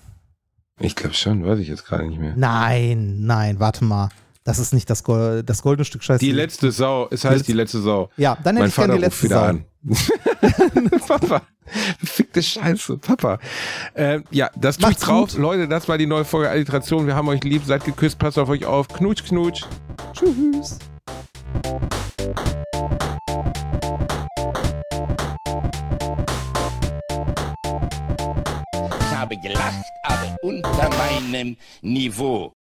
Ich 0.80 0.96
glaube 0.96 1.14
schon, 1.16 1.46
weiß 1.46 1.60
ich 1.60 1.68
jetzt 1.68 1.86
gerade 1.86 2.08
nicht 2.08 2.20
mehr. 2.20 2.34
Nein, 2.36 3.22
nein, 3.22 3.60
warte 3.60 3.86
mal. 3.86 4.10
Das 4.45 4.57
ist 4.57 4.74
nicht 4.74 4.90
das, 4.90 5.03
Gol 5.03 5.44
das 5.44 5.61
goldene 5.61 5.86
Stück 5.86 6.03
Scheiße. 6.03 6.24
Die 6.24 6.32
letzte 6.32 6.72
Sau, 6.72 7.07
es 7.11 7.26
heißt 7.26 7.48
die 7.48 7.53
letzte 7.53 7.82
Sau. 7.82 8.10
Ja, 8.18 8.38
dann 8.44 8.57
hätte 8.57 8.61
mein 8.61 8.70
ich 8.70 8.76
gerne 8.76 8.94
Vater 8.94 8.98
die 8.99 9.06
ruft 9.06 9.22
letzte 9.22 9.24
wieder 9.26 9.40
Sau. 9.40 9.45
an. 9.45 10.99
Papa, 11.07 11.41
fickte 12.03 12.41
Scheiße, 12.41 12.98
Papa. 12.98 13.40
Äh, 13.94 14.22
ja, 14.32 14.49
das 14.56 14.78
tut 14.78 14.88
Macht's 14.88 15.02
drauf. 15.03 15.32
gut. 15.32 15.40
Leute, 15.40 15.68
das 15.68 15.88
war 15.88 15.98
die 15.98 16.06
neue 16.07 16.26
Folge 16.26 16.49
Alliteration. 16.49 17.06
Wir 17.06 17.16
haben 17.16 17.28
euch 17.28 17.44
lieb, 17.44 17.64
seid 17.66 17.84
geküsst, 17.84 18.18
passt 18.18 18.38
auf 18.40 18.49
euch 18.49 18.66
auf. 18.66 18.88
Knutsch, 18.88 19.24
knutsch. 19.26 19.64
Tschüss. 20.14 20.80
Ich 29.02 29.16
habe 29.16 29.38
gelacht, 29.38 29.86
aber 30.03 30.36
unter 30.41 30.90
meinem 30.98 31.57
Niveau. 31.82 32.53